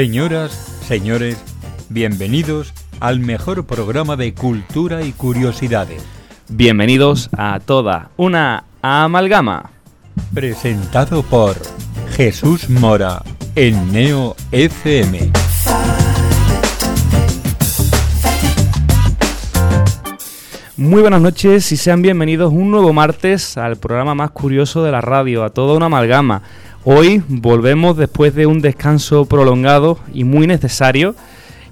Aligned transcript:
Señoras, 0.00 0.52
señores, 0.88 1.36
bienvenidos 1.90 2.72
al 3.00 3.20
mejor 3.20 3.66
programa 3.66 4.16
de 4.16 4.32
cultura 4.32 5.02
y 5.02 5.12
curiosidades. 5.12 6.02
Bienvenidos 6.48 7.28
a 7.36 7.60
toda 7.60 8.08
una 8.16 8.64
amalgama. 8.80 9.72
Presentado 10.32 11.22
por 11.22 11.56
Jesús 12.16 12.70
Mora 12.70 13.22
en 13.54 13.92
Neo 13.92 14.36
FM. 14.52 15.32
Muy 20.78 21.02
buenas 21.02 21.20
noches 21.20 21.72
y 21.72 21.76
sean 21.76 22.00
bienvenidos 22.00 22.54
un 22.54 22.70
nuevo 22.70 22.94
martes 22.94 23.58
al 23.58 23.76
programa 23.76 24.14
más 24.14 24.30
curioso 24.30 24.82
de 24.82 24.92
la 24.92 25.02
radio, 25.02 25.44
a 25.44 25.50
toda 25.50 25.76
una 25.76 25.86
amalgama. 25.86 26.40
Hoy 26.82 27.22
volvemos 27.28 27.98
después 27.98 28.34
de 28.34 28.46
un 28.46 28.62
descanso 28.62 29.26
prolongado 29.26 29.98
y 30.14 30.24
muy 30.24 30.46
necesario 30.46 31.14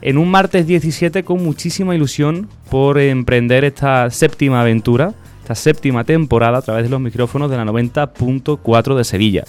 en 0.03 0.19
un 0.19 0.31
martes 0.31 0.67
17 0.67 1.25
con 1.25 1.43
muchísima 1.43 1.95
ilusión 1.95 2.47
por 2.71 2.99
emprender 2.99 3.65
esta 3.65 4.11
séptima 4.11 4.61
aventura, 4.61 5.15
esta 5.41 5.55
séptima 5.55 6.05
temporada 6.05 6.59
a 6.59 6.63
través 6.63 6.85
de 6.85 6.91
los 6.91 7.01
micrófonos 7.01 7.51
de 7.51 7.57
la 7.57 7.65
90.4 7.65 8.97
de 8.97 9.05
Sevilla. 9.05 9.45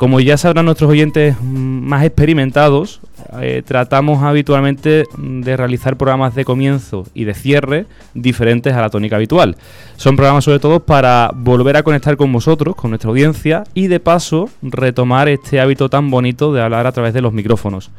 Como 0.00 0.18
ya 0.18 0.38
sabrán 0.38 0.64
nuestros 0.64 0.90
oyentes 0.90 1.36
más 1.42 2.06
experimentados, 2.06 3.02
eh, 3.42 3.62
tratamos 3.62 4.22
habitualmente 4.22 5.04
de 5.18 5.56
realizar 5.58 5.98
programas 5.98 6.34
de 6.34 6.46
comienzo 6.46 7.04
y 7.12 7.24
de 7.24 7.34
cierre 7.34 7.84
diferentes 8.14 8.72
a 8.72 8.80
la 8.80 8.88
tónica 8.88 9.16
habitual. 9.16 9.56
Son 9.98 10.16
programas 10.16 10.44
sobre 10.44 10.58
todo 10.58 10.80
para 10.80 11.30
volver 11.34 11.76
a 11.76 11.82
conectar 11.82 12.16
con 12.16 12.32
vosotros, 12.32 12.76
con 12.76 12.92
nuestra 12.92 13.10
audiencia 13.10 13.64
y 13.74 13.88
de 13.88 14.00
paso 14.00 14.48
retomar 14.62 15.28
este 15.28 15.60
hábito 15.60 15.90
tan 15.90 16.10
bonito 16.10 16.54
de 16.54 16.62
hablar 16.62 16.86
a 16.86 16.92
través 16.92 17.12
de 17.12 17.20
los 17.20 17.34
micrófonos, 17.34 17.90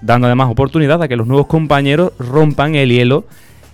dando 0.00 0.28
además 0.28 0.48
oportunidad 0.48 1.02
a 1.02 1.08
que 1.08 1.16
los 1.16 1.26
nuevos 1.26 1.48
compañeros 1.48 2.12
rompan 2.20 2.76
el 2.76 2.90
hielo 2.90 3.24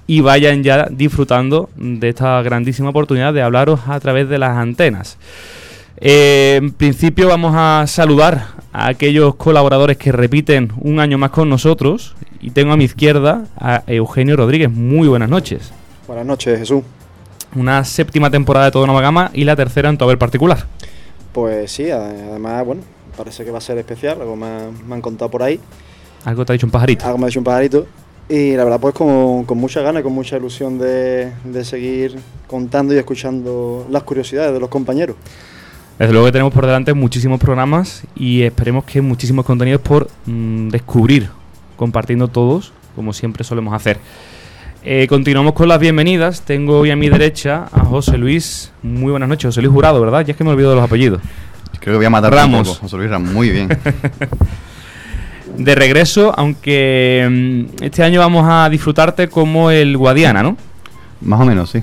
y 0.07 0.23
vayan 0.23 0.63
ya 0.63 0.87
disfrutando 0.91 1.69
de 1.77 2.09
esta 2.09 2.41
grandísima 2.41 2.89
oportunidad 2.89 3.35
de 3.35 3.43
hablaros 3.43 3.81
a 3.89 4.01
través 4.01 4.27
de 4.31 4.39
las 4.39 4.57
antenas. 4.57 5.19
Eh, 6.01 6.57
en 6.57 6.73
principio 6.73 7.27
vamos 7.27 7.55
a 7.57 7.85
saludar 7.89 8.49
a 8.73 8.87
aquellos 8.87 9.35
colaboradores 9.35 9.97
que 9.97 10.13
repiten 10.13 10.73
un 10.81 11.01
año 11.01 11.19
más 11.19 11.31
con 11.31 11.49
nosotros 11.49 12.15
y 12.41 12.51
tengo 12.51 12.73
a 12.73 12.77
mi 12.77 12.85
izquierda 12.85 13.47
a 13.59 13.83
Eugenio 13.89 14.37
Rodríguez. 14.37 14.71
Muy 14.71 15.09
buenas 15.09 15.29
noches. 15.29 15.73
Buenas 16.07 16.25
noches, 16.25 16.59
Jesús. 16.59 16.85
Una 17.57 17.85
séptima 17.85 18.31
temporada 18.31 18.67
de 18.67 18.71
Toda 18.73 18.87
Nueva 18.87 19.01
Gama 19.01 19.31
y 19.35 19.45
la 19.45 19.57
tercera 19.57 19.89
en 19.89 19.99
tu 19.99 20.05
haber 20.05 20.19
particular. 20.19 20.67
Pues 21.33 21.73
sí, 21.73 21.91
además, 21.91 22.65
bueno, 22.65 22.83
parece 23.17 23.45
que 23.45 23.51
va 23.51 23.59
a 23.59 23.63
ser 23.63 23.79
especial, 23.79 24.21
algo 24.21 24.37
me, 24.37 24.71
me 24.87 24.95
han 24.95 25.01
contado 25.01 25.31
por 25.31 25.43
ahí. 25.43 25.59
Algo 26.25 26.45
te 26.45 26.53
ha 26.53 26.55
dicho 26.55 26.67
un 26.67 26.73
pajarito. 26.73 27.07
Algo 27.07 27.19
me 27.19 27.25
ha 27.25 27.29
dicho 27.29 27.41
un 27.41 27.45
pajarito. 27.45 27.87
Y 28.29 28.55
la 28.55 28.65
verdad, 28.65 28.79
pues 28.79 28.95
con, 28.95 29.45
con 29.45 29.59
mucha 29.59 29.81
ganas 29.81 30.01
y 30.01 30.05
con 30.05 30.13
mucha 30.13 30.37
ilusión 30.37 30.79
de, 30.79 31.33
de 31.45 31.65
seguir 31.65 32.19
contando 32.47 32.95
y 32.95 32.99
escuchando 32.99 33.87
las 33.91 34.03
curiosidades 34.03 34.53
de 34.53 34.61
los 34.61 34.69
compañeros. 34.69 35.17
Desde 35.99 36.13
luego 36.13 36.27
que 36.27 36.33
tenemos 36.33 36.53
por 36.53 36.65
delante 36.65 36.95
muchísimos 36.95 37.41
programas 37.41 38.05
y 38.15 38.43
esperemos 38.43 38.85
que 38.85 39.01
muchísimos 39.01 39.45
contenidos 39.45 39.81
por 39.81 40.09
mmm, 40.27 40.69
descubrir, 40.69 41.29
compartiendo 41.77 42.29
todos, 42.29 42.73
como 42.95 43.13
siempre 43.13 43.43
solemos 43.43 43.75
hacer. 43.75 43.99
Eh, 44.85 45.09
continuamos 45.09 45.55
con 45.55 45.67
las 45.67 45.81
bienvenidas. 45.81 46.43
Tengo 46.43 46.79
hoy 46.79 46.93
a 46.93 46.97
mi 46.97 47.09
derecha 47.09 47.67
a 47.73 47.85
José 47.85 48.17
Luis. 48.17 48.71
Muy 48.81 49.11
buenas 49.11 49.29
noches, 49.29 49.49
José 49.49 49.61
Luis 49.61 49.73
Jurado, 49.75 50.01
¿verdad? 50.01 50.25
Ya 50.25 50.31
es 50.33 50.37
que 50.37 50.45
me 50.45 50.51
olvido 50.51 50.71
de 50.71 50.77
los 50.77 50.85
apellidos. 50.85 51.21
Creo 51.81 51.95
que 51.95 51.97
voy 51.97 52.07
a 52.07 52.11
matar 52.11 52.33
Ramos. 52.33 52.69
poco, 52.69 52.81
José 52.83 52.97
Luis 52.97 53.11
Ramos. 53.11 53.33
Muy 53.33 53.51
bien. 53.51 53.69
de 55.59 55.75
regreso, 55.75 56.33
aunque 56.37 57.27
mmm, 57.29 57.83
este 57.83 58.05
año 58.05 58.21
vamos 58.21 58.47
a 58.49 58.69
disfrutarte 58.71 59.27
como 59.29 59.73
el 59.73 59.97
Guadiana, 59.97 60.45
¿no? 60.45 60.57
Más 61.23 61.41
o 61.41 61.45
menos, 61.45 61.71
sí. 61.71 61.83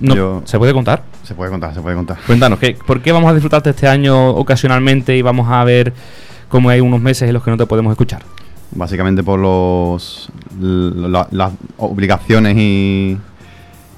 No, 0.00 0.14
Yo... 0.14 0.42
¿Se 0.44 0.58
puede 0.58 0.72
contar? 0.72 1.02
Se 1.22 1.34
puede 1.34 1.50
contar, 1.50 1.74
se 1.74 1.80
puede 1.80 1.96
contar. 1.96 2.18
Cuéntanos, 2.26 2.58
¿qué, 2.58 2.76
¿por 2.86 3.00
qué 3.00 3.12
vamos 3.12 3.30
a 3.30 3.34
disfrutarte 3.34 3.70
este 3.70 3.88
año 3.88 4.30
ocasionalmente 4.30 5.16
y 5.16 5.22
vamos 5.22 5.48
a 5.50 5.64
ver 5.64 5.92
cómo 6.48 6.68
hay 6.68 6.80
unos 6.80 7.00
meses 7.00 7.28
en 7.28 7.34
los 7.34 7.42
que 7.42 7.50
no 7.50 7.56
te 7.56 7.66
podemos 7.66 7.90
escuchar? 7.90 8.22
Básicamente 8.72 9.22
por 9.22 9.38
los 9.38 10.30
la, 10.60 11.28
las 11.30 11.52
obligaciones 11.78 12.56
y, 12.58 13.16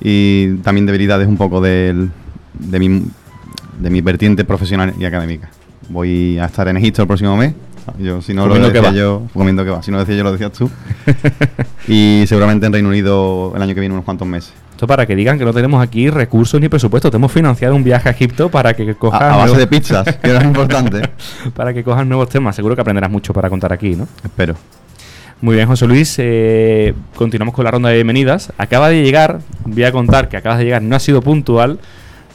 y 0.00 0.54
también 0.58 0.86
debilidades 0.86 1.26
un 1.26 1.36
poco 1.36 1.60
del, 1.60 2.10
de, 2.54 2.78
mi, 2.78 3.04
de 3.78 3.90
mi 3.90 4.00
vertiente 4.00 4.44
profesional 4.44 4.94
y 4.98 5.04
académica. 5.04 5.50
Voy 5.88 6.38
a 6.38 6.46
estar 6.46 6.68
en 6.68 6.76
Egipto 6.76 7.02
el 7.02 7.08
próximo 7.08 7.36
mes. 7.36 7.54
Yo, 7.98 8.20
si 8.20 8.34
no 8.34 8.42
comiendo 8.42 8.68
lo 8.68 8.74
decía 8.74 8.92
yo, 8.92 9.22
comiendo 9.32 9.64
que 9.64 9.70
va. 9.70 9.82
Si 9.82 9.90
no 9.90 9.96
lo 9.96 10.04
decía 10.04 10.16
yo, 10.16 10.24
lo 10.24 10.32
decías 10.32 10.52
tú. 10.52 10.70
y 11.88 12.24
seguramente 12.26 12.66
en 12.66 12.72
Reino 12.74 12.90
Unido 12.90 13.52
el 13.56 13.62
año 13.62 13.74
que 13.74 13.80
viene 13.80 13.94
unos 13.94 14.04
cuantos 14.04 14.28
meses. 14.28 14.52
Esto 14.78 14.86
para 14.86 15.06
que 15.06 15.16
digan 15.16 15.36
que 15.40 15.44
no 15.44 15.52
tenemos 15.52 15.82
aquí 15.82 16.08
recursos 16.08 16.60
ni 16.60 16.68
presupuesto. 16.68 17.10
Te 17.10 17.16
hemos 17.16 17.32
financiado 17.32 17.74
un 17.74 17.82
viaje 17.82 18.10
a 18.10 18.12
Egipto 18.12 18.48
para 18.48 18.74
que 18.74 18.94
cojas. 18.94 19.20
A, 19.20 19.34
a 19.34 19.36
base 19.38 19.54
nuevos... 19.54 19.58
de 19.58 19.66
pizzas, 19.66 20.16
que 20.22 20.30
era 20.30 20.44
importante. 20.44 21.02
para 21.56 21.74
que 21.74 21.82
cojas 21.82 22.06
nuevos 22.06 22.28
temas. 22.28 22.54
Seguro 22.54 22.76
que 22.76 22.82
aprenderás 22.82 23.10
mucho 23.10 23.32
para 23.32 23.50
contar 23.50 23.72
aquí, 23.72 23.96
¿no? 23.96 24.06
Espero. 24.22 24.54
Muy 25.40 25.56
bien, 25.56 25.66
José 25.66 25.84
Luis. 25.88 26.14
Eh, 26.18 26.94
continuamos 27.16 27.56
con 27.56 27.64
la 27.64 27.72
ronda 27.72 27.88
de 27.88 27.96
bienvenidas. 27.96 28.52
Acaba 28.56 28.88
de 28.88 29.02
llegar, 29.02 29.40
voy 29.64 29.82
a 29.82 29.90
contar 29.90 30.28
que 30.28 30.36
acabas 30.36 30.58
de 30.58 30.66
llegar, 30.66 30.80
no 30.80 30.94
ha 30.94 31.00
sido 31.00 31.22
puntual. 31.22 31.80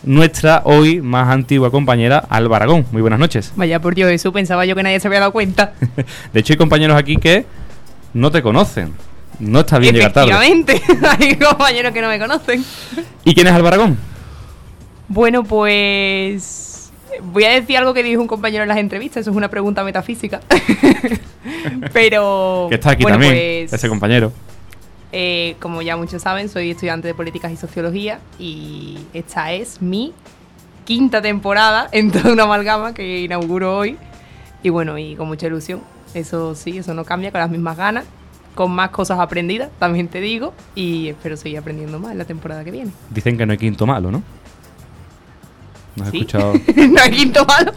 Nuestra 0.03 0.63
hoy 0.65 0.99
más 0.99 1.29
antigua 1.29 1.71
compañera, 1.71 2.25
Alba 2.27 2.57
Aragón. 2.57 2.85
Muy 2.91 3.01
buenas 3.01 3.21
noches. 3.21 3.53
Vaya 3.55 3.79
por 3.79 3.95
Dios, 3.95 4.11
eso 4.11 4.33
pensaba 4.33 4.65
yo 4.65 4.75
que 4.75 4.83
nadie 4.83 4.99
se 4.99 5.07
había 5.07 5.21
dado 5.21 5.31
cuenta. 5.31 5.71
de 6.33 6.39
hecho, 6.41 6.51
hay 6.51 6.57
compañeros 6.57 6.97
aquí 6.97 7.15
que 7.15 7.45
no 8.13 8.31
te 8.31 8.41
conocen. 8.41 8.91
No 9.39 9.61
está 9.61 9.79
bien 9.79 9.95
llegar 9.95 10.13
tarde. 10.13 10.33
Hay 11.19 11.35
compañeros 11.35 11.91
que 11.91 12.01
no 12.01 12.07
me 12.07 12.19
conocen. 12.19 12.63
¿Y 13.23 13.33
quién 13.33 13.47
es 13.47 13.53
Albaragón? 13.53 13.97
Bueno, 15.07 15.43
pues 15.43 16.91
voy 17.21 17.43
a 17.43 17.51
decir 17.51 17.77
algo 17.77 17.93
que 17.93 18.03
dijo 18.03 18.21
un 18.21 18.27
compañero 18.27 18.63
en 18.63 18.69
las 18.69 18.77
entrevistas, 18.77 19.21
eso 19.21 19.31
es 19.31 19.37
una 19.37 19.49
pregunta 19.49 19.83
metafísica. 19.83 20.41
Pero 21.93 22.67
que 22.69 22.75
está 22.75 22.91
aquí 22.91 23.03
bueno, 23.03 23.19
también, 23.19 23.33
pues, 23.67 23.73
ese 23.73 23.89
compañero. 23.89 24.31
Eh, 25.11 25.55
como 25.59 25.81
ya 25.81 25.95
muchos 25.95 26.21
saben, 26.21 26.49
soy 26.49 26.71
estudiante 26.71 27.07
de 27.07 27.13
políticas 27.13 27.51
y 27.51 27.57
sociología 27.57 28.19
y 28.39 28.97
esta 29.13 29.51
es 29.51 29.81
mi 29.81 30.13
quinta 30.85 31.21
temporada 31.21 31.89
en 31.91 32.11
toda 32.11 32.33
una 32.33 32.43
amalgama 32.43 32.93
que 32.93 33.21
inauguro 33.21 33.77
hoy. 33.77 33.97
Y 34.63 34.69
bueno, 34.69 34.97
y 34.97 35.15
con 35.15 35.27
mucha 35.27 35.47
ilusión. 35.47 35.81
Eso 36.13 36.55
sí, 36.55 36.77
eso 36.77 36.93
no 36.93 37.03
cambia, 37.03 37.31
con 37.31 37.41
las 37.41 37.49
mismas 37.49 37.75
ganas 37.75 38.05
con 38.55 38.71
más 38.71 38.89
cosas 38.89 39.19
aprendidas, 39.19 39.69
también 39.79 40.07
te 40.07 40.21
digo, 40.21 40.53
y 40.75 41.09
espero 41.09 41.37
seguir 41.37 41.57
aprendiendo 41.59 41.99
más 41.99 42.11
en 42.11 42.17
la 42.17 42.25
temporada 42.25 42.63
que 42.63 42.71
viene. 42.71 42.91
Dicen 43.09 43.37
que 43.37 43.45
no 43.45 43.51
hay 43.51 43.57
quinto 43.57 43.85
malo, 43.85 44.11
¿no? 44.11 44.23
¿No 45.95 46.03
has 46.03 46.09
¿Sí? 46.11 46.17
escuchado? 46.17 46.53
no 46.75 47.01
hay 47.01 47.11
quinto 47.11 47.45
malo. 47.45 47.71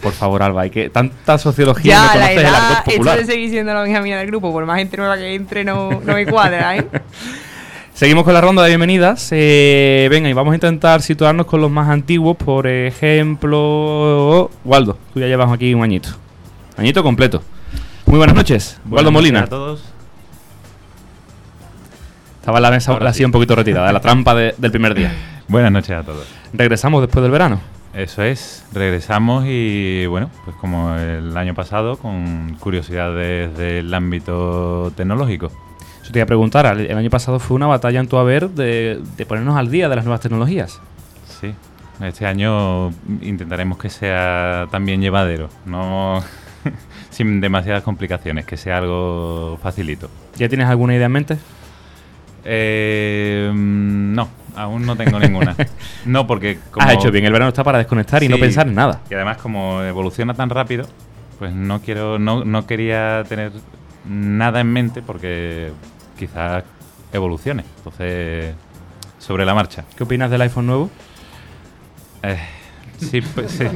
Por 0.00 0.12
favor, 0.12 0.42
Alba, 0.42 0.62
hay 0.62 0.70
que 0.70 0.90
tanta 0.90 1.38
sociología 1.38 1.92
ya, 1.94 2.00
no 2.00 2.06
la 2.06 2.12
conoces 2.12 2.36
el 2.36 2.38
edad, 2.42 2.54
argot 2.54 2.78
esto 2.78 2.90
popular. 2.92 3.18
de 3.18 3.24
seguir 3.26 3.50
siendo 3.50 3.74
la 3.74 3.88
hija 3.88 4.00
mía 4.00 4.18
del 4.18 4.26
grupo, 4.28 4.52
por 4.52 4.64
más 4.64 4.78
gente 4.78 4.96
nueva 4.96 5.16
que 5.16 5.34
entre, 5.34 5.64
no, 5.64 5.90
no 6.04 6.14
me 6.14 6.26
cuadra, 6.26 6.76
¿eh? 6.76 6.86
Seguimos 7.94 8.22
con 8.22 8.32
la 8.32 8.40
ronda 8.40 8.62
de 8.62 8.68
bienvenidas. 8.68 9.28
Eh, 9.32 10.06
venga, 10.08 10.28
y 10.28 10.32
vamos 10.32 10.52
a 10.52 10.54
intentar 10.54 11.02
situarnos 11.02 11.46
con 11.46 11.60
los 11.60 11.68
más 11.68 11.88
antiguos. 11.88 12.36
Por 12.36 12.68
ejemplo, 12.68 14.50
Waldo, 14.64 14.96
tú 15.12 15.18
ya 15.18 15.26
llevas 15.26 15.50
aquí 15.50 15.74
un 15.74 15.82
añito. 15.82 16.10
Añito 16.76 17.02
completo. 17.02 17.42
Muy 18.06 18.18
buenas 18.18 18.36
noches, 18.36 18.78
buenas 18.84 19.06
Waldo 19.06 19.10
noches 19.10 19.32
Molina. 19.32 19.40
a 19.40 19.46
todos. 19.48 19.82
Estaba 22.48 22.60
la 22.60 22.70
mesa 22.70 22.96
así 23.02 23.22
un 23.26 23.30
poquito 23.30 23.54
retirada, 23.54 23.92
la 23.92 24.00
trampa 24.00 24.34
de, 24.34 24.54
del 24.56 24.70
primer 24.70 24.94
día. 24.94 25.12
Buenas 25.48 25.70
noches 25.70 25.90
a 25.90 26.02
todos. 26.02 26.26
Regresamos 26.54 27.02
después 27.02 27.22
del 27.22 27.30
verano. 27.30 27.60
Eso 27.92 28.22
es, 28.22 28.64
regresamos 28.72 29.44
y 29.46 30.06
bueno, 30.06 30.30
pues 30.46 30.56
como 30.56 30.94
el 30.94 31.36
año 31.36 31.52
pasado, 31.52 31.98
con 31.98 32.56
curiosidades 32.58 33.54
del 33.54 33.92
ámbito 33.92 34.90
tecnológico. 34.96 35.52
Eso 36.00 36.10
te 36.10 36.20
iba 36.20 36.22
a 36.22 36.26
preguntar, 36.26 36.64
el, 36.64 36.86
el 36.86 36.96
año 36.96 37.10
pasado 37.10 37.38
fue 37.38 37.54
una 37.54 37.66
batalla 37.66 38.00
en 38.00 38.08
tu 38.08 38.16
haber 38.16 38.48
de, 38.48 38.98
de, 39.18 39.26
ponernos 39.26 39.58
al 39.58 39.70
día 39.70 39.90
de 39.90 39.96
las 39.96 40.06
nuevas 40.06 40.22
tecnologías. 40.22 40.80
Sí, 41.26 41.52
este 42.02 42.24
año 42.24 42.88
intentaremos 43.20 43.76
que 43.76 43.90
sea 43.90 44.68
también 44.70 45.02
llevadero, 45.02 45.50
no 45.66 46.24
sin 47.10 47.42
demasiadas 47.42 47.82
complicaciones, 47.82 48.46
que 48.46 48.56
sea 48.56 48.78
algo 48.78 49.58
facilito. 49.62 50.08
¿Ya 50.38 50.48
tienes 50.48 50.66
alguna 50.66 50.94
idea 50.94 51.04
en 51.04 51.12
mente? 51.12 51.38
Eh, 52.44 53.50
no, 53.54 54.28
aún 54.56 54.86
no 54.86 54.96
tengo 54.96 55.18
ninguna. 55.18 55.54
No, 56.04 56.26
porque 56.26 56.58
como... 56.70 56.86
Has 56.86 56.94
hecho 56.94 57.10
bien, 57.10 57.24
el 57.24 57.32
verano 57.32 57.48
está 57.48 57.64
para 57.64 57.78
desconectar 57.78 58.22
y 58.22 58.28
no 58.28 58.38
pensar 58.38 58.66
en 58.68 58.74
nada. 58.74 59.00
Y 59.10 59.14
además 59.14 59.36
como 59.38 59.82
evoluciona 59.82 60.32
tan 60.32 60.48
rápido, 60.48 60.86
pues 61.38 61.52
no 61.52 61.80
quiero, 61.82 62.18
no, 62.18 62.44
no 62.44 62.66
quería 62.66 63.24
tener 63.28 63.52
nada 64.08 64.60
en 64.60 64.72
mente 64.72 65.02
porque 65.02 65.72
quizás 66.18 66.64
evolucione. 67.12 67.64
Entonces, 67.78 68.54
sobre 69.18 69.44
la 69.44 69.54
marcha. 69.54 69.84
¿Qué 69.96 70.04
opinas 70.04 70.30
del 70.30 70.40
iPhone 70.42 70.66
nuevo? 70.66 70.90
Eh, 72.22 72.38
Sí, 72.98 73.20
pues 73.20 73.52
sí. 73.52 73.64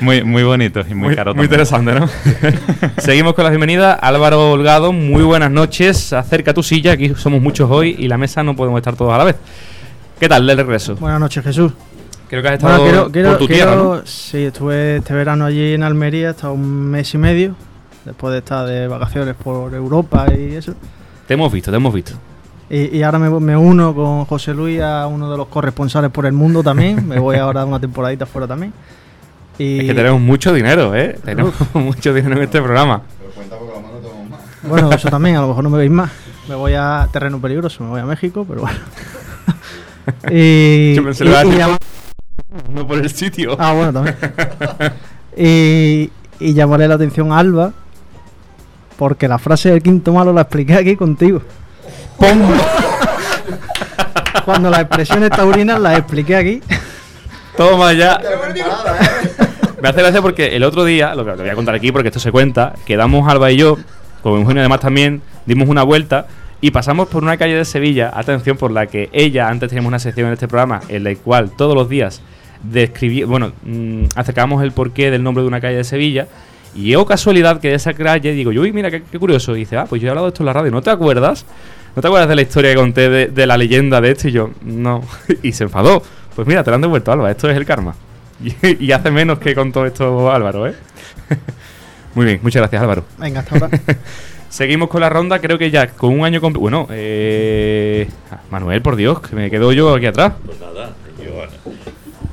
muy, 0.00 0.22
muy 0.24 0.42
bonito 0.42 0.82
y 0.88 0.94
muy, 0.94 1.14
caro. 1.14 1.34
Muy 1.34 1.44
interesante, 1.44 1.94
¿no? 1.94 2.08
Seguimos 2.98 3.34
con 3.34 3.44
las 3.44 3.52
bienvenidas. 3.52 3.98
Álvaro 4.00 4.52
Holgado, 4.52 4.92
muy 4.92 5.22
buenas 5.22 5.50
noches. 5.50 6.12
Acerca 6.12 6.54
tu 6.54 6.62
silla, 6.62 6.92
aquí 6.92 7.12
somos 7.16 7.40
muchos 7.40 7.70
hoy 7.70 7.96
y 7.98 8.08
la 8.08 8.18
mesa 8.18 8.42
no 8.42 8.56
podemos 8.56 8.78
estar 8.78 8.96
todos 8.96 9.12
a 9.12 9.18
la 9.18 9.24
vez. 9.24 9.36
¿Qué 10.18 10.28
tal 10.28 10.46
del 10.46 10.56
regreso? 10.56 10.96
Buenas 10.96 11.20
noches, 11.20 11.44
Jesús. 11.44 11.72
Creo 12.28 12.42
que 12.42 12.48
has 12.48 12.54
estado 12.54 12.78
Bueno, 12.78 12.90
quiero, 12.92 13.12
quiero- 13.12 13.28
por 13.30 13.38
tu 13.38 13.46
tierra, 13.46 13.72
quiero- 13.72 13.94
¿no? 13.96 14.02
Sí, 14.06 14.44
estuve 14.44 14.96
este 14.96 15.14
verano 15.14 15.44
allí 15.44 15.74
en 15.74 15.82
Almería, 15.82 16.28
he 16.28 16.30
estado 16.30 16.54
un 16.54 16.90
mes 16.90 17.12
y 17.14 17.18
medio, 17.18 17.54
después 18.04 18.32
de 18.32 18.38
estar 18.38 18.66
de 18.66 18.88
vacaciones 18.88 19.34
por 19.36 19.72
Europa 19.74 20.26
y 20.36 20.54
eso. 20.56 20.74
Te 21.28 21.34
hemos 21.34 21.52
visto, 21.52 21.70
te 21.70 21.76
hemos 21.76 21.94
visto. 21.94 22.12
Y, 22.68 22.96
y 22.98 23.02
ahora 23.04 23.18
me, 23.20 23.30
me 23.40 23.56
uno 23.56 23.94
con 23.94 24.24
José 24.24 24.52
Luis 24.52 24.80
a 24.80 25.06
uno 25.06 25.30
de 25.30 25.36
los 25.36 25.46
corresponsales 25.46 26.10
por 26.10 26.26
el 26.26 26.32
mundo 26.32 26.62
también. 26.62 27.06
Me 27.08 27.18
voy 27.20 27.36
ahora 27.36 27.64
una 27.64 27.78
temporadita 27.78 28.26
fuera 28.26 28.46
también. 28.48 28.72
Y 29.58 29.78
Es 29.80 29.84
que 29.86 29.94
tenemos 29.94 30.20
mucho 30.20 30.52
dinero, 30.52 30.94
¿eh? 30.94 31.16
Tenemos 31.24 31.54
mucho 31.74 32.12
dinero 32.12 32.36
en 32.36 32.42
este 32.42 32.60
programa. 32.60 33.02
bueno, 34.68 34.90
eso 34.92 35.08
también, 35.10 35.36
a 35.36 35.42
lo 35.42 35.48
mejor 35.48 35.62
no 35.64 35.70
me 35.70 35.78
veis 35.78 35.90
más. 35.90 36.10
Me 36.48 36.54
voy 36.56 36.74
a 36.74 37.08
terreno 37.12 37.40
peligroso, 37.40 37.82
me 37.84 37.90
voy 37.90 38.00
a 38.00 38.04
México, 38.04 38.44
pero 38.48 38.62
bueno. 38.62 38.78
y, 40.30 40.94
Yo 40.94 41.04
pensé 41.04 41.24
y- 41.24 41.28
y 41.28 42.72
No 42.72 42.86
por 42.86 42.98
el 42.98 43.10
sitio. 43.10 43.56
Ah, 43.58 43.72
bueno, 43.72 43.92
también. 43.92 44.16
y, 45.36 46.10
y 46.40 46.54
llamaré 46.54 46.88
la 46.88 46.94
atención 46.96 47.32
a 47.32 47.38
Alba, 47.38 47.72
porque 48.98 49.28
la 49.28 49.38
frase 49.38 49.70
del 49.70 49.82
quinto 49.82 50.12
malo 50.12 50.32
la 50.32 50.42
expliqué 50.42 50.74
aquí 50.74 50.96
contigo. 50.96 51.42
Cuando 54.44 54.70
las 54.70 54.80
expresiones 54.80 55.30
taurinas 55.30 55.80
las 55.80 55.98
expliqué 55.98 56.36
aquí. 56.36 56.62
Toma 57.56 57.92
ya. 57.92 58.20
Me 59.82 59.88
hace 59.88 60.00
gracia 60.00 60.22
porque 60.22 60.56
el 60.56 60.64
otro 60.64 60.84
día, 60.84 61.14
lo 61.14 61.24
que 61.24 61.32
te 61.32 61.42
voy 61.42 61.50
a 61.50 61.54
contar 61.54 61.74
aquí 61.74 61.92
porque 61.92 62.08
esto 62.08 62.20
se 62.20 62.32
cuenta, 62.32 62.74
quedamos 62.86 63.28
Alba 63.28 63.50
y 63.50 63.56
yo, 63.56 63.76
con 64.22 64.40
Eugenio 64.40 64.62
además 64.62 64.80
también, 64.80 65.20
dimos 65.44 65.68
una 65.68 65.82
vuelta 65.82 66.26
y 66.60 66.70
pasamos 66.70 67.08
por 67.08 67.22
una 67.22 67.36
calle 67.36 67.54
de 67.54 67.64
Sevilla, 67.64 68.10
atención, 68.14 68.56
por 68.56 68.70
la 68.70 68.86
que 68.86 69.10
ella, 69.12 69.48
antes 69.48 69.68
teníamos 69.68 69.88
una 69.88 69.98
sección 69.98 70.28
en 70.28 70.32
este 70.32 70.48
programa, 70.48 70.80
en 70.88 71.04
la 71.04 71.14
cual 71.16 71.50
todos 71.50 71.74
los 71.74 71.88
días 71.88 72.22
describía, 72.62 73.26
bueno, 73.26 73.52
mm, 73.62 74.04
acercábamos 74.14 74.62
el 74.62 74.72
porqué 74.72 75.10
del 75.10 75.22
nombre 75.22 75.42
de 75.42 75.48
una 75.48 75.60
calle 75.60 75.76
de 75.76 75.84
Sevilla. 75.84 76.26
Y 76.74 76.94
oh 76.94 77.06
casualidad 77.06 77.60
que 77.60 77.68
de 77.68 77.74
esa 77.74 77.94
calle 77.94 78.32
digo, 78.32 78.52
yo, 78.52 78.62
uy, 78.62 78.72
mira, 78.72 78.90
qué, 78.90 79.02
qué 79.02 79.18
curioso. 79.18 79.56
Y 79.56 79.60
dice, 79.60 79.76
ah, 79.76 79.86
pues 79.88 80.00
yo 80.00 80.08
he 80.08 80.10
hablado 80.10 80.26
de 80.26 80.30
esto 80.30 80.42
en 80.42 80.46
la 80.46 80.52
radio, 80.52 80.70
¿no 80.70 80.82
te 80.82 80.90
acuerdas? 80.90 81.46
¿No 81.96 82.02
te 82.02 82.08
acuerdas 82.08 82.28
de 82.28 82.36
la 82.36 82.42
historia 82.42 82.70
que 82.72 82.76
conté 82.76 83.08
de, 83.08 83.26
de 83.28 83.46
la 83.46 83.56
leyenda 83.56 84.00
de 84.02 84.10
esto? 84.10 84.28
Y 84.28 84.32
yo, 84.32 84.50
no. 84.62 85.02
y 85.42 85.52
se 85.52 85.64
enfadó. 85.64 86.02
Pues 86.34 86.46
mira, 86.46 86.62
te 86.62 86.70
lo 86.70 86.74
han 86.76 86.82
devuelto, 86.82 87.10
Alba, 87.10 87.30
esto 87.30 87.48
es 87.50 87.56
el 87.56 87.64
karma. 87.64 87.94
Y, 88.44 88.84
y 88.84 88.92
hace 88.92 89.10
menos 89.10 89.38
que 89.38 89.54
contó 89.54 89.86
esto 89.86 90.30
Álvaro, 90.30 90.66
¿eh? 90.66 90.74
Muy 92.14 92.26
bien, 92.26 92.40
muchas 92.42 92.60
gracias, 92.60 92.82
Álvaro. 92.82 93.04
Venga, 93.16 93.40
hasta 93.40 93.54
ahora. 93.54 93.70
Seguimos 94.50 94.90
con 94.90 95.00
la 95.00 95.08
ronda, 95.08 95.38
creo 95.40 95.56
que 95.56 95.70
ya 95.70 95.86
con 95.88 96.12
un 96.12 96.22
año 96.22 96.42
completo. 96.42 96.60
Bueno, 96.60 96.86
eh, 96.90 98.06
Manuel, 98.50 98.82
por 98.82 98.94
Dios, 98.96 99.20
que 99.20 99.34
me 99.34 99.50
quedo 99.50 99.72
yo 99.72 99.94
aquí 99.94 100.04
atrás. 100.04 100.34
Pues 100.44 100.60
nada, 100.60 100.94
yo, 101.18 101.32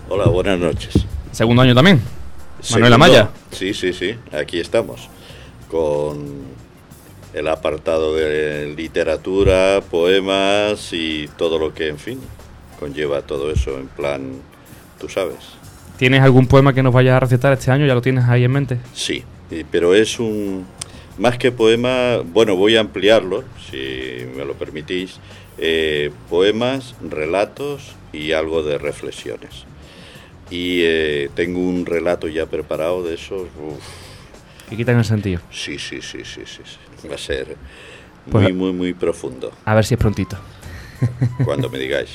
hola, 0.09 0.25
buenas 0.25 0.59
noches. 0.59 1.05
Segundo 1.31 1.61
año 1.61 1.73
también. 1.73 1.97
Manuel 1.99 2.91
Segundo- 2.91 2.95
Amaya. 2.95 3.29
Sí, 3.51 3.73
sí, 3.73 3.93
sí, 3.93 4.15
aquí 4.37 4.59
estamos. 4.59 5.09
Con 5.71 6.52
el 7.33 7.47
apartado 7.47 8.15
de 8.15 8.73
literatura, 8.75 9.81
poemas 9.89 10.93
y 10.93 11.27
todo 11.37 11.57
lo 11.59 11.73
que, 11.73 11.87
en 11.87 11.97
fin, 11.97 12.19
conlleva 12.79 13.21
todo 13.23 13.51
eso 13.51 13.77
en 13.77 13.87
plan, 13.87 14.33
tú 14.99 15.09
sabes. 15.09 15.37
¿Tienes 15.97 16.21
algún 16.21 16.47
poema 16.47 16.73
que 16.73 16.83
nos 16.83 16.93
vayas 16.93 17.15
a 17.15 17.19
recitar 17.19 17.53
este 17.53 17.71
año? 17.71 17.85
¿Ya 17.85 17.95
lo 17.95 18.01
tienes 18.01 18.25
ahí 18.25 18.43
en 18.43 18.51
mente? 18.51 18.77
Sí, 18.93 19.23
pero 19.71 19.93
es 19.95 20.19
un, 20.19 20.65
más 21.17 21.37
que 21.37 21.51
poema, 21.51 22.17
bueno, 22.23 22.55
voy 22.55 22.75
a 22.75 22.81
ampliarlo, 22.81 23.43
si 23.69 24.25
me 24.35 24.45
lo 24.45 24.53
permitís, 24.53 25.19
eh, 25.57 26.11
poemas, 26.29 26.95
relatos 27.07 27.93
y 28.11 28.31
algo 28.31 28.63
de 28.63 28.77
reflexiones. 28.77 29.65
Y 30.49 30.81
eh, 30.83 31.29
tengo 31.35 31.59
un 31.59 31.85
relato 31.85 32.27
ya 32.27 32.45
preparado 32.47 33.03
de 33.03 33.15
esos, 33.15 33.43
uf, 33.43 34.69
Que 34.69 34.75
quitan 34.75 34.97
el 34.97 35.05
sentido. 35.05 35.41
sí, 35.51 35.79
sí, 35.79 36.01
sí, 36.01 36.19
sí, 36.25 36.41
sí, 36.45 36.61
sí. 36.65 36.77
Va 37.09 37.15
a 37.15 37.17
ser 37.19 37.55
Pues- 38.29 38.43
muy, 38.43 38.53
muy, 38.53 38.73
muy 38.73 38.93
profundo, 38.93 39.51
A 39.65 39.73
ver 39.75 39.85
si 39.85 39.93
es 39.95 39.99
prontito. 39.99 40.37
cuando 41.45 41.69
me 41.69 41.77
digáis. 41.77 42.09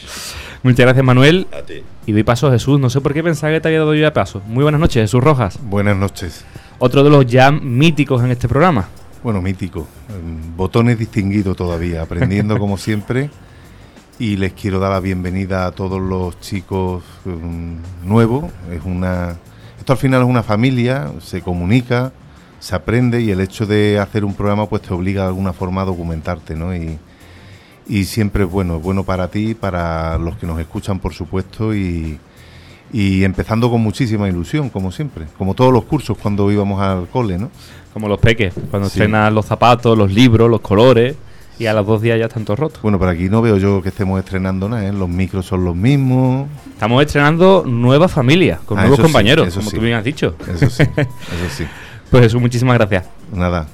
Muchas 0.62 0.80
gracias, 0.80 1.04
Manuel. 1.04 1.46
A 1.52 1.60
ti. 1.62 1.82
Y 2.06 2.12
doy 2.12 2.22
paso 2.22 2.46
a 2.48 2.52
Jesús. 2.52 2.80
No 2.80 2.88
sé 2.88 3.00
por 3.02 3.12
qué 3.12 3.22
pensaba 3.22 3.52
que 3.52 3.60
te 3.60 3.68
había 3.68 3.80
dado 3.80 3.94
yo 3.94 4.00
ya 4.00 4.12
paso. 4.14 4.40
Muy 4.46 4.62
buenas 4.62 4.80
noches, 4.80 5.02
Jesús 5.02 5.22
Rojas. 5.22 5.58
Buenas 5.62 5.96
noches. 5.96 6.44
Otro 6.78 7.04
de 7.04 7.10
los 7.10 7.26
ya 7.26 7.50
míticos 7.50 8.22
en 8.22 8.30
este 8.30 8.48
programa. 8.48 8.88
Bueno, 9.22 9.42
mítico. 9.42 9.86
em, 10.08 10.56
Botones 10.56 10.98
distinguido 10.98 11.54
todavía, 11.54 12.02
aprendiendo 12.02 12.58
como 12.58 12.78
siempre. 12.78 13.28
Y 14.18 14.36
les 14.36 14.52
quiero 14.54 14.80
dar 14.80 14.90
la 14.92 15.00
bienvenida 15.00 15.66
a 15.66 15.72
todos 15.72 16.00
los 16.00 16.40
chicos 16.40 17.02
em, 17.26 17.76
nuevos. 18.04 18.46
Es 18.72 18.80
una, 18.84 19.36
esto 19.78 19.92
al 19.92 19.98
final 19.98 20.22
es 20.22 20.28
una 20.28 20.42
familia, 20.42 21.12
se 21.20 21.42
comunica, 21.42 22.12
se 22.60 22.74
aprende 22.74 23.20
y 23.22 23.30
el 23.30 23.40
hecho 23.40 23.66
de 23.66 23.98
hacer 23.98 24.24
un 24.24 24.34
programa 24.34 24.66
pues 24.68 24.82
te 24.82 24.92
obliga 24.92 25.22
de 25.22 25.28
alguna 25.28 25.52
forma 25.52 25.82
a 25.82 25.84
documentarte, 25.84 26.54
¿no? 26.54 26.74
Y, 26.74 26.98
y 27.88 28.04
siempre 28.04 28.44
es 28.44 28.50
bueno, 28.50 28.76
es 28.76 28.82
bueno 28.82 29.04
para 29.04 29.28
ti, 29.28 29.54
para 29.54 30.18
los 30.18 30.36
que 30.36 30.46
nos 30.46 30.58
escuchan, 30.60 30.98
por 30.98 31.14
supuesto, 31.14 31.74
y, 31.74 32.18
y 32.92 33.24
empezando 33.24 33.70
con 33.70 33.80
muchísima 33.82 34.28
ilusión, 34.28 34.68
como 34.70 34.92
siempre, 34.92 35.26
como 35.38 35.54
todos 35.54 35.72
los 35.72 35.84
cursos 35.84 36.16
cuando 36.18 36.50
íbamos 36.50 36.80
al 36.82 37.06
cole, 37.08 37.38
¿no? 37.38 37.50
Como 37.94 38.08
los 38.08 38.18
peques. 38.18 38.54
Cuando 38.70 38.88
Sí. 38.88 38.98
estrenan 38.98 39.34
los 39.34 39.46
zapatos, 39.46 39.96
los 39.96 40.12
libros, 40.12 40.50
los 40.50 40.60
colores. 40.60 41.16
Y 41.60 41.66
a 41.66 41.72
los 41.74 41.84
dos 41.84 42.00
días 42.00 42.16
ya 42.20 42.26
están 42.26 42.44
todos 42.44 42.56
rotos. 42.60 42.80
Bueno, 42.82 43.00
por 43.00 43.08
aquí 43.08 43.28
no 43.28 43.42
veo 43.42 43.56
yo 43.56 43.82
que 43.82 43.88
estemos 43.88 44.16
estrenando 44.20 44.68
nada, 44.68 44.86
¿eh? 44.86 44.92
Los 44.92 45.08
micros 45.08 45.44
son 45.44 45.64
los 45.64 45.74
mismos. 45.74 46.46
Estamos 46.72 47.04
estrenando 47.04 47.64
nueva 47.66 48.06
familia, 48.06 48.60
con 48.64 48.78
Ah, 48.78 48.82
nuevos 48.82 48.98
sí, 48.98 49.02
compañeros, 49.02 49.48
eso 49.48 49.58
como 49.58 49.70
sí. 49.70 49.76
tú 49.76 49.82
bien 49.82 49.96
has 49.96 50.04
dicho. 50.04 50.36
Eso 50.46 50.70
sí, 50.70 50.84
eso 50.96 51.08
sí. 51.56 51.64
Pues 52.10 52.22
Jesús, 52.24 52.40
muchísimas 52.40 52.76
gracias. 52.78 53.04
Nada. 53.32 53.66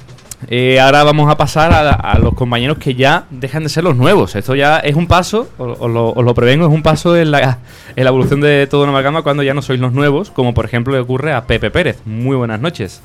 Eh, 0.48 0.78
ahora 0.78 1.04
vamos 1.04 1.30
a 1.30 1.36
pasar 1.36 1.72
a, 1.72 1.90
a 1.92 2.18
los 2.18 2.34
compañeros 2.34 2.76
que 2.78 2.94
ya 2.94 3.24
dejan 3.30 3.62
de 3.62 3.68
ser 3.70 3.84
los 3.84 3.96
nuevos. 3.96 4.34
Esto 4.34 4.54
ya 4.54 4.78
es 4.78 4.94
un 4.94 5.06
paso, 5.06 5.48
os, 5.56 5.78
os 5.80 5.90
lo, 5.90 6.10
os 6.10 6.24
lo 6.24 6.34
prevengo, 6.34 6.66
es 6.66 6.72
un 6.72 6.82
paso 6.82 7.16
en 7.16 7.30
la, 7.30 7.58
en 7.96 8.04
la 8.04 8.10
evolución 8.10 8.40
de 8.40 8.66
toda 8.66 8.82
una 8.82 8.90
amalgama 8.92 9.22
cuando 9.22 9.42
ya 9.42 9.54
no 9.54 9.62
sois 9.62 9.80
los 9.80 9.92
nuevos, 9.92 10.30
como 10.30 10.52
por 10.52 10.64
ejemplo 10.66 10.92
le 10.92 10.98
ocurre 11.00 11.32
a 11.32 11.44
Pepe 11.46 11.70
Pérez. 11.70 11.98
Muy 12.04 12.36
buenas 12.36 12.60
noches. 12.60 13.00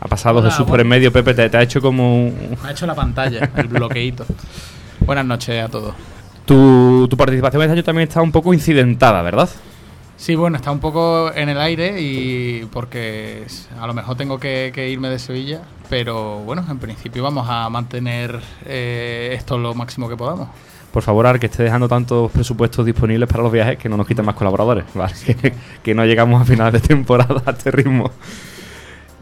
Ha 0.00 0.08
pasado 0.08 0.38
Hola, 0.40 0.50
Jesús 0.50 0.66
por 0.66 0.80
en 0.80 0.88
medio, 0.88 1.12
Pepe, 1.12 1.34
te, 1.34 1.48
te 1.50 1.56
ha 1.56 1.62
hecho 1.62 1.80
como... 1.80 2.26
un- 2.26 2.56
Me 2.62 2.68
ha 2.68 2.72
hecho 2.72 2.86
la 2.86 2.94
pantalla, 2.94 3.50
el 3.56 3.68
bloqueito. 3.68 4.24
Buenas 5.00 5.24
noches 5.24 5.64
a 5.64 5.68
todos. 5.68 5.94
Tu, 6.44 7.06
tu 7.08 7.16
participación 7.16 7.62
este 7.62 7.72
año 7.72 7.84
también 7.84 8.08
está 8.08 8.20
un 8.22 8.30
poco 8.32 8.52
incidentada, 8.52 9.22
¿verdad? 9.22 9.48
Sí, 10.16 10.36
bueno, 10.36 10.56
está 10.56 10.70
un 10.70 10.78
poco 10.80 11.32
en 11.34 11.48
el 11.48 11.60
aire 11.60 12.00
y 12.00 12.66
porque 12.72 13.44
a 13.78 13.86
lo 13.86 13.94
mejor 13.94 14.16
tengo 14.16 14.38
que, 14.38 14.70
que 14.74 14.88
irme 14.88 15.08
de 15.08 15.18
Sevilla, 15.18 15.62
pero 15.90 16.38
bueno, 16.38 16.64
en 16.70 16.78
principio 16.78 17.22
vamos 17.22 17.46
a 17.48 17.68
mantener 17.68 18.40
eh, 18.64 19.32
esto 19.34 19.58
lo 19.58 19.74
máximo 19.74 20.08
que 20.08 20.16
podamos. 20.16 20.48
Por 20.92 21.02
favor, 21.02 21.26
al 21.26 21.40
que 21.40 21.46
esté 21.46 21.64
dejando 21.64 21.88
tantos 21.88 22.30
presupuestos 22.30 22.86
disponibles 22.86 23.28
para 23.28 23.42
los 23.42 23.50
viajes, 23.50 23.76
que 23.76 23.88
no 23.88 23.96
nos 23.96 24.06
quiten 24.06 24.24
más 24.24 24.36
colaboradores, 24.36 24.84
¿vale? 24.94 25.12
Que, 25.26 25.52
que 25.82 25.94
no 25.94 26.04
llegamos 26.04 26.40
a 26.40 26.44
final 26.44 26.72
de 26.72 26.80
temporada 26.80 27.42
a 27.44 27.50
este 27.50 27.72
ritmo. 27.72 28.12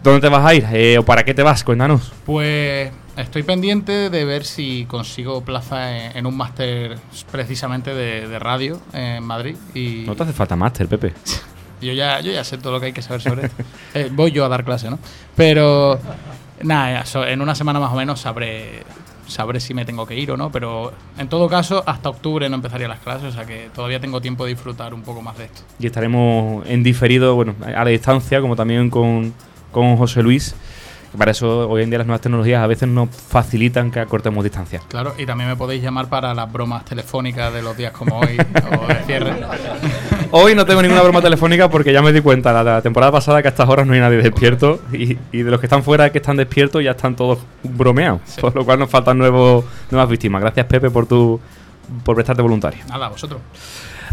¿Dónde 0.03 0.21
te 0.21 0.29
vas 0.29 0.45
a 0.45 0.55
ir? 0.55 0.67
Eh, 0.73 0.99
¿O 0.99 1.05
para 1.05 1.25
qué 1.25 1.33
te 1.33 1.43
vas? 1.43 1.65
Cuéntanos. 1.65 2.13
Pues 2.27 2.91
estoy 3.17 3.43
pendiente 3.43 4.11
de 4.11 4.25
ver 4.25 4.45
si 4.45 4.85
consigo 4.87 5.43
plaza 5.43 5.97
en, 5.97 6.17
en 6.17 6.27
un 6.27 6.37
máster 6.37 6.99
precisamente 7.31 7.95
de, 7.95 8.29
de 8.29 8.39
radio 8.39 8.81
en 8.93 9.23
Madrid 9.25 9.57
y 9.75 10.05
No 10.07 10.15
te 10.15 10.23
hace 10.25 10.33
falta 10.33 10.57
máster, 10.57 10.89
Pepe. 10.89 11.13
Yo 11.83 11.93
ya, 11.93 12.21
yo 12.21 12.31
ya 12.31 12.45
sé 12.45 12.59
todo 12.59 12.75
lo 12.75 12.81
que 12.81 12.87
hay 12.87 12.93
que 12.93 13.03
saber 13.03 13.21
sobre 13.21 13.47
esto. 13.47 13.63
Eh, 13.95 14.09
voy 14.11 14.31
yo 14.31 14.45
a 14.45 14.49
dar 14.49 14.65
clase, 14.65 14.89
¿no? 14.89 14.99
Pero, 15.37 15.99
nada, 16.63 17.05
en 17.29 17.43
una 17.43 17.55
semana 17.55 17.79
más 17.79 17.93
o 17.93 17.97
menos 17.97 18.21
sabré, 18.21 18.85
sabré 19.27 19.61
si 19.61 19.75
me 19.75 19.85
tengo 19.85 20.07
que 20.07 20.17
ir 20.17 20.31
o 20.31 20.37
no. 20.37 20.51
Pero, 20.51 20.93
en 21.19 21.29
todo 21.29 21.49
caso, 21.49 21.83
hasta 21.85 22.09
octubre 22.09 22.49
no 22.49 22.55
empezaría 22.55 22.89
las 22.89 23.01
clases, 23.01 23.25
o 23.25 23.33
sea 23.33 23.45
que 23.45 23.69
todavía 23.75 24.01
tengo 24.01 24.21
tiempo 24.21 24.45
de 24.45 24.53
disfrutar 24.53 24.95
un 24.95 25.03
poco 25.03 25.21
más 25.21 25.37
de 25.37 25.47
esto. 25.47 25.63
Y 25.79 25.87
estaremos 25.87 26.65
en 26.67 26.83
diferido, 26.83 27.35
bueno, 27.35 27.55
a 27.63 27.85
la 27.85 27.91
distancia, 27.91 28.41
como 28.41 28.57
también 28.57 28.89
con, 28.89 29.35
con 29.73 29.97
José 29.97 30.23
Luis. 30.23 30.55
Para 31.17 31.31
eso 31.31 31.69
hoy 31.69 31.83
en 31.83 31.91
día 31.91 31.99
las 31.99 32.07
nuevas 32.07 32.23
tecnologías 32.23 32.63
a 32.63 32.67
veces 32.67 32.89
nos 32.89 33.11
facilitan 33.11 33.91
que 33.91 34.01
acortemos 34.01 34.43
distancia. 34.43 34.81
Claro, 34.89 35.15
y 35.19 35.27
también 35.27 35.51
me 35.51 35.57
podéis 35.57 35.83
llamar 35.83 36.09
para 36.09 36.35
las 36.35 36.51
bromas 36.51 36.85
telefónicas 36.85 37.53
de 37.53 37.63
los 37.63 37.77
días 37.77 37.93
como 37.93 38.19
hoy 38.19 38.39
o 38.81 38.87
de 38.87 38.95
cierre. 39.05 39.33
Hoy 40.35 40.55
no 40.55 40.65
tengo 40.65 40.81
ninguna 40.81 41.03
broma 41.03 41.21
telefónica 41.21 41.69
porque 41.69 41.93
ya 41.93 42.01
me 42.01 42.11
di 42.11 42.23
cuenta 42.23 42.55
la, 42.55 42.65
la 42.65 42.81
temporada 42.81 43.13
pasada 43.13 43.43
que 43.43 43.49
a 43.49 43.51
estas 43.51 43.69
horas 43.69 43.87
no 43.87 43.93
hay 43.93 44.01
nadie 44.01 44.17
despierto 44.17 44.81
y, 44.91 45.19
y 45.31 45.43
de 45.43 45.51
los 45.51 45.61
que 45.61 45.67
están 45.67 45.83
fuera 45.83 46.11
que 46.11 46.19
están 46.19 46.39
despiertos 46.39 46.83
ya 46.83 46.93
están 46.93 47.15
todos 47.15 47.41
bromeados, 47.63 48.23
por 48.41 48.55
lo 48.55 48.65
cual 48.65 48.79
nos 48.79 48.89
faltan 48.89 49.19
nuevos, 49.19 49.67
nuevas 49.91 50.09
víctimas. 50.09 50.41
Gracias 50.41 50.65
Pepe 50.65 50.89
por 50.91 51.05
tu 51.05 51.39
por 52.03 52.15
prestarte 52.15 52.41
voluntario. 52.41 52.83
Nada, 52.89 53.09
vosotros. 53.11 53.43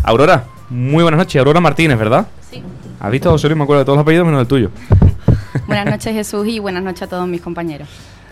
Aurora, 0.04 0.44
muy 0.70 1.04
buenas 1.04 1.20
noches. 1.20 1.40
Aurora 1.40 1.62
Martínez, 1.62 1.98
¿verdad? 1.98 2.28
Sí. 2.52 2.62
¿Has 3.00 3.12
visto, 3.12 3.32
José 3.32 3.48
Luis? 3.48 3.58
Me 3.58 3.64
acuerdo 3.64 3.80
de 3.80 3.86
todos 3.86 3.98
los 3.98 4.04
apellidos 4.04 4.26
menos 4.26 4.42
el 4.42 4.48
tuyo. 4.48 4.72
Buenas 5.68 5.86
noches 5.86 6.14
Jesús 6.14 6.48
y 6.48 6.60
buenas 6.60 6.84
noches 6.84 7.04
a 7.04 7.08
todos 7.08 7.28
mis 7.28 7.42
compañeros. 7.42 7.88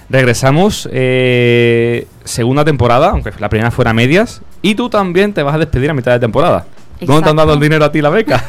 Regresamos, 0.10 0.88
eh, 0.92 2.08
segunda 2.24 2.64
temporada, 2.64 3.10
aunque 3.10 3.32
la 3.40 3.50
primera 3.50 3.72
fuera 3.72 3.94
medias, 3.94 4.42
y 4.62 4.76
tú 4.76 4.90
también 4.90 5.34
te 5.34 5.44
vas 5.44 5.56
a 5.56 5.58
despedir 5.58 5.90
a 5.90 5.94
mitad 5.94 6.14
de 6.14 6.20
temporada. 6.20 6.66
¿Dónde 7.00 7.06
te 7.06 7.12
han 7.12 7.18
Exacto. 7.20 7.36
dado 7.36 7.54
el 7.54 7.60
dinero 7.60 7.86
a 7.86 7.92
ti 7.92 8.02
la 8.02 8.10
beca? 8.10 8.44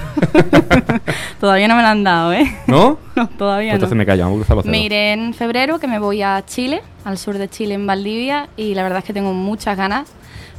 Todavía 1.41 1.69
no 1.69 1.77
me 1.77 1.83
lo 1.83 1.89
han 1.89 2.05
dado, 2.05 2.33
¿eh? 2.33 2.51
¿No? 2.67 2.99
No, 3.19 3.29
todavía 3.31 3.71
Pues 3.73 3.75
entonces 3.75 3.97
no. 3.97 3.99
me 3.99 4.07
callo, 4.07 4.25
vamos 4.31 4.49
a 4.49 4.55
los 4.55 4.65
Me 4.65 4.81
iré 4.81 5.13
en 5.13 5.35
febrero, 5.35 5.81
que 5.81 5.89
me 5.89 5.99
voy 5.99 6.23
a 6.23 6.45
Chile, 6.47 6.83
al 7.05 7.19
sur 7.19 7.37
de 7.37 7.49
Chile, 7.49 7.75
en 7.75 7.85
Valdivia, 7.87 8.49
y 8.57 8.75
la 8.77 8.85
verdad 8.85 9.01
es 9.01 9.05
que 9.05 9.13
tengo 9.13 9.35
muchas 9.35 9.77
ganas, 9.77 10.09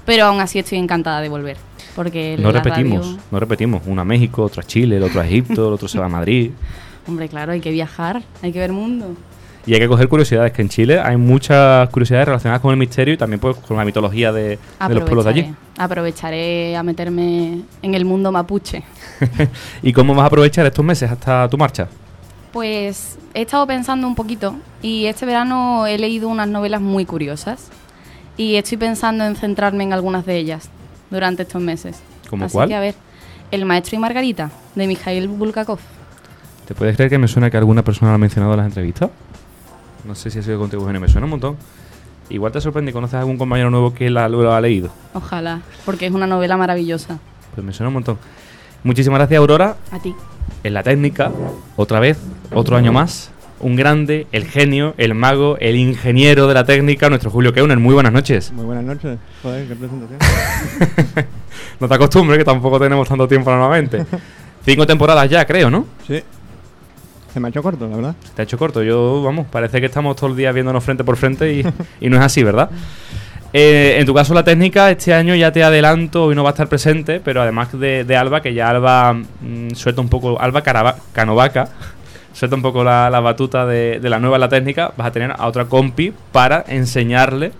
pero 0.05 0.25
aún 0.25 0.41
así 0.41 0.59
estoy 0.59 0.77
encantada 0.77 1.21
de 1.21 1.29
volver. 1.29 1.55
Porque 1.95 2.35
No 2.37 2.51
repetimos, 2.51 3.05
radio- 3.07 3.19
no 3.31 3.39
repetimos. 3.39 3.81
Uno 3.85 4.01
a 4.01 4.05
México, 4.05 4.43
otro 4.43 4.59
a 4.61 4.63
Chile, 4.65 4.97
el 4.97 5.03
otro 5.03 5.21
a 5.21 5.25
Egipto, 5.25 5.67
el 5.69 5.73
otro 5.73 5.87
se 5.87 5.97
va 5.99 6.05
a 6.05 6.09
Madrid. 6.09 6.51
Hombre, 7.07 7.27
claro, 7.29 7.51
hay 7.51 7.61
que 7.61 7.71
viajar, 7.71 8.21
hay 8.41 8.51
que 8.51 8.59
ver 8.59 8.71
mundo. 8.71 9.15
Y 9.65 9.73
hay 9.73 9.79
que 9.79 9.87
coger 9.87 10.07
curiosidades, 10.07 10.51
que 10.51 10.61
en 10.61 10.69
Chile 10.69 10.99
hay 10.99 11.17
muchas 11.17 11.89
curiosidades 11.89 12.27
relacionadas 12.27 12.61
con 12.61 12.71
el 12.71 12.77
misterio 12.77 13.13
y 13.13 13.17
también 13.17 13.39
pues, 13.39 13.57
con 13.57 13.77
la 13.77 13.85
mitología 13.85 14.31
de, 14.31 14.57
de 14.87 14.95
los 14.95 15.03
pueblos 15.03 15.25
de 15.25 15.31
allí. 15.31 15.53
Aprovecharé 15.77 16.75
a 16.75 16.81
meterme 16.81 17.61
en 17.81 17.93
el 17.93 18.05
mundo 18.05 18.31
mapuche. 18.31 18.83
¿Y 19.83 19.93
cómo 19.93 20.15
vas 20.15 20.23
a 20.23 20.27
aprovechar 20.27 20.65
estos 20.65 20.83
meses 20.83 21.11
hasta 21.11 21.47
tu 21.49 21.57
marcha? 21.57 21.87
Pues 22.51 23.17
he 23.33 23.41
estado 23.41 23.67
pensando 23.67 24.07
un 24.07 24.15
poquito 24.15 24.55
y 24.81 25.05
este 25.05 25.25
verano 25.25 25.85
he 25.85 25.99
leído 25.99 26.29
unas 26.29 26.47
novelas 26.47 26.81
muy 26.81 27.05
curiosas 27.05 27.69
y 28.37 28.55
estoy 28.55 28.77
pensando 28.77 29.23
en 29.25 29.35
centrarme 29.35 29.83
en 29.83 29.93
algunas 29.93 30.25
de 30.25 30.37
ellas 30.37 30.69
durante 31.11 31.43
estos 31.43 31.61
meses. 31.61 32.01
¿Cómo 32.29 32.45
Así 32.45 32.53
cuál? 32.53 32.69
que 32.69 32.75
a 32.75 32.79
ver, 32.79 32.95
El 33.51 33.65
maestro 33.65 33.97
y 33.97 33.99
Margarita 33.99 34.49
de 34.73 34.87
Mikhail 34.87 35.27
Bulgakov. 35.27 35.79
¿Te 36.69 36.75
puedes 36.75 36.95
creer 36.95 37.09
que 37.09 37.17
me 37.17 37.27
suena 37.27 37.49
que 37.49 37.57
alguna 37.57 37.83
persona 37.83 38.11
lo 38.11 38.15
ha 38.15 38.17
mencionado 38.19 38.53
en 38.53 38.57
las 38.57 38.67
entrevistas? 38.67 39.09
No 40.05 40.13
sé 40.13 40.29
si 40.29 40.37
ha 40.37 40.43
sido 40.43 40.59
contigo, 40.59 40.83
Eugenio, 40.83 41.01
me 41.01 41.09
suena 41.09 41.25
un 41.25 41.31
montón. 41.31 41.57
Igual 42.29 42.51
te 42.51 42.61
sorprende 42.61 42.91
y 42.91 42.93
conoces 42.93 43.15
a 43.15 43.21
algún 43.21 43.39
compañero 43.39 43.71
nuevo 43.71 43.91
que 43.91 44.11
la, 44.11 44.29
lo 44.29 44.53
ha 44.53 44.61
leído. 44.61 44.91
Ojalá, 45.15 45.61
porque 45.83 46.05
es 46.05 46.11
una 46.11 46.27
novela 46.27 46.57
maravillosa. 46.57 47.17
Pues 47.55 47.65
me 47.65 47.73
suena 47.73 47.87
un 47.87 47.95
montón. 47.95 48.19
Muchísimas 48.83 49.17
gracias, 49.17 49.39
Aurora. 49.39 49.77
A 49.89 49.97
ti. 49.97 50.13
En 50.63 50.75
la 50.75 50.83
técnica, 50.83 51.31
otra 51.75 51.99
vez, 51.99 52.19
otro 52.53 52.77
año 52.77 52.93
más. 52.93 53.31
Un 53.59 53.75
grande, 53.75 54.27
el 54.31 54.45
genio, 54.45 54.93
el 54.99 55.15
mago, 55.15 55.57
el 55.59 55.75
ingeniero 55.75 56.47
de 56.47 56.53
la 56.53 56.65
técnica, 56.65 57.09
nuestro 57.09 57.31
Julio 57.31 57.51
Keuner. 57.51 57.79
Muy 57.79 57.95
buenas 57.95 58.13
noches. 58.13 58.51
Muy 58.51 58.65
buenas 58.65 58.83
noches. 58.83 59.17
Joder, 59.41 59.67
qué 59.67 59.75
presentación. 59.75 60.19
No 61.79 61.87
te 61.87 61.95
acostumbres, 61.95 62.37
que 62.37 62.45
tampoco 62.45 62.79
tenemos 62.79 63.07
tanto 63.07 63.27
tiempo 63.27 63.49
normalmente. 63.49 64.05
Cinco 64.65 64.85
temporadas 64.85 65.27
ya, 65.29 65.45
creo, 65.45 65.71
¿no? 65.71 65.85
Sí. 66.05 66.21
Se 67.33 67.39
me 67.39 67.47
ha 67.47 67.49
hecho 67.49 67.61
corto, 67.63 67.87
la 67.87 67.95
verdad. 67.95 68.15
Te 68.35 68.41
ha 68.41 68.43
hecho 68.45 68.57
corto. 68.57 68.81
Yo, 68.83 69.21
vamos, 69.23 69.45
parece 69.51 69.79
que 69.79 69.85
estamos 69.87 70.15
todo 70.15 70.29
el 70.31 70.35
día 70.35 70.51
viéndonos 70.51 70.83
frente 70.83 71.03
por 71.03 71.15
frente 71.17 71.53
y, 71.53 71.63
y 72.01 72.09
no 72.09 72.17
es 72.17 72.23
así, 72.23 72.43
¿verdad? 72.43 72.69
Eh, 73.53 73.97
en 73.99 74.05
tu 74.05 74.13
caso, 74.13 74.33
la 74.33 74.43
técnica, 74.43 74.91
este 74.91 75.13
año 75.13 75.33
ya 75.35 75.51
te 75.51 75.63
adelanto, 75.63 76.25
hoy 76.25 76.35
no 76.35 76.43
va 76.43 76.49
a 76.49 76.53
estar 76.53 76.67
presente, 76.67 77.19
pero 77.19 77.41
además 77.41 77.71
de, 77.79 78.03
de 78.03 78.15
Alba, 78.17 78.41
que 78.41 78.53
ya 78.53 78.69
Alba 78.69 79.13
mm, 79.13 79.71
suelta 79.73 80.01
un 80.01 80.09
poco, 80.09 80.39
Alba 80.39 80.61
Canovaca, 81.13 81.69
suelta 82.33 82.55
un 82.55 82.61
poco 82.61 82.83
la, 82.83 83.09
la 83.09 83.19
batuta 83.21 83.65
de, 83.65 83.99
de 83.99 84.09
la 84.09 84.19
nueva 84.19 84.37
la 84.37 84.49
técnica, 84.49 84.91
vas 84.97 85.07
a 85.07 85.11
tener 85.11 85.31
a 85.35 85.47
otra 85.47 85.65
compi 85.65 86.13
para 86.31 86.63
enseñarle 86.67 87.51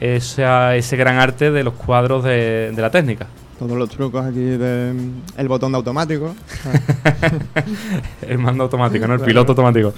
esa- 0.00 0.74
ese 0.76 0.96
gran 0.96 1.18
arte 1.18 1.50
de 1.50 1.64
los 1.64 1.74
cuadros 1.74 2.24
de, 2.24 2.72
de 2.74 2.82
la 2.82 2.90
técnica. 2.90 3.26
Todos 3.58 3.76
los 3.78 3.88
trucos 3.88 4.24
aquí 4.24 4.38
de 4.38 4.92
mm, 4.92 5.40
el 5.40 5.48
botón 5.48 5.72
de 5.72 5.76
automático. 5.78 6.34
el 8.28 8.38
mando 8.38 8.64
automático, 8.64 9.06
¿no? 9.06 9.14
El 9.14 9.20
piloto 9.20 9.52
automático. 9.52 9.94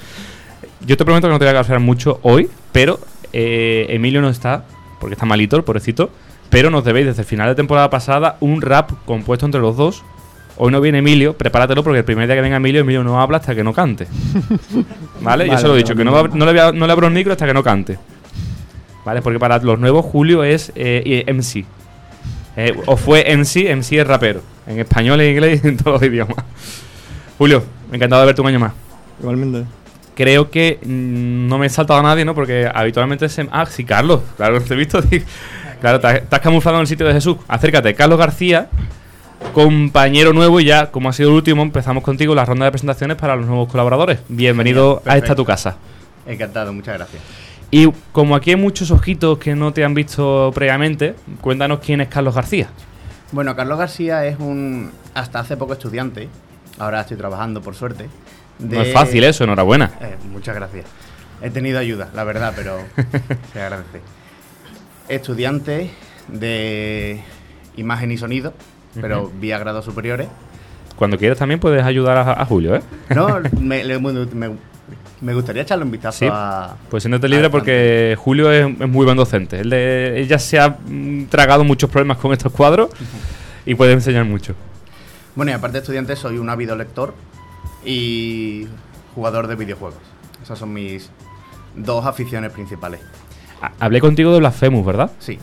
Yo 0.87 0.97
te 0.97 1.05
prometo 1.05 1.27
que 1.27 1.33
no 1.33 1.39
te 1.39 1.45
voy 1.45 1.51
a 1.51 1.55
causar 1.55 1.81
mucho 1.81 2.21
hoy, 2.23 2.49
pero 2.73 3.01
eh, 3.33 3.87
Emilio 3.91 4.21
no 4.23 4.29
está, 4.29 4.65
porque 5.01 5.15
está 5.15 5.27
malito, 5.27 5.57
el 5.57 5.65
pobrecito. 5.65 6.11
Pero 6.51 6.71
nos 6.71 6.85
debéis 6.85 7.07
desde 7.07 7.23
el 7.23 7.27
final 7.27 7.49
de 7.49 7.55
temporada 7.57 7.91
pasada 7.91 8.37
un 8.41 8.63
rap 8.63 8.91
compuesto 9.05 9.45
entre 9.45 9.61
los 9.61 9.77
dos. 9.77 10.03
Hoy 10.57 10.73
no 10.73 10.81
viene 10.81 10.99
Emilio, 10.99 11.37
prepáratelo 11.37 11.85
porque 11.85 11.99
el 11.99 12.05
primer 12.05 12.27
día 12.27 12.35
que 12.37 12.43
venga 12.43 12.57
Emilio, 12.57 12.81
Emilio 12.81 13.05
no 13.05 13.21
habla 13.21 13.37
hasta 13.39 13.55
que 13.55 13.63
no 13.63 13.73
cante. 13.75 14.07
¿Vale? 15.21 15.47
Yo 15.49 15.59
se 15.59 15.67
lo 15.69 15.75
he 15.75 15.79
dicho, 15.79 15.95
que 15.95 16.05
no, 16.05 16.13
va- 16.13 16.29
no 16.33 16.47
le, 16.47 16.53
voy 16.53 16.61
a- 16.61 16.73
no 16.73 16.87
le 16.87 16.93
abro 16.93 17.07
el 17.07 17.13
micro 17.13 17.33
hasta 17.33 17.47
que 17.47 17.55
no 17.55 17.63
cante. 17.63 17.99
¿Vale? 19.05 19.21
Porque 19.23 19.39
para 19.39 19.59
los 19.59 19.79
nuevos, 19.79 20.05
Julio 20.07 20.43
es 20.43 20.73
eh, 20.75 21.25
MC. 21.33 21.65
Eh, 22.61 22.75
o 22.87 22.97
fue 22.97 23.25
MC, 23.37 23.73
MC 23.77 24.01
es 24.01 24.07
rapero. 24.07 24.43
En 24.67 24.81
español, 24.81 25.21
en 25.21 25.31
inglés 25.31 25.61
y 25.63 25.69
en 25.69 25.77
todos 25.77 26.01
los 26.01 26.11
idiomas. 26.11 26.45
Julio, 27.39 27.63
encantado 27.93 28.21
de 28.23 28.27
verte 28.27 28.41
un 28.41 28.49
año 28.49 28.59
más. 28.59 28.73
Igualmente. 29.21 29.65
Creo 30.17 30.51
que 30.51 30.81
mm, 30.83 31.47
no 31.47 31.57
me 31.59 31.67
he 31.67 31.71
saltado 31.71 32.01
a 32.01 32.03
nadie, 32.03 32.25
¿no? 32.25 32.35
Porque 32.35 32.69
habitualmente 32.75 33.29
se... 33.29 33.47
Ah, 33.53 33.65
sí, 33.65 33.85
Carlos. 33.85 34.23
Claro, 34.37 34.61
te 34.69 34.75
he 34.75 34.77
visto. 34.77 35.01
Claro, 35.81 36.01
te 36.01 36.07
has, 36.09 36.29
te 36.29 36.35
has 36.35 36.43
camuflado 36.43 36.79
en 36.79 36.81
el 36.81 36.87
sitio 36.89 37.07
de 37.07 37.13
Jesús. 37.13 37.37
Acércate. 37.47 37.95
Carlos 37.95 38.19
García, 38.19 38.67
compañero 39.55 40.33
nuevo 40.33 40.59
y 40.59 40.65
ya, 40.65 40.91
como 40.91 41.11
ha 41.11 41.13
sido 41.13 41.29
el 41.29 41.37
último, 41.37 41.63
empezamos 41.63 42.03
contigo 42.03 42.35
la 42.35 42.45
ronda 42.45 42.65
de 42.65 42.73
presentaciones 42.73 43.17
para 43.17 43.37
los 43.37 43.47
nuevos 43.47 43.71
colaboradores. 43.71 44.19
Bienvenido 44.29 45.01
a 45.07 45.17
esta 45.17 45.37
tu 45.37 45.45
casa. 45.45 45.77
Encantado, 46.27 46.73
muchas 46.73 46.97
gracias. 46.97 47.23
Y 47.71 47.91
como 48.13 48.35
aquí 48.35 48.51
hay 48.51 48.57
muchos 48.57 48.91
ojitos 48.91 49.39
que 49.39 49.55
no 49.55 49.73
te 49.73 49.85
han 49.85 49.93
visto 49.95 50.51
previamente, 50.55 51.15
cuéntanos 51.41 51.81
quién 51.81 52.01
es 52.01 52.09
Carlos 52.09 52.35
García. 52.35 52.69
Bueno, 53.33 53.55
Carlos 53.55 53.79
García 53.79 54.25
es 54.25 54.39
un 54.39 54.91
hasta 55.15 55.41
hace 55.41 55.57
poco 55.59 55.75
estudiante, 55.75 56.29
ahora 56.79 57.03
estoy 57.03 57.19
trabajando 57.19 57.61
por 57.61 57.75
suerte. 57.75 58.09
No 58.59 58.81
es 58.81 58.93
fácil 58.93 59.23
eso, 59.25 59.45
enhorabuena. 59.45 59.91
Eh, 60.01 60.17
muchas 60.33 60.55
gracias. 60.55 60.87
He 61.43 61.51
tenido 61.51 61.79
ayuda, 61.79 62.09
la 62.15 62.25
verdad, 62.25 62.53
pero 62.57 62.79
se 63.53 63.61
agradece. 63.61 64.01
Estudiante 65.09 65.91
de 66.29 67.23
imagen 67.77 68.11
y 68.13 68.19
sonido, 68.19 68.53
pero 69.01 69.25
Ujú. 69.25 69.33
vía 69.41 69.59
grados 69.59 69.85
superiores. 69.85 70.29
Cuando 70.97 71.17
quieras 71.17 71.39
también 71.39 71.61
puedes 71.61 71.85
ayudar 71.85 72.17
a, 72.17 72.33
a 72.43 72.45
Julio, 72.45 72.75
¿eh? 72.77 72.83
No, 73.15 73.39
me, 73.61 73.85
le- 73.85 73.99
me- 74.01 74.57
me 75.21 75.35
gustaría 75.35 75.63
echarle 75.63 75.85
un 75.85 75.91
vistazo 75.91 76.19
Sí, 76.21 76.29
a... 76.31 76.77
pues 76.91 77.03
siéntate 77.03 77.29
libre 77.29 77.51
porque 77.51 78.17
Julio 78.19 78.51
es, 78.53 78.67
es 78.81 78.89
muy 78.89 79.05
buen 79.05 79.17
docente. 79.17 79.61
Él, 79.61 79.71
de- 79.71 80.21
él 80.21 80.29
ya 80.29 80.39
se 80.39 80.59
ha 80.61 80.69
mm, 80.87 81.25
tragado 81.27 81.65
muchos 81.65 81.91
problemas 81.91 82.19
con 82.19 82.33
estos 82.33 82.53
cuadros 82.53 82.91
y 83.67 83.75
puede 83.75 83.93
enseñar 83.93 84.25
mucho. 84.25 84.55
Bueno, 85.35 85.51
y 85.53 85.55
aparte 85.55 85.75
de 85.75 85.79
estudiante, 85.81 86.17
soy 86.17 86.39
un 86.39 86.49
ávido 86.51 86.75
lector 86.77 87.15
y 87.85 88.67
jugador 89.15 89.47
de 89.47 89.57
videojuegos. 89.57 89.99
Esas 90.43 90.59
son 90.59 90.73
mis 90.73 91.11
dos 91.77 92.05
aficiones 92.07 92.53
principales. 92.53 93.01
Ha- 93.63 93.73
Hablé 93.81 94.01
contigo 94.01 94.33
de 94.33 94.39
Blasphemous, 94.39 94.85
¿verdad? 94.87 95.11
Sí. 95.19 95.39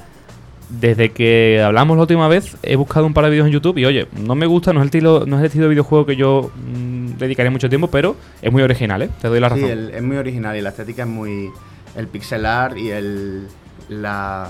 Desde 0.70 1.12
que 1.12 1.62
hablamos 1.64 1.96
la 1.96 2.02
última 2.02 2.28
vez 2.28 2.58
he 2.64 2.76
buscado 2.76 3.06
un 3.06 3.14
par 3.14 3.26
de 3.26 3.30
vídeos 3.30 3.46
en 3.48 3.54
YouTube 3.54 3.78
y 3.78 3.86
oye, 3.86 4.08
no 4.20 4.34
me 4.36 4.48
gusta, 4.48 4.74
no 4.74 4.80
es 4.80 4.84
el 4.84 4.88
estilo, 4.88 5.24
no 5.28 5.36
es 5.36 5.42
el 5.42 5.46
estilo 5.46 5.66
de 5.66 5.70
videojuego 5.70 6.06
que 6.08 6.16
yo 6.16 6.50
mm, 6.56 7.05
dedicaría 7.18 7.52
mucho 7.52 7.70
tiempo, 7.70 7.88
pero 7.90 8.16
es 8.42 8.52
muy 8.52 8.62
original, 8.64 9.02
¿eh? 9.02 9.10
Te 9.22 9.28
doy 9.28 9.40
la 9.40 9.50
Sí, 9.50 9.56
razón. 9.62 9.70
el- 9.70 9.90
es 9.92 10.04
muy 10.04 10.18
original 10.18 10.56
y 10.58 10.62
la 10.62 10.70
estética 10.70 11.04
es 11.04 11.10
muy... 11.10 11.50
El 11.96 12.08
pixel 12.08 12.46
art 12.46 12.78
y 12.78 12.90
el, 12.92 13.48
la 13.90 14.50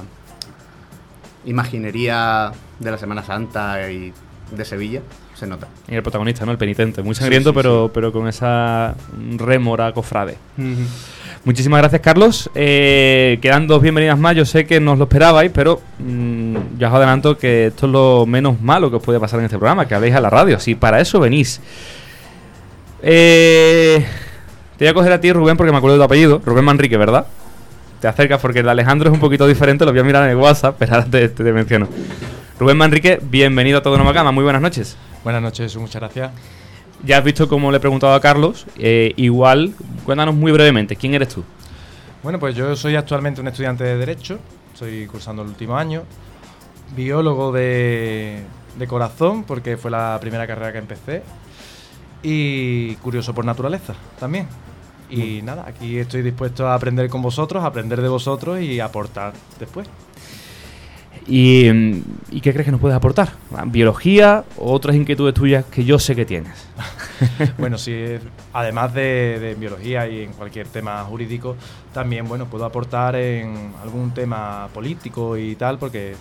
imaginería 1.46 2.52
de 2.80 2.92
la 2.92 2.98
Semana 2.98 3.24
Santa 3.24 3.90
y 3.92 4.12
de 4.56 4.66
Sevilla 4.66 5.02
se 5.34 5.46
nota. 5.48 5.68
Y 5.88 5.96
el 5.96 6.02
protagonista, 6.04 6.46
¿no? 6.46 6.52
El 6.52 6.58
penitente. 6.58 7.02
Muy 7.04 7.14
sangriento, 7.14 7.50
Sí, 7.50 7.54
sí, 7.54 7.58
pero, 7.58 7.92
pero 7.94 8.12
con 8.12 8.28
esa 8.28 8.96
rémora 9.38 9.92
cofrade. 9.92 10.38
Muchísimas 11.44 11.82
gracias, 11.82 12.02
Carlos. 12.02 12.50
Eh, 12.56 13.38
quedan 13.42 13.68
dos 13.68 13.82
bienvenidas 13.82 14.18
más. 14.18 14.36
Yo 14.36 14.46
sé 14.46 14.66
que 14.66 14.80
no 14.80 14.94
os 14.94 14.98
lo 14.98 15.04
esperabais, 15.04 15.52
pero 15.54 15.82
mm, 16.00 16.56
ya 16.80 16.88
os 16.88 16.94
adelanto 16.96 17.38
que 17.38 17.68
esto 17.68 17.86
es 17.86 17.92
lo 17.92 18.26
menos 18.26 18.62
malo 18.62 18.90
que 18.90 18.96
os 18.96 19.04
puede 19.04 19.20
pasar 19.20 19.40
en 19.40 19.46
este 19.46 19.58
programa, 19.58 19.88
que 19.88 19.94
habléis 19.94 20.16
a 20.16 20.22
la 20.22 20.30
radio. 20.30 20.60
Si 20.60 20.74
para 20.76 21.02
eso 21.02 21.20
venís. 21.20 21.60
Eh, 23.02 24.06
te 24.78 24.86
voy 24.86 24.90
a 24.90 24.94
coger 24.94 25.12
a 25.12 25.22
ti, 25.22 25.32
Rubén, 25.32 25.58
porque 25.58 25.72
me 25.72 25.78
acuerdo 25.78 25.96
de 25.98 26.00
tu 26.00 26.06
apellido. 26.06 26.42
Rubén 26.46 26.66
Manrique, 26.66 26.98
¿verdad? 26.98 27.28
Te 28.02 28.08
acercas 28.08 28.42
porque 28.42 28.60
el 28.60 28.66
de 28.66 28.72
Alejandro 28.72 29.10
es 29.10 29.14
un 29.14 29.20
poquito 29.20 29.48
diferente. 29.48 29.86
Lo 29.86 29.92
voy 29.92 30.02
a 30.02 30.04
mirar 30.04 30.24
en 30.25 30.32
el 30.32 30.38
WhatsApp, 30.38 30.75
pero 30.78 30.94
ahora 30.96 31.06
te, 31.06 31.30
te 31.30 31.44
menciono. 31.52 31.88
Rubén 32.60 32.78
Manrique, 32.78 33.20
bienvenido 33.22 33.80
a 33.80 33.82
Todo 33.82 33.98
Nueva 33.98 34.14
Cama. 34.14 34.32
Muy 34.32 34.44
buenas 34.44 34.62
noches. 34.62 34.98
Buenas 35.24 35.42
noches, 35.42 35.75
muchas 35.78 36.02
gracias. 36.02 36.32
Ya 37.04 37.18
has 37.18 37.24
visto 37.24 37.48
cómo 37.48 37.72
le 37.72 37.78
he 37.78 37.80
preguntado 37.80 38.14
a 38.14 38.22
Carlos. 38.22 38.66
eh, 38.78 39.14
igual, 39.18 39.74
cuéntanos 40.06 40.34
muy 40.36 40.52
brevemente, 40.52 40.96
¿quién 40.96 41.14
eres 41.14 41.30
tú? 41.30 41.44
Bueno, 42.24 42.40
pues 42.40 42.56
yo 42.56 42.75
soy 42.75 42.96
actualmente 42.96 43.42
un 43.42 43.48
estudiante 43.48 43.84
de 43.84 43.98
Derecho, 43.98 44.40
estoy 44.74 45.06
cursando 45.06 45.44
el 45.44 45.50
último 45.50 45.78
año, 45.78 46.04
biólogo 46.96 47.52
de, 47.52 48.42
de 48.80 48.88
corazón, 48.88 49.44
porque 49.44 49.78
fue 49.78 49.92
la 49.92 50.18
primera 50.22 50.48
carrera 50.48 50.72
que 50.72 50.80
empecé, 50.80 51.22
y 52.27 52.96
curioso 52.96 53.36
por 53.36 53.46
naturaleza 53.46 53.94
también. 54.20 54.48
Y 55.12 55.44
nada, 55.44 55.65
aquí 55.67 56.00
estoy 56.00 56.24
dispuesto 56.24 56.67
a 56.67 56.74
aprender 56.74 57.08
con 57.08 57.22
vosotros, 57.22 57.63
a 57.63 57.67
aprender 57.67 58.01
de 58.01 58.10
vosotros 58.10 58.60
y 58.60 58.79
aportar 58.79 59.34
después. 59.60 59.88
¿Y, 61.27 61.67
¿y 62.32 62.41
qué 62.41 62.51
crees 62.51 62.65
que 62.65 62.72
nos 62.72 62.82
puedes 62.82 62.98
aportar? 62.98 63.29
¿Biología 63.67 64.44
o 64.58 64.72
otras 64.72 64.96
inquietudes 64.96 65.36
tuyas 65.36 65.65
que 65.65 65.86
yo 65.86 66.00
sé 66.00 66.15
que 66.15 66.25
tienes? 66.25 66.67
bueno, 67.60 67.77
sí, 67.77 67.94
además 68.53 68.94
de, 68.96 69.39
de, 69.39 69.53
biología 69.53 70.08
y 70.08 70.24
en 70.24 70.34
cualquier 70.34 70.67
tema 70.67 71.03
jurídico, 71.03 71.55
también 71.94 72.27
bueno, 72.27 72.48
puedo 72.48 72.65
aportar 72.65 73.15
en 73.15 73.74
algún 73.84 74.12
tema 74.15 74.67
político 74.74 75.38
y 75.38 75.55
tal, 75.55 75.77
porque 75.77 76.15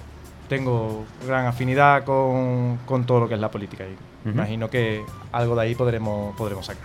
tengo 0.49 1.05
gran 1.27 1.47
afinidad 1.47 2.05
con, 2.05 2.79
con 2.85 3.05
todo 3.05 3.21
lo 3.21 3.29
que 3.29 3.35
es 3.35 3.41
la 3.41 3.51
política 3.51 3.85
y 3.85 4.14
imagino 4.25 4.71
que 4.71 5.05
algo 5.33 5.55
de 5.55 5.63
ahí 5.63 5.75
podremos, 5.75 6.35
podremos 6.37 6.67
sacar. 6.67 6.85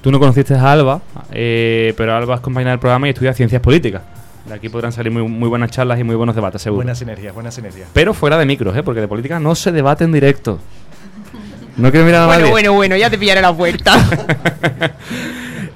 Tú 0.00 0.10
no 0.10 0.20
conociste 0.20 0.54
a 0.54 0.72
Alba, 0.72 1.00
eh, 1.32 1.92
pero 1.96 2.14
Alba 2.14 2.36
es 2.36 2.40
compañera 2.40 2.70
del 2.70 2.80
programa 2.80 3.08
y 3.08 3.10
estudia 3.10 3.32
ciencias 3.32 3.60
políticas. 3.60 4.02
De 4.46 4.54
aquí 4.54 4.68
podrán 4.68 4.92
salir 4.92 5.10
muy, 5.10 5.22
muy 5.24 5.48
buenas 5.48 5.70
charlas 5.72 5.98
y 5.98 6.04
muy 6.04 6.14
buenos 6.14 6.36
debates, 6.36 6.62
seguro. 6.62 6.78
Buenas 6.78 6.98
sinergias, 6.98 7.34
buenas 7.34 7.54
sinergias. 7.54 7.88
Pero 7.92 8.14
fuera 8.14 8.38
de 8.38 8.46
micros, 8.46 8.76
¿eh? 8.76 8.82
porque 8.84 9.00
de 9.00 9.08
política 9.08 9.40
no 9.40 9.56
se 9.56 9.72
debate 9.72 10.04
en 10.04 10.12
directo. 10.12 10.60
No 11.76 11.90
quiero 11.90 12.06
mirar 12.06 12.22
a 12.22 12.26
bueno, 12.26 12.40
nadie. 12.40 12.52
Bueno, 12.52 12.72
bueno, 12.74 12.96
ya 12.96 13.10
te 13.10 13.18
pillaré 13.18 13.42
la 13.42 13.52
puerta. 13.52 13.92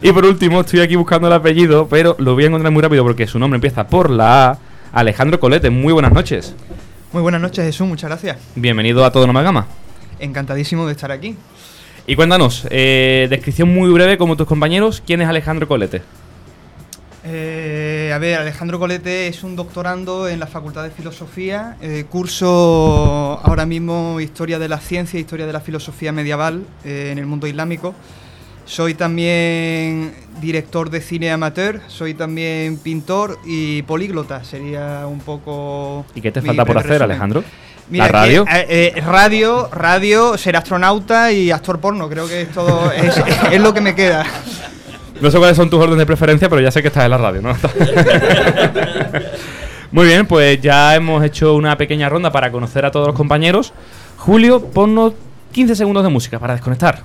y 0.01 0.13
por 0.13 0.25
último, 0.25 0.61
estoy 0.61 0.81
aquí 0.81 0.95
buscando 0.95 1.27
el 1.27 1.33
apellido, 1.33 1.89
pero 1.89 2.15
lo 2.19 2.35
voy 2.35 2.45
a 2.45 2.47
encontrar 2.47 2.73
muy 2.73 2.83
rápido 2.83 3.03
porque 3.03 3.27
su 3.27 3.39
nombre 3.39 3.57
empieza 3.57 3.89
por 3.89 4.09
la 4.09 4.51
A. 4.51 4.59
Alejandro 4.93 5.41
Colete, 5.41 5.71
muy 5.71 5.93
buenas 5.93 6.13
noches. 6.13 6.55
Muy 7.13 7.23
buenas 7.23 7.41
noches, 7.41 7.65
Jesús, 7.65 7.87
muchas 7.87 8.09
gracias. 8.09 8.39
Bienvenido 8.55 9.05
a 9.05 9.11
Todo 9.11 9.27
No 9.27 9.43
Gama. 9.43 9.67
Encantadísimo 10.21 10.87
de 10.87 10.93
estar 10.93 11.11
aquí. 11.11 11.37
Y 12.07 12.17
cuéntanos, 12.17 12.67
eh, 12.71 13.27
descripción 13.31 13.73
muy 13.73 13.91
breve 13.91 14.19
como 14.19 14.37
tus 14.37 14.47
compañeros, 14.47 15.03
¿quién 15.07 15.21
es 15.21 15.29
Alejandro 15.29 15.69
Colete? 15.69 16.03
Eh, 17.25 18.11
a 18.15 18.19
ver, 18.19 18.39
Alejandro 18.39 18.79
Colete 18.79 19.29
es 19.29 19.45
un 19.45 19.55
doctorando 19.55 20.27
en 20.29 20.41
la 20.41 20.47
Facultad 20.47 20.83
de 20.83 20.91
Filosofía, 20.91 21.77
eh, 21.83 22.07
curso 22.09 23.39
ahora 23.45 23.67
mismo 23.67 24.19
Historia 24.21 24.59
de 24.59 24.69
la 24.69 24.79
Ciencia, 24.79 25.21
Historia 25.21 25.47
de 25.47 25.53
la 25.53 25.61
Filosofía 25.61 26.11
Medieval 26.11 26.65
en 26.85 27.19
el 27.19 27.27
mundo 27.27 27.47
islámico. 27.47 27.95
Soy 28.65 28.95
también 28.95 30.13
director 30.41 30.91
de 30.91 31.01
cine 31.01 31.31
amateur, 31.31 31.81
soy 31.89 32.15
también 32.15 32.79
pintor 32.79 33.39
y 33.45 33.83
políglota, 33.83 34.45
sería 34.45 35.07
un 35.07 35.19
poco... 35.19 36.07
¿Y 36.15 36.21
qué 36.21 36.31
te 36.33 36.41
falta 36.41 36.65
por 36.65 36.79
hacer, 36.79 36.93
resumen. 36.93 37.11
Alejandro? 37.11 37.45
Mira, 37.91 38.07
¿La 38.07 38.13
radio? 38.13 38.45
que, 38.45 38.53
eh, 38.53 38.93
eh, 38.97 39.01
radio, 39.01 39.69
radio, 39.73 40.39
ser 40.39 40.57
astronauta 40.57 41.33
y 41.33 41.51
actor 41.51 41.81
porno, 41.81 42.09
creo 42.09 42.29
que 42.29 42.43
es 42.43 42.53
todo, 42.53 42.91
es, 42.93 43.15
es 43.51 43.61
lo 43.61 43.75
que 43.75 43.81
me 43.81 43.95
queda. 43.95 44.25
No 45.21 45.31
sé 45.31 45.39
cuáles 45.39 45.57
son 45.57 45.69
tus 45.69 45.81
órdenes 45.81 45.99
de 45.99 46.07
preferencia, 46.07 46.49
pero 46.49 46.63
ya 46.63 46.71
sé 46.71 46.81
que 46.83 46.89
estás 46.89 47.05
en 47.05 47.11
la 47.11 47.19
radio, 47.19 47.43
¿no? 47.43 47.55
Muy 49.93 50.07
bien, 50.07 50.25
pues 50.27 50.61
ya 50.61 50.95
hemos 50.95 51.23
hecho 51.25 51.55
una 51.57 51.77
pequeña 51.77 52.09
ronda 52.09 52.31
para 52.31 52.51
conocer 52.53 52.87
a 52.87 52.91
todos 52.91 53.09
los 53.09 53.17
compañeros. 53.17 53.73
Julio, 54.17 54.65
ponnos 54.65 55.15
15 55.53 55.75
segundos 55.75 56.05
de 56.05 56.11
música 56.11 56.39
para 56.39 56.55
desconectar. 56.55 57.03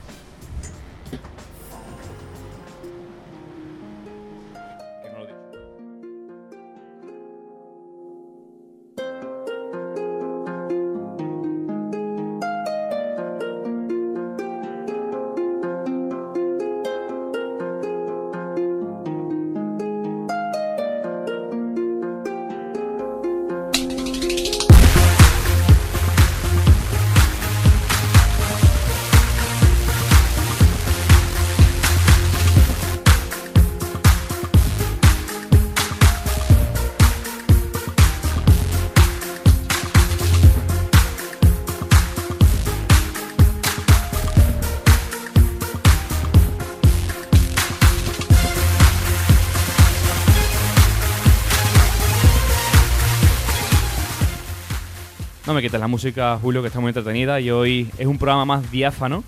La 55.86 55.90
música, 55.90 56.40
Julio, 56.42 56.64
que 56.64 56.70
está 56.70 56.80
muy 56.80 56.90
entretenida 56.90 57.40
y 57.40 57.52
hoy 57.52 57.92
es 58.00 58.08
un 58.08 58.18
programa 58.18 58.44
más 58.44 58.72
diáfano. 58.72 59.24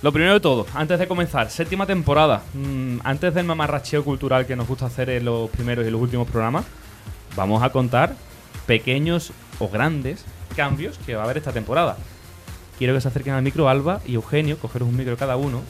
Lo 0.00 0.10
primero 0.10 0.32
de 0.32 0.40
todo, 0.40 0.66
antes 0.72 0.98
de 0.98 1.06
comenzar, 1.06 1.50
séptima 1.50 1.84
temporada. 1.84 2.42
Mm, 2.54 3.00
antes 3.04 3.34
del 3.34 3.44
mamarracheo 3.44 4.02
cultural 4.02 4.46
que 4.46 4.56
nos 4.56 4.66
gusta 4.66 4.86
hacer 4.86 5.10
en 5.10 5.26
los 5.26 5.50
primeros 5.50 5.86
y 5.86 5.90
los 5.90 6.00
últimos 6.00 6.26
programas, 6.30 6.64
vamos 7.36 7.62
a 7.62 7.68
contar 7.68 8.14
pequeños 8.64 9.32
o 9.58 9.68
grandes 9.68 10.24
cambios 10.56 10.96
que 11.04 11.14
va 11.14 11.20
a 11.20 11.24
haber 11.26 11.36
esta 11.36 11.52
temporada. 11.52 11.98
Quiero 12.78 12.94
que 12.94 13.02
se 13.02 13.08
acerquen 13.08 13.34
al 13.34 13.42
micro 13.42 13.68
Alba 13.68 14.00
y 14.06 14.14
Eugenio, 14.14 14.56
cogeros 14.56 14.88
un 14.88 14.96
micro 14.96 15.18
cada 15.18 15.36
uno. 15.36 15.60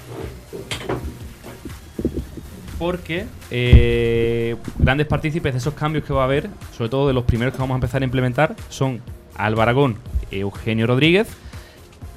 Porque 2.78 3.26
eh, 3.50 4.54
grandes 4.78 5.08
partícipes 5.08 5.52
de 5.52 5.58
esos 5.58 5.74
cambios 5.74 6.04
que 6.04 6.12
va 6.12 6.20
a 6.20 6.26
haber, 6.26 6.48
sobre 6.76 6.90
todo 6.90 7.08
de 7.08 7.12
los 7.12 7.24
primeros 7.24 7.52
que 7.52 7.58
vamos 7.58 7.74
a 7.74 7.78
empezar 7.78 8.02
a 8.02 8.04
implementar, 8.04 8.54
son 8.68 9.02
Alba 9.37 9.64
Aragón, 9.64 9.97
Eugenio 10.31 10.87
Rodríguez, 10.87 11.29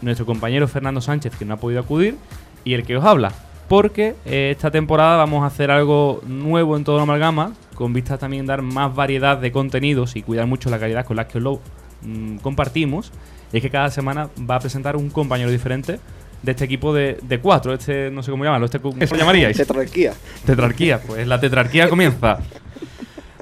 nuestro 0.01 0.25
compañero 0.25 0.67
Fernando 0.67 1.01
Sánchez, 1.01 1.35
que 1.37 1.45
no 1.45 1.55
ha 1.55 1.57
podido 1.57 1.81
acudir, 1.81 2.15
y 2.63 2.73
el 2.73 2.83
que 2.83 2.97
os 2.97 3.03
habla. 3.03 3.31
Porque 3.67 4.15
eh, 4.25 4.51
esta 4.51 4.69
temporada 4.69 5.17
vamos 5.17 5.43
a 5.43 5.47
hacer 5.47 5.71
algo 5.71 6.21
nuevo 6.27 6.77
en 6.77 6.83
todo 6.83 6.97
la 6.97 7.03
amalgama, 7.03 7.53
con 7.73 7.93
vistas 7.93 8.19
también 8.19 8.45
dar 8.45 8.61
más 8.61 8.93
variedad 8.93 9.37
de 9.37 9.51
contenidos 9.51 10.15
y 10.15 10.21
cuidar 10.21 10.45
mucho 10.47 10.69
la 10.69 10.79
calidad 10.79 11.05
con 11.05 11.15
la 11.17 11.27
que 11.27 11.39
os 11.39 11.43
lo 11.43 11.61
mm, 12.03 12.37
compartimos. 12.37 13.11
Y 13.51 13.57
es 13.57 13.63
que 13.63 13.69
cada 13.69 13.89
semana 13.89 14.29
va 14.49 14.55
a 14.55 14.59
presentar 14.59 14.95
un 14.95 15.09
compañero 15.09 15.49
diferente 15.49 15.99
de 16.43 16.51
este 16.51 16.65
equipo 16.65 16.93
de, 16.93 17.17
de 17.21 17.39
cuatro. 17.39 17.73
Este, 17.73 18.11
no 18.11 18.21
sé 18.21 18.31
cómo 18.31 18.43
llamarlo, 18.43 18.65
este, 18.65 18.79
¿cómo 18.79 18.97
lo 18.99 19.17
llamaríais? 19.17 19.57
Tetrarquía. 19.57 20.13
Tetrarquía, 20.45 21.01
pues 21.01 21.27
la 21.27 21.39
tetrarquía 21.39 21.89
comienza. 21.89 22.39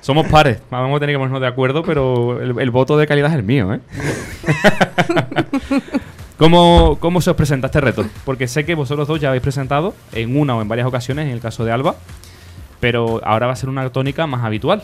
Somos 0.03 0.27
pares, 0.27 0.59
vamos 0.69 0.97
a 0.97 0.99
tener 0.99 1.15
que 1.15 1.17
ponernos 1.17 1.39
de 1.39 1.47
acuerdo, 1.47 1.81
pero 1.81 2.41
el, 2.41 2.59
el 2.59 2.71
voto 2.71 2.97
de 2.97 3.07
calidad 3.07 3.31
es 3.31 3.37
el 3.37 3.43
mío, 3.43 3.73
¿eh? 3.73 3.79
¿Cómo, 6.37 6.97
¿Cómo 6.99 7.21
se 7.21 7.29
os 7.29 7.37
presenta 7.37 7.67
este 7.67 7.79
reto? 7.79 8.05
Porque 8.25 8.49
sé 8.49 8.65
que 8.65 8.75
vosotros 8.75 9.07
dos 9.07 9.21
ya 9.21 9.29
habéis 9.29 9.43
presentado 9.43 9.93
en 10.11 10.37
una 10.37 10.57
o 10.57 10.61
en 10.61 10.67
varias 10.67 10.87
ocasiones, 10.87 11.27
en 11.27 11.31
el 11.31 11.39
caso 11.39 11.63
de 11.63 11.71
Alba, 11.71 11.95
pero 12.81 13.21
ahora 13.23 13.47
va 13.47 13.53
a 13.53 13.55
ser 13.55 13.69
una 13.69 13.89
tónica 13.91 14.27
más 14.27 14.43
habitual. 14.43 14.83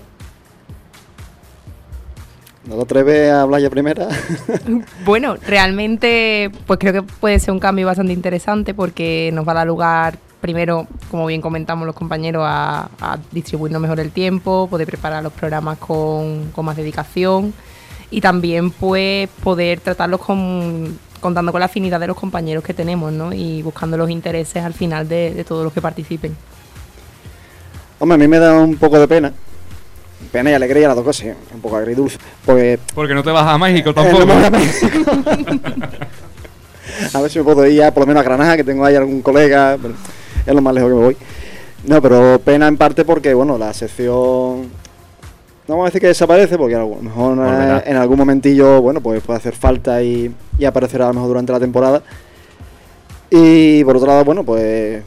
¿No 2.65 2.75
te 2.77 2.81
atreves 2.83 3.31
a 3.31 3.41
hablar 3.41 3.59
ya 3.59 3.69
primera? 3.69 4.07
Bueno, 5.03 5.35
realmente, 5.45 6.49
pues 6.65 6.79
creo 6.79 6.93
que 6.93 7.01
puede 7.01 7.39
ser 7.39 7.51
un 7.51 7.59
cambio 7.59 7.87
bastante 7.87 8.13
interesante 8.13 8.73
porque 8.73 9.31
nos 9.33 9.45
va 9.45 9.51
a 9.51 9.55
dar 9.55 9.67
lugar, 9.67 10.17
primero, 10.41 10.87
como 11.11 11.25
bien 11.25 11.41
comentamos 11.41 11.85
los 11.85 11.95
compañeros, 11.95 12.43
a, 12.45 12.89
a 13.01 13.17
distribuirnos 13.31 13.81
mejor 13.81 13.99
el 13.99 14.11
tiempo, 14.11 14.67
poder 14.69 14.87
preparar 14.87 15.23
los 15.23 15.33
programas 15.33 15.77
con, 15.77 16.51
con 16.55 16.65
más 16.65 16.77
dedicación 16.77 17.53
y 18.11 18.21
también, 18.21 18.71
pues, 18.71 19.29
poder 19.43 19.79
tratarlos 19.81 20.19
con, 20.21 20.97
contando 21.19 21.51
con 21.51 21.59
la 21.59 21.65
afinidad 21.65 21.99
de 21.99 22.07
los 22.07 22.17
compañeros 22.17 22.63
que 22.63 22.73
tenemos, 22.73 23.11
¿no? 23.11 23.33
Y 23.33 23.61
buscando 23.61 23.97
los 23.97 24.09
intereses 24.09 24.63
al 24.63 24.73
final 24.73 25.07
de, 25.07 25.33
de 25.33 25.43
todos 25.43 25.63
los 25.63 25.73
que 25.73 25.81
participen. 25.81 26.35
Hombre, 27.99 28.15
a 28.15 28.17
mí 28.17 28.27
me 28.27 28.39
da 28.39 28.53
un 28.53 28.77
poco 28.77 28.97
de 28.99 29.07
pena. 29.07 29.33
Pena 30.31 30.51
y 30.51 30.53
alegría, 30.53 30.87
las 30.87 30.95
dos 30.97 31.05
cosas, 31.05 31.27
¿eh? 31.27 31.35
un 31.53 31.61
poco 31.61 31.77
agridulce. 31.77 32.17
Porque 32.45 32.79
Porque 32.95 33.13
no 33.13 33.23
te 33.23 33.31
vas 33.31 33.45
a 33.47 33.57
México 33.57 33.91
Eh, 33.91 33.93
tampoco. 33.93 34.25
no 34.25 34.33
voy 34.35 34.43
a 34.45 34.49
México. 34.51 35.11
a 37.13 37.21
ver 37.21 37.31
si 37.31 37.39
me 37.39 37.45
puedo 37.45 37.65
ir 37.65 37.73
ya 37.75 37.93
por 37.93 38.01
lo 38.03 38.07
menos 38.07 38.21
a 38.21 38.23
Granada, 38.23 38.57
que 38.57 38.63
tengo 38.63 38.85
ahí 38.85 38.95
algún 38.95 39.21
colega. 39.21 39.77
pero 39.81 39.93
es 40.45 40.53
lo 40.53 40.61
más 40.61 40.73
lejos 40.73 40.89
que 40.89 40.95
me 40.95 41.01
voy. 41.01 41.17
No, 41.85 42.01
pero 42.01 42.39
pena 42.43 42.67
en 42.67 42.77
parte 42.77 43.05
porque, 43.05 43.33
bueno, 43.33 43.57
la 43.57 43.73
sección. 43.73 44.69
No 45.67 45.75
vamos 45.75 45.83
a 45.83 45.89
decir 45.89 46.01
que 46.01 46.07
desaparece, 46.07 46.57
porque 46.57 46.75
a 46.75 46.79
lo 46.79 46.95
mejor 46.95 47.35
Volverá. 47.35 47.83
en 47.85 47.95
algún 47.95 48.17
momentillo, 48.17 48.81
bueno, 48.81 49.01
pues 49.01 49.21
puede 49.21 49.37
hacer 49.37 49.55
falta 49.55 50.01
y, 50.01 50.33
y 50.57 50.65
aparecerá 50.65 51.05
a 51.05 51.07
lo 51.09 51.13
mejor 51.13 51.29
durante 51.29 51.51
la 51.51 51.59
temporada. 51.59 52.01
Y 53.29 53.83
por 53.83 53.95
otro 53.97 54.07
lado, 54.07 54.25
bueno, 54.25 54.43
pues 54.43 55.03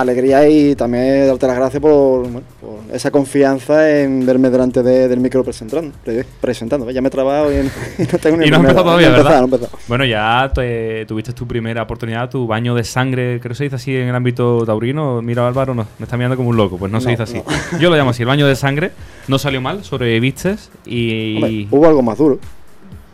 alegría 0.00 0.48
y 0.48 0.74
también 0.74 1.26
darte 1.26 1.46
las 1.46 1.56
gracias 1.56 1.80
por, 1.80 2.22
bueno, 2.22 2.42
por 2.60 2.94
esa 2.94 3.10
confianza 3.10 3.90
en 4.00 4.24
verme 4.24 4.48
delante 4.50 4.82
de- 4.82 5.06
del 5.08 5.20
micro 5.20 5.44
presentando. 5.44 5.92
pre- 6.04 6.24
presentando. 6.40 6.90
Ya 6.90 7.00
me 7.02 7.08
he 7.08 7.10
trabado 7.10 7.52
y, 7.52 7.56
y 7.98 8.02
no 8.10 8.18
tengo 8.18 8.36
ni 8.38 8.46
Y 8.46 8.50
no 8.50 8.56
has 8.56 8.60
empezado 8.62 8.84
todavía, 8.84 9.08
no 9.10 9.14
he 9.14 9.18
empezado, 9.18 9.24
¿verdad? 9.24 9.40
no 9.40 9.42
he 9.42 9.56
empezado. 9.56 9.78
Bueno, 9.88 10.04
ya 10.06 10.50
te- 10.54 11.04
tuviste 11.06 11.32
tu 11.32 11.46
primera 11.46 11.82
oportunidad, 11.82 12.30
tu 12.30 12.46
baño 12.46 12.74
de 12.74 12.84
sangre, 12.84 13.38
creo 13.40 13.50
que 13.50 13.54
se 13.56 13.64
dice 13.64 13.76
así 13.76 13.94
en 13.96 14.08
el 14.08 14.14
ámbito 14.14 14.64
taurino. 14.64 15.20
Mira, 15.22 15.46
Álvaro, 15.46 15.74
no, 15.74 15.86
me 15.98 16.04
está 16.04 16.16
mirando 16.16 16.36
como 16.36 16.48
un 16.48 16.56
loco. 16.56 16.78
Pues 16.78 16.90
no, 16.90 17.00
se 17.00 17.10
dice 17.10 17.22
así. 17.24 17.42
Yo 17.80 17.90
lo 17.90 17.96
llamo 17.96 18.10
así, 18.10 18.22
el 18.22 18.28
baño 18.28 18.46
de 18.46 18.56
sangre. 18.56 18.92
No 19.28 19.38
salió 19.38 19.60
mal, 19.60 19.84
sobreviviste 19.84 20.56
y... 20.86 21.36
Hombre, 21.36 21.66
hubo 21.70 21.86
algo 21.86 22.02
más 22.02 22.18
duro. 22.18 22.38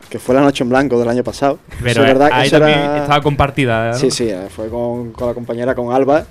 que 0.09 0.19
fue 0.19 0.35
la 0.35 0.41
noche 0.41 0.64
en 0.64 0.71
blanco 0.71 0.99
del 0.99 1.09
año 1.09 1.23
pasado. 1.25 1.59
Pero 1.83 2.03
verdad 2.03 2.29
que 2.29 2.35
ahí 2.35 2.47
eso 2.47 2.59
también 2.59 2.79
era- 2.79 2.99
estaba 3.03 3.21
compartida. 3.21 3.88
¿no? 3.91 3.95
Sí, 3.99 4.11
sí, 4.11 4.29
eh, 4.31 4.47
fue 4.49 4.69
con, 4.69 5.12
con 5.12 5.29
la 5.29 5.35
compañera, 5.35 5.75
con 5.75 5.93
Alba. 5.93 6.25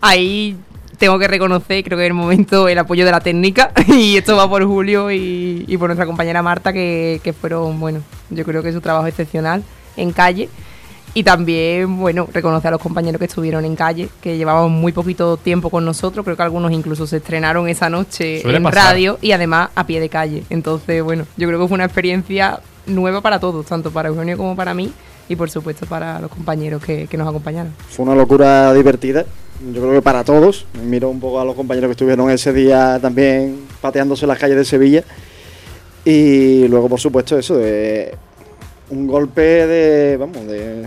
Ahí 0.00 0.56
tengo 0.98 1.18
que 1.18 1.28
reconocer, 1.28 1.84
creo 1.84 1.96
que 1.96 2.04
en 2.04 2.12
el 2.12 2.14
momento, 2.14 2.68
el 2.68 2.78
apoyo 2.78 3.04
de 3.04 3.10
la 3.12 3.20
técnica. 3.20 3.72
Y 3.88 4.16
esto 4.16 4.36
va 4.36 4.48
por 4.48 4.64
Julio 4.64 5.10
y, 5.10 5.64
y 5.66 5.76
por 5.76 5.88
nuestra 5.88 6.06
compañera 6.06 6.42
Marta, 6.42 6.72
que, 6.72 7.20
que 7.22 7.32
fueron, 7.32 7.78
bueno, 7.80 8.00
yo 8.30 8.44
creo 8.44 8.62
que 8.62 8.72
su 8.72 8.80
trabajo 8.80 9.06
excepcional 9.06 9.62
en 9.96 10.12
calle. 10.12 10.48
Y 11.14 11.22
también, 11.24 11.96
bueno, 11.98 12.28
reconocer 12.32 12.68
a 12.68 12.72
los 12.72 12.82
compañeros 12.82 13.18
que 13.18 13.24
estuvieron 13.24 13.64
en 13.64 13.74
calle, 13.76 14.08
que 14.20 14.36
llevaban 14.36 14.70
muy 14.70 14.92
poquito 14.92 15.36
tiempo 15.36 15.70
con 15.70 15.84
nosotros. 15.84 16.22
Creo 16.22 16.36
que 16.36 16.42
algunos 16.42 16.70
incluso 16.70 17.06
se 17.06 17.16
estrenaron 17.16 17.66
esa 17.68 17.88
noche 17.88 18.42
Suele 18.42 18.58
en 18.58 18.62
pasar. 18.62 18.84
radio 18.84 19.18
y 19.22 19.32
además 19.32 19.70
a 19.74 19.86
pie 19.86 20.00
de 20.00 20.08
calle. 20.10 20.44
Entonces, 20.50 21.02
bueno, 21.02 21.24
yo 21.36 21.48
creo 21.48 21.58
que 21.60 21.66
fue 21.66 21.74
una 21.76 21.86
experiencia 21.86 22.60
nueva 22.86 23.20
para 23.20 23.40
todos, 23.40 23.64
tanto 23.66 23.90
para 23.90 24.10
Eugenio 24.10 24.36
como 24.36 24.54
para 24.54 24.74
mí 24.74 24.92
y 25.28 25.36
por 25.36 25.50
supuesto 25.50 25.86
para 25.86 26.20
los 26.20 26.30
compañeros 26.30 26.84
que, 26.84 27.06
que 27.06 27.16
nos 27.16 27.26
acompañaron. 27.26 27.72
Fue 27.88 28.04
una 28.04 28.14
locura 28.14 28.72
divertida. 28.74 29.24
Yo 29.74 29.80
creo 29.82 29.92
que 29.94 30.02
para 30.02 30.22
todos. 30.24 30.66
Miro 30.84 31.08
un 31.10 31.20
poco 31.20 31.40
a 31.40 31.44
los 31.44 31.54
compañeros 31.54 31.88
que 31.88 31.92
estuvieron 31.92 32.30
ese 32.30 32.52
día 32.52 32.98
también 33.00 33.60
pateándose 33.80 34.26
las 34.26 34.38
calles 34.38 34.56
de 34.56 34.64
Sevilla. 34.64 35.04
Y 36.04 36.66
luego, 36.68 36.88
por 36.88 37.00
supuesto, 37.00 37.38
eso 37.38 37.56
de 37.56 38.14
un 38.90 39.06
golpe 39.06 39.42
de, 39.42 40.16
vamos, 40.16 40.46
de, 40.46 40.84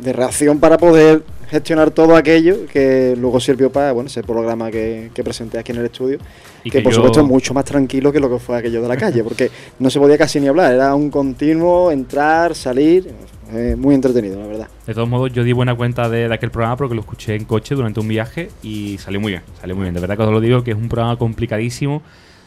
de 0.00 0.12
reacción 0.12 0.58
para 0.60 0.78
poder 0.78 1.22
gestionar 1.50 1.90
todo 1.90 2.16
aquello 2.16 2.64
que 2.72 3.14
luego 3.18 3.38
sirvió 3.38 3.70
para 3.70 3.92
bueno, 3.92 4.06
ese 4.08 4.22
programa 4.22 4.70
que, 4.70 5.10
que 5.12 5.22
presenté 5.22 5.58
aquí 5.58 5.72
en 5.72 5.78
el 5.78 5.84
estudio. 5.84 6.18
Y 6.64 6.70
que, 6.70 6.78
que 6.78 6.84
por 6.84 6.92
yo- 6.92 6.96
supuesto 6.96 7.20
es 7.20 7.26
mucho 7.26 7.52
más 7.52 7.64
tranquilo 7.66 8.10
que 8.10 8.20
lo 8.20 8.30
que 8.30 8.38
fue 8.38 8.56
aquello 8.56 8.80
de 8.80 8.88
la 8.88 8.96
calle, 8.96 9.22
porque 9.22 9.50
no 9.78 9.90
se 9.90 9.98
podía 9.98 10.16
casi 10.16 10.40
ni 10.40 10.48
hablar, 10.48 10.72
era 10.72 10.94
un 10.94 11.10
continuo 11.10 11.90
entrar, 11.90 12.54
salir, 12.54 13.10
eh, 13.52 13.76
muy 13.76 13.94
entretenido, 13.94 14.40
la 14.40 14.46
verdad. 14.46 14.68
De 14.86 14.94
todos 14.94 15.08
modos, 15.08 15.32
yo 15.32 15.44
di 15.44 15.52
buena 15.52 15.74
cuenta 15.74 16.08
de, 16.08 16.28
de 16.28 16.34
aquel 16.34 16.50
programa 16.50 16.76
porque 16.76 16.94
lo 16.94 17.00
escuché 17.02 17.34
en 17.34 17.44
coche 17.44 17.74
durante 17.74 18.00
un 18.00 18.08
viaje 18.08 18.50
y 18.62 18.98
salió 18.98 19.20
muy 19.20 19.32
bien. 19.32 19.42
Salió 19.60 19.74
muy 19.76 19.82
bien. 19.84 19.94
De 19.94 20.00
verdad 20.00 20.16
que 20.16 20.22
os 20.22 20.30
lo 20.32 20.40
digo 20.40 20.64
que 20.64 20.70
es 20.72 20.76
un 20.76 20.88
programa 20.88 21.16
complicadísimo. 21.16 22.02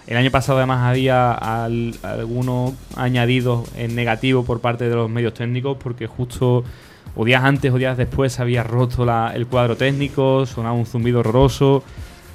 El 0.08 0.18
año 0.18 0.30
pasado 0.32 0.60
además 0.60 0.84
había 0.84 1.32
al- 1.32 1.96
algunos 2.04 2.74
añadidos 2.96 3.68
en 3.76 3.96
negativo 3.96 4.44
por 4.46 4.60
parte 4.62 4.88
de 4.88 4.96
los 4.96 5.10
medios 5.10 5.34
técnicos 5.34 5.78
porque 5.82 6.06
justo 6.08 6.64
o 7.16 7.26
días 7.26 7.44
antes 7.44 7.72
o 7.72 7.78
días 7.78 7.98
después 7.98 8.34
se 8.34 8.42
había 8.42 8.62
roto 8.64 9.06
la- 9.06 9.32
el 9.34 9.48
cuadro 9.48 9.76
técnico, 9.78 10.46
sonaba 10.46 10.74
un 10.76 10.86
zumbido 10.86 11.22
horroroso. 11.22 11.84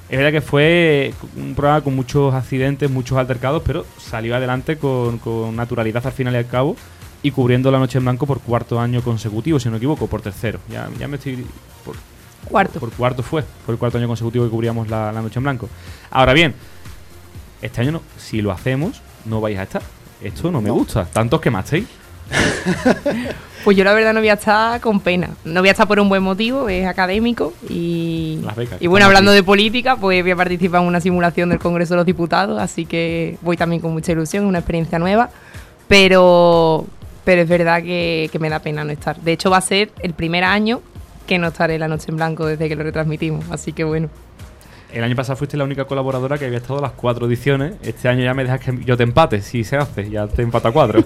Es 0.09 0.17
verdad 0.17 0.31
que 0.33 0.41
fue 0.41 1.13
un 1.37 1.55
programa 1.55 1.81
con 1.81 1.95
muchos 1.95 2.33
accidentes, 2.33 2.89
muchos 2.91 3.17
altercados, 3.17 3.63
pero 3.65 3.85
salió 3.97 4.35
adelante 4.35 4.75
con, 4.77 5.19
con 5.19 5.55
naturalidad 5.55 6.05
al 6.05 6.11
final 6.11 6.33
y 6.33 6.37
al 6.37 6.47
cabo 6.47 6.75
y 7.23 7.31
cubriendo 7.31 7.71
la 7.71 7.79
Noche 7.79 7.97
en 7.97 8.03
Blanco 8.05 8.25
por 8.25 8.39
cuarto 8.41 8.79
año 8.79 9.01
consecutivo, 9.01 9.59
si 9.59 9.65
no 9.67 9.71
me 9.73 9.77
equivoco, 9.77 10.07
por 10.07 10.21
tercero. 10.21 10.59
Ya, 10.69 10.89
ya 10.99 11.07
me 11.07 11.17
estoy... 11.17 11.45
Por, 11.85 11.95
Cuarto. 12.49 12.79
Por 12.79 12.89
cuarto 12.91 13.21
fue, 13.21 13.43
fue 13.65 13.73
el 13.75 13.79
cuarto 13.79 13.99
año 13.99 14.07
consecutivo 14.07 14.43
que 14.43 14.49
cubríamos 14.51 14.89
la, 14.89 15.11
la 15.11 15.21
Noche 15.21 15.37
en 15.39 15.43
Blanco. 15.43 15.69
Ahora 16.09 16.33
bien, 16.33 16.55
este 17.61 17.81
año 17.81 17.91
no, 17.91 18.01
si 18.17 18.41
lo 18.41 18.51
hacemos, 18.51 19.01
no 19.25 19.39
vais 19.41 19.59
a 19.59 19.63
estar. 19.63 19.81
Esto 20.23 20.51
no, 20.51 20.59
me 20.59 20.69
No. 20.69 20.73
gusta. 20.75 21.05
Tantos 21.05 21.39
que 21.39 21.45
quemasteis. 21.45 21.85
Pues 23.63 23.77
yo 23.77 23.83
la 23.83 23.93
verdad 23.93 24.11
no 24.15 24.21
voy 24.21 24.29
a 24.29 24.33
estar 24.33 24.81
con 24.81 24.99
pena. 25.01 25.29
No 25.45 25.59
voy 25.59 25.69
a 25.69 25.73
estar 25.73 25.87
por 25.87 25.99
un 25.99 26.09
buen 26.09 26.23
motivo, 26.23 26.67
es 26.67 26.87
académico 26.87 27.53
y, 27.69 28.39
Las 28.43 28.55
becas, 28.55 28.81
y 28.81 28.87
bueno, 28.87 29.05
hablando 29.05 29.29
aquí. 29.29 29.35
de 29.37 29.43
política, 29.43 29.97
pues 29.97 30.23
voy 30.23 30.31
a 30.31 30.35
participar 30.35 30.81
en 30.81 30.87
una 30.87 30.99
simulación 30.99 31.49
del 31.49 31.59
Congreso 31.59 31.93
de 31.93 31.97
los 31.97 32.05
Diputados, 32.07 32.59
así 32.59 32.87
que 32.87 33.37
voy 33.41 33.57
también 33.57 33.79
con 33.79 33.93
mucha 33.93 34.13
ilusión, 34.13 34.45
una 34.45 34.57
experiencia 34.57 34.97
nueva, 34.97 35.29
pero, 35.87 36.87
pero 37.23 37.41
es 37.41 37.49
verdad 37.49 37.81
que, 37.83 38.29
que 38.31 38.39
me 38.39 38.49
da 38.49 38.59
pena 38.59 38.83
no 38.83 38.91
estar. 38.91 39.19
De 39.21 39.31
hecho 39.31 39.49
va 39.49 39.57
a 39.57 39.61
ser 39.61 39.91
el 39.99 40.13
primer 40.13 40.43
año 40.43 40.81
que 41.27 41.37
no 41.37 41.47
estaré 41.47 41.77
la 41.79 41.87
noche 41.87 42.07
en 42.09 42.17
blanco 42.17 42.45
desde 42.45 42.67
que 42.67 42.75
lo 42.75 42.83
retransmitimos, 42.83 43.49
así 43.51 43.73
que 43.73 43.83
bueno. 43.83 44.09
El 44.93 45.03
año 45.03 45.15
pasado 45.15 45.37
fuiste 45.37 45.55
la 45.55 45.63
única 45.63 45.85
colaboradora 45.85 46.37
que 46.37 46.45
había 46.45 46.57
estado 46.57 46.81
las 46.81 46.91
cuatro 46.91 47.25
ediciones. 47.25 47.75
Este 47.81 48.09
año 48.09 48.23
ya 48.23 48.33
me 48.33 48.43
dejas 48.43 48.59
que 48.59 48.83
yo 48.83 48.97
te 48.97 49.03
empate, 49.03 49.41
si 49.41 49.63
se 49.63 49.77
hace, 49.77 50.09
ya 50.09 50.27
te 50.27 50.41
empata 50.41 50.71
cuatro. 50.71 51.03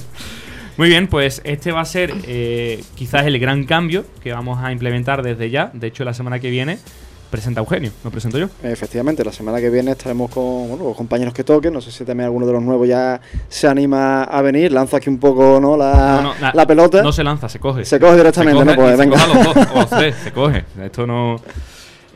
Muy 0.78 0.88
bien, 0.88 1.06
pues 1.06 1.42
este 1.44 1.70
va 1.70 1.82
a 1.82 1.84
ser 1.84 2.14
eh, 2.26 2.82
quizás 2.94 3.26
el 3.26 3.38
gran 3.38 3.64
cambio 3.64 4.06
que 4.22 4.32
vamos 4.32 4.58
a 4.64 4.72
implementar 4.72 5.22
desde 5.22 5.50
ya. 5.50 5.70
De 5.74 5.88
hecho, 5.88 6.04
la 6.04 6.14
semana 6.14 6.38
que 6.38 6.48
viene 6.48 6.78
presenta 7.32 7.60
Eugenio, 7.60 7.90
no 8.04 8.10
presento 8.12 8.38
yo. 8.38 8.48
Efectivamente, 8.62 9.24
la 9.24 9.32
semana 9.32 9.58
que 9.58 9.70
viene 9.70 9.90
estaremos 9.90 10.30
con 10.30 10.68
bueno, 10.68 10.84
los 10.84 10.96
compañeros 10.96 11.34
que 11.34 11.42
toquen. 11.42 11.72
No 11.72 11.80
sé 11.80 11.90
si 11.90 12.04
también 12.04 12.26
alguno 12.26 12.46
de 12.46 12.52
los 12.52 12.62
nuevos 12.62 12.86
ya 12.86 13.20
se 13.48 13.66
anima 13.66 14.22
a 14.22 14.40
venir. 14.42 14.70
Lanzo 14.70 14.96
aquí 14.96 15.10
un 15.10 15.18
poco 15.18 15.58
¿no? 15.60 15.76
la, 15.76 16.20
No, 16.22 16.22
no, 16.34 16.40
na- 16.40 16.52
la 16.54 16.66
pelota. 16.66 17.02
No 17.02 17.10
se 17.10 17.24
lanza, 17.24 17.48
se 17.48 17.58
coge. 17.58 17.84
Se 17.84 17.98
coge 17.98 18.16
directamente, 18.18 18.60
Se 18.60 18.64
¿no? 18.64 18.74
Pues 18.76 18.90
se 18.92 18.96
venga. 18.96 19.16
coge 19.16 19.24
a 19.24 19.34
los 19.34 19.44
dos, 19.54 19.66
o 19.74 19.78
los 19.80 19.90
tres, 19.90 20.14
se 20.22 20.32
coge. 20.32 20.64
Esto 20.80 21.06
no. 21.08 21.40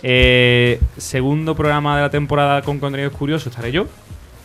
Eh, 0.02 0.78
segundo 0.98 1.56
programa 1.56 1.96
de 1.96 2.02
la 2.02 2.10
temporada 2.10 2.62
con 2.62 2.78
contenidos 2.78 3.14
curiosos 3.14 3.48
estaré 3.48 3.72
yo. 3.72 3.86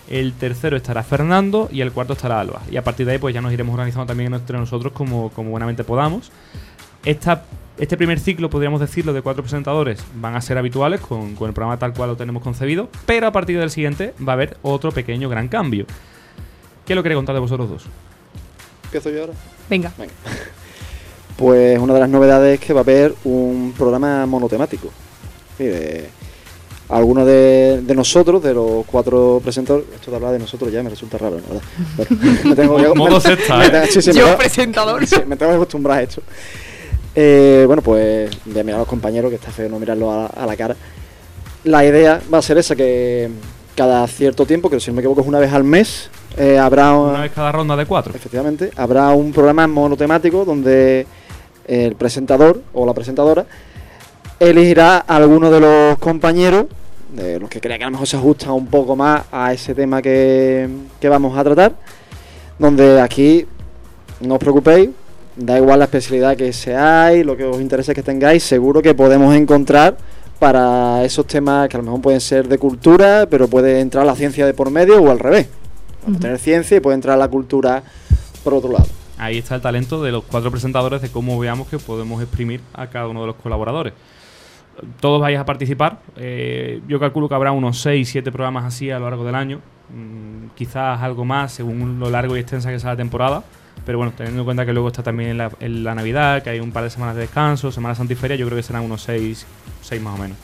El 0.10 0.34
tercero 0.34 0.76
estará 0.76 1.04
Fernando 1.04 1.70
y 1.72 1.82
el 1.82 1.92
cuarto 1.92 2.14
estará 2.14 2.40
Alba. 2.40 2.62
Y 2.72 2.78
a 2.78 2.84
partir 2.84 3.06
de 3.06 3.14
ahí, 3.14 3.18
pues 3.18 3.34
ya 3.36 3.42
nos 3.42 3.54
iremos 3.54 3.74
organizando 3.74 4.06
también 4.08 4.34
entre 4.34 4.58
nosotros 4.58 4.92
como, 4.94 5.30
como 5.30 5.52
buenamente 5.52 5.84
podamos. 5.84 6.32
Esta, 7.06 7.44
este 7.78 7.98
primer 7.98 8.20
ciclo, 8.20 8.50
podríamos 8.50 8.80
decirlo, 8.80 9.14
de 9.14 9.22
cuatro 9.22 9.44
presentadores 9.44 10.04
van 10.16 10.36
a 10.36 10.42
ser 10.42 10.58
habituales 10.58 11.02
con, 11.02 11.36
con 11.36 11.48
el 11.48 11.54
programa 11.54 11.78
tal 11.80 11.94
cual 11.94 12.10
lo 12.10 12.18
tenemos 12.18 12.44
concebido. 12.44 12.90
Pero 13.06 13.28
a 13.28 13.32
partir 13.32 13.58
del 13.60 13.72
siguiente 13.72 14.14
va 14.26 14.34
a 14.34 14.36
haber 14.36 14.58
otro 14.62 14.92
pequeño 14.92 15.30
gran 15.30 15.48
cambio. 15.48 15.86
¿Qué 16.86 16.96
lo 16.96 17.04
queréis 17.04 17.18
contar 17.18 17.36
de 17.36 17.42
vosotros 17.42 17.70
dos? 17.70 17.84
Empiezo 18.86 19.10
yo 19.10 19.22
ahora. 19.22 19.34
Venga. 19.70 19.92
Pues 21.38 21.80
una 21.80 21.94
de 21.96 22.00
las 22.02 22.10
novedades 22.10 22.60
es 22.60 22.66
que 22.66 22.72
va 22.74 22.82
a 22.82 22.84
haber 22.84 23.16
un 23.24 23.74
programa 23.76 24.28
monotemático. 24.28 24.90
De- 25.58 26.08
algunos 26.90 27.26
de, 27.26 27.82
de 27.84 27.96
nosotros, 27.96 28.44
de 28.44 28.54
los 28.54 28.86
cuatro 28.86 29.40
presentadores, 29.42 29.88
esto 29.96 30.12
de 30.12 30.18
hablar 30.18 30.34
de 30.34 30.40
nosotros 30.40 30.72
ya 30.72 30.84
me 30.84 30.90
resulta 30.90 31.18
raro, 31.18 31.38
la 31.38 31.42
verdad. 31.48 31.62
Bueno, 31.96 32.18
me 32.50 32.56
tengo 32.56 32.80
Yo 34.14 34.38
presentador. 34.38 35.08
sí, 35.08 35.16
me 35.26 35.36
tengo 35.38 35.54
que 35.54 35.56
acostumbrar 35.56 36.00
a 36.00 36.02
esto. 36.04 36.22
Eh, 37.16 37.64
bueno, 37.68 37.82
pues 37.82 38.32
a 38.46 38.64
mirar 38.64 38.76
a 38.76 38.80
los 38.80 38.88
compañeros, 38.88 39.30
que 39.30 39.36
está 39.36 39.52
feo 39.52 39.70
no 39.70 39.80
mirarlo 39.80 40.12
a, 40.12 40.28
a 40.28 40.46
la 40.46 40.56
cara. 40.56 40.76
La 41.64 41.86
idea 41.86 42.22
va 42.34 42.40
a 42.40 42.42
ser 42.42 42.58
esa, 42.58 42.76
que 42.76 43.30
cada 43.76 44.08
cierto 44.08 44.46
tiempo, 44.46 44.70
que 44.70 44.80
si 44.80 44.90
no 44.92 44.96
me 44.96 45.02
equivoco 45.02 45.22
es 45.22 45.28
una 45.28 45.40
vez 45.40 45.52
al 45.54 45.64
mes, 45.64 46.10
eh, 46.38 46.58
habrá 46.58 46.94
Una 46.96 47.22
vez 47.22 47.32
cada 47.34 47.52
ronda 47.52 47.76
de 47.76 47.86
cuatro. 47.86 48.14
Efectivamente, 48.16 48.72
habrá 48.76 49.10
un 49.10 49.32
programa 49.32 49.68
monotemático 49.68 50.46
donde 50.46 51.06
el 51.68 51.96
presentador 51.96 52.62
o 52.74 52.86
la 52.86 52.94
presentadora 52.94 53.46
elegirá 54.40 55.04
a 55.08 55.16
alguno 55.18 55.52
de 55.52 55.60
los 55.60 56.00
compañeros, 56.00 56.66
de 57.14 57.40
los 57.40 57.50
que 57.50 57.62
crea 57.62 57.78
que 57.78 57.84
a 57.84 57.88
lo 57.88 57.92
mejor 57.92 58.08
se 58.08 58.18
ajusta 58.18 58.52
un 58.52 58.68
poco 58.68 58.96
más 58.96 59.24
a 59.32 59.54
ese 59.54 59.76
tema 59.76 60.02
que, 60.02 60.68
que 61.00 61.10
vamos 61.10 61.38
a 61.38 61.44
tratar, 61.44 61.74
donde 62.58 63.00
aquí 63.00 63.46
no 64.22 64.36
os 64.36 64.40
preocupéis, 64.40 64.90
da 65.36 65.58
igual 65.58 65.80
la 65.80 65.86
especialidad 65.86 66.36
que 66.36 66.52
seáis, 66.54 67.26
lo 67.26 67.38
que 67.38 67.46
os 67.46 67.62
interese 67.62 67.94
que 67.94 68.04
tengáis, 68.04 68.44
seguro 68.44 68.82
que 68.82 68.94
podemos 68.94 69.36
encontrar 69.36 69.98
para 70.40 71.04
esos 71.04 71.28
temas 71.28 71.70
que 71.70 71.78
a 71.78 71.80
lo 71.80 71.86
mejor 71.86 72.02
pueden 72.02 72.20
ser 72.20 72.48
de 72.48 72.58
cultura, 72.58 73.28
pero 73.30 73.48
puede 73.48 73.80
entrar 73.80 74.06
la 74.06 74.16
ciencia 74.16 74.46
de 74.46 74.54
por 74.54 74.72
medio 74.72 75.02
o 75.02 75.12
al 75.12 75.20
revés. 75.20 75.48
Vamos 76.04 76.18
a 76.18 76.22
tener 76.22 76.40
ciencia 76.40 76.78
y 76.78 76.80
puede 76.80 76.96
entrar 76.96 77.18
la 77.18 77.28
cultura 77.28 77.84
por 78.44 78.56
otro 78.56 78.72
lado. 78.72 78.88
Ahí 79.20 79.38
está 79.38 79.54
el 79.54 79.62
talento 79.62 80.02
de 80.02 80.12
los 80.12 80.24
cuatro 80.24 80.50
presentadores 80.50 81.02
de 81.04 81.10
cómo 81.10 81.38
veamos 81.38 81.68
que 81.68 81.78
podemos 81.78 82.22
exprimir 82.24 82.60
a 82.74 82.88
cada 82.88 83.08
uno 83.08 83.22
de 83.22 83.28
los 83.28 83.36
colaboradores. 83.36 83.94
Todos 85.00 85.22
vais 85.22 85.38
a 85.38 85.46
participar. 85.46 86.00
eh, 86.18 86.82
yo 86.88 87.00
calculo 87.00 87.30
que 87.30 87.36
habrá 87.36 87.52
unos 87.52 87.80
6, 87.82 88.10
7 88.10 88.32
programas 88.32 88.66
así 88.66 88.90
a 88.90 88.98
lo 88.98 89.06
largo 89.06 89.24
del 89.24 89.36
año. 89.36 89.60
Mm, 89.90 90.56
quizás 90.56 91.00
algo 91.02 91.24
más 91.24 91.52
según 91.52 92.00
lo 92.00 92.10
largo 92.10 92.36
y 92.36 92.40
extensa 92.40 92.72
que 92.72 92.80
sea 92.80 92.92
la 92.92 92.98
temporada. 92.98 93.44
Pero 93.86 93.98
bueno, 93.98 94.14
teniendo 94.16 94.42
en 94.42 94.46
cuenta 94.46 94.66
que 94.66 94.74
luego 94.74 94.90
está 94.90 95.04
también 95.04 95.38
la, 95.38 95.52
en 95.60 95.84
la 95.84 95.96
Navidad, 95.96 96.44
que 96.44 96.52
hay 96.52 96.60
un 96.60 96.72
par 96.72 96.84
de 96.84 96.90
semanas 96.90 97.16
de 97.16 97.22
descanso, 97.22 97.72
Semana 97.72 97.96
Santa 97.96 98.14
y 98.14 98.16
Feria, 98.16 98.36
yo 98.36 98.46
creo 98.46 98.56
que 98.56 98.64
serán 98.64 98.84
unos 98.84 99.02
6, 99.04 99.46
6 99.82 100.02
más 100.02 100.20
o 100.20 100.22
menos. 100.22 100.38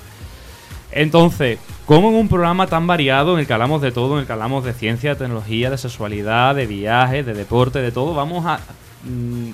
Entonces, 0.91 1.59
¿cómo 1.85 2.09
en 2.09 2.15
un 2.15 2.27
programa 2.27 2.65
tan 2.67 2.87
variado 2.87 3.33
en 3.33 3.39
el 3.41 3.47
que 3.47 3.53
hablamos 3.53 3.81
de 3.81 3.91
todo, 3.91 4.15
en 4.15 4.21
el 4.21 4.25
que 4.25 4.33
hablamos 4.33 4.63
de 4.63 4.73
ciencia, 4.73 5.11
de 5.11 5.15
tecnología, 5.17 5.69
de 5.69 5.77
sexualidad, 5.77 6.55
de 6.55 6.65
viajes, 6.65 7.25
de 7.25 7.33
deporte, 7.33 7.79
de 7.79 7.91
todo, 7.91 8.15
vamos 8.15 8.45
a 8.45 8.59
mm, 9.03 9.49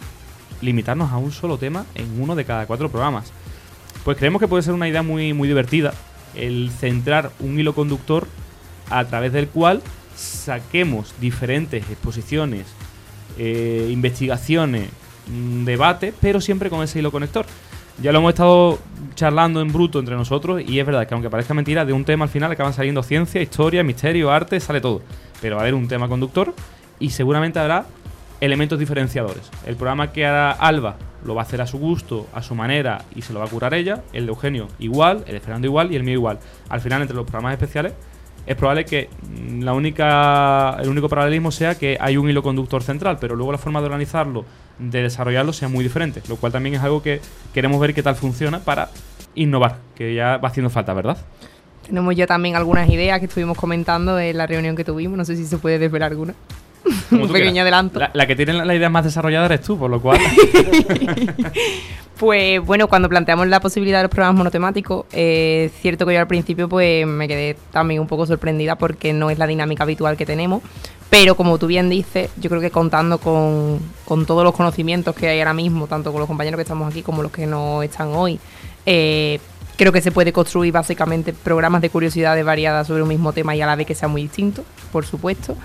limitarnos 0.61 1.11
a 1.11 1.17
un 1.17 1.31
solo 1.31 1.57
tema 1.57 1.85
en 1.95 2.21
uno 2.21 2.35
de 2.35 2.45
cada 2.45 2.65
cuatro 2.65 2.89
programas? 2.89 3.33
Pues 4.05 4.17
creemos 4.17 4.39
que 4.39 4.47
puede 4.47 4.63
ser 4.63 4.73
una 4.73 4.87
idea 4.87 5.01
muy, 5.01 5.33
muy 5.33 5.47
divertida 5.47 5.93
el 6.35 6.71
centrar 6.71 7.31
un 7.39 7.59
hilo 7.59 7.73
conductor 7.73 8.27
a 8.89 9.05
través 9.05 9.33
del 9.33 9.47
cual 9.47 9.81
saquemos 10.15 11.13
diferentes 11.19 11.89
exposiciones, 11.89 12.67
eh, 13.37 13.89
investigaciones, 13.91 14.89
mm, 15.27 15.65
debate, 15.65 16.13
pero 16.19 16.41
siempre 16.41 16.69
con 16.69 16.83
ese 16.83 16.99
hilo 16.99 17.11
conector. 17.11 17.45
Ya 18.01 18.11
lo 18.11 18.19
hemos 18.19 18.29
estado 18.29 18.79
charlando 19.13 19.61
en 19.61 19.71
bruto 19.71 19.99
entre 19.99 20.15
nosotros 20.15 20.61
y 20.65 20.79
es 20.79 20.85
verdad 20.85 21.07
que 21.07 21.13
aunque 21.13 21.29
parezca 21.29 21.53
mentira, 21.53 21.85
de 21.85 21.93
un 21.93 22.05
tema 22.05 22.25
al 22.25 22.29
final 22.29 22.51
acaban 22.51 22.73
saliendo 22.73 23.03
ciencia, 23.03 23.41
historia, 23.41 23.83
misterio, 23.83 24.31
arte, 24.31 24.59
sale 24.59 24.81
todo. 24.81 25.01
Pero 25.41 25.55
va 25.55 25.61
a 25.61 25.63
haber 25.63 25.75
un 25.75 25.87
tema 25.87 26.07
conductor 26.07 26.53
y 26.99 27.11
seguramente 27.11 27.59
habrá 27.59 27.85
elementos 28.41 28.79
diferenciadores. 28.79 29.49
El 29.65 29.75
programa 29.75 30.11
que 30.11 30.25
hará 30.25 30.51
Alba 30.51 30.97
lo 31.23 31.35
va 31.35 31.43
a 31.43 31.45
hacer 31.45 31.61
a 31.61 31.67
su 31.67 31.77
gusto, 31.77 32.27
a 32.33 32.41
su 32.41 32.55
manera 32.55 33.05
y 33.15 33.21
se 33.21 33.31
lo 33.31 33.39
va 33.39 33.45
a 33.45 33.49
curar 33.49 33.73
ella. 33.73 34.03
El 34.11 34.25
de 34.25 34.31
Eugenio 34.31 34.67
igual, 34.79 35.23
el 35.27 35.33
de 35.33 35.39
Fernando 35.39 35.67
igual 35.67 35.91
y 35.91 35.95
el 35.95 36.03
mío 36.03 36.15
igual. 36.15 36.39
Al 36.69 36.81
final, 36.81 37.01
entre 37.01 37.15
los 37.15 37.25
programas 37.25 37.53
especiales, 37.53 37.93
es 38.45 38.55
probable 38.55 38.85
que 38.85 39.09
la 39.59 39.73
única, 39.73 40.77
el 40.81 40.89
único 40.89 41.07
paralelismo 41.07 41.51
sea 41.51 41.75
que 41.75 41.97
hay 41.99 42.17
un 42.17 42.29
hilo 42.29 42.43
conductor 42.43 42.83
central, 42.83 43.17
pero 43.19 43.35
luego 43.35 43.51
la 43.51 43.57
forma 43.57 43.79
de 43.79 43.85
organizarlo, 43.85 44.45
de 44.79 45.03
desarrollarlo, 45.03 45.53
sea 45.53 45.69
muy 45.69 45.83
diferente. 45.83 46.21
Lo 46.27 46.35
cual 46.35 46.51
también 46.51 46.75
es 46.75 46.81
algo 46.81 47.01
que 47.01 47.21
queremos 47.53 47.79
ver 47.79 47.93
qué 47.93 48.03
tal 48.03 48.15
funciona 48.15 48.59
para 48.59 48.89
innovar, 49.35 49.77
que 49.95 50.13
ya 50.13 50.37
va 50.37 50.49
haciendo 50.49 50.69
falta, 50.69 50.93
¿verdad? 50.93 51.17
Tenemos 51.85 52.15
ya 52.15 52.27
también 52.27 52.55
algunas 52.55 52.89
ideas 52.89 53.19
que 53.19 53.25
estuvimos 53.25 53.57
comentando 53.57 54.19
en 54.19 54.37
la 54.37 54.47
reunión 54.47 54.75
que 54.75 54.83
tuvimos. 54.83 55.17
No 55.17 55.25
sé 55.25 55.35
si 55.35 55.45
se 55.45 55.57
puede 55.57 55.79
desvelar 55.79 56.11
alguna. 56.11 56.33
Como 57.09 57.23
Un 57.23 57.31
pequeño 57.31 57.51
quieras. 57.53 57.63
adelanto. 57.63 57.99
La, 57.99 58.11
la 58.13 58.27
que 58.27 58.35
tiene 58.35 58.53
la 58.53 58.65
la 58.65 58.75
idea 58.75 58.89
más 58.89 59.03
desarrollada 59.05 59.45
eres 59.45 59.61
tú, 59.61 59.77
por 59.77 59.89
lo 59.89 60.01
cual. 60.01 60.19
Pues 62.17 62.63
bueno, 62.63 62.87
cuando 62.87 63.09
planteamos 63.09 63.47
la 63.47 63.59
posibilidad 63.59 63.97
de 63.97 64.03
los 64.03 64.11
programas 64.11 64.37
monotemáticos, 64.37 65.05
eh, 65.11 65.71
es 65.73 65.81
cierto 65.81 66.05
que 66.05 66.13
yo 66.13 66.19
al 66.19 66.27
principio 66.27 66.69
pues 66.69 67.05
me 67.07 67.27
quedé 67.27 67.57
también 67.71 67.99
un 67.99 68.07
poco 68.07 68.25
sorprendida 68.25 68.75
porque 68.77 69.13
no 69.13 69.29
es 69.29 69.39
la 69.39 69.47
dinámica 69.47 69.83
habitual 69.83 70.15
que 70.15 70.25
tenemos. 70.25 70.61
Pero 71.09 71.35
como 71.35 71.57
tú 71.57 71.67
bien 71.67 71.89
dices, 71.89 72.29
yo 72.37 72.49
creo 72.49 72.61
que 72.61 72.71
contando 72.71 73.17
con, 73.17 73.79
con 74.05 74.25
todos 74.25 74.43
los 74.43 74.53
conocimientos 74.53 75.15
que 75.15 75.27
hay 75.27 75.39
ahora 75.39 75.53
mismo, 75.53 75.87
tanto 75.87 76.11
con 76.11 76.19
los 76.19 76.27
compañeros 76.27 76.57
que 76.57 76.61
estamos 76.63 76.89
aquí 76.89 77.01
como 77.01 77.23
los 77.23 77.31
que 77.31 77.45
no 77.45 77.83
están 77.83 78.09
hoy, 78.13 78.39
eh, 78.85 79.39
creo 79.75 79.91
que 79.91 80.01
se 80.01 80.11
puede 80.11 80.31
construir 80.31 80.71
básicamente 80.71 81.33
programas 81.33 81.81
de 81.81 81.89
curiosidades 81.89 82.45
variadas 82.45 82.87
sobre 82.87 83.01
un 83.03 83.09
mismo 83.09 83.33
tema 83.33 83.55
y 83.55 83.61
a 83.61 83.65
la 83.65 83.75
vez 83.75 83.85
que 83.85 83.95
sea 83.95 84.07
muy 84.07 84.21
distinto, 84.23 84.63
por 84.91 85.05
supuesto. 85.05 85.57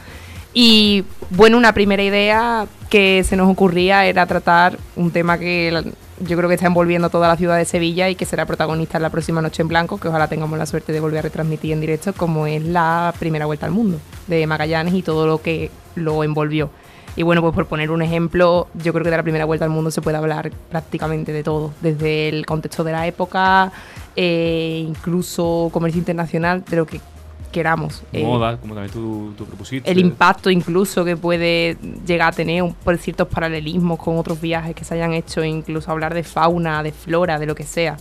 Y 0.60 1.04
bueno, 1.30 1.56
una 1.56 1.72
primera 1.72 2.02
idea 2.02 2.66
que 2.90 3.22
se 3.22 3.36
nos 3.36 3.48
ocurría 3.48 4.06
era 4.06 4.26
tratar 4.26 4.76
un 4.96 5.12
tema 5.12 5.38
que 5.38 5.70
yo 6.18 6.36
creo 6.36 6.48
que 6.48 6.56
está 6.56 6.66
envolviendo 6.66 7.10
toda 7.10 7.28
la 7.28 7.36
ciudad 7.36 7.56
de 7.56 7.64
Sevilla 7.64 8.08
y 8.08 8.16
que 8.16 8.24
será 8.24 8.44
protagonista 8.44 8.98
en 8.98 9.04
la 9.04 9.10
próxima 9.10 9.40
Noche 9.40 9.62
en 9.62 9.68
Blanco, 9.68 9.98
que 9.98 10.08
ojalá 10.08 10.26
tengamos 10.26 10.58
la 10.58 10.66
suerte 10.66 10.90
de 10.90 10.98
volver 10.98 11.20
a 11.20 11.22
retransmitir 11.22 11.70
en 11.70 11.80
directo, 11.80 12.12
como 12.12 12.48
es 12.48 12.64
la 12.64 13.14
primera 13.20 13.46
vuelta 13.46 13.66
al 13.66 13.72
mundo 13.72 14.00
de 14.26 14.48
Magallanes 14.48 14.94
y 14.94 15.02
todo 15.02 15.28
lo 15.28 15.40
que 15.40 15.70
lo 15.94 16.24
envolvió. 16.24 16.70
Y 17.14 17.22
bueno, 17.22 17.40
pues 17.40 17.54
por 17.54 17.66
poner 17.66 17.92
un 17.92 18.02
ejemplo, 18.02 18.66
yo 18.74 18.92
creo 18.92 19.04
que 19.04 19.10
de 19.10 19.16
la 19.16 19.22
primera 19.22 19.44
vuelta 19.44 19.64
al 19.64 19.70
mundo 19.70 19.92
se 19.92 20.02
puede 20.02 20.16
hablar 20.16 20.50
prácticamente 20.70 21.30
de 21.30 21.44
todo, 21.44 21.72
desde 21.82 22.30
el 22.30 22.46
contexto 22.46 22.82
de 22.82 22.90
la 22.90 23.06
época, 23.06 23.70
eh, 24.16 24.84
incluso 24.88 25.70
comercio 25.72 26.00
internacional, 26.00 26.64
de 26.68 26.76
lo 26.76 26.84
que 26.84 27.00
queramos. 27.52 28.02
Eh, 28.12 28.22
Moda, 28.24 28.56
como 28.58 28.74
también 28.74 28.92
tú, 28.92 29.32
tú 29.36 29.44
propusiste. 29.46 29.90
el 29.90 29.98
impacto 29.98 30.50
incluso 30.50 31.04
que 31.04 31.16
puede 31.16 31.76
llegar 32.06 32.28
a 32.28 32.32
tener 32.32 32.62
un- 32.62 32.74
por 32.74 32.96
ciertos 32.98 33.28
paralelismos 33.28 33.98
con 33.98 34.18
otros 34.18 34.40
viajes 34.40 34.74
que 34.74 34.84
se 34.84 34.94
hayan 34.94 35.12
hecho, 35.14 35.42
incluso 35.44 35.90
hablar 35.90 36.14
de 36.14 36.22
fauna, 36.24 36.82
de 36.82 36.92
flora, 36.92 37.38
de 37.38 37.46
lo 37.46 37.54
que 37.54 37.64
sea. 37.64 37.96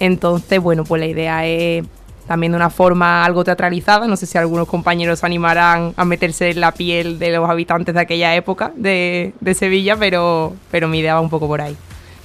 Entonces, 0.00 0.60
bueno, 0.60 0.84
pues 0.84 1.00
la 1.00 1.06
idea 1.06 1.46
es 1.46 1.84
también 2.26 2.52
de 2.52 2.56
una 2.56 2.70
forma 2.70 3.24
algo 3.24 3.42
teatralizada. 3.42 4.06
No 4.06 4.16
sé 4.16 4.26
si 4.26 4.36
algunos 4.38 4.68
compañeros 4.68 5.18
se 5.20 5.26
animarán 5.26 5.94
a 5.96 6.04
meterse 6.04 6.50
en 6.50 6.60
la 6.60 6.72
piel 6.72 7.18
de 7.18 7.32
los 7.32 7.48
habitantes 7.48 7.94
de 7.94 8.00
aquella 8.00 8.34
época 8.36 8.72
de, 8.76 9.32
de 9.40 9.54
Sevilla, 9.54 9.96
pero, 9.96 10.54
pero 10.70 10.88
mi 10.88 10.98
idea 11.00 11.14
va 11.14 11.20
un 11.20 11.30
poco 11.30 11.46
por 11.48 11.60
ahí. 11.62 11.76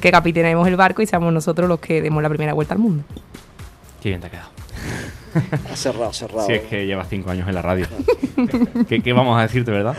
Que 0.01 0.11
capitanemos 0.11 0.67
el 0.67 0.75
barco 0.75 1.01
y 1.01 1.07
seamos 1.07 1.31
nosotros 1.31 1.69
los 1.69 1.79
que 1.79 2.01
demos 2.01 2.21
la 2.21 2.27
primera 2.29 2.53
vuelta 2.53 2.73
al 2.73 2.79
mundo. 2.81 3.03
Qué 4.01 4.09
bien 4.09 4.19
te 4.21 4.27
ha 4.27 4.29
quedado. 4.29 4.49
Ha 5.71 5.75
cerrado, 5.75 6.13
cerrado. 6.13 6.45
Si 6.47 6.53
es 6.53 6.61
que 6.63 6.85
llevas 6.85 7.07
cinco 7.09 7.31
años 7.31 7.47
en 7.47 7.55
la 7.55 7.61
radio. 7.61 7.87
¿Qué, 8.87 9.13
vamos 9.13 9.37
a 9.37 9.43
decirte, 9.43 9.71
verdad? 9.71 9.95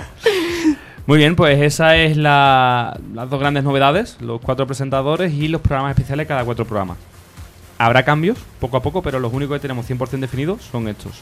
Muy 1.06 1.18
bien, 1.18 1.36
pues 1.36 1.60
esa 1.60 1.96
es 1.96 2.16
la- 2.16 2.98
las 3.14 3.28
dos 3.28 3.38
grandes 3.40 3.64
novedades, 3.64 4.16
los 4.20 4.40
cuatro 4.40 4.66
presentadores 4.66 5.32
y 5.32 5.48
los 5.48 5.60
programas 5.60 5.90
especiales 5.90 6.26
cada 6.26 6.44
cuatro 6.44 6.64
programas. 6.64 6.96
Habrá 7.78 8.04
cambios 8.04 8.38
poco 8.60 8.76
a 8.76 8.82
poco, 8.82 9.02
pero 9.02 9.18
los 9.20 9.32
únicos 9.32 9.56
que 9.56 9.60
tenemos 9.60 9.86
100% 9.90 10.20
definidos 10.20 10.62
son 10.62 10.88
estos. 10.88 11.20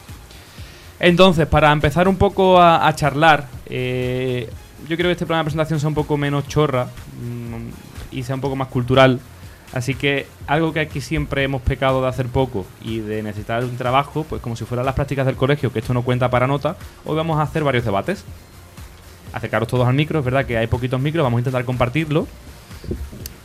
Entonces, 1.01 1.47
para 1.47 1.73
empezar 1.73 2.07
un 2.07 2.17
poco 2.17 2.61
a, 2.61 2.87
a 2.87 2.95
charlar, 2.95 3.49
eh, 3.67 4.49
yo 4.89 4.97
creo 4.97 5.09
que 5.09 5.13
este 5.13 5.27
programa 5.27 5.43
de 5.43 5.45
presentación 5.47 5.81
sea 5.81 5.89
un 5.89 5.95
poco 5.95 6.17
menos 6.17 6.47
chorra 6.47 6.85
mm, 6.85 8.15
y 8.17 8.23
sea 8.23 8.35
un 8.37 8.41
poco 8.41 8.55
más 8.55 8.69
cultural. 8.69 9.19
Así 9.73 9.95
que 9.95 10.27
algo 10.47 10.73
que 10.73 10.81
aquí 10.81 11.01
siempre 11.01 11.45
hemos 11.45 11.63
pecado 11.63 12.03
de 12.03 12.09
hacer 12.09 12.27
poco 12.27 12.67
y 12.83 12.99
de 12.99 13.23
necesitar 13.23 13.65
un 13.65 13.77
trabajo, 13.77 14.25
pues 14.29 14.43
como 14.43 14.55
si 14.55 14.65
fueran 14.67 14.85
las 14.85 14.95
prácticas 14.95 15.25
del 15.25 15.37
colegio, 15.37 15.73
que 15.73 15.79
esto 15.79 15.95
no 15.95 16.03
cuenta 16.03 16.31
para 16.31 16.47
nota, 16.47 16.77
hoy 17.07 17.17
vamos 17.17 17.39
a 17.39 17.43
hacer 17.43 17.65
varios 17.65 17.85
debates. 17.85 18.25
Acercaros 19.33 19.69
todos 19.69 19.89
al 19.89 19.95
micro, 19.95 20.19
es 20.19 20.25
verdad 20.25 20.45
que 20.45 20.59
hay 20.59 20.67
poquitos 20.67 21.01
micros, 21.01 21.23
vamos 21.23 21.39
a 21.39 21.41
intentar 21.41 21.65
compartirlo 21.65 22.27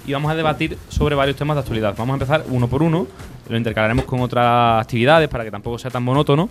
y 0.06 0.12
vamos 0.12 0.30
a 0.30 0.36
debatir 0.36 0.78
sobre 0.90 1.16
varios 1.16 1.38
temas 1.38 1.56
de 1.56 1.62
actualidad. 1.62 1.96
Vamos 1.98 2.14
a 2.14 2.16
empezar 2.16 2.44
uno 2.50 2.68
por 2.68 2.84
uno, 2.84 3.08
lo 3.48 3.58
intercalaremos 3.58 4.04
con 4.04 4.20
otras 4.20 4.82
actividades 4.82 5.30
para 5.30 5.46
que 5.46 5.52
tampoco 5.52 5.80
sea 5.80 5.92
tan 5.92 6.04
monótono, 6.04 6.50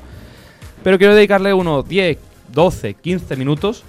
pero 0.83 0.97
quiero 0.97 1.15
dedicarle 1.15 1.53
unos 1.53 1.87
10, 1.87 2.17
12, 2.51 2.95
15 2.95 3.37
minutos 3.37 3.85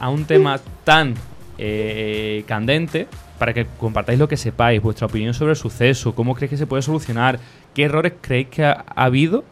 a 0.00 0.08
un 0.08 0.24
tema 0.24 0.58
tan 0.82 1.14
eh, 1.58 2.42
candente 2.48 3.06
para 3.38 3.54
que 3.54 3.66
compartáis 3.78 4.18
lo 4.18 4.28
que 4.28 4.36
sepáis, 4.36 4.82
vuestra 4.82 5.06
opinión 5.06 5.34
sobre 5.34 5.52
el 5.52 5.56
suceso, 5.56 6.14
cómo 6.14 6.34
creéis 6.34 6.50
que 6.50 6.56
se 6.56 6.66
puede 6.66 6.82
solucionar, 6.82 7.38
qué 7.74 7.84
errores 7.84 8.14
creéis 8.20 8.48
que 8.48 8.64
ha, 8.64 8.84
ha 8.88 9.04
habido 9.04 9.44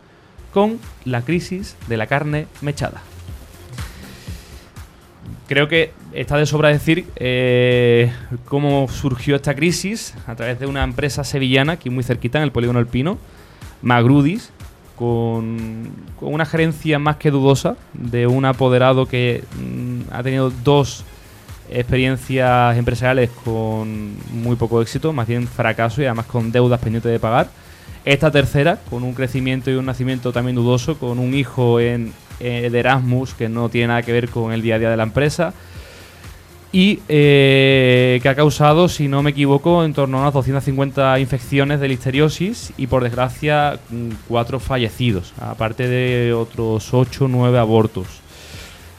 con 0.52 0.78
la 1.04 1.22
crisis 1.22 1.76
de 1.86 1.96
la 1.96 2.06
carne 2.06 2.46
mechada. 2.62 3.02
Creo 5.48 5.68
que 5.68 5.92
está 6.12 6.36
de 6.38 6.46
sobra 6.46 6.70
decir 6.70 7.06
eh, 7.16 8.10
cómo 8.46 8.88
surgió 8.88 9.36
esta 9.36 9.54
crisis 9.54 10.14
a 10.26 10.34
través 10.34 10.58
de 10.58 10.66
una 10.66 10.82
empresa 10.82 11.22
sevillana 11.22 11.74
aquí 11.74 11.88
muy 11.88 12.02
cerquita 12.02 12.38
en 12.38 12.44
el 12.44 12.50
polígono 12.50 12.80
El 12.80 12.86
Pino, 12.86 13.18
Magrudis, 13.82 14.50
con, 14.96 15.88
con 16.18 16.34
una 16.34 16.46
gerencia 16.46 16.98
más 16.98 17.16
que 17.16 17.30
dudosa 17.30 17.76
de 17.92 18.26
un 18.26 18.44
apoderado 18.44 19.06
que 19.06 19.44
mm, 19.60 20.12
ha 20.12 20.22
tenido 20.24 20.50
dos 20.64 21.04
experiencias 21.70 22.76
empresariales 22.76 23.30
con 23.44 24.16
muy 24.32 24.56
poco 24.56 24.80
éxito, 24.82 25.12
más 25.12 25.26
bien 25.26 25.46
fracaso 25.46 26.02
y 26.02 26.06
además 26.06 26.26
con 26.26 26.52
deudas 26.52 26.80
pendientes 26.80 27.12
de 27.12 27.18
pagar. 27.18 27.48
Esta 28.04 28.30
tercera, 28.30 28.78
con 28.88 29.02
un 29.02 29.14
crecimiento 29.14 29.70
y 29.70 29.74
un 29.74 29.86
nacimiento 29.86 30.32
también 30.32 30.54
dudoso, 30.54 30.98
con 30.98 31.18
un 31.18 31.34
hijo 31.34 31.80
en, 31.80 32.12
eh, 32.38 32.68
de 32.70 32.78
Erasmus 32.78 33.34
que 33.34 33.48
no 33.48 33.68
tiene 33.68 33.88
nada 33.88 34.02
que 34.02 34.12
ver 34.12 34.28
con 34.28 34.52
el 34.52 34.62
día 34.62 34.76
a 34.76 34.78
día 34.78 34.90
de 34.90 34.96
la 34.96 35.02
empresa 35.02 35.54
y 36.72 37.00
eh, 37.08 38.20
que 38.22 38.28
ha 38.28 38.34
causado, 38.34 38.88
si 38.88 39.08
no 39.08 39.22
me 39.22 39.30
equivoco, 39.30 39.82
en 39.82 39.94
torno 39.94 40.18
a 40.18 40.20
unas 40.20 40.34
250 40.34 41.18
infecciones 41.20 41.80
de 41.80 41.88
listeriosis 41.88 42.72
y 42.76 42.86
por 42.86 43.02
desgracia 43.02 43.80
cuatro 44.28 44.60
fallecidos, 44.60 45.32
aparte 45.40 45.88
de 45.88 46.34
otros 46.34 46.92
8 46.92 47.24
o 47.24 47.28
9 47.28 47.58
abortos. 47.58 48.06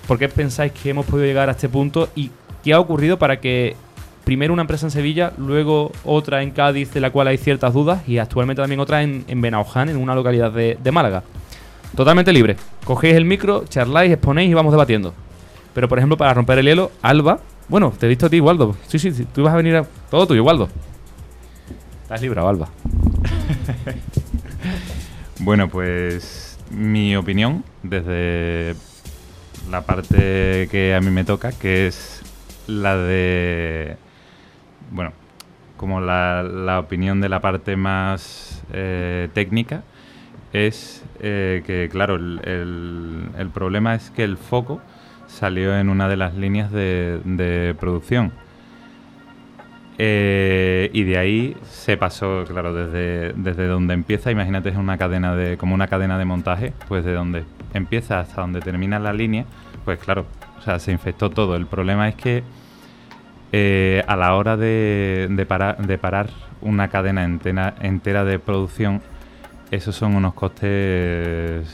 ¿Por 0.08 0.18
qué 0.18 0.28
pensáis 0.28 0.72
que 0.72 0.90
hemos 0.90 1.06
podido 1.06 1.28
llegar 1.28 1.50
a 1.50 1.52
este 1.52 1.70
punto 1.70 2.10
y 2.16 2.32
qué 2.68 2.74
ha 2.74 2.82
ocurrido 2.82 3.18
para 3.18 3.40
que 3.40 3.78
primero 4.26 4.52
una 4.52 4.64
empresa 4.64 4.86
en 4.88 4.92
Sevilla, 4.92 5.32
luego 5.38 5.94
otra 6.04 6.44
en 6.44 6.52
Cádiz, 6.52 6.94
de 6.94 7.00
la 7.00 7.12
cual 7.12 7.30
hay 7.30 7.38
ciertas 7.38 7.74
dudas, 7.74 8.06
y 8.06 8.18
actualmente 8.18 8.62
también 8.62 8.82
otra 8.82 9.04
en, 9.04 9.24
en 9.30 9.40
Benaoján, 9.40 9.88
en 9.88 9.96
una 9.96 10.14
localidad 10.14 10.52
de, 10.52 10.92
Málaga? 10.92 11.24
Totalmente 11.96 12.34
libre. 12.34 12.58
Cogéis 12.84 13.16
el 13.16 13.24
micro, 13.24 13.64
charláis, 13.70 14.12
exponéis 14.12 14.52
y 14.52 14.54
vamos 14.54 14.74
debatiendo. 14.74 15.14
Pero, 15.74 15.88
por 15.88 15.98
ejemplo, 15.98 16.18
para 16.18 16.34
romper 16.34 16.60
el 16.60 16.66
hielo, 16.66 16.92
Alba. 17.02 17.40
Bueno, 17.70 17.94
te 17.98 18.06
he 18.06 18.10
visto 18.10 18.26
a 18.26 18.30
ti, 18.30 18.42
Waldo. 18.42 18.76
Sí, 18.88 19.00
sí, 19.00 19.14
sí, 19.14 19.26
tú 19.34 19.40
ibas 19.40 19.54
a 19.54 19.58
venir 19.58 19.78
a. 19.78 19.86
Todo 20.12 20.28
tuyo, 20.28 20.44
Waldo. 20.44 20.68
Estás 22.04 22.22
libre, 22.22 22.42
Alba. 22.42 22.68
Bueno, 25.40 25.70
pues 25.70 26.58
mi 26.72 27.16
opinión 27.16 27.64
desde 27.84 28.76
la 29.70 29.84
parte 29.84 30.68
que 30.72 30.96
a 30.96 31.00
mí 31.00 31.12
me 31.12 31.24
toca, 31.24 31.52
que 31.52 31.88
es 31.88 32.17
la 32.68 32.98
de, 32.98 33.98
bueno, 34.92 35.12
como 35.78 36.02
la, 36.02 36.44
la 36.44 36.80
opinión 36.80 37.22
de 37.22 37.30
la 37.30 37.40
parte 37.42 37.76
más 37.76 38.64
eh, 38.74 39.30
técnica, 39.34 39.84
es 40.54 41.04
eh, 41.20 41.64
que, 41.66 41.90
claro, 41.92 42.16
el, 42.16 42.42
el- 43.38 43.50
problema 43.50 43.96
es 43.96 44.12
que 44.12 44.24
el 44.24 44.38
foco 44.38 44.82
salió 45.28 45.78
en 45.78 45.90
una 45.90 46.08
de 46.08 46.18
las 46.18 46.36
líneas 46.36 46.72
de, 46.72 47.20
de 47.26 47.76
producción. 47.80 48.32
Eh, 50.00 50.92
y 50.94 51.04
de 51.04 51.18
ahí 51.18 51.58
se 51.64 51.98
pasó, 51.98 52.44
claro, 52.48 52.74
desde, 52.74 53.34
desde 53.34 53.66
donde 53.68 53.96
empieza, 53.96 54.30
imagínate, 54.32 54.70
es 54.70 54.76
una 54.76 54.98
cadena 54.98 55.36
de, 55.36 55.58
como 55.58 55.74
una 55.74 55.88
cadena 55.88 56.20
de 56.20 56.26
montaje, 56.26 56.74
pues 56.88 57.04
de 57.04 57.14
donde 57.14 57.44
empieza 57.74 58.20
hasta 58.20 58.42
donde 58.42 58.62
termina 58.62 59.00
la 59.00 59.12
línea, 59.14 59.46
pues 59.86 59.98
claro, 60.00 60.28
sea, 60.68 60.80
se 60.80 60.92
infectó 60.92 61.30
todo. 61.30 61.56
El 61.56 61.66
problema 61.66 62.10
es 62.10 62.16
que 62.16 62.44
eh, 63.52 64.04
a 64.08 64.16
la 64.16 64.36
hora 64.36 64.58
de, 64.58 65.28
de, 65.30 65.46
parar, 65.46 65.78
de 65.78 65.98
parar 65.98 66.30
una 66.62 66.90
cadena 66.90 67.24
entera, 67.24 68.26
de 68.26 68.40
producción, 68.40 69.02
esos 69.72 69.96
son 69.96 70.16
unos 70.16 70.34
costes 70.34 71.68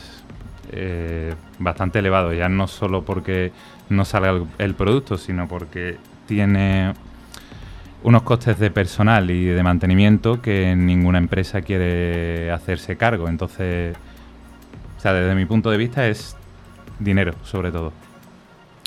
eh, 0.72 1.34
bastante 1.60 2.00
elevado, 2.00 2.34
ya 2.34 2.50
no 2.50 2.68
solo 2.68 3.04
porque 3.04 3.52
no 3.90 4.06
salga 4.06 4.32
el, 4.32 4.46
el 4.60 4.76
producto, 4.76 5.18
sino 5.18 5.48
porque 5.48 5.98
tiene 6.28 6.94
unos 8.04 8.24
costes 8.24 8.60
de 8.60 8.70
personal 8.70 9.32
y 9.32 9.46
de 9.46 9.64
mantenimiento 9.64 10.42
que 10.42 10.76
ninguna 10.76 11.18
empresa 11.18 11.62
quiere 11.62 12.52
hacerse 12.52 12.98
cargo. 12.98 13.30
Entonces, 13.30 13.96
o 14.98 15.00
sea, 15.00 15.14
desde 15.14 15.34
mi 15.36 15.46
punto 15.46 15.72
de 15.72 15.78
vista 15.78 16.08
es 16.08 16.36
dinero, 17.00 17.34
sobre 17.44 17.72
todo. 17.72 18.03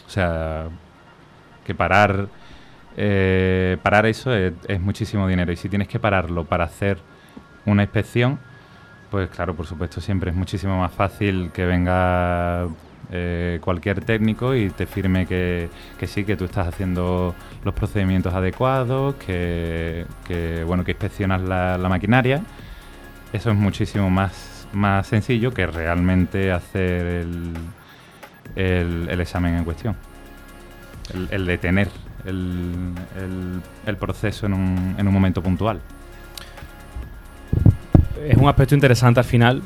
O 0.07 0.11
sea, 0.11 0.69
que 1.64 1.75
parar, 1.75 2.29
eh, 2.97 3.77
parar 3.83 4.07
eso 4.07 4.33
es, 4.35 4.81
muchísimo 4.81 5.27
dinero. 5.29 5.53
Y 5.53 5.57
si 5.57 5.69
tienes 5.69 5.88
que 5.88 5.99
pararlo 5.99 6.45
para 6.45 6.64
hacer 6.64 6.99
una 7.66 7.83
inspección, 7.83 8.38
pues 9.11 9.29
claro, 9.31 9.55
por 9.55 9.66
supuesto, 9.66 10.01
siempre 10.01 10.31
es 10.31 10.37
muchísimo 10.37 10.79
más 10.79 10.92
fácil 10.92 11.51
que 11.53 11.66
venga 11.66 12.69
eh, 13.11 13.59
cualquier 13.62 14.05
técnico 14.05 14.55
y 14.55 14.71
te 14.71 14.87
firme 14.87 15.27
que, 15.27 15.69
que 15.99 16.07
sí, 16.07 16.25
que 16.25 16.37
tú 16.37 16.45
estás 16.45 16.69
haciendo 16.69 17.35
los 17.64 17.75
procedimientos 17.75 18.35
adecuados, 18.35 19.16
que, 19.16 20.07
que, 20.27 20.64
bueno, 20.64 20.85
que 20.85 20.92
inspeccionas 20.92 21.42
la, 21.42 21.79
la 21.79 21.88
maquinaria. 21.88 22.42
Eso 23.33 23.51
es 23.51 23.57
muchísimo 23.57 24.09
más, 24.09 24.69
más 24.73 25.07
sencillo 25.09 25.53
que 25.53 25.66
realmente 25.66 26.53
hacer 26.53 27.07
el, 27.07 27.55
el, 28.57 29.21
examen 29.21 29.55
en 29.55 29.64
cuestión. 29.64 29.97
El, 31.31 31.47
detener 31.47 31.88
el, 32.25 33.97
proceso 33.99 34.47
en 34.47 34.55
un, 34.55 34.97
en 34.99 35.07
un 35.07 35.14
momento 35.14 35.42
puntual. 35.42 35.81
Es 38.27 38.37
un 38.37 38.49
aspecto 38.49 38.75
interesante 38.75 39.21
al 39.21 39.27
final, 39.27 39.62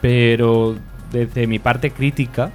pero 0.00 0.74
desde 1.12 1.46
mi 1.46 1.60
parte 1.60 1.92
crítica, 1.92 2.50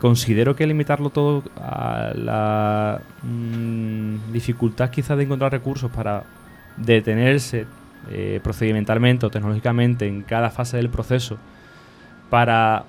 considero 0.00 0.56
que 0.56 0.66
limitarlo 0.66 1.10
todo 1.10 1.44
a 1.56 2.12
la 2.14 3.00
mm, 3.22 4.32
dificultad 4.32 4.90
quizás 4.90 5.16
de 5.16 5.24
encontrar 5.24 5.52
recursos 5.52 5.90
para 5.90 6.24
detenerse 6.76 7.66
eh, 8.10 8.40
procedimentalmente 8.42 9.24
o 9.24 9.30
tecnológicamente 9.30 10.06
en 10.06 10.22
cada 10.22 10.50
fase 10.50 10.76
del 10.76 10.90
proceso 10.90 11.38
para 12.28 12.84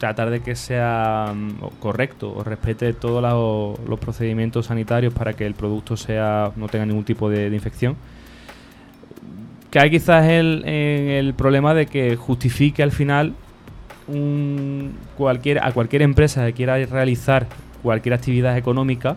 tratar 0.00 0.30
de 0.30 0.40
que 0.40 0.56
sea 0.56 1.32
mm, 1.32 1.78
correcto 1.78 2.32
o 2.34 2.42
respete 2.42 2.92
todos 2.92 3.22
los, 3.86 3.98
procedimientos 4.00 4.66
sanitarios 4.66 5.14
para 5.14 5.34
que 5.34 5.46
el 5.46 5.54
producto 5.54 5.96
sea 5.96 6.50
no 6.56 6.68
tenga 6.68 6.86
ningún 6.86 7.04
tipo 7.04 7.30
de, 7.30 7.46
infección 7.54 7.96
que 9.70 9.78
hay 9.78 9.90
quizás 9.90 10.26
el, 10.26 10.64
el 10.66 11.34
problema 11.34 11.74
de 11.74 11.86
que 11.86 12.16
justifique 12.16 12.82
al 12.82 12.90
final 12.90 13.34
un, 14.08 14.96
cualquier, 15.16 15.62
a 15.62 15.72
cualquier 15.72 16.02
empresa 16.02 16.44
que 16.46 16.52
quiera 16.52 16.76
realizar 16.86 17.46
cualquier 17.82 18.14
actividad 18.14 18.56
económica 18.56 19.16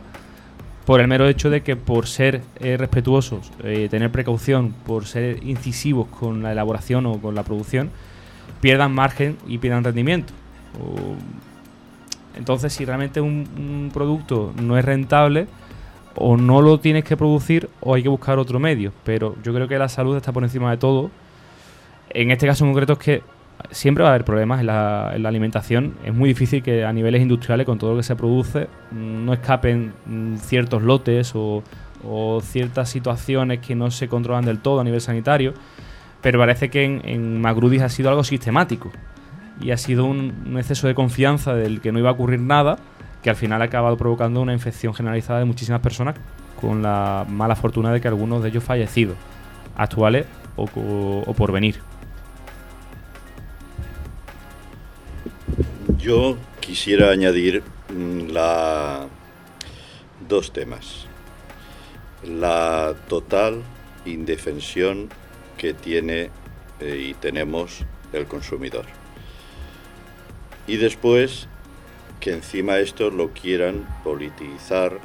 por 0.86 1.00
el 1.00 1.08
mero 1.08 1.28
hecho 1.28 1.50
de 1.50 1.62
que 1.62 1.76
por 1.76 2.08
ser 2.08 2.42
eh, 2.60 2.78
respetuosos, 2.78 3.52
eh, 3.64 3.88
tener 3.90 4.12
precaución, 4.12 4.74
por 4.86 5.06
ser 5.06 5.42
incisivos 5.44 6.08
con 6.08 6.44
la 6.44 6.52
elaboración 6.52 7.06
o 7.06 7.20
con 7.20 7.36
la 7.36 7.44
producción, 7.44 7.90
pierdan 8.60 8.94
margen 8.94 9.38
y 9.48 9.60
pierdan 9.60 9.84
rendimiento. 9.84 10.34
Entonces, 12.36 12.74
si 12.74 12.86
realmente 12.86 13.22
un, 13.22 13.92
producto 13.94 14.54
no 14.62 14.78
es 14.78 14.86
rentable, 14.86 15.48
o 16.16 16.38
no 16.38 16.62
lo 16.62 16.80
tienes 16.80 17.04
que 17.04 17.18
producir 17.18 17.70
o 17.80 17.96
hay 17.96 18.04
que 18.04 18.10
buscar 18.10 18.38
otro 18.38 18.60
medio. 18.60 18.94
Pero 19.04 19.36
yo 19.44 19.54
creo 19.54 19.68
que 19.68 19.78
la 19.80 19.90
salud 19.90 20.16
está 20.16 20.32
por 20.32 20.44
encima 20.44 20.70
de 20.70 20.78
todo. 20.78 21.10
En 22.10 22.30
este 22.30 22.46
caso 22.46 22.66
en 22.66 22.72
concreto 22.72 22.94
es 22.94 23.00
que 23.00 23.24
siempre 23.72 24.04
va 24.04 24.10
a 24.10 24.14
haber 24.14 24.26
problemas 24.26 24.60
en 24.60 24.68
la, 24.68 25.12
en 25.16 25.24
la 25.24 25.30
alimentación. 25.30 25.96
Es 26.04 26.14
muy 26.14 26.30
difícil 26.30 26.62
que 26.62 26.86
a 26.86 26.94
niveles 26.94 27.22
industriales, 27.22 27.66
con 27.66 27.78
todo 27.78 27.92
lo 27.92 27.98
que 27.98 28.04
se 28.04 28.16
produce, 28.16 28.68
no 28.92 29.34
escapen 29.34 29.94
mm, 30.06 30.38
ciertos 30.38 30.84
lotes 30.84 31.34
o, 31.36 31.64
ciertas 32.42 32.90
situaciones 32.90 33.60
que 33.60 33.76
no 33.76 33.90
se 33.90 34.10
controlan 34.10 34.44
del 34.44 34.60
todo 34.60 34.82
a 34.82 34.84
nivel 34.84 35.00
sanitario. 35.00 35.54
Pero 36.22 36.38
parece 36.38 36.70
que 36.70 36.84
en 36.84 37.42
Magrudis 37.42 37.82
ha 37.82 37.90
sido 37.90 38.10
algo 38.10 38.24
sistemático. 38.24 38.92
Y 39.62 39.72
ha 39.72 39.78
sido 39.78 40.06
un, 40.06 40.56
exceso 40.58 40.88
de 40.88 40.96
confianza 40.96 41.54
del 41.54 41.82
que 41.82 41.92
no 41.92 42.00
iba 42.00 42.10
a 42.10 42.14
ocurrir 42.14 42.40
nada, 42.40 42.78
que 43.22 43.30
al 43.30 43.36
final 43.36 43.62
ha 43.62 43.66
acabado 43.66 43.98
provocando 43.98 44.42
una 44.42 44.54
infección 44.54 44.94
generalizada 44.94 45.40
de 45.40 45.46
muchísimas 45.46 45.82
personas, 45.82 46.16
con 46.60 46.82
la 46.82 47.26
mala 47.30 47.56
fortuna 47.56 47.92
de 47.92 48.02
que 48.02 48.08
algunos 48.08 48.44
de 48.44 48.50
ellos 48.50 48.64
fallecidos, 48.64 49.16
actuales 49.76 50.26
o, 50.56 50.64
o 51.26 51.34
por 51.34 51.52
venir. 51.52 51.80
Yo 55.98 56.38
quisiera 56.60 57.12
añadir 57.12 57.64
mm, 57.90 58.32
la 58.32 59.08
dos 60.28 60.52
temas. 60.52 61.06
La 62.24 62.94
total 63.08 63.62
indefensión 64.06 65.10
que 65.58 65.74
tiene 65.74 66.30
eh, 66.80 67.08
y 67.10 67.14
tenemos 67.14 67.86
el 68.12 68.26
consumidor. 68.26 68.86
Y 70.68 70.78
después 70.78 71.48
que 72.20 72.32
encima 72.32 72.80
esto 72.80 73.10
lo 73.10 73.32
quieran 73.34 73.86
politizar 74.04 75.00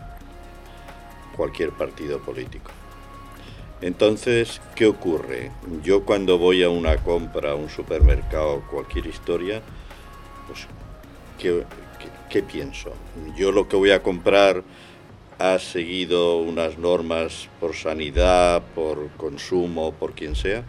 cualquier 1.36 1.70
partido 1.70 2.18
político. 2.20 2.70
Entonces, 3.80 4.60
¿qué 4.74 4.86
ocurre? 4.86 5.50
Yo 5.84 6.04
cuando 6.04 6.38
voy 6.38 6.62
a 6.62 6.70
una 6.70 6.96
compra, 6.98 7.52
a 7.52 7.54
un 7.54 7.68
supermercado, 7.70 8.62
cualquier 8.70 9.06
historia, 9.06 9.62
pues, 10.48 10.66
¿qué, 11.38 11.64
qué- 12.00 12.08
qué 12.28 12.42
pienso? 12.42 12.92
Yo 13.36 13.52
lo 13.52 13.68
que 13.68 13.76
voy 13.76 13.92
a 13.92 14.02
comprar 14.02 14.62
ha 15.38 15.58
seguido 15.60 16.38
unas 16.40 16.78
normas 16.78 17.48
por 17.60 17.74
sanidad, 17.76 18.62
por 18.74 19.08
consumo, 19.16 19.92
por 19.92 20.12
quien 20.14 20.34
sea, 20.34 20.64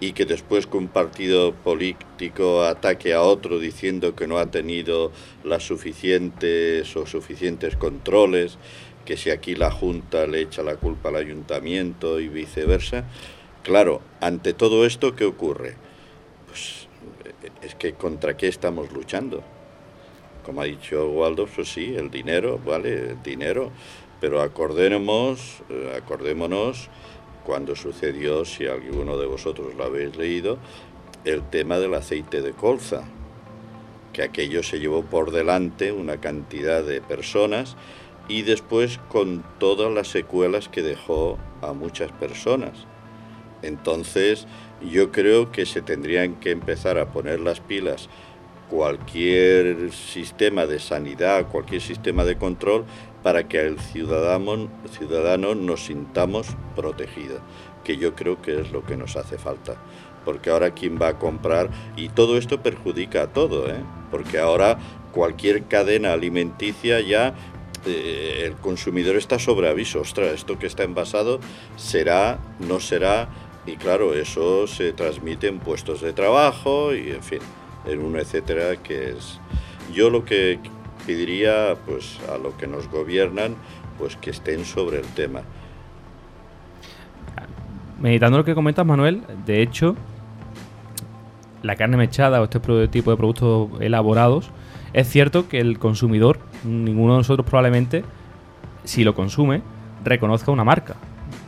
y 0.00 0.14
que 0.14 0.24
después 0.24 0.66
que 0.66 0.78
un 0.78 0.88
partido 0.88 1.52
político 1.52 2.64
ataque 2.64 3.12
a 3.12 3.20
otro 3.20 3.58
diciendo 3.58 4.16
que 4.16 4.26
no 4.26 4.38
ha 4.38 4.50
tenido 4.50 5.12
las 5.44 5.62
suficientes 5.62 6.96
o 6.96 7.06
suficientes 7.06 7.76
controles, 7.76 8.56
que 9.04 9.18
si 9.18 9.30
aquí 9.30 9.54
la 9.54 9.70
Junta 9.70 10.26
le 10.26 10.40
echa 10.40 10.62
la 10.62 10.76
culpa 10.76 11.10
al 11.10 11.16
ayuntamiento 11.16 12.18
y 12.18 12.28
viceversa. 12.28 13.04
Claro, 13.62 14.00
ante 14.20 14.54
todo 14.54 14.86
esto, 14.86 15.14
¿qué 15.14 15.26
ocurre? 15.26 15.74
Pues 16.46 16.88
eh, 17.24 17.50
es 17.62 17.74
que 17.74 17.92
contra 17.92 18.38
qué 18.38 18.48
estamos 18.48 18.90
luchando. 18.92 19.42
Como 20.46 20.62
ha 20.62 20.64
dicho 20.64 21.10
Waldo, 21.10 21.46
pues 21.46 21.68
sí, 21.68 21.94
el 21.94 22.10
dinero, 22.10 22.58
vale, 22.64 23.10
el 23.10 23.22
dinero, 23.22 23.70
pero 24.18 24.40
acordémonos, 24.40 25.62
eh, 25.68 25.94
acordémonos 25.96 26.88
cuando 27.50 27.74
sucedió, 27.74 28.44
si 28.44 28.66
alguno 28.66 29.18
de 29.18 29.26
vosotros 29.26 29.74
lo 29.74 29.82
habéis 29.82 30.16
leído, 30.16 30.58
el 31.24 31.42
tema 31.42 31.80
del 31.80 31.94
aceite 31.94 32.42
de 32.42 32.52
colza, 32.52 33.02
que 34.12 34.22
aquello 34.22 34.62
se 34.62 34.78
llevó 34.78 35.02
por 35.02 35.32
delante 35.32 35.90
una 35.90 36.18
cantidad 36.18 36.84
de 36.84 37.00
personas 37.00 37.76
y 38.28 38.42
después 38.42 39.00
con 39.08 39.42
todas 39.58 39.92
las 39.92 40.06
secuelas 40.06 40.68
que 40.68 40.82
dejó 40.82 41.38
a 41.60 41.72
muchas 41.72 42.12
personas. 42.12 42.86
Entonces, 43.62 44.46
yo 44.80 45.10
creo 45.10 45.50
que 45.50 45.66
se 45.66 45.82
tendrían 45.82 46.36
que 46.36 46.52
empezar 46.52 46.98
a 46.98 47.10
poner 47.10 47.40
las 47.40 47.58
pilas 47.58 48.08
cualquier 48.70 49.90
sistema 49.90 50.66
de 50.66 50.78
sanidad, 50.78 51.48
cualquier 51.48 51.80
sistema 51.80 52.24
de 52.24 52.38
control, 52.38 52.84
para 53.22 53.48
que 53.48 53.60
el 53.60 53.78
ciudadano, 53.78 54.68
ciudadano 54.90 55.54
nos 55.54 55.86
sintamos 55.86 56.48
protegidos, 56.74 57.40
que 57.84 57.96
yo 57.96 58.14
creo 58.14 58.40
que 58.40 58.60
es 58.60 58.70
lo 58.72 58.84
que 58.84 58.96
nos 58.96 59.16
hace 59.16 59.38
falta. 59.38 59.76
Porque 60.24 60.50
ahora 60.50 60.72
quién 60.72 60.98
va 61.00 61.08
a 61.08 61.18
comprar, 61.18 61.70
y 61.96 62.08
todo 62.10 62.36
esto 62.36 62.62
perjudica 62.62 63.22
a 63.22 63.32
todo, 63.32 63.68
¿eh? 63.70 63.82
porque 64.10 64.38
ahora 64.38 64.78
cualquier 65.12 65.64
cadena 65.64 66.12
alimenticia 66.12 67.00
ya 67.00 67.34
eh, 67.86 68.42
el 68.44 68.54
consumidor 68.56 69.16
está 69.16 69.38
sobre 69.38 69.68
aviso, 69.68 70.00
ostras, 70.00 70.32
esto 70.34 70.58
que 70.58 70.66
está 70.66 70.82
envasado 70.82 71.40
será, 71.76 72.38
no 72.58 72.80
será, 72.80 73.28
y 73.66 73.76
claro, 73.76 74.14
eso 74.14 74.66
se 74.66 74.92
transmite 74.92 75.46
en 75.46 75.58
puestos 75.58 76.00
de 76.00 76.12
trabajo 76.12 76.94
y 76.94 77.10
en 77.10 77.22
fin, 77.22 77.40
en 77.86 78.00
un 78.00 78.16
etcétera 78.18 78.76
que 78.76 79.10
es... 79.10 79.38
Yo 79.92 80.08
lo 80.08 80.24
que 80.24 80.60
pediría 81.10 81.74
pues 81.86 82.20
a 82.32 82.38
lo 82.38 82.56
que 82.56 82.68
nos 82.68 82.88
gobiernan 82.88 83.56
pues 83.98 84.14
que 84.14 84.30
estén 84.30 84.64
sobre 84.64 85.00
el 85.00 85.06
tema. 85.06 85.40
Meditando 88.00 88.38
lo 88.38 88.44
que 88.44 88.54
comentas, 88.54 88.86
Manuel, 88.86 89.22
de 89.44 89.60
hecho, 89.60 89.96
la 91.62 91.74
carne 91.74 91.96
mechada 91.96 92.40
o 92.40 92.44
este 92.44 92.60
tipo 92.88 93.10
de 93.10 93.16
productos 93.16 93.70
elaborados, 93.80 94.50
es 94.92 95.08
cierto 95.08 95.48
que 95.48 95.58
el 95.58 95.80
consumidor, 95.80 96.38
ninguno 96.64 97.14
de 97.14 97.18
nosotros 97.18 97.44
probablemente, 97.44 98.04
si 98.84 99.02
lo 99.02 99.14
consume, 99.14 99.62
reconozca 100.04 100.52
una 100.52 100.64
marca, 100.64 100.94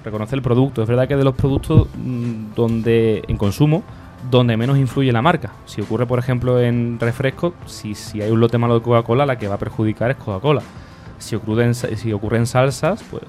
reconoce 0.05 0.35
el 0.35 0.43
producto. 0.43 0.83
Es 0.83 0.89
verdad 0.89 1.07
que 1.07 1.17
de 1.17 1.25
los 1.25 1.37
productos 1.37 1.87
mm, 1.97 2.55
donde 2.57 3.23
en 3.29 3.37
consumo 3.37 3.85
donde 4.31 4.57
menos 4.57 4.79
influye 4.79 5.13
la 5.13 5.23
marca. 5.23 5.53
Si 5.67 5.81
ocurre, 5.81 6.07
por 6.07 6.19
ejemplo, 6.19 6.61
en 6.61 6.99
refresco, 7.01 7.55
si, 7.67 7.95
si 7.95 8.23
hay 8.23 8.31
un 8.31 8.41
lote 8.41 8.59
malo 8.59 8.75
de 8.75 8.83
Coca-Cola, 8.83 9.27
la 9.27 9.37
que 9.39 9.49
va 9.49 9.57
a 9.57 9.59
perjudicar 9.59 10.11
es 10.11 10.17
Coca-Cola. 10.17 10.63
Si 11.19 11.37
ocurre, 11.37 11.65
en, 11.65 11.75
si 11.75 12.13
ocurre 12.13 12.39
en 12.39 12.47
salsas, 12.47 13.05
pues 13.11 13.23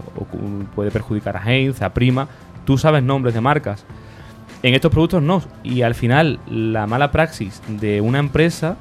puede 0.75 0.91
perjudicar 0.91 1.37
a 1.37 1.43
Heinz, 1.43 1.81
a 1.81 1.93
Prima. 1.93 2.27
Tú 2.65 2.77
sabes 2.77 3.03
nombres 3.03 3.33
de 3.33 3.41
marcas. 3.41 3.85
En 4.63 4.73
estos 4.73 4.91
productos 4.91 5.21
no. 5.21 5.41
Y 5.63 5.81
al 5.81 5.93
final, 5.93 6.39
la 6.49 6.87
mala 6.87 7.11
praxis 7.11 7.61
de 7.67 8.01
una 8.01 8.19
empresa 8.19 8.77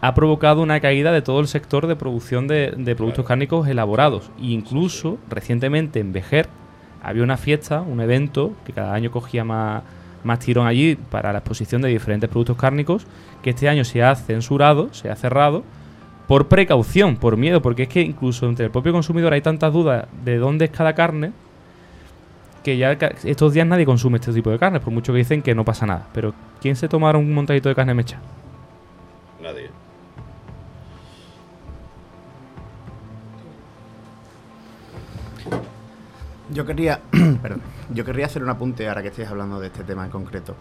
ha 0.00 0.14
provocado 0.14 0.60
una 0.60 0.80
caída 0.80 1.12
de 1.12 1.22
todo 1.22 1.40
el 1.40 1.48
sector 1.48 1.86
de 1.86 1.96
producción 1.96 2.46
de, 2.46 2.74
de 2.76 2.94
productos 2.94 3.24
cárnicos 3.24 3.66
elaborados. 3.66 4.30
E 4.38 4.48
incluso, 4.48 5.18
recientemente 5.30 5.98
en 5.98 6.12
Vejer, 6.12 6.48
había 7.02 7.22
una 7.22 7.36
fiesta, 7.38 7.80
un 7.80 8.00
evento, 8.00 8.52
que 8.64 8.72
cada 8.72 8.94
año 8.94 9.10
cogía 9.10 9.44
más, 9.44 9.82
más 10.24 10.40
tirón 10.40 10.66
allí 10.66 10.96
para 10.96 11.32
la 11.32 11.38
exposición 11.38 11.82
de 11.82 11.88
diferentes 11.88 12.28
productos 12.28 12.56
cárnicos, 12.56 13.06
que 13.42 13.50
este 13.50 13.68
año 13.68 13.84
se 13.84 14.02
ha 14.02 14.14
censurado, 14.16 14.92
se 14.92 15.10
ha 15.10 15.16
cerrado, 15.16 15.62
por 16.26 16.48
precaución, 16.48 17.16
por 17.16 17.36
miedo, 17.36 17.60
porque 17.62 17.84
es 17.84 17.88
que 17.88 18.00
incluso 18.00 18.48
entre 18.48 18.66
el 18.66 18.70
propio 18.70 18.92
consumidor 18.92 19.32
hay 19.32 19.42
tantas 19.42 19.72
dudas 19.72 20.06
de 20.24 20.38
dónde 20.38 20.66
es 20.66 20.70
cada 20.70 20.94
carne, 20.94 21.32
que 22.62 22.78
ya 22.78 22.92
estos 22.92 23.52
días 23.52 23.66
nadie 23.66 23.84
consume 23.84 24.18
este 24.18 24.32
tipo 24.32 24.50
de 24.50 24.58
carne, 24.58 24.80
por 24.80 24.92
mucho 24.92 25.12
que 25.12 25.18
dicen 25.18 25.42
que 25.42 25.54
no 25.54 25.64
pasa 25.64 25.84
nada. 25.86 26.08
Pero 26.14 26.34
¿quién 26.62 26.76
se 26.76 26.88
tomaron 26.88 27.22
un 27.22 27.34
montadito 27.34 27.68
de 27.68 27.74
carne 27.74 27.92
mecha? 27.92 28.18
Yo 36.50 36.66
quería, 36.66 37.00
perdón, 37.42 37.62
yo 37.90 38.04
querría 38.04 38.26
hacer 38.26 38.42
un 38.42 38.50
apunte 38.50 38.88
ahora 38.88 39.02
que 39.02 39.08
estéis 39.08 39.28
hablando 39.28 39.60
de 39.60 39.68
este 39.68 39.82
tema 39.84 40.04
en 40.04 40.10
concreto, 40.10 40.54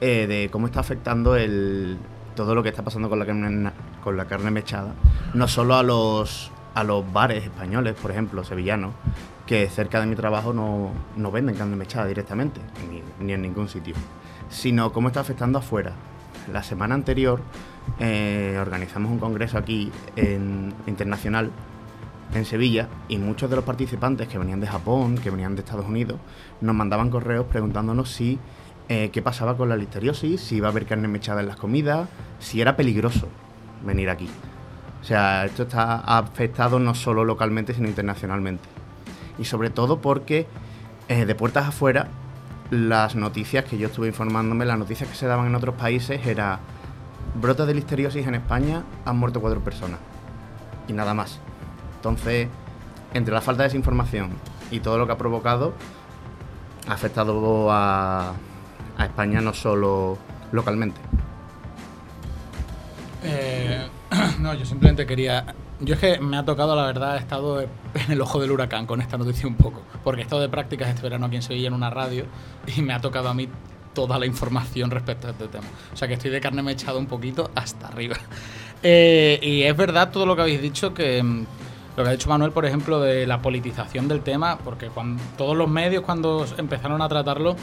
eh, 0.00 0.26
de 0.26 0.50
cómo 0.50 0.66
está 0.66 0.80
afectando 0.80 1.34
el, 1.36 1.98
todo 2.34 2.54
lo 2.54 2.62
que 2.62 2.68
está 2.68 2.82
pasando 2.82 3.08
con 3.08 3.18
la 3.18 3.26
carne, 3.26 3.70
con 4.02 4.16
la 4.16 4.26
carne 4.26 4.50
mechada, 4.50 4.92
no 5.34 5.48
solo 5.48 5.76
a 5.76 5.82
los, 5.82 6.50
a 6.74 6.84
los 6.84 7.10
bares 7.10 7.44
españoles, 7.44 7.94
por 8.00 8.10
ejemplo, 8.10 8.44
sevillanos, 8.44 8.92
que 9.46 9.68
cerca 9.68 10.00
de 10.00 10.06
mi 10.06 10.14
trabajo 10.14 10.52
no, 10.52 10.90
no 11.16 11.30
venden 11.30 11.56
carne 11.56 11.76
mechada 11.76 12.06
directamente, 12.06 12.60
ni, 12.90 13.02
ni 13.24 13.32
en 13.32 13.42
ningún 13.42 13.68
sitio, 13.68 13.94
sino 14.50 14.92
cómo 14.92 15.08
está 15.08 15.20
afectando 15.20 15.58
afuera. 15.58 15.92
La 16.52 16.62
semana 16.62 16.94
anterior 16.94 17.40
eh, 17.98 18.58
organizamos 18.60 19.10
un 19.10 19.18
congreso 19.18 19.58
aquí 19.58 19.90
en, 20.16 20.74
internacional 20.86 21.50
en 22.34 22.44
Sevilla 22.44 22.88
y 23.08 23.18
muchos 23.18 23.50
de 23.50 23.56
los 23.56 23.64
participantes 23.64 24.28
que 24.28 24.38
venían 24.38 24.60
de 24.60 24.66
Japón, 24.66 25.18
que 25.18 25.30
venían 25.30 25.54
de 25.54 25.62
Estados 25.62 25.86
Unidos, 25.86 26.18
nos 26.60 26.74
mandaban 26.74 27.10
correos 27.10 27.46
preguntándonos 27.46 28.10
si 28.10 28.38
eh, 28.88 29.10
qué 29.12 29.22
pasaba 29.22 29.56
con 29.56 29.68
la 29.68 29.76
listeriosis, 29.76 30.40
si 30.40 30.56
iba 30.56 30.68
a 30.68 30.70
haber 30.70 30.86
carne 30.86 31.08
mechada 31.08 31.40
en 31.40 31.48
las 31.48 31.56
comidas, 31.56 32.08
si 32.38 32.60
era 32.60 32.76
peligroso 32.76 33.28
venir 33.84 34.10
aquí. 34.10 34.28
O 35.00 35.04
sea, 35.04 35.46
esto 35.46 35.62
está 35.62 36.00
afectado 36.00 36.78
no 36.78 36.94
solo 36.94 37.24
localmente, 37.24 37.72
sino 37.72 37.88
internacionalmente. 37.88 38.68
Y 39.38 39.44
sobre 39.44 39.70
todo 39.70 40.00
porque 40.00 40.46
eh, 41.08 41.24
de 41.24 41.34
puertas 41.34 41.68
afuera, 41.68 42.08
las 42.70 43.16
noticias 43.16 43.64
que 43.64 43.78
yo 43.78 43.88
estuve 43.88 44.08
informándome, 44.08 44.64
las 44.64 44.78
noticias 44.78 45.08
que 45.08 45.16
se 45.16 45.26
daban 45.26 45.46
en 45.46 45.54
otros 45.54 45.74
países 45.74 46.26
era 46.26 46.60
brotes 47.40 47.66
de 47.66 47.74
listeriosis 47.74 48.26
en 48.26 48.34
España, 48.34 48.84
han 49.04 49.16
muerto 49.18 49.40
cuatro 49.40 49.60
personas. 49.60 49.98
Y 50.86 50.92
nada 50.92 51.14
más. 51.14 51.40
Entonces, 52.00 52.48
entre 53.12 53.34
la 53.34 53.42
falta 53.42 53.62
de 53.62 53.68
desinformación 53.68 54.30
y 54.70 54.80
todo 54.80 54.96
lo 54.96 55.06
que 55.06 55.12
ha 55.12 55.18
provocado, 55.18 55.74
ha 56.88 56.94
afectado 56.94 57.68
a, 57.70 58.32
España 58.98 59.42
no 59.42 59.52
solo 59.52 60.16
localmente. 60.50 60.98
Eh, 63.22 63.86
no, 64.40 64.54
yo 64.54 64.64
simplemente 64.64 65.06
quería. 65.06 65.54
Yo 65.80 65.94
es 65.94 66.00
que 66.00 66.20
me 66.20 66.38
ha 66.38 66.44
tocado, 66.44 66.74
la 66.74 66.86
verdad, 66.86 67.16
he 67.16 67.18
estado 67.18 67.60
en 67.60 67.68
el 68.08 68.20
ojo 68.20 68.40
del 68.40 68.50
huracán 68.50 68.86
con 68.86 69.02
esta 69.02 69.18
noticia 69.18 69.46
un 69.46 69.56
poco. 69.56 69.82
Porque 70.02 70.22
he 70.22 70.24
estado 70.24 70.40
de 70.40 70.48
prácticas 70.48 70.88
este 70.88 71.02
verano 71.02 71.26
aquí 71.26 71.36
en 71.36 71.42
Sevilla 71.42 71.68
en 71.68 71.74
una 71.74 71.90
radio 71.90 72.24
y 72.66 72.80
me 72.80 72.94
ha 72.94 73.00
tocado 73.00 73.28
a 73.28 73.34
mí 73.34 73.46
toda 73.92 74.18
la 74.18 74.24
información 74.24 74.90
respecto 74.90 75.28
a 75.28 75.30
este 75.32 75.48
tema. 75.48 75.66
O 75.92 75.96
sea 75.96 76.08
que 76.08 76.14
estoy 76.14 76.30
de 76.30 76.40
carne 76.40 76.62
mechada 76.62 76.98
un 76.98 77.06
poquito 77.06 77.50
hasta 77.54 77.88
arriba. 77.88 78.16
Eh, 78.82 79.38
y 79.42 79.64
es 79.64 79.76
verdad 79.76 80.10
todo 80.10 80.24
lo 80.24 80.34
que 80.34 80.40
habéis 80.40 80.62
dicho, 80.62 80.94
que 80.94 81.22
lo 81.96 82.02
que 82.02 82.08
ha 82.08 82.12
dicho 82.12 82.28
Manuel, 82.28 82.52
por 82.52 82.66
ejemplo, 82.66 83.00
de 83.00 83.26
la 83.26 83.42
politización 83.42 84.08
del 84.08 84.20
tema, 84.20 84.58
porque 84.58 84.88
cuando, 84.88 85.22
todos 85.36 85.56
los 85.56 85.68
medios 85.68 86.04
cuando 86.04 86.46
empezaron 86.56 87.02
a 87.02 87.08
tratarlo 87.08 87.56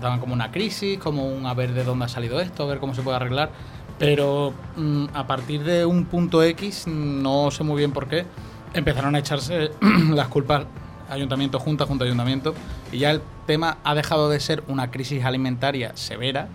daban 0.00 0.20
como 0.20 0.34
una 0.34 0.50
crisis, 0.50 0.98
como 0.98 1.26
un 1.26 1.46
a 1.46 1.54
ver 1.54 1.72
de 1.72 1.84
dónde 1.84 2.04
ha 2.04 2.08
salido 2.08 2.40
esto, 2.40 2.64
a 2.64 2.66
ver 2.66 2.78
cómo 2.78 2.94
se 2.94 3.02
puede 3.02 3.16
arreglar. 3.16 3.50
Pero 3.98 4.52
mm, 4.76 5.06
a 5.14 5.26
partir 5.26 5.62
de 5.64 5.86
un 5.86 6.04
punto 6.06 6.42
X, 6.42 6.86
no 6.86 7.50
sé 7.50 7.62
muy 7.62 7.78
bien 7.78 7.92
por 7.92 8.08
qué, 8.08 8.26
empezaron 8.74 9.14
a 9.14 9.18
echarse 9.18 9.70
las 10.14 10.28
culpas 10.28 10.66
ayuntamiento 11.08 11.58
junta 11.58 11.86
junto 11.86 12.04
a 12.04 12.06
ayuntamiento 12.06 12.54
y 12.90 12.98
ya 12.98 13.10
el 13.10 13.20
tema 13.46 13.78
ha 13.84 13.94
dejado 13.94 14.30
de 14.30 14.40
ser 14.40 14.62
una 14.66 14.90
crisis 14.90 15.24
alimentaria 15.24 15.94
severa 15.94 16.48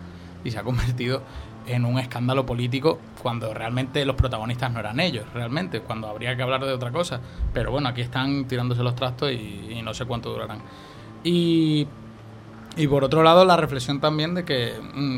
y 0.43 0.51
se 0.51 0.57
ha 0.57 0.63
convertido 0.63 1.21
en 1.67 1.85
un 1.85 1.99
escándalo 1.99 2.45
político 2.45 2.99
cuando 3.21 3.53
realmente 3.53 4.05
los 4.05 4.15
protagonistas 4.15 4.71
no 4.71 4.79
eran 4.79 4.99
ellos, 4.99 5.25
realmente, 5.33 5.81
cuando 5.81 6.07
habría 6.07 6.35
que 6.35 6.43
hablar 6.43 6.65
de 6.65 6.71
otra 6.73 6.91
cosa. 6.91 7.19
Pero 7.53 7.71
bueno, 7.71 7.89
aquí 7.89 8.01
están 8.01 8.45
tirándose 8.45 8.83
los 8.83 8.95
trastos 8.95 9.31
y, 9.31 9.81
no 9.83 9.93
sé 9.93 10.05
cuánto 10.05 10.29
durarán. 10.31 10.59
Y, 11.23 11.87
y 12.75 12.87
por 12.87 13.03
otro 13.03 13.23
lado, 13.23 13.43
la 13.45 13.57
reflexión 13.57 13.99
también 13.99 14.33
de 14.35 14.45
que 14.45 14.73
mm, 14.93 15.17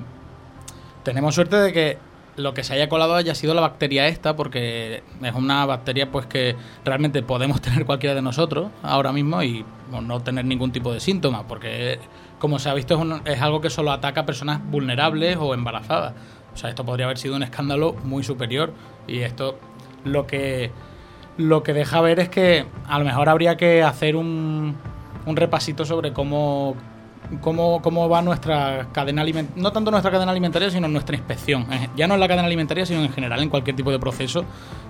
tenemos 1.03 1.35
suerte 1.35 1.55
de 1.57 1.73
que 1.73 1.97
lo 2.35 2.53
que 2.53 2.63
se 2.63 2.73
haya 2.73 2.87
colado 2.87 3.15
haya 3.15 3.35
sido 3.35 3.53
la 3.53 3.61
bacteria 3.61 4.07
esta, 4.07 4.35
porque 4.35 5.03
es 5.21 5.33
una 5.35 5.65
bacteria 5.65 6.09
pues 6.11 6.25
que 6.25 6.55
realmente 6.85 7.21
podemos 7.21 7.61
tener 7.61 7.85
cualquiera 7.85 8.15
de 8.15 8.21
nosotros 8.21 8.69
ahora 8.81 9.11
mismo 9.11 9.43
y 9.43 9.65
bueno, 9.91 10.07
no 10.07 10.21
tener 10.21 10.45
ningún 10.45 10.71
tipo 10.71 10.93
de 10.93 10.99
síntoma, 10.99 11.47
porque 11.47 11.99
como 12.39 12.57
se 12.57 12.69
ha 12.69 12.73
visto 12.73 12.93
es, 12.95 13.01
un- 13.01 13.21
es 13.25 13.41
algo 13.41 13.59
que 13.59 13.69
solo 13.69 13.91
ataca 13.91 14.21
a 14.21 14.25
personas 14.25 14.61
vulnerables 14.71 15.37
o 15.37 15.53
embarazadas. 15.53 16.13
Sea, 16.59 16.69
esto 16.69 16.83
podría 16.83 17.05
haber 17.05 17.17
sido 17.17 17.37
un 17.37 17.43
escándalo 17.43 17.93
muy 18.03 18.21
superior 18.21 18.73
y 19.07 19.19
esto 19.19 19.57
lo 20.03 20.27
que 20.27 20.71
lo 21.37 21.63
que 21.63 21.71
deja 21.71 22.01
ver 22.01 22.19
es 22.19 22.27
que 22.27 22.65
a 22.85 22.99
lo 22.99 23.05
mejor 23.05 23.29
habría 23.29 23.55
que 23.55 23.81
hacer 23.81 24.17
un, 24.17 24.75
un 25.25 25.35
repasito 25.37 25.85
sobre 25.85 26.11
cómo 26.11 26.75
cómo, 27.39 27.81
cómo 27.81 28.09
va 28.09 28.21
nuestra 28.21 28.87
cadena 28.91 29.21
alimentaria, 29.21 29.61
no 29.61 29.71
tanto 29.71 29.89
nuestra 29.89 30.11
cadena 30.11 30.31
alimentaria, 30.31 30.69
sino 30.69 30.89
nuestra 30.89 31.15
inspección. 31.15 31.65
Ya 31.95 32.07
no 32.07 32.15
en 32.15 32.19
la 32.19 32.27
cadena 32.27 32.45
alimentaria, 32.45 32.85
sino 32.85 33.03
en 33.03 33.11
general, 33.13 33.41
en 33.41 33.49
cualquier 33.49 33.77
tipo 33.77 33.89
de 33.89 33.99
proceso, 33.99 34.43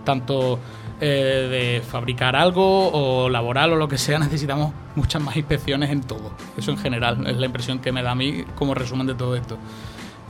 tanto 0.03 0.57
eh, 0.99 1.77
de 1.79 1.81
fabricar 1.87 2.35
algo 2.35 2.89
o 2.91 3.29
laboral 3.29 3.73
o 3.73 3.75
lo 3.75 3.87
que 3.87 3.99
sea, 3.99 4.17
necesitamos 4.19 4.73
muchas 4.95 5.21
más 5.21 5.37
inspecciones 5.37 5.91
en 5.91 6.01
todo. 6.01 6.31
Eso 6.57 6.71
en 6.71 6.77
general 6.77 7.27
es 7.27 7.37
la 7.37 7.45
impresión 7.45 7.77
que 7.77 7.91
me 7.91 8.01
da 8.01 8.11
a 8.11 8.15
mí 8.15 8.43
como 8.55 8.73
resumen 8.73 9.05
de 9.05 9.13
todo 9.13 9.35
esto. 9.35 9.57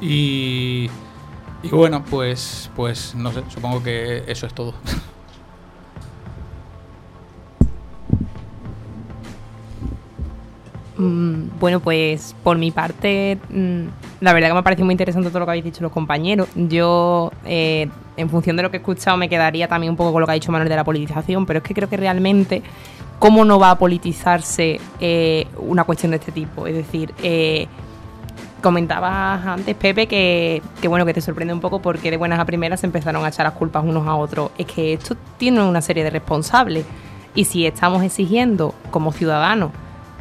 Y, 0.02 0.90
y 1.64 1.70
bueno, 1.70 2.04
pues, 2.10 2.70
pues 2.76 3.16
no 3.16 3.32
sé, 3.32 3.44
supongo 3.50 3.84
que 3.84 4.24
eso 4.28 4.46
es 4.46 4.54
todo. 4.54 4.74
Mm, 11.00 11.58
bueno, 11.62 11.80
pues 11.80 12.36
por 12.44 12.58
mi 12.58 12.72
parte, 12.72 13.38
mm, 13.50 13.84
la 14.20 14.34
verdad 14.34 14.50
que 14.50 14.54
me 14.54 14.60
ha 14.60 14.64
parecido 14.64 14.86
muy 14.86 14.92
interesante 14.94 15.30
todo 15.30 15.40
lo 15.40 15.46
que 15.46 15.52
habéis 15.52 15.64
dicho 15.64 15.82
los 15.82 15.94
compañeros. 15.94 16.50
Yo, 16.56 17.32
eh, 17.46 17.88
en 18.18 18.30
función 18.30 18.58
de 18.58 18.64
lo 18.64 18.70
que 18.70 18.78
he 18.78 18.80
escuchado, 18.82 19.16
me 19.16 19.30
quedaría 19.30 19.70
también 19.70 19.92
un 19.92 19.98
poco 19.98 20.12
con 20.12 20.20
lo 20.20 20.28
que 20.28 20.32
ha 20.32 20.34
dicho 20.34 20.52
Manuel 20.52 20.68
de 20.68 20.76
la 20.76 20.84
politización, 20.84 21.46
pero 21.46 21.60
es 21.60 21.64
que 21.64 21.74
creo 21.74 21.88
que 21.88 21.96
realmente, 21.96 22.62
¿cómo 23.18 23.46
no 23.46 23.58
va 23.58 23.72
a 23.72 23.80
politizarse 23.80 24.82
eh, 25.00 25.48
una 25.58 25.86
cuestión 25.86 26.12
de 26.12 26.18
este 26.18 26.34
tipo? 26.34 26.68
Es 26.68 26.76
decir, 26.76 27.14
eh, 27.24 27.68
comentabas 28.62 29.46
antes, 29.46 29.76
Pepe, 29.76 30.08
que, 30.08 30.62
que 30.82 30.88
bueno, 30.88 31.06
que 31.06 31.14
te 31.14 31.22
sorprende 31.22 31.54
un 31.54 31.62
poco 31.62 31.82
porque 31.82 32.12
de 32.12 32.18
buenas 32.18 32.40
a 32.40 32.46
primeras 32.46 32.80
se 32.80 32.86
empezaron 32.86 33.24
a 33.26 33.30
echar 33.30 33.46
las 33.46 33.54
culpas 33.54 33.84
unos 33.84 34.08
a 34.08 34.16
otros. 34.16 34.52
Es 34.58 34.66
que 34.66 34.94
esto 34.94 35.16
tiene 35.38 35.62
una 35.64 35.82
serie 35.82 36.04
de 36.04 36.10
responsables. 36.10 36.86
Y 37.36 37.46
si 37.46 37.66
estamos 37.66 38.04
exigiendo 38.04 38.74
como 38.92 39.12
ciudadanos 39.12 39.72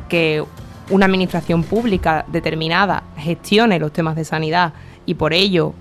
que 0.09 0.45
una 0.91 1.07
administración 1.07 1.65
pública 1.65 2.25
determinada 2.29 3.03
gestione 3.17 3.79
los 3.79 3.93
temas 3.93 4.17
de 4.17 4.25
sanidad 4.25 4.73
y 5.05 5.15
por 5.15 5.33
ello 5.33 5.75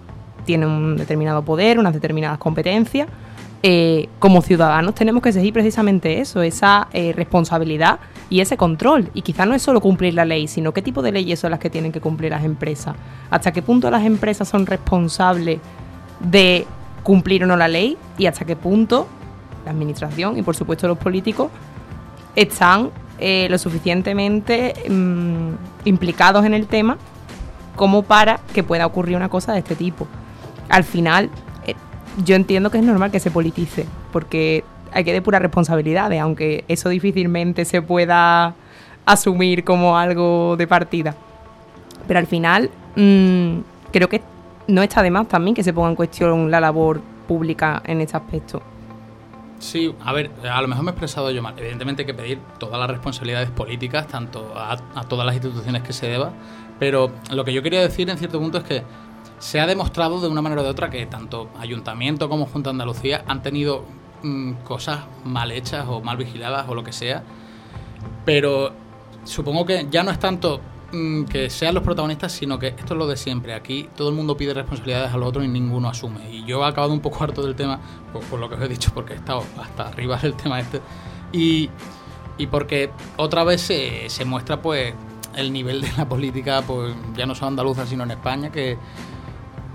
tiene 0.46 0.66
un 0.66 0.98
determinado 0.98 1.44
poder, 1.44 1.80
unas 1.80 1.94
determinadas 1.94 2.38
competencias, 2.38 3.08
eh, 3.64 4.10
como 4.20 4.42
ciudadanos 4.42 4.94
tenemos 4.94 5.24
que 5.24 5.30
exigir 5.30 5.52
precisamente 5.52 6.20
eso, 6.20 6.42
esa 6.42 6.88
eh, 6.94 7.14
responsabilidad 7.14 8.00
y 8.30 8.42
ese 8.42 8.58
control. 8.58 9.10
Y 9.14 9.24
quizás 9.24 9.48
no 9.48 9.56
es 9.56 9.62
solo 9.62 9.82
cumplir 9.82 10.14
la 10.14 10.26
ley, 10.26 10.48
sino 10.48 10.74
qué 10.74 10.82
tipo 10.82 11.02
de 11.02 11.12
leyes 11.12 11.40
son 11.40 11.52
las 11.52 11.60
que 11.60 11.70
tienen 11.70 11.92
que 11.92 12.02
cumplir 12.02 12.32
las 12.32 12.44
empresas. 12.44 12.96
Hasta 13.30 13.52
qué 13.52 13.62
punto 13.62 13.90
las 13.90 14.06
empresas 14.06 14.48
son 14.48 14.66
responsables 14.66 15.60
de 16.20 16.66
cumplir 17.04 17.44
o 17.44 17.48
no 17.48 17.58
la 17.58 17.68
ley 17.68 17.98
y 18.18 18.26
hasta 18.26 18.46
qué 18.46 18.56
punto 18.56 19.08
la 19.66 19.72
administración 19.72 20.38
y 20.38 20.42
por 20.42 20.56
supuesto 20.56 20.88
los 20.88 20.98
políticos 20.98 21.50
están 22.36 22.92
eh, 23.20 23.48
lo 23.50 23.58
suficientemente 23.58 24.74
mm, 24.90 25.86
implicados 25.86 26.46
en 26.46 26.54
el 26.54 26.68
tema 26.68 26.98
como 27.76 28.04
para 28.04 28.40
que 28.54 28.64
pueda 28.64 28.86
ocurrir 28.86 29.16
una 29.16 29.30
cosa 29.30 29.54
de 29.54 29.60
este 29.60 29.76
tipo. 29.76 30.08
Al 30.70 30.84
final, 30.84 31.30
yo 32.24 32.36
entiendo 32.36 32.70
que 32.70 32.78
es 32.78 32.84
normal 32.84 33.12
que 33.12 33.20
se 33.20 33.32
politice, 33.32 33.86
porque 34.12 34.64
hay 34.92 35.04
que 35.04 35.14
depurar 35.14 35.42
responsabilidades, 35.42 36.20
aunque 36.22 36.64
eso 36.68 36.90
difícilmente 36.90 37.66
se 37.66 37.82
pueda 37.82 38.56
asumir 39.06 39.64
como 39.64 39.98
algo 39.98 40.56
de 40.58 40.68
partida. 40.68 41.16
Pero 42.08 42.20
al 42.20 42.28
final, 42.28 42.70
mm, 42.96 43.60
creo 43.92 44.10
que 44.10 44.22
no 44.68 44.82
está 44.82 45.02
de 45.02 45.12
más 45.12 45.28
también 45.28 45.56
que 45.56 45.64
se 45.64 45.74
ponga 45.74 45.90
en 45.90 45.96
cuestión 45.96 46.52
la 46.52 46.60
labor 46.60 47.02
pública 47.28 47.82
en 47.86 48.02
este 48.02 48.18
aspecto. 48.18 48.62
Sí, 49.60 49.94
a 50.04 50.14
ver, 50.14 50.30
a 50.50 50.62
lo 50.62 50.68
mejor 50.68 50.84
me 50.84 50.92
he 50.92 50.94
expresado 50.94 51.32
yo 51.32 51.42
mal. 51.42 51.56
Evidentemente 51.58 52.04
hay 52.04 52.06
que 52.06 52.14
pedir 52.14 52.40
todas 52.60 52.80
las 52.80 52.90
responsabilidades 52.90 53.50
políticas, 53.50 54.08
tanto 54.08 54.54
a, 54.56 54.78
a 54.96 55.04
todas 55.08 55.26
las 55.26 55.36
instituciones 55.36 55.82
que 55.82 55.94
se 55.94 56.08
deba, 56.08 56.32
pero 56.80 57.12
lo 57.32 57.44
que 57.44 57.54
yo 57.54 57.64
quería 57.64 57.82
decir 57.82 58.10
en 58.10 58.18
cierto 58.18 58.40
punto 58.40 58.60
es 58.60 58.64
que 58.64 58.84
se 59.40 59.60
ha 59.60 59.68
demostrado 59.68 60.20
de 60.20 60.28
una 60.28 60.42
manera 60.42 60.62
o 60.62 60.64
de 60.64 60.70
otra 60.70 60.90
que 60.90 61.06
tanto 61.06 61.50
Ayuntamiento 61.60 62.30
como 62.30 62.46
Junta 62.46 62.70
de 62.70 62.76
Andalucía 62.76 63.24
han 63.28 63.42
tenido 63.42 63.84
mm, 64.24 64.54
cosas 64.64 65.02
mal 65.24 65.52
hechas 65.52 65.86
o 65.88 66.02
mal 66.02 66.18
vigiladas 66.18 66.68
o 66.68 66.76
lo 66.76 66.84
que 66.84 66.92
sea, 66.92 67.24
pero 68.26 68.72
supongo 69.24 69.66
que 69.66 69.88
ya 69.92 70.04
no 70.04 70.12
es 70.12 70.20
tanto 70.20 70.60
mm, 70.92 71.26
que 71.26 71.50
sean 71.50 71.76
los 71.76 71.84
protagonistas, 71.84 72.32
sino 72.32 72.58
que 72.58 72.68
esto 72.68 72.94
es 72.94 72.98
lo 72.98 73.08
de 73.08 73.18
siempre. 73.18 73.54
Aquí 73.54 73.90
todo 73.96 74.10
el 74.10 74.16
mundo 74.16 74.36
pide 74.36 74.54
responsabilidades 74.54 75.14
a 75.14 75.18
los 75.18 75.30
otros 75.30 75.46
y 75.46 75.48
ninguno 75.48 75.90
asume. 75.90 76.30
Y 76.32 76.46
yo 76.46 76.64
he 76.64 76.68
acabado 76.68 76.94
un 76.94 77.02
poco 77.02 77.24
harto 77.24 77.44
del 77.44 77.56
tema, 77.56 77.80
por, 78.12 78.24
por 78.24 78.40
lo 78.40 78.50
que 78.50 78.56
os 78.56 78.62
he 78.62 78.68
dicho, 78.68 78.92
porque 78.94 79.14
he 79.14 79.18
estado 79.18 79.44
hasta 79.60 79.88
arriba 79.88 80.18
del 80.18 80.34
tema 80.34 80.60
este. 80.60 80.82
Y, 81.32 81.70
y 82.38 82.48
porque 82.48 82.90
otra 83.18 83.44
vez 83.44 83.62
se, 83.62 84.10
se 84.10 84.26
muestra 84.26 84.62
pues 84.62 84.94
el 85.36 85.54
nivel 85.54 85.82
de 85.82 85.92
la 85.98 86.10
política, 86.10 86.64
pues 86.66 86.96
ya 87.16 87.26
no 87.26 87.36
solo 87.36 87.50
andaluza, 87.50 87.86
sino 87.86 88.04
en 88.04 88.12
España, 88.12 88.52
que, 88.52 88.78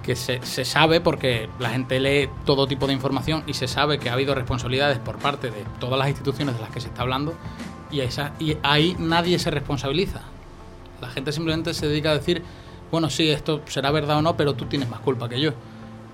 que 0.02 0.16
se, 0.16 0.44
se 0.44 0.64
sabe 0.64 1.00
porque 1.00 1.48
la 1.58 1.70
gente 1.70 2.00
lee 2.00 2.28
todo 2.44 2.66
tipo 2.66 2.86
de 2.86 2.92
información 2.92 3.44
y 3.46 3.54
se 3.54 3.68
sabe 3.68 3.98
que 3.98 4.10
ha 4.10 4.14
habido 4.14 4.34
responsabilidades 4.34 4.98
por 4.98 5.18
parte 5.18 5.50
de 5.50 5.64
todas 5.78 5.98
las 5.98 6.08
instituciones 6.08 6.56
de 6.56 6.60
las 6.60 6.70
que 6.70 6.80
se 6.80 6.88
está 6.88 7.02
hablando 7.02 7.34
y, 7.90 8.00
esa, 8.00 8.32
y 8.38 8.56
ahí 8.62 8.96
nadie 8.98 9.38
se 9.38 9.50
responsabiliza. 9.50 10.22
La 11.00 11.08
gente 11.08 11.32
simplemente 11.32 11.74
se 11.74 11.86
dedica 11.86 12.10
a 12.10 12.14
decir, 12.14 12.42
bueno, 12.90 13.10
sí, 13.10 13.30
esto 13.30 13.62
será 13.66 13.90
verdad 13.90 14.18
o 14.18 14.22
no, 14.22 14.36
pero 14.36 14.54
tú 14.54 14.66
tienes 14.66 14.88
más 14.88 15.00
culpa 15.00 15.28
que 15.28 15.40
yo. 15.40 15.52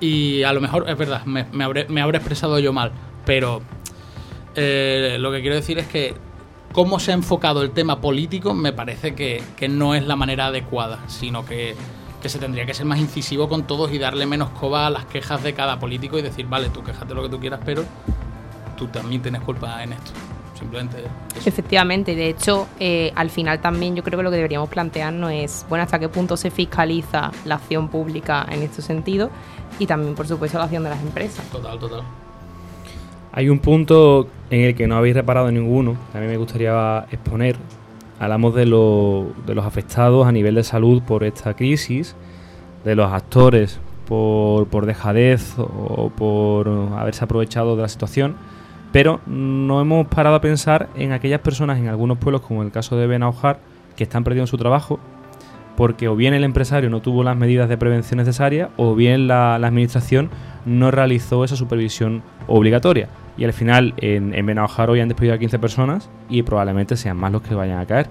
Y 0.01 0.43
a 0.43 0.53
lo 0.53 0.61
mejor 0.61 0.89
es 0.89 0.97
verdad, 0.97 1.25
me, 1.25 1.47
me 1.53 1.65
habré, 1.65 1.87
me 1.89 2.01
habré 2.01 2.19
expresado 2.19 2.59
yo 2.59 2.73
mal, 2.73 2.93
pero 3.25 3.63
eh, 4.55 5.17
lo 5.19 5.33
que 5.33 5.41
quiero 5.41 5.57
decir 5.57 5.79
es 5.79 5.87
que 5.87 6.15
cómo 6.73 7.01
se 7.01 7.13
ha 7.13 7.15
enfocado 7.15 7.63
el 7.63 7.71
tema 7.71 8.01
político 8.01 8.55
me 8.55 8.73
parece 8.73 9.15
que, 9.15 9.43
que 9.57 9.69
no 9.69 9.95
es 9.95 10.07
la 10.07 10.17
manera 10.17 10.47
adecuada, 10.47 11.01
sino 11.09 11.45
que, 11.45 11.75
que, 12.23 12.29
se 12.29 12.39
tendría 12.39 12.67
que 12.67 12.75
ser 12.75 12.87
más 12.87 12.99
incisivo 12.99 13.49
con 13.49 13.67
todos 13.67 13.93
y 13.93 13.99
darle 13.99 14.27
menos 14.27 14.51
coba 14.51 14.87
a 14.87 14.91
las 14.91 15.05
quejas 15.07 15.43
de 15.43 15.55
cada 15.55 15.79
político 15.79 16.19
y 16.19 16.23
decir, 16.23 16.47
vale, 16.47 16.69
tú 16.71 16.83
quejate 16.83 17.15
lo 17.15 17.23
que 17.23 17.29
tú 17.29 17.41
quieras, 17.41 17.61
pero 17.65 17.85
tú 18.77 18.87
también 18.89 19.23
tienes 19.23 19.43
culpa 19.43 19.83
en 19.83 19.93
esto. 19.93 20.13
Simplemente 20.59 20.99
eso. 20.99 21.49
Efectivamente, 21.49 22.17
de 22.17 22.29
hecho, 22.29 22.67
eh, 22.81 23.13
al 23.15 23.31
final 23.31 23.61
también 23.61 23.95
yo 23.95 24.03
creo 24.03 24.19
que 24.19 24.25
lo 24.25 24.31
que 24.31 24.37
deberíamos 24.37 24.69
plantearnos 24.69 25.31
es, 25.31 25.67
bueno, 25.69 25.85
hasta 25.85 26.01
qué 26.01 26.09
punto 26.09 26.37
se 26.37 26.51
fiscaliza 26.51 27.31
la 27.45 27.57
acción 27.57 27.89
pública 27.89 28.45
en 28.51 28.63
este 28.63 28.83
sentido 28.83 29.31
y 29.79 29.87
también, 29.87 30.17
por 30.17 30.27
supuesto, 30.27 30.59
la 30.59 30.65
acción 30.65 30.83
de 30.83 30.91
las 30.91 31.01
empresas. 31.01 31.45
Total, 31.51 31.79
total. 31.79 32.03
Hay 33.33 33.49
un 33.49 33.61
punto 33.61 34.27
en 34.51 34.63
el 34.63 34.75
que 34.75 34.89
no 34.89 34.97
habéis 34.97 35.15
reparado 35.15 35.51
ninguno, 35.53 35.97
que 36.11 36.19
a 36.19 36.21
mí 36.21 36.27
me 36.27 36.37
gustaría 36.37 37.07
exponer. 37.11 37.57
Hablamos 38.21 38.55
de, 38.55 38.67
lo- 38.67 39.27
de 39.47 39.55
los 39.55 39.65
afectados 39.65 40.27
a 40.27 40.33
nivel 40.33 40.55
de 40.57 40.65
salud 40.65 41.03
por 41.03 41.25
esta 41.25 41.55
crisis, 41.55 42.17
de 42.85 42.95
los 42.95 43.13
actores 43.13 43.81
por, 44.07 44.67
por 44.69 44.87
dejadez 44.87 45.55
o 45.59 46.11
por 46.17 46.69
haberse 46.97 47.25
aprovechado 47.25 47.77
de 47.77 47.83
la 47.83 47.89
situación, 47.89 48.35
pero 48.93 49.21
no 49.27 49.81
hemos 49.81 50.07
parado 50.07 50.37
a 50.37 50.41
pensar 50.41 50.89
en 50.97 51.13
aquellas 51.13 51.41
personas 51.41 51.79
en 51.79 51.89
algunos 51.89 52.19
pueblos, 52.19 52.41
como 52.41 52.63
el 52.63 52.71
caso 52.71 52.97
de 52.97 53.07
Benaujar, 53.07 53.61
que 53.97 54.05
están 54.05 54.25
perdiendo 54.25 54.47
su 54.47 54.57
trabajo 54.57 54.99
porque 55.77 56.09
o 56.09 56.17
bien 56.17 56.35
el 56.35 56.43
empresario 56.43 56.91
no 56.91 57.01
tuvo 57.03 57.23
las 57.23 57.37
medidas 57.37 57.69
de 57.69 57.77
prevención 57.79 58.19
necesarias 58.19 58.71
o 58.77 58.97
bien 58.97 59.29
la 59.29 59.55
administración 59.55 60.29
no 60.67 60.91
realizó 60.91 61.45
esa 61.45 61.55
supervisión 61.55 62.23
obligatoria. 62.49 63.09
Y 63.39 63.45
al 63.45 63.53
final 63.53 63.95
en, 63.99 64.35
en 64.35 64.59
han 64.59 65.09
despedido 65.09 65.35
a 65.35 65.39
15 65.39 65.59
personas 65.59 66.11
y 66.29 66.43
probablemente 66.43 66.97
sean 66.97 67.17
más 67.17 67.33
los 67.33 67.41
que 67.41 67.55
vayan 67.55 67.79
a 67.79 67.87
caer. 67.87 68.11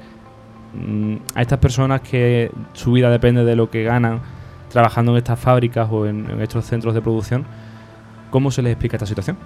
Mm, 0.74 1.18
a 1.36 1.42
estas 1.42 1.60
personas 1.60 2.02
que 2.02 2.50
su 2.74 2.94
vida 2.94 3.10
depende 3.12 3.44
de 3.44 3.56
lo 3.56 3.70
que 3.70 3.84
ganan 3.84 4.22
trabajando 4.70 5.12
en 5.12 5.18
estas 5.18 5.40
fábricas 5.40 5.88
o 5.92 6.06
en, 6.08 6.30
en 6.30 6.42
estos 6.42 6.66
centros 6.66 6.94
de 6.94 7.02
producción, 7.02 7.46
¿cómo 8.30 8.52
se 8.52 8.62
les 8.62 8.72
explica 8.72 8.98
esta 8.98 9.06
situación? 9.06 9.38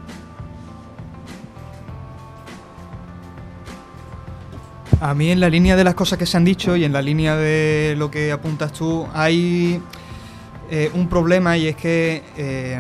A 4.99 5.15
mí 5.15 5.31
en 5.31 5.39
la 5.39 5.49
línea 5.49 5.75
de 5.75 5.83
las 5.83 5.95
cosas 5.95 6.19
que 6.19 6.27
se 6.27 6.37
han 6.37 6.45
dicho 6.45 6.75
y 6.75 6.83
en 6.83 6.93
la 6.93 7.01
línea 7.01 7.35
de 7.35 7.95
lo 7.97 8.11
que 8.11 8.31
apuntas 8.31 8.71
tú, 8.71 9.07
hay 9.13 9.81
eh, 10.69 10.91
un 10.93 11.07
problema 11.07 11.57
y 11.57 11.67
es 11.67 11.75
que 11.75 12.23
eh, 12.37 12.79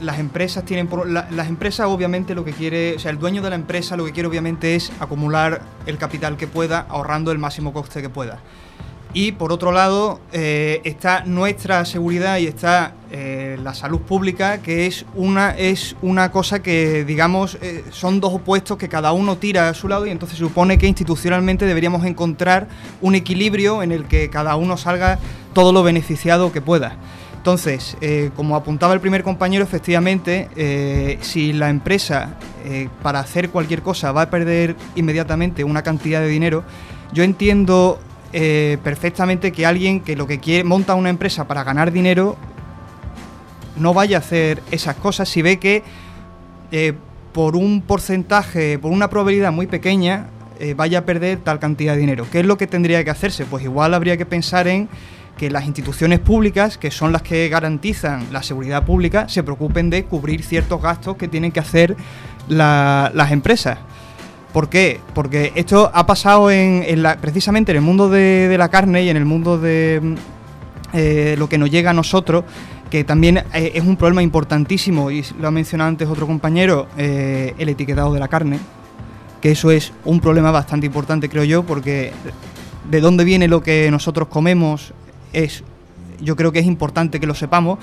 las 0.00 0.18
empresas 0.18 0.64
tienen 0.64 0.86
por- 0.88 1.08
la- 1.08 1.28
las 1.30 1.48
empresas 1.48 1.86
obviamente 1.86 2.34
lo 2.34 2.44
que 2.44 2.52
quiere, 2.52 2.96
o 2.96 2.98
sea, 2.98 3.10
el 3.10 3.18
dueño 3.18 3.42
de 3.42 3.50
la 3.50 3.56
empresa 3.56 3.96
lo 3.96 4.04
que 4.04 4.12
quiere 4.12 4.28
obviamente 4.28 4.74
es 4.74 4.90
acumular 5.00 5.62
el 5.86 5.98
capital 5.98 6.36
que 6.36 6.46
pueda, 6.46 6.86
ahorrando 6.88 7.32
el 7.32 7.38
máximo 7.38 7.72
coste 7.72 8.00
que 8.02 8.08
pueda. 8.08 8.38
Y 9.12 9.32
por 9.32 9.50
otro 9.52 9.72
lado 9.72 10.20
eh, 10.32 10.80
está 10.84 11.24
nuestra 11.24 11.84
seguridad 11.84 12.38
y 12.38 12.46
está 12.46 12.92
eh, 13.10 13.58
la 13.60 13.74
salud 13.74 13.98
pública, 14.02 14.58
que 14.58 14.86
es 14.86 15.04
una, 15.16 15.50
es 15.50 15.96
una 16.00 16.30
cosa 16.30 16.62
que, 16.62 17.04
digamos, 17.04 17.58
eh, 17.60 17.82
son 17.90 18.20
dos 18.20 18.32
opuestos 18.34 18.78
que 18.78 18.88
cada 18.88 19.10
uno 19.10 19.36
tira 19.36 19.68
a 19.68 19.74
su 19.74 19.88
lado 19.88 20.06
y 20.06 20.10
entonces 20.10 20.38
se 20.38 20.44
supone 20.44 20.78
que 20.78 20.86
institucionalmente 20.86 21.66
deberíamos 21.66 22.04
encontrar 22.06 22.68
un 23.00 23.16
equilibrio 23.16 23.82
en 23.82 23.90
el 23.90 24.04
que 24.04 24.30
cada 24.30 24.54
uno 24.54 24.76
salga 24.76 25.18
todo 25.54 25.72
lo 25.72 25.82
beneficiado 25.82 26.52
que 26.52 26.60
pueda. 26.60 26.94
Entonces, 27.40 27.96
eh, 28.02 28.30
como 28.36 28.54
apuntaba 28.54 28.92
el 28.92 29.00
primer 29.00 29.22
compañero, 29.22 29.64
efectivamente, 29.64 30.50
eh, 30.56 31.16
si 31.22 31.54
la 31.54 31.70
empresa 31.70 32.34
eh, 32.66 32.90
para 33.02 33.20
hacer 33.20 33.48
cualquier 33.48 33.80
cosa 33.80 34.12
va 34.12 34.22
a 34.22 34.30
perder 34.30 34.76
inmediatamente 34.94 35.64
una 35.64 35.80
cantidad 35.82 36.20
de 36.20 36.28
dinero, 36.28 36.64
yo 37.14 37.24
entiendo 37.24 37.98
perfectamente 38.30 39.50
que 39.50 39.66
alguien 39.66 40.02
que 40.02 40.14
lo 40.14 40.28
que 40.28 40.38
quiere 40.38 40.62
monta 40.62 40.94
una 40.94 41.10
empresa 41.10 41.48
para 41.48 41.64
ganar 41.64 41.90
dinero 41.90 42.36
no 43.76 43.92
vaya 43.92 44.18
a 44.18 44.20
hacer 44.20 44.62
esas 44.70 44.94
cosas 44.94 45.28
si 45.28 45.42
ve 45.42 45.58
que 45.58 45.82
por 47.32 47.56
un 47.56 47.82
porcentaje, 47.82 48.78
por 48.78 48.92
una 48.92 49.10
probabilidad 49.10 49.50
muy 49.50 49.66
pequeña, 49.66 50.28
vaya 50.76 51.00
a 51.00 51.04
perder 51.04 51.38
tal 51.38 51.58
cantidad 51.58 51.94
de 51.94 52.00
dinero. 52.00 52.24
¿Qué 52.30 52.38
es 52.38 52.46
lo 52.46 52.56
que 52.56 52.68
tendría 52.68 53.02
que 53.02 53.10
hacerse? 53.10 53.46
Pues 53.46 53.64
igual 53.64 53.94
habría 53.94 54.16
que 54.16 54.26
pensar 54.26 54.68
en 54.68 54.88
que 55.40 55.50
las 55.50 55.64
instituciones 55.64 56.18
públicas, 56.18 56.76
que 56.76 56.90
son 56.90 57.12
las 57.12 57.22
que 57.22 57.48
garantizan 57.48 58.26
la 58.30 58.42
seguridad 58.42 58.84
pública, 58.84 59.26
se 59.26 59.42
preocupen 59.42 59.88
de 59.88 60.04
cubrir 60.04 60.42
ciertos 60.42 60.82
gastos 60.82 61.16
que 61.16 61.28
tienen 61.28 61.50
que 61.50 61.60
hacer 61.60 61.96
la- 62.46 63.10
las 63.14 63.32
empresas. 63.32 63.78
¿Por 64.52 64.68
qué? 64.68 65.00
Porque 65.14 65.50
esto 65.54 65.90
ha 65.94 66.04
pasado 66.04 66.50
en, 66.50 66.84
en 66.86 67.02
precisamente 67.22 67.72
en 67.72 67.76
el 67.78 67.82
mundo 67.82 68.10
de, 68.10 68.54
la 68.58 68.68
carne 68.68 69.02
y 69.02 69.08
en 69.08 69.16
el 69.16 69.24
mundo 69.24 69.56
de 69.56 70.14
eh, 70.92 71.36
lo 71.38 71.48
que 71.48 71.56
nos 71.56 71.70
llega 71.70 71.88
a 71.88 71.94
nosotros, 71.94 72.44
que 72.90 73.02
también 73.04 73.38
eh, 73.54 73.72
es 73.74 73.84
un 73.84 73.96
problema 73.96 74.22
importantísimo, 74.22 75.10
y 75.10 75.24
lo 75.40 75.48
ha 75.48 75.50
mencionado 75.50 75.88
antes 75.88 76.06
otro 76.06 76.26
compañero, 76.26 76.86
eh, 76.98 77.54
el 77.56 77.70
etiquetado 77.70 78.12
de 78.12 78.20
la 78.20 78.28
carne, 78.28 78.58
que 79.40 79.52
eso 79.52 79.70
es 79.70 79.94
un 80.04 80.20
problema 80.20 80.50
bastante 80.50 80.84
importante, 80.84 81.30
creo 81.30 81.44
yo, 81.44 81.62
porque 81.62 82.12
de 82.90 83.00
dónde 83.00 83.24
viene 83.24 83.48
lo 83.48 83.62
que 83.62 83.90
nosotros 83.90 84.28
comemos 84.28 84.92
es 85.32 85.64
yo 86.22 86.36
creo 86.36 86.52
que 86.52 86.58
es 86.58 86.66
importante 86.66 87.20
que 87.20 87.26
lo 87.26 87.34
sepamos 87.34 87.78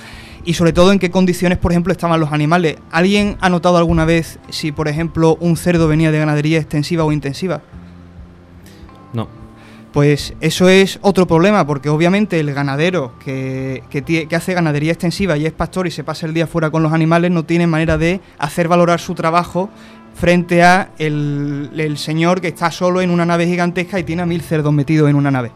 y 0.46 0.54
sobre 0.54 0.74
todo 0.74 0.92
en 0.92 1.00
qué 1.00 1.12
condiciones, 1.12 1.58
por 1.58 1.72
ejemplo, 1.72 1.92
estaban 1.92 2.20
los 2.20 2.32
animales. 2.32 2.78
¿Alguien 2.92 3.38
ha 3.42 3.50
notado 3.50 3.78
alguna 3.78 4.06
vez 4.06 4.40
si, 4.50 4.72
por 4.72 4.88
ejemplo, 4.88 5.38
un 5.40 5.58
cerdo 5.58 5.88
venía 5.88 6.12
de 6.12 6.20
ganadería 6.20 6.60
extensiva 6.60 7.04
o 7.04 7.12
intensiva? 7.12 7.62
No. 9.14 9.28
Pues 9.92 10.36
eso 10.42 10.70
es 10.70 11.00
otro 11.02 11.26
problema, 11.26 11.66
porque 11.66 11.90
obviamente 11.90 12.40
el 12.40 12.54
ganadero 12.54 13.14
que, 13.24 13.84
que 13.90 14.36
hace 14.36 14.54
ganadería 14.54 14.92
extensiva 14.92 15.38
y 15.38 15.46
es 15.46 15.54
pastor 15.54 15.88
y 15.88 15.92
se 15.92 16.04
pasa 16.04 16.28
el 16.28 16.34
día 16.34 16.46
fuera 16.46 16.70
con 16.70 16.84
los 16.84 16.94
animales 16.94 17.32
no 17.32 17.46
tiene 17.46 17.66
manera 17.66 17.98
de 17.98 18.22
hacer 18.38 18.68
valorar 18.68 19.00
su 19.00 19.16
trabajo 19.16 19.70
frente 20.14 20.64
a 20.64 20.92
el, 20.98 21.72
el 21.76 21.98
señor 21.98 22.42
que 22.42 22.48
está 22.48 22.70
solo 22.72 23.02
en 23.02 23.12
una 23.12 23.26
nave 23.26 23.48
gigantesca 23.48 24.00
y 24.00 24.04
tiene 24.04 24.24
a 24.24 24.26
mil 24.26 24.42
cerdos 24.42 24.74
metidos 24.74 25.10
en 25.10 25.16
una 25.16 25.32
nave. 25.32 25.52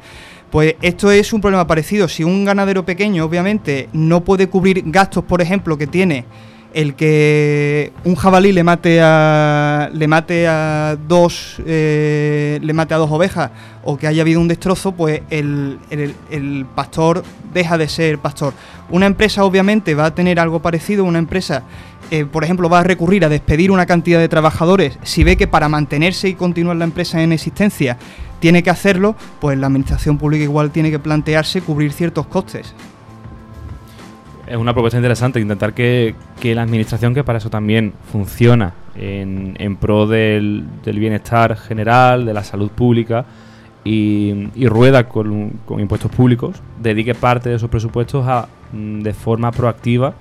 Pues 0.52 0.76
esto 0.82 1.12
es 1.12 1.32
un 1.32 1.40
problema 1.40 1.66
parecido. 1.66 2.10
Si 2.10 2.26
un 2.26 2.44
ganadero 2.44 2.84
pequeño, 2.84 3.24
obviamente, 3.24 3.88
no 3.94 4.24
puede 4.26 4.48
cubrir 4.48 4.84
gastos, 4.86 5.24
por 5.24 5.42
ejemplo, 5.42 5.78
que 5.78 5.88
tiene 5.88 6.26
el 6.74 6.96
que 6.96 7.92
un 8.06 8.16
jabalí 8.16 8.52
le 8.52 8.64
mate 8.64 9.02
a 9.02 9.90
le 9.94 10.08
mate 10.08 10.48
a 10.48 10.98
dos 11.08 11.62
eh, 11.66 12.60
le 12.62 12.74
mate 12.74 12.94
a 12.94 12.98
dos 12.98 13.12
ovejas 13.12 13.52
o 13.84 13.98
que 13.98 14.08
haya 14.08 14.22
habido 14.22 14.40
un 14.40 14.48
destrozo 14.48 14.94
pues 14.94 15.22
el, 15.30 16.66
pastor 16.76 17.24
deja 17.54 17.78
de 17.78 17.90
ser 17.90 18.20
pastor. 18.20 18.54
Una 18.90 19.06
empresa 19.06 19.44
obviamente 19.44 19.96
va 19.96 20.06
a 20.06 20.16
tener 20.16 20.40
algo 20.40 20.62
parecido. 20.62 21.04
Una 21.04 21.20
empresa 21.20 21.64
eh, 22.10 22.26
por 22.26 22.44
ejemplo 22.44 22.70
va 22.70 22.80
a 22.80 22.84
recurrir 22.84 23.26
a 23.26 23.30
despedir 23.30 23.72
una 23.72 23.86
cantidad 23.86 24.20
de 24.20 24.30
trabajadores. 24.30 24.98
Si 25.04 25.24
ve 25.24 25.36
que 25.36 25.48
para 25.48 25.68
mantenerse 25.68 26.30
y 26.30 26.36
continuar 26.36 26.78
la 26.78 26.86
empresa 26.86 27.22
en 27.22 27.34
existencia 27.34 27.98
tiene 28.42 28.64
que 28.64 28.70
hacerlo 28.70 29.16
pues 29.40 29.58
la 29.58 29.68
administración 29.68 30.18
pública 30.18 30.44
igual 30.44 30.72
tiene 30.72 30.92
que 30.92 31.00
plantearse 31.00 31.62
cubrir 31.62 31.94
ciertos 31.94 32.26
costes 32.28 32.76
Es 34.48 34.58
una 34.58 34.74
propuesta 34.74 34.98
interesante, 34.98 35.40
intentar 35.40 35.74
que, 35.74 36.16
que 36.42 36.54
la 36.54 36.64
administración, 36.64 37.14
que 37.14 37.24
para 37.24 37.38
eso 37.38 37.50
también 37.50 37.94
funciona 38.12 38.74
en, 38.96 39.56
en 39.60 39.78
pro 39.78 40.08
del, 40.08 40.66
del 40.84 41.00
bienestar 41.00 41.56
general, 41.56 42.26
de 42.26 42.34
la 42.34 42.44
salud 42.44 42.70
pública 42.70 43.26
y, 43.84 44.68
rueda 44.68 45.08
con, 45.08 45.54
con 45.66 45.80
impuestos 45.80 46.12
públicos, 46.12 46.62
dedique 46.82 47.16
parte 47.16 47.50
de 47.50 47.56
esos 47.56 47.70
presupuestos 47.70 48.28
a, 48.28 48.48
mm, 48.74 49.02
de 49.02 49.14
forma 49.14 49.52
proactiva, 49.52 50.14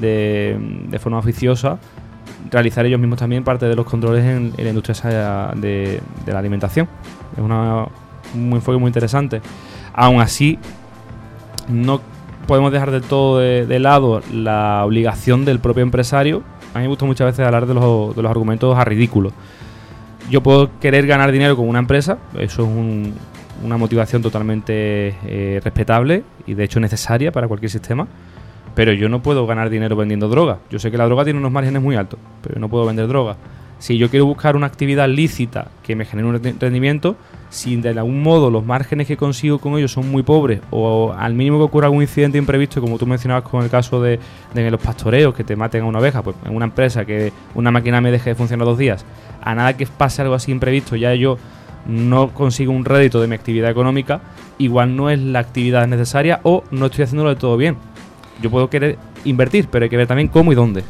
de, 0.00 0.56
de 0.88 0.98
forma 0.98 1.18
oficiosa, 1.18 1.78
realizar 2.50 2.86
ellos 2.86 3.00
mismos 3.00 3.18
también 3.18 3.44
parte 3.44 3.66
de 3.66 3.74
los 3.74 3.86
controles 3.86 4.24
en, 4.24 4.52
la 4.56 4.68
industria 4.68 5.52
de 5.54 6.00
la 6.26 6.38
alimentación. 6.38 6.88
Es 7.34 7.42
una, 7.42 7.86
un 8.34 8.52
enfoque 8.52 8.78
muy 8.78 8.88
interesante. 8.88 9.40
Aún 9.94 10.20
así, 10.20 10.58
no 11.68 12.00
podemos 12.46 12.72
dejar 12.72 12.90
del 12.90 13.02
todo 13.02 13.38
de, 13.38 13.78
lado 13.78 14.20
la 14.32 14.84
obligación 14.84 15.44
del 15.44 15.58
propio 15.58 15.82
empresario. 15.82 16.42
A 16.74 16.78
mí 16.78 16.82
me 16.84 16.88
gusta 16.88 17.04
muchas 17.06 17.26
veces 17.26 17.44
hablar 17.44 17.66
de 17.66 17.74
los, 17.74 18.14
de 18.14 18.22
los 18.22 18.30
argumentos 18.30 18.76
a 18.76 18.84
ridículos. 18.84 19.32
Yo 20.30 20.42
puedo 20.42 20.70
querer 20.80 21.06
ganar 21.06 21.30
dinero 21.32 21.56
con 21.56 21.68
una 21.68 21.78
empresa, 21.78 22.18
eso 22.38 22.62
es 22.62 22.68
un- 22.68 23.14
una 23.64 23.78
motivación 23.78 24.20
totalmente 24.20 25.14
eh, 25.24 25.60
respetable 25.64 26.24
y 26.46 26.52
de 26.52 26.64
hecho 26.64 26.78
necesaria 26.78 27.32
para 27.32 27.48
cualquier 27.48 27.70
sistema, 27.70 28.06
pero 28.74 28.92
yo 28.92 29.08
no 29.08 29.22
puedo 29.22 29.46
ganar 29.46 29.70
dinero 29.70 29.96
vendiendo 29.96 30.28
droga. 30.28 30.58
Yo 30.68 30.78
sé 30.78 30.90
que 30.90 30.98
la 30.98 31.06
droga 31.06 31.24
tiene 31.24 31.38
unos 31.38 31.52
márgenes 31.52 31.80
muy 31.80 31.96
altos, 31.96 32.18
pero 32.42 32.56
yo 32.56 32.60
no 32.60 32.68
puedo 32.68 32.84
vender 32.84 33.06
droga. 33.08 33.36
Si 33.78 33.98
yo 33.98 34.08
quiero 34.08 34.26
buscar 34.26 34.56
una 34.56 34.66
actividad 34.66 35.08
lícita 35.08 35.68
que 35.82 35.94
me 35.94 36.04
genere 36.06 36.28
un 36.28 36.34
rendi- 36.36 36.58
rendimiento, 36.58 37.16
si 37.50 37.76
de 37.76 37.90
algún 37.90 38.22
modo 38.22 38.50
los 38.50 38.64
márgenes 38.64 39.06
que 39.06 39.16
consigo 39.16 39.58
con 39.58 39.76
ellos 39.76 39.92
son 39.92 40.10
muy 40.10 40.22
pobres 40.22 40.60
o 40.70 41.12
al 41.16 41.34
mínimo 41.34 41.58
que 41.58 41.64
ocurra 41.64 41.86
algún 41.86 42.02
incidente 42.02 42.38
imprevisto, 42.38 42.80
como 42.80 42.98
tú 42.98 43.06
mencionabas 43.06 43.44
con 43.44 43.62
el 43.62 43.70
caso 43.70 44.00
de, 44.02 44.18
de 44.54 44.70
los 44.70 44.80
pastoreos 44.80 45.34
que 45.34 45.44
te 45.44 45.56
maten 45.56 45.82
a 45.82 45.86
una 45.86 45.98
oveja, 45.98 46.22
pues 46.22 46.36
en 46.44 46.56
una 46.56 46.64
empresa 46.64 47.04
que 47.04 47.32
una 47.54 47.70
máquina 47.70 48.00
me 48.00 48.10
deje 48.10 48.30
de 48.30 48.34
funcionar 48.34 48.66
dos 48.66 48.78
días, 48.78 49.04
a 49.42 49.54
nada 49.54 49.76
que 49.76 49.86
pase 49.86 50.22
algo 50.22 50.34
así 50.34 50.50
imprevisto, 50.50 50.96
ya 50.96 51.14
yo 51.14 51.38
no 51.86 52.30
consigo 52.30 52.72
un 52.72 52.84
rédito 52.84 53.20
de 53.20 53.28
mi 53.28 53.34
actividad 53.36 53.70
económica, 53.70 54.20
igual 54.58 54.96
no 54.96 55.10
es 55.10 55.20
la 55.20 55.38
actividad 55.38 55.86
necesaria 55.86 56.40
o 56.42 56.64
no 56.72 56.86
estoy 56.86 57.04
haciéndolo 57.04 57.30
de 57.30 57.36
todo 57.36 57.56
bien. 57.56 57.76
Yo 58.42 58.50
puedo 58.50 58.68
querer 58.68 58.98
invertir, 59.24 59.68
pero 59.70 59.84
hay 59.84 59.88
que 59.88 59.96
ver 59.96 60.06
también 60.08 60.28
cómo 60.28 60.50
y 60.50 60.56
dónde. 60.56 60.82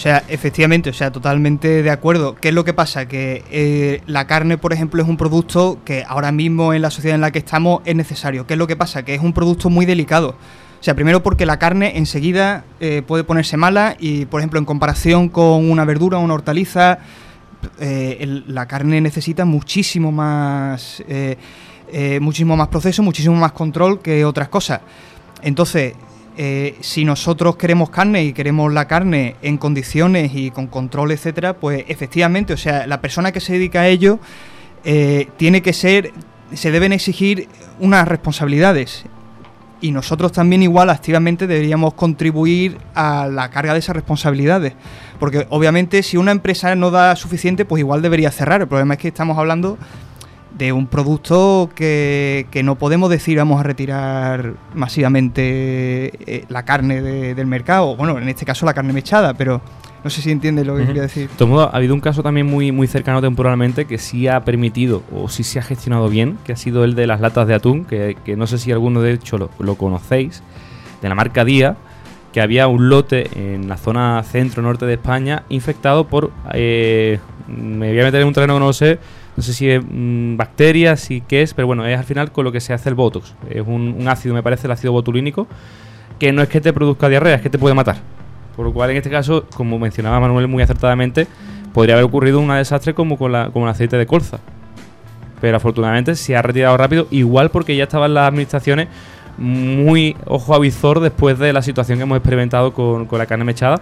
O 0.00 0.02
sea, 0.02 0.24
efectivamente, 0.28 0.88
o 0.88 0.94
sea, 0.94 1.12
totalmente 1.12 1.82
de 1.82 1.90
acuerdo. 1.90 2.34
¿Qué 2.34 2.48
es 2.48 2.54
lo 2.54 2.64
que 2.64 2.72
pasa? 2.72 3.06
Que 3.06 3.44
eh, 3.50 4.00
la 4.06 4.26
carne, 4.26 4.56
por 4.56 4.72
ejemplo, 4.72 5.02
es 5.02 5.06
un 5.06 5.18
producto 5.18 5.78
que 5.84 6.04
ahora 6.08 6.32
mismo 6.32 6.72
en 6.72 6.80
la 6.80 6.90
sociedad 6.90 7.16
en 7.16 7.20
la 7.20 7.32
que 7.32 7.40
estamos 7.40 7.82
es 7.84 7.94
necesario. 7.94 8.46
¿Qué 8.46 8.54
es 8.54 8.58
lo 8.58 8.66
que 8.66 8.76
pasa? 8.76 9.04
Que 9.04 9.14
es 9.14 9.20
un 9.20 9.34
producto 9.34 9.68
muy 9.68 9.84
delicado. 9.84 10.30
O 10.30 10.82
sea, 10.82 10.94
primero 10.94 11.22
porque 11.22 11.44
la 11.44 11.58
carne 11.58 11.98
enseguida 11.98 12.64
eh, 12.80 13.02
puede 13.06 13.24
ponerse 13.24 13.58
mala 13.58 13.94
y, 14.00 14.24
por 14.24 14.40
ejemplo, 14.40 14.58
en 14.58 14.64
comparación 14.64 15.28
con 15.28 15.70
una 15.70 15.84
verdura 15.84 16.16
o 16.16 16.22
una 16.22 16.32
hortaliza, 16.32 17.00
eh, 17.78 18.42
la 18.46 18.66
carne 18.66 19.02
necesita 19.02 19.44
muchísimo 19.44 20.10
más, 20.10 21.04
muchísimo 22.22 22.56
más 22.56 22.68
proceso, 22.68 23.02
muchísimo 23.02 23.36
más 23.36 23.52
control 23.52 24.00
que 24.00 24.24
otras 24.24 24.48
cosas. 24.48 24.80
Entonces, 25.42 25.92
eh, 26.36 26.76
si 26.80 27.04
nosotros 27.04 27.56
queremos 27.56 27.90
carne 27.90 28.24
y 28.24 28.32
queremos 28.32 28.72
la 28.72 28.86
carne 28.86 29.36
en 29.42 29.58
condiciones 29.58 30.32
y 30.34 30.50
con 30.50 30.68
control, 30.68 31.12
etcétera, 31.12 31.54
pues 31.54 31.84
efectivamente, 31.88 32.52
o 32.52 32.56
sea, 32.56 32.86
la 32.86 33.00
persona 33.00 33.32
que 33.32 33.40
se 33.40 33.54
dedica 33.54 33.80
a 33.80 33.88
ello 33.88 34.20
eh, 34.84 35.28
tiene 35.36 35.60
que 35.60 35.72
ser, 35.72 36.12
se 36.52 36.70
deben 36.70 36.92
exigir 36.92 37.48
unas 37.78 38.06
responsabilidades. 38.06 39.04
Y 39.82 39.92
nosotros 39.92 40.32
también 40.32 40.62
igual 40.62 40.90
activamente 40.90 41.46
deberíamos 41.46 41.94
contribuir 41.94 42.76
a 42.94 43.26
la 43.28 43.50
carga 43.50 43.72
de 43.72 43.78
esas 43.78 43.96
responsabilidades. 43.96 44.74
Porque 45.18 45.46
obviamente 45.48 46.02
si 46.02 46.18
una 46.18 46.32
empresa 46.32 46.74
no 46.74 46.90
da 46.90 47.16
suficiente, 47.16 47.64
pues 47.64 47.80
igual 47.80 48.02
debería 48.02 48.30
cerrar. 48.30 48.60
El 48.60 48.68
problema 48.68 48.94
es 48.94 49.00
que 49.00 49.08
estamos 49.08 49.38
hablando 49.38 49.78
de 50.60 50.72
un 50.74 50.86
producto 50.86 51.70
que, 51.74 52.46
que 52.50 52.62
no 52.62 52.74
podemos 52.76 53.08
decir 53.08 53.38
vamos 53.38 53.58
a 53.58 53.62
retirar 53.62 54.52
masivamente 54.74 56.12
eh, 56.26 56.44
la 56.50 56.64
carne 56.64 57.00
de- 57.00 57.34
del 57.34 57.46
mercado. 57.46 57.96
Bueno, 57.96 58.18
en 58.18 58.28
este 58.28 58.44
caso 58.44 58.66
la 58.66 58.74
carne 58.74 58.92
mechada, 58.92 59.32
pero 59.32 59.62
no 60.04 60.10
sé 60.10 60.20
si 60.20 60.30
entiendes 60.30 60.66
lo 60.66 60.74
que 60.74 60.80
Ujú. 60.82 60.88
quería 60.88 61.02
decir. 61.02 61.28
De 61.30 61.34
todos 61.36 61.50
modos, 61.50 61.70
ha 61.72 61.76
habido 61.78 61.94
un 61.94 62.00
caso 62.00 62.22
también 62.22 62.46
muy, 62.46 62.72
muy 62.72 62.86
cercano 62.86 63.22
temporalmente 63.22 63.86
que 63.86 63.96
sí 63.96 64.28
ha 64.28 64.44
permitido 64.44 65.02
o 65.14 65.30
sí 65.30 65.44
se 65.44 65.58
ha 65.58 65.62
gestionado 65.62 66.10
bien, 66.10 66.36
que 66.44 66.52
ha 66.52 66.56
sido 66.56 66.84
el 66.84 66.94
de 66.94 67.06
las 67.06 67.20
latas 67.22 67.48
de 67.48 67.54
atún, 67.54 67.86
que, 67.86 68.16
que 68.22 68.36
no 68.36 68.46
sé 68.46 68.58
si 68.58 68.70
alguno 68.70 69.00
de 69.00 69.12
hecho 69.14 69.38
lo, 69.38 69.50
lo 69.58 69.76
conocéis, 69.76 70.42
de 71.00 71.08
la 71.08 71.14
marca 71.14 71.44
Día, 71.46 71.76
que 72.34 72.42
había 72.42 72.68
un 72.68 72.90
lote 72.90 73.28
en 73.34 73.66
la 73.66 73.78
zona 73.78 74.22
centro-norte 74.24 74.84
de 74.84 74.92
España 74.94 75.42
infectado 75.48 76.06
por, 76.06 76.30
eh, 76.52 77.18
me 77.48 77.88
voy 77.90 78.00
a 78.00 78.04
meter 78.04 78.20
en 78.20 78.26
un 78.28 78.34
terreno 78.34 78.54
que 78.54 78.60
no 78.60 78.66
lo 78.66 78.72
sé, 78.74 78.98
no 79.40 79.42
sé 79.42 79.54
si 79.54 79.70
es 79.70 79.82
mm, 79.82 80.36
bacterias, 80.36 81.00
si 81.00 81.22
qué 81.22 81.40
es, 81.40 81.54
pero 81.54 81.66
bueno, 81.66 81.86
es 81.86 81.98
al 81.98 82.04
final 82.04 82.30
con 82.30 82.44
lo 82.44 82.52
que 82.52 82.60
se 82.60 82.74
hace 82.74 82.90
el 82.90 82.94
Botox. 82.94 83.34
Es 83.48 83.66
un, 83.66 84.06
ácido, 84.06 84.34
me 84.34 84.42
parece, 84.42 84.66
el 84.66 84.72
ácido 84.72 84.92
botulínico, 84.92 85.46
que 86.18 86.30
no 86.30 86.42
es 86.42 86.50
que 86.50 86.60
te 86.60 86.74
produzca 86.74 87.08
diarrea, 87.08 87.36
es 87.36 87.40
que 87.40 87.48
te 87.48 87.58
puede 87.58 87.74
matar. 87.74 87.96
Por 88.54 88.66
lo 88.66 88.74
cual, 88.74 88.90
en 88.90 88.98
este 88.98 89.08
caso, 89.08 89.46
como 89.56 89.78
mencionaba 89.78 90.20
Manuel 90.20 90.46
muy 90.46 90.62
acertadamente, 90.62 91.26
podría 91.72 91.94
haber 91.94 92.04
ocurrido 92.04 92.38
un 92.38 92.48
desastre 92.48 92.92
como 92.92 93.16
con, 93.16 93.32
la, 93.32 93.48
con 93.48 93.62
el 93.62 93.70
aceite 93.70 93.96
de 93.96 94.04
colza. 94.04 94.40
Pero 95.40 95.56
afortunadamente 95.56 96.16
se 96.16 96.36
ha 96.36 96.42
retirado 96.42 96.76
rápido, 96.76 97.06
igual 97.10 97.50
porque 97.50 97.74
ya 97.74 97.84
estaban 97.84 98.12
las 98.12 98.28
administraciones 98.28 98.88
muy 99.38 100.18
ojo 100.26 100.54
a 100.54 100.58
visor 100.58 101.00
después 101.00 101.38
de 101.38 101.54
la 101.54 101.62
situación 101.62 101.96
que 101.96 102.02
hemos 102.02 102.18
experimentado 102.18 102.74
con 102.74 103.08
la 103.10 103.24
carne 103.24 103.46
mechada. 103.46 103.80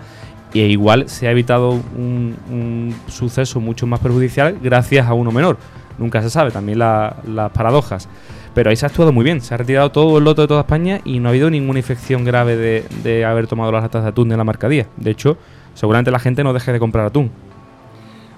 Y 0.53 0.61
igual 0.61 1.09
se 1.09 1.29
ha 1.29 1.31
evitado 1.31 1.71
un, 1.97 2.95
suceso 3.09 3.61
mucho 3.61 3.87
más 3.87 4.01
perjudicial 4.01 4.59
gracias 4.63 5.07
a 5.07 5.15
uno 5.15 5.31
menor. 5.31 5.59
Nunca 5.99 6.23
se 6.23 6.31
sabe, 6.31 6.51
también 6.51 6.79
la- 6.79 7.17
las 7.27 7.51
paradojas. 7.51 8.09
Pero 8.55 8.71
ahí 8.71 8.77
se 8.77 8.87
ha 8.87 8.89
actuado 8.89 9.13
muy 9.13 9.25
bien, 9.25 9.41
se 9.41 9.55
ha 9.55 9.57
retirado 9.57 9.93
todo 9.93 10.19
el 10.19 10.25
lote 10.25 10.43
de 10.43 10.49
toda 10.49 10.63
España 10.63 11.01
y 11.05 11.21
no 11.21 11.29
ha 11.29 11.31
habido 11.31 11.51
ninguna 11.51 11.79
infección 11.79 12.25
grave 12.25 12.57
de, 12.57 13.25
haber 13.25 13.47
tomado 13.47 13.71
las 13.71 13.83
latas 13.83 14.03
de 14.03 14.09
atún 14.09 14.29
de 14.29 14.37
la 14.37 14.45
marca 14.45 14.69
Día. 14.69 14.87
De 14.97 15.11
hecho, 15.11 15.37
seguramente 15.75 16.11
la 16.11 16.19
gente 16.19 16.43
no 16.43 16.53
deje 16.53 16.73
de 16.73 16.79
comprar 16.79 17.07
atún. 17.07 17.31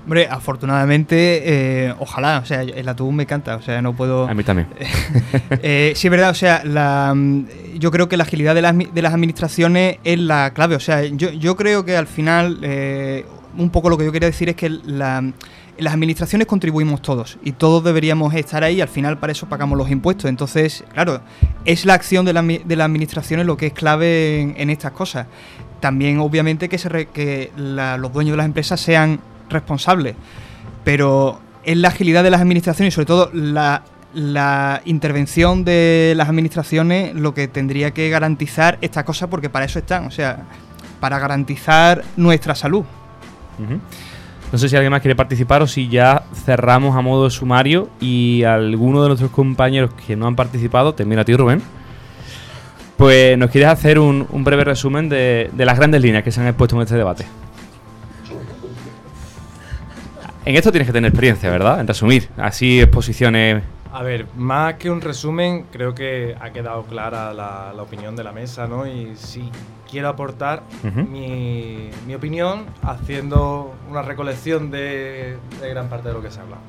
Hombre, 0.04 0.26
afortunadamente, 0.30 1.42
eh, 1.88 1.94
ojalá, 1.98 2.38
o 2.42 2.46
sea, 2.46 2.62
el 2.62 2.88
atún 2.88 3.16
me 3.16 3.24
encanta, 3.24 3.56
o 3.56 3.62
sea, 3.62 3.82
no 3.82 3.94
puedo... 3.94 4.26
A 4.28 4.34
mí 4.34 4.42
también. 4.44 4.68
Eh, 5.62 5.92
sí, 5.94 6.06
es 6.06 6.10
verdad, 6.10 6.30
o 6.30 6.34
sea, 6.34 6.62
la, 6.64 7.12
mm, 7.14 7.44
yo 7.78 7.90
creo 7.90 8.08
que 8.08 8.16
la 8.16 8.24
agilidad 8.24 8.54
de 8.54 8.62
las, 8.62 8.74
de 8.76 9.02
las 9.02 9.12
administraciones 9.14 9.98
es 10.04 10.18
la 10.18 10.52
clave, 10.54 10.74
o 10.76 10.80
sea, 10.80 11.04
yo, 11.04 11.30
yo 11.32 11.54
creo 11.56 11.84
que 11.84 11.96
al 11.96 12.06
final, 12.06 12.58
eh, 12.62 13.24
un 13.56 13.70
poco 13.70 13.90
lo 13.90 13.98
que 13.98 14.04
yo 14.04 14.12
quería 14.12 14.28
decir 14.28 14.48
es 14.48 14.56
que 14.56 14.70
la- 14.70 15.32
las 15.78 15.94
administraciones 15.94 16.46
contribuimos 16.46 17.00
todos 17.00 17.38
y 17.42 17.52
todos 17.52 17.82
deberíamos 17.84 18.34
estar 18.34 18.62
ahí, 18.64 18.80
al 18.80 18.88
final 18.88 19.18
para 19.18 19.32
eso 19.32 19.48
pagamos 19.48 19.78
los 19.78 19.90
impuestos, 19.90 20.28
entonces, 20.28 20.84
claro, 20.92 21.20
es 21.64 21.84
la 21.86 21.94
acción 21.94 22.24
de, 22.26 22.32
la 22.34 22.42
de 22.42 22.76
las 22.76 22.84
administraciones 22.86 23.46
lo 23.46 23.56
que 23.56 23.66
es 23.68 23.72
clave 23.72 24.40
en, 24.40 24.54
en 24.58 24.70
estas 24.70 24.92
cosas. 24.92 25.26
También, 25.80 26.18
obviamente, 26.18 26.68
que, 26.68 26.76
se 26.78 26.88
re- 26.90 27.06
que 27.06 27.50
la- 27.56 27.96
los 27.96 28.12
dueños 28.12 28.32
de 28.32 28.36
las 28.38 28.46
empresas 28.46 28.78
sean 28.80 29.20
responsables, 29.50 30.16
pero 30.84 31.40
es 31.64 31.76
la 31.76 31.88
agilidad 31.88 32.22
de 32.22 32.30
las 32.30 32.40
administraciones 32.40 32.94
y 32.94 32.94
sobre 32.94 33.06
todo 33.06 33.30
la, 33.32 33.82
intervención 34.84 35.64
de 35.64 36.14
las 36.16 36.28
administraciones 36.28 37.14
lo 37.14 37.34
que 37.34 37.48
tendría 37.48 37.92
que 37.92 38.10
garantizar 38.10 38.78
estas 38.80 39.04
cosas 39.04 39.28
porque 39.28 39.50
para 39.50 39.66
eso 39.66 39.78
están, 39.78 40.06
o 40.06 40.10
sea, 40.10 40.44
para 40.98 41.18
garantizar 41.18 42.02
nuestra 42.16 42.54
salud. 42.54 42.84
No 44.52 44.58
sé 44.58 44.68
si 44.68 44.74
alguien 44.74 44.90
más 44.90 45.00
quiere 45.00 45.14
participar 45.14 45.62
o 45.62 45.66
si 45.66 45.88
ya 45.88 46.24
cerramos 46.44 46.96
a 46.96 47.02
modo 47.02 47.30
sumario 47.30 47.88
y 48.00 48.42
alguno 48.42 49.02
de 49.02 49.08
nuestros 49.08 49.30
compañeros 49.30 49.90
que 50.06 50.16
no 50.16 50.26
han 50.26 50.34
participado, 50.34 50.94
termino 50.94 51.20
a 51.20 51.24
ti 51.24 51.36
Rubén, 51.36 51.62
pues 52.96 53.38
nos 53.38 53.50
quieres 53.50 53.70
hacer 53.70 53.98
un, 53.98 54.26
breve 54.42 54.64
resumen 54.64 55.08
de 55.08 55.50
las 55.56 55.78
grandes 55.78 56.02
líneas 56.02 56.24
que 56.24 56.32
se 56.32 56.40
han 56.40 56.48
expuesto 56.48 56.74
en 56.76 56.82
este 56.82 56.96
debate. 56.96 57.26
En 60.44 60.56
esto 60.56 60.70
tienes 60.70 60.86
que 60.88 60.92
tener 60.92 61.10
experiencia, 61.10 61.50
¿verdad? 61.50 61.80
En 61.80 61.86
resumir, 61.86 62.28
así 62.38 62.80
exposiciones 62.80 63.62
A 63.92 64.02
ver, 64.02 64.26
más 64.36 64.74
que 64.74 64.90
un 64.90 65.00
resumen, 65.00 65.66
creo 65.70 65.94
que 65.94 66.34
ha 66.40 66.50
quedado 66.50 66.84
clara 66.84 67.34
la, 67.34 67.72
la 67.74 67.82
opinión 67.82 68.16
de 68.16 68.24
la 68.24 68.32
mesa, 68.32 68.66
¿no? 68.66 68.86
Y 68.86 69.12
sí, 69.16 69.50
quiero 69.90 70.08
aportar 70.08 70.62
mi, 71.08 71.90
mi 72.06 72.14
opinión 72.14 72.66
haciendo 72.82 73.74
una 73.90 74.02
recolección 74.02 74.70
de, 74.70 75.36
de 75.60 75.68
gran 75.68 75.88
parte 75.88 76.08
de 76.08 76.14
lo 76.14 76.22
que 76.22 76.30
se 76.30 76.38
ha 76.40 76.42
hablado. 76.42 76.62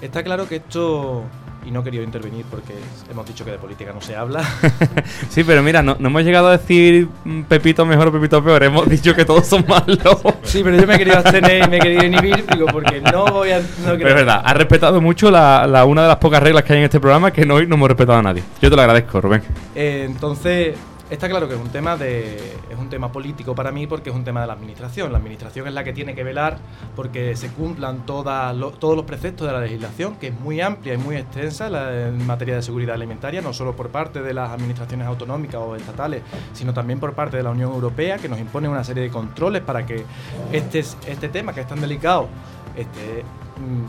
Está 0.00 0.22
claro 0.24 0.48
que 0.48 0.56
esto, 0.56 1.22
y 1.64 1.70
no 1.70 1.80
he 1.80 1.84
querido 1.84 2.02
intervenir 2.02 2.44
porque 2.50 2.74
hemos 3.10 3.26
dicho 3.26 3.44
que 3.44 3.52
de 3.52 3.58
política 3.58 3.92
no 3.94 4.00
se 4.00 4.16
habla, 4.16 4.42
Sí, 5.28 5.44
pero 5.44 5.62
mira, 5.62 5.82
no, 5.82 5.96
no 5.98 6.08
hemos 6.08 6.24
llegado 6.24 6.48
a 6.48 6.58
decir 6.58 7.08
Pepito 7.48 7.86
mejor 7.86 8.08
o 8.08 8.12
Pepito 8.12 8.42
peor. 8.42 8.62
Hemos 8.64 8.88
dicho 8.88 9.14
que 9.14 9.24
todos 9.24 9.46
son 9.46 9.64
malos. 9.68 9.98
Sí, 10.42 10.62
pero 10.64 10.76
yo 10.76 10.86
me 10.86 10.94
he 10.96 10.98
querido 10.98 11.18
abstener 11.18 11.64
y 11.64 11.68
me 11.68 11.76
he 11.76 11.80
querido 11.80 12.04
inhibir, 12.04 12.44
digo, 12.52 12.66
porque 12.66 13.00
no 13.00 13.24
voy 13.26 13.50
a. 13.52 13.60
No 13.60 13.64
Pero 13.84 13.96
creo- 13.96 14.08
es 14.08 14.14
verdad, 14.14 14.42
has 14.44 14.56
respetado 14.56 15.00
mucho 15.00 15.30
la, 15.30 15.66
la- 15.66 15.84
una 15.84 16.02
de 16.02 16.08
las 16.08 16.16
pocas 16.16 16.42
reglas 16.42 16.64
que 16.64 16.72
hay 16.72 16.78
en 16.80 16.84
este 16.86 17.00
programa 17.00 17.30
que 17.30 17.46
no, 17.46 17.54
hoy 17.54 17.66
no 17.66 17.76
hemos 17.76 17.88
respetado 17.88 18.18
a 18.18 18.22
nadie. 18.22 18.42
Yo 18.60 18.68
te 18.70 18.76
lo 18.76 18.82
agradezco, 18.82 19.20
Rubén. 19.20 19.42
Eh, 19.74 20.04
entonces, 20.06 20.76
está 21.12 21.28
claro 21.28 21.46
que 21.46 21.54
es 21.54 21.60
un 21.60 21.68
tema 21.68 21.96
de 21.98 22.36
es 22.70 22.78
un 22.78 22.88
tema 22.88 23.12
político 23.12 23.54
para 23.54 23.70
mí 23.70 23.86
porque 23.86 24.08
es 24.08 24.16
un 24.16 24.24
tema 24.24 24.40
de 24.40 24.46
la 24.46 24.54
administración. 24.54 25.12
La 25.12 25.18
administración 25.18 25.68
es 25.68 25.74
la 25.74 25.84
que 25.84 25.92
tiene 25.92 26.14
que 26.14 26.24
velar 26.24 26.58
porque 26.96 27.36
se 27.36 27.50
cumplan 27.50 28.06
todas 28.06 28.56
todos 28.78 28.96
los 28.96 29.04
preceptos 29.04 29.46
de 29.46 29.52
la 29.52 29.60
legislación, 29.60 30.16
que 30.16 30.28
es 30.28 30.40
muy 30.40 30.60
amplia 30.60 30.94
y 30.94 30.96
muy 30.96 31.16
extensa 31.16 31.68
en 32.06 32.26
materia 32.26 32.56
de 32.56 32.62
seguridad 32.62 32.94
alimentaria, 32.94 33.42
no 33.42 33.52
solo 33.52 33.76
por 33.76 33.90
parte 33.90 34.22
de 34.22 34.32
las 34.32 34.50
administraciones 34.50 35.06
autonómicas 35.06 35.60
o 35.60 35.76
estatales, 35.76 36.22
sino 36.54 36.72
también 36.72 36.98
por 36.98 37.12
parte 37.12 37.36
de 37.36 37.42
la 37.42 37.50
Unión 37.50 37.72
Europea, 37.72 38.16
que 38.16 38.28
nos 38.28 38.40
impone 38.40 38.68
una 38.68 38.82
serie 38.82 39.02
de 39.02 39.10
controles 39.10 39.62
para 39.62 39.84
que 39.84 40.04
este, 40.50 40.78
este 40.78 41.28
tema, 41.28 41.52
que 41.52 41.60
es 41.60 41.66
tan 41.66 41.80
delicado, 41.80 42.28
esté 42.74 43.22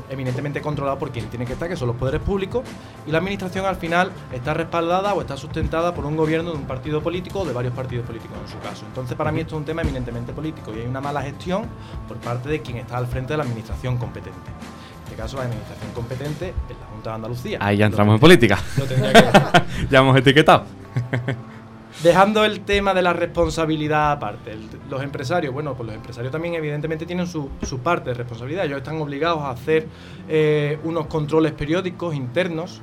eminentemente 0.10 0.62
controlado 0.62 0.98
por 1.00 1.12
quien 1.12 1.28
tiene 1.28 1.46
que 1.46 1.54
estar, 1.54 1.68
que 1.70 1.76
son 1.76 1.88
los 1.88 1.98
poderes 1.98 2.22
públicos, 2.22 2.64
y 3.08 3.12
la 3.12 3.18
administración 3.20 3.66
al 3.66 3.76
final 3.76 4.12
está 4.32 4.54
respaldada 4.54 5.14
o 5.14 5.22
está 5.22 5.38
sustentada 5.38 5.94
por 5.94 6.06
un 6.06 6.16
gobierno 6.16 6.52
de 6.52 6.58
un 6.58 6.66
partido 6.66 7.02
político 7.02 7.40
o 7.42 7.46
de 7.46 7.54
varios 7.54 7.74
partidos 7.74 8.06
políticos 8.06 8.38
en 8.44 8.52
su 8.52 8.60
caso. 8.60 8.86
Entonces, 8.88 9.16
para 9.18 9.32
mí 9.32 9.42
esto 9.42 9.56
es 9.56 9.60
un 9.60 9.66
tema 9.66 9.82
eminentemente 9.82 10.34
político 10.34 10.72
y 10.76 10.80
hay 10.82 10.88
una 10.88 11.02
mala 11.02 11.22
gestión 11.22 11.64
por 12.08 12.18
parte 12.18 12.50
de 12.50 12.62
quien 12.62 12.78
está 12.78 12.98
al 12.98 13.08
frente 13.08 13.34
de 13.34 13.38
la 13.38 13.44
administración 13.44 13.98
competente. 13.98 14.40
En 14.50 15.04
este 15.06 15.16
caso, 15.16 15.38
la 15.38 15.44
administración 15.44 15.92
competente 15.94 16.50
es 16.70 16.78
la 16.80 16.86
Junta 16.88 17.10
de 17.12 17.16
Andalucía. 17.16 17.58
Ahí 17.62 17.78
ya 17.78 17.86
entramos 17.86 18.16
en 18.16 18.20
política. 18.20 18.58
lo 18.78 18.86
tendría 18.86 19.14
que- 19.14 19.64
ya 19.90 20.00
hemos 20.00 20.18
etiquetado. 20.18 20.66
Dejando 22.02 22.44
el 22.44 22.62
tema 22.62 22.94
de 22.94 23.02
la 23.02 23.14
responsabilidad 23.14 24.12
aparte, 24.12 24.58
los 24.90 25.04
empresarios, 25.04 25.54
bueno, 25.54 25.76
pues 25.76 25.88
los 25.88 25.96
empresarios 25.96 26.32
también 26.32 26.56
evidentemente 26.56 27.06
tienen 27.06 27.28
su, 27.28 27.50
su 27.62 27.80
parte 27.80 28.10
de 28.10 28.16
responsabilidad. 28.16 28.66
Ellos 28.66 28.80
están 28.80 29.00
obligados 29.00 29.42
a 29.42 29.52
hacer 29.52 29.88
eh, 30.28 30.80
unos 30.84 31.08
controles 31.08 31.54
periódicos 31.54 32.16
internos 32.16 32.82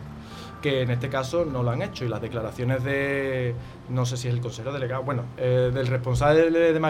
que 0.61 0.83
en 0.83 0.91
este 0.91 1.09
caso 1.09 1.45
no 1.45 1.63
lo 1.63 1.71
han 1.71 1.83
hecho 1.83 2.05
y 2.05 2.09
las 2.09 2.21
declaraciones 2.21 2.85
de, 2.85 3.55
no 3.89 4.07
sé 4.07 4.17
si 4.17 4.29
es 4.29 4.35
el 4.35 4.41
consejero 4.41 4.73
delegado, 4.73 5.03
bueno, 5.03 5.25
eh, 5.37 5.71
del 5.73 5.87
responsable 5.87 6.51
de, 6.51 6.73
de 6.73 6.81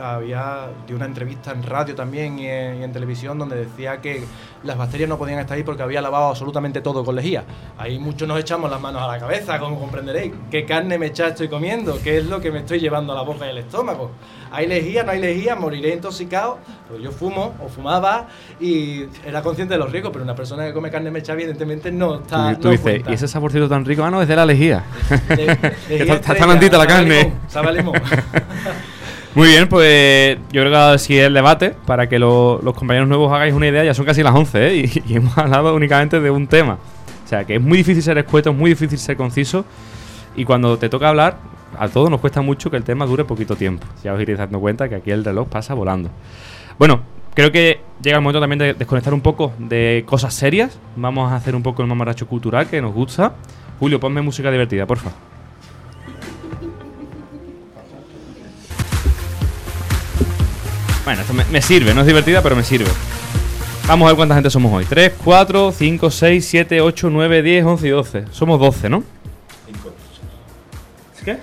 había 0.00 0.68
de 0.86 0.94
una 0.94 1.06
entrevista 1.06 1.52
en 1.52 1.62
radio 1.62 1.94
también 1.94 2.38
y 2.38 2.46
en, 2.46 2.80
y 2.80 2.84
en 2.84 2.92
televisión 2.92 3.38
donde 3.38 3.56
decía 3.56 4.00
que 4.00 4.24
las 4.62 4.76
bacterias 4.76 5.08
no 5.08 5.18
podían 5.18 5.38
estar 5.38 5.56
ahí 5.56 5.62
porque 5.62 5.82
había 5.82 6.00
lavado 6.00 6.28
absolutamente 6.28 6.80
todo 6.80 7.04
con 7.04 7.16
lejía. 7.16 7.44
Ahí 7.78 7.98
muchos 7.98 8.26
nos 8.26 8.40
echamos 8.40 8.70
las 8.70 8.80
manos 8.80 9.02
a 9.02 9.06
la 9.06 9.18
cabeza, 9.18 9.58
como 9.58 9.78
comprenderéis. 9.78 10.32
¿Qué 10.50 10.64
carne 10.64 10.98
me 10.98 11.06
estoy 11.06 11.48
comiendo? 11.48 11.98
¿Qué 12.02 12.18
es 12.18 12.26
lo 12.26 12.40
que 12.40 12.50
me 12.50 12.60
estoy 12.60 12.80
llevando 12.80 13.12
a 13.12 13.16
la 13.16 13.22
boca 13.22 13.46
y 13.46 13.50
al 13.50 13.58
estómago? 13.58 14.10
¿Hay 14.54 14.66
lejía? 14.68 15.02
¿No 15.02 15.10
hay 15.10 15.20
lejía? 15.20 15.56
¿Moriré 15.56 15.92
intoxicado? 15.94 16.58
Pues 16.88 17.02
yo 17.02 17.10
fumo 17.10 17.54
o 17.64 17.68
fumaba 17.68 18.28
y 18.60 19.04
era 19.26 19.42
consciente 19.42 19.74
de 19.74 19.78
los 19.78 19.90
riesgos, 19.90 20.12
pero 20.12 20.24
una 20.24 20.34
persona 20.36 20.64
que 20.64 20.72
come 20.72 20.90
carne 20.90 21.10
mecha 21.10 21.32
evidentemente 21.32 21.90
no 21.90 22.16
está... 22.20 22.54
Tú, 22.54 22.60
tú 22.60 22.64
no 22.68 22.70
dices, 22.70 22.82
cuenta. 22.82 23.10
¿y 23.10 23.14
ese 23.14 23.26
saborcito 23.28 23.68
tan 23.68 23.84
rico? 23.84 24.04
Ah, 24.04 24.10
no, 24.10 24.22
es 24.22 24.28
de 24.28 24.36
la 24.36 24.46
lejía. 24.46 24.84
lejía 25.38 25.52
está, 26.14 26.32
está 26.34 26.46
la 26.78 26.86
carne. 26.86 27.32
sabe 27.48 27.72
limón. 27.72 27.94
Muy 29.34 29.48
bien, 29.48 29.68
pues 29.68 30.36
yo 30.52 30.60
creo 30.60 30.70
que 30.70 30.76
ahora 30.76 30.98
sí 30.98 31.18
el 31.18 31.34
debate, 31.34 31.74
para 31.86 32.08
que 32.08 32.20
lo- 32.20 32.60
los 32.62 32.74
compañeros 32.74 33.08
nuevos 33.08 33.32
hagáis 33.32 33.52
una 33.52 33.66
idea, 33.66 33.82
ya 33.82 33.92
son 33.92 34.04
casi 34.06 34.22
las 34.22 34.32
11, 34.34 34.66
¿eh? 34.68 34.76
Y, 34.76 35.12
y 35.12 35.16
hemos 35.16 35.36
hablado 35.36 35.74
únicamente 35.74 36.20
de 36.20 36.30
un 36.30 36.46
tema. 36.46 36.78
O 37.24 37.28
sea, 37.28 37.44
que 37.44 37.56
es 37.56 37.60
muy 37.60 37.78
difícil 37.78 38.02
ser 38.02 38.16
escueto, 38.18 38.50
es 38.50 38.56
muy 38.56 38.70
difícil 38.70 38.96
ser 38.98 39.16
conciso, 39.16 39.64
y 40.36 40.44
cuando 40.44 40.78
te 40.78 40.88
toca 40.88 41.08
hablar, 41.08 41.38
a 41.78 41.88
todos 41.88 42.10
nos 42.10 42.20
cuesta 42.20 42.42
mucho 42.42 42.70
que 42.70 42.76
el 42.76 42.84
tema 42.84 43.06
dure 43.06 43.24
poquito 43.24 43.56
tiempo. 43.56 43.86
Ya 44.02 44.12
os 44.12 44.20
iréis 44.20 44.38
dando 44.38 44.60
cuenta 44.60 44.88
que 44.88 44.96
aquí 44.96 45.10
el 45.10 45.24
reloj 45.24 45.48
pasa 45.48 45.74
volando. 45.74 46.10
Bueno, 46.78 47.00
creo 47.34 47.52
que 47.52 47.80
llega 48.02 48.16
el 48.16 48.22
momento 48.22 48.40
también 48.40 48.58
de 48.58 48.74
desconectar 48.74 49.14
un 49.14 49.20
poco 49.20 49.52
de 49.58 50.04
cosas 50.06 50.34
serias. 50.34 50.78
Vamos 50.96 51.32
a 51.32 51.36
hacer 51.36 51.54
un 51.54 51.62
poco 51.62 51.82
el 51.82 51.88
mamarracho 51.88 52.26
cultural 52.26 52.68
que 52.68 52.80
nos 52.80 52.92
gusta. 52.92 53.34
Julio, 53.78 54.00
ponme 54.00 54.22
música 54.22 54.50
divertida, 54.50 54.86
porfa. 54.86 55.10
Bueno, 61.04 61.20
esto 61.20 61.34
me, 61.34 61.44
me 61.46 61.60
sirve, 61.60 61.92
no 61.92 62.00
es 62.00 62.06
divertida, 62.06 62.42
pero 62.42 62.56
me 62.56 62.62
sirve. 62.62 62.88
Vamos 63.86 64.06
a 64.06 64.08
ver 64.08 64.16
cuánta 64.16 64.34
gente 64.34 64.48
somos 64.48 64.72
hoy. 64.72 64.86
3, 64.86 65.12
4, 65.22 65.72
5, 65.72 66.10
6, 66.10 66.46
7, 66.46 66.80
8, 66.80 67.10
9, 67.10 67.42
10, 67.42 67.64
11 67.66 67.86
y 67.86 67.90
12. 67.90 68.24
Somos 68.30 68.58
12, 68.58 68.88
¿no? 68.88 69.04
¿Qué? 71.24 71.38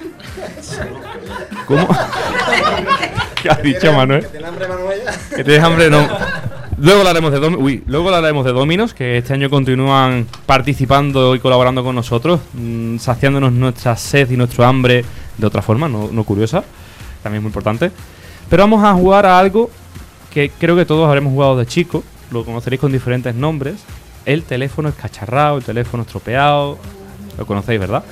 ¿Cómo? 1.65 1.87
¿Qué 3.41 3.49
has 3.49 3.61
dicho, 3.63 3.91
Manuel? 3.93 4.25
¿Tiene 4.27 4.47
hambre, 4.47 4.67
Manuel? 4.67 4.99
Que 5.35 5.43
tienes 5.43 5.63
hambre, 5.63 5.89
no. 5.89 6.07
Luego 6.77 6.99
hablaremos 7.01 7.31
de 7.31 7.39
Dom- 7.39 7.57
Uy, 7.59 7.83
luego 7.85 8.07
hablaremos 8.09 8.43
de 8.43 8.53
Dominos, 8.53 8.93
que 8.95 9.17
este 9.19 9.33
año 9.33 9.51
continúan 9.51 10.25
participando 10.47 11.35
y 11.35 11.39
colaborando 11.39 11.83
con 11.83 11.93
nosotros, 11.95 12.39
mm, 12.53 12.97
saciándonos 12.97 13.51
nuestra 13.53 13.95
sed 13.95 14.31
y 14.31 14.37
nuestro 14.37 14.65
hambre 14.65 15.05
de 15.37 15.45
otra 15.47 15.61
forma, 15.61 15.87
no, 15.87 16.09
no 16.11 16.23
curiosa. 16.23 16.63
También 17.21 17.37
es 17.39 17.43
muy 17.43 17.49
importante. 17.49 17.91
Pero 18.49 18.63
vamos 18.63 18.83
a 18.83 18.93
jugar 18.93 19.27
a 19.27 19.37
algo 19.37 19.69
que 20.33 20.49
creo 20.57 20.75
que 20.75 20.85
todos 20.85 21.07
habremos 21.07 21.33
jugado 21.33 21.55
de 21.57 21.67
chico. 21.67 22.03
Lo 22.31 22.43
conoceréis 22.45 22.79
con 22.79 22.91
diferentes 22.91 23.35
nombres. 23.35 23.75
El 24.25 24.41
teléfono 24.43 24.89
escacharrado, 24.89 25.57
el 25.57 25.63
teléfono 25.63 26.01
estropeado. 26.01 26.79
Lo 27.37 27.45
conocéis, 27.45 27.79
¿verdad? 27.79 28.03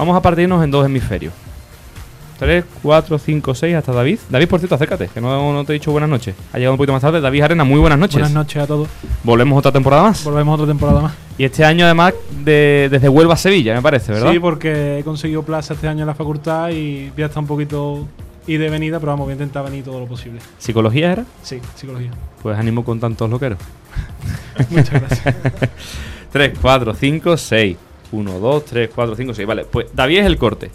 Vamos 0.00 0.16
a 0.16 0.22
partirnos 0.22 0.64
en 0.64 0.70
dos 0.70 0.86
hemisferios. 0.86 1.34
3, 2.38 2.64
4, 2.82 3.18
5, 3.18 3.54
6 3.54 3.76
hasta 3.76 3.92
David. 3.92 4.18
David, 4.30 4.48
por 4.48 4.58
cierto, 4.58 4.74
acércate, 4.74 5.08
que 5.12 5.20
no, 5.20 5.52
no 5.52 5.62
te 5.66 5.72
he 5.72 5.74
dicho 5.74 5.92
buenas 5.92 6.08
noches. 6.08 6.34
Ha 6.54 6.56
llegado 6.56 6.72
un 6.72 6.78
poquito 6.78 6.94
más 6.94 7.02
tarde. 7.02 7.20
David 7.20 7.42
Arena, 7.42 7.64
muy 7.64 7.78
buenas 7.78 7.98
noches. 7.98 8.14
Buenas 8.14 8.32
noches 8.32 8.62
a 8.62 8.66
todos. 8.66 8.88
Volvemos 9.24 9.58
otra 9.58 9.70
temporada 9.72 10.04
más. 10.04 10.24
Volvemos 10.24 10.54
otra 10.58 10.66
temporada 10.66 11.02
más. 11.02 11.12
Y 11.36 11.44
este 11.44 11.66
año, 11.66 11.84
además, 11.84 12.14
de- 12.42 12.88
desde 12.90 13.10
Huelva 13.10 13.34
a 13.34 13.36
Sevilla, 13.36 13.74
me 13.74 13.82
parece, 13.82 14.12
¿verdad? 14.12 14.32
Sí, 14.32 14.38
porque 14.38 15.00
he 15.00 15.04
conseguido 15.04 15.42
plaza 15.42 15.74
este 15.74 15.86
año 15.86 16.00
en 16.00 16.06
la 16.06 16.14
facultad 16.14 16.70
y 16.70 17.10
voy 17.10 17.22
a 17.24 17.26
estar 17.26 17.42
un 17.42 17.46
poquito 17.46 18.08
y 18.46 18.56
de 18.56 18.70
venida, 18.70 18.98
pero 19.00 19.12
vamos, 19.12 19.26
voy 19.26 19.32
a 19.32 19.34
intentar 19.34 19.62
venir 19.64 19.84
todo 19.84 20.00
lo 20.00 20.06
posible. 20.06 20.40
¿Psicología 20.58 21.12
era? 21.12 21.24
Sí, 21.42 21.60
psicología. 21.74 22.10
Pues 22.42 22.58
ánimo 22.58 22.86
con 22.86 22.98
tantos 23.00 23.28
loqueros. 23.28 23.58
Muchas 24.70 24.92
gracias. 24.98 25.34
3, 26.32 26.52
4, 26.58 26.94
5, 26.94 27.36
6. 27.36 27.76
1, 28.12 28.38
2, 28.38 28.64
3, 28.64 28.90
4, 28.94 29.16
5, 29.16 29.34
6. 29.34 29.46
Vale, 29.48 29.64
pues 29.64 29.86
David 29.94 30.18
es 30.18 30.26
el 30.26 30.38
corte. 30.38 30.70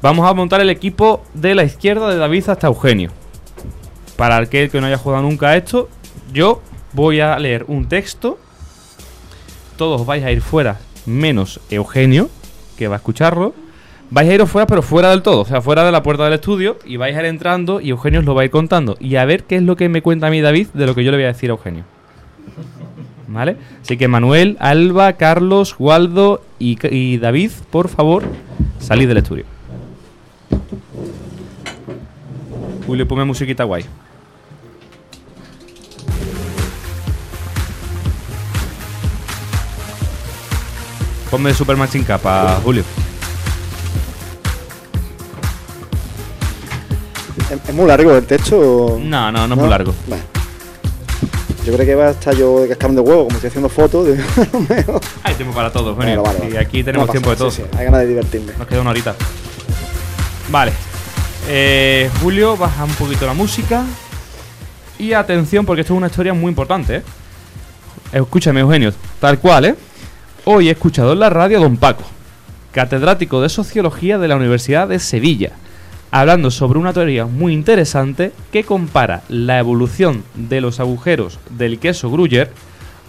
Vamos 0.00 0.28
a 0.28 0.34
montar 0.34 0.60
el 0.60 0.70
equipo 0.70 1.22
de 1.34 1.54
la 1.54 1.64
izquierda 1.64 2.08
de 2.08 2.16
David 2.16 2.48
hasta 2.48 2.68
Eugenio. 2.68 3.10
Para 4.16 4.36
aquel 4.36 4.70
que 4.70 4.80
no 4.80 4.86
haya 4.86 4.98
jugado 4.98 5.22
nunca 5.22 5.48
a 5.48 5.56
esto, 5.56 5.88
yo 6.32 6.62
voy 6.92 7.20
a 7.20 7.38
leer 7.38 7.64
un 7.68 7.88
texto. 7.88 8.38
Todos 9.76 10.06
vais 10.06 10.24
a 10.24 10.30
ir 10.30 10.40
fuera, 10.40 10.78
menos 11.06 11.60
Eugenio, 11.70 12.30
que 12.76 12.88
va 12.88 12.96
a 12.96 12.98
escucharlo. 12.98 13.54
Vais 14.10 14.28
a 14.30 14.34
iros 14.34 14.50
fuera, 14.50 14.66
pero 14.66 14.82
fuera 14.82 15.10
del 15.10 15.22
todo, 15.22 15.42
o 15.42 15.44
sea, 15.44 15.60
fuera 15.60 15.84
de 15.84 15.92
la 15.92 16.02
puerta 16.02 16.24
del 16.24 16.32
estudio, 16.32 16.78
y 16.84 16.96
vais 16.96 17.14
a 17.16 17.20
ir 17.20 17.26
entrando 17.26 17.80
y 17.80 17.90
Eugenio 17.90 18.20
os 18.20 18.26
lo 18.26 18.34
va 18.34 18.42
a 18.42 18.44
ir 18.44 18.50
contando. 18.50 18.96
Y 19.00 19.16
a 19.16 19.24
ver 19.24 19.44
qué 19.44 19.56
es 19.56 19.62
lo 19.62 19.76
que 19.76 19.88
me 19.88 20.00
cuenta 20.00 20.28
a 20.28 20.30
mí 20.30 20.40
David 20.40 20.68
de 20.72 20.86
lo 20.86 20.94
que 20.94 21.04
yo 21.04 21.10
le 21.10 21.18
voy 21.18 21.24
a 21.24 21.28
decir 21.28 21.50
a 21.50 21.54
Eugenio. 21.54 21.84
¿Vale? 23.28 23.56
Así 23.82 23.96
que 23.96 24.08
Manuel, 24.08 24.56
Alba, 24.58 25.12
Carlos, 25.14 25.76
Waldo 25.78 26.42
y, 26.58 26.78
y 26.94 27.18
David, 27.18 27.50
por 27.70 27.88
favor, 27.88 28.24
salid 28.80 29.06
del 29.06 29.18
estudio. 29.18 29.44
Julio, 32.86 33.06
ponme 33.06 33.24
musiquita 33.26 33.64
guay. 33.64 33.84
Ponme 41.30 41.52
Superman 41.52 41.88
sin 41.88 42.04
capa, 42.04 42.58
Julio. 42.64 42.82
¿Es, 47.50 47.74
muy 47.74 47.86
largo 47.86 48.16
el 48.16 48.24
texto? 48.24 48.98
No, 49.02 49.30
no, 49.30 49.46
no 49.46 49.54
es 49.54 49.60
muy 49.60 49.68
largo. 49.68 49.94
Vale. 50.06 50.37
Yo 51.68 51.74
creo 51.74 51.84
que 51.86 51.94
va 51.94 52.06
a 52.06 52.10
estar 52.12 52.34
yo 52.34 52.60
de 52.62 52.68
cascarón 52.68 52.96
de 52.96 53.02
huevo, 53.02 53.24
como 53.24 53.34
estoy 53.36 53.48
haciendo 53.48 53.68
fotos. 53.68 54.06
de- 54.06 54.14
Hay 55.22 55.34
tiempo 55.34 55.54
para 55.54 55.70
todo, 55.70 55.90
Eugenio. 55.90 56.22
Bueno, 56.22 56.22
vale, 56.22 56.38
vale. 56.38 56.54
Y 56.54 56.56
aquí 56.56 56.82
tenemos 56.82 57.06
No 57.06 57.12
tiempo 57.12 57.28
de 57.28 57.36
todo. 57.36 57.50
sí, 57.50 57.60
sí, 57.70 57.76
hay 57.76 57.84
ganas 57.84 58.00
de 58.00 58.06
divertirme. 58.06 58.52
Nos 58.58 58.66
queda 58.66 58.80
una 58.80 58.88
horita. 58.90 59.14
Vale. 60.50 60.72
Eh, 61.46 62.08
Julio, 62.22 62.56
baja 62.56 62.84
un 62.84 62.94
poquito 62.94 63.26
la 63.26 63.34
música. 63.34 63.84
Y 64.98 65.12
atención, 65.12 65.66
porque 65.66 65.82
esto 65.82 65.92
es 65.92 65.98
una 65.98 66.06
historia 66.06 66.32
muy 66.32 66.48
importante. 66.48 66.96
¿eh? 66.96 67.02
Escúchame, 68.12 68.60
Eugenio, 68.60 68.90
tal 69.20 69.38
cual, 69.38 69.66
¿eh? 69.66 69.74
Hoy 70.46 70.68
he 70.68 70.72
escuchado 70.72 71.12
en 71.12 71.20
la 71.20 71.28
radio 71.28 71.58
a 71.58 71.60
don 71.60 71.76
Paco, 71.76 72.04
catedrático 72.72 73.42
de 73.42 73.50
Sociología 73.50 74.16
de 74.16 74.26
la 74.28 74.36
Universidad 74.36 74.88
de 74.88 74.98
Sevilla, 74.98 75.50
hablando 76.10 76.50
sobre 76.50 76.78
una 76.78 76.92
teoría 76.92 77.26
muy 77.26 77.52
interesante 77.52 78.32
que 78.52 78.64
compara 78.64 79.22
la 79.28 79.58
evolución 79.58 80.24
de 80.34 80.60
los 80.60 80.80
agujeros 80.80 81.38
del 81.50 81.78
queso 81.78 82.10
Gruyère 82.10 82.50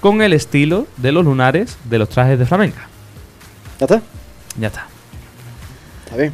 con 0.02 0.22
el 0.22 0.34
estilo 0.34 0.88
de 0.98 1.12
los 1.12 1.24
lunares 1.26 1.78
de 1.86 2.00
los 2.00 2.10
trajes 2.10 2.38
de 2.40 2.46
flamenca. 2.46 2.88
¿Ya 3.80 3.86
está? 3.86 4.02
Ya 4.60 4.68
está. 4.68 4.88
Está 6.06 6.18
bien. 6.18 6.34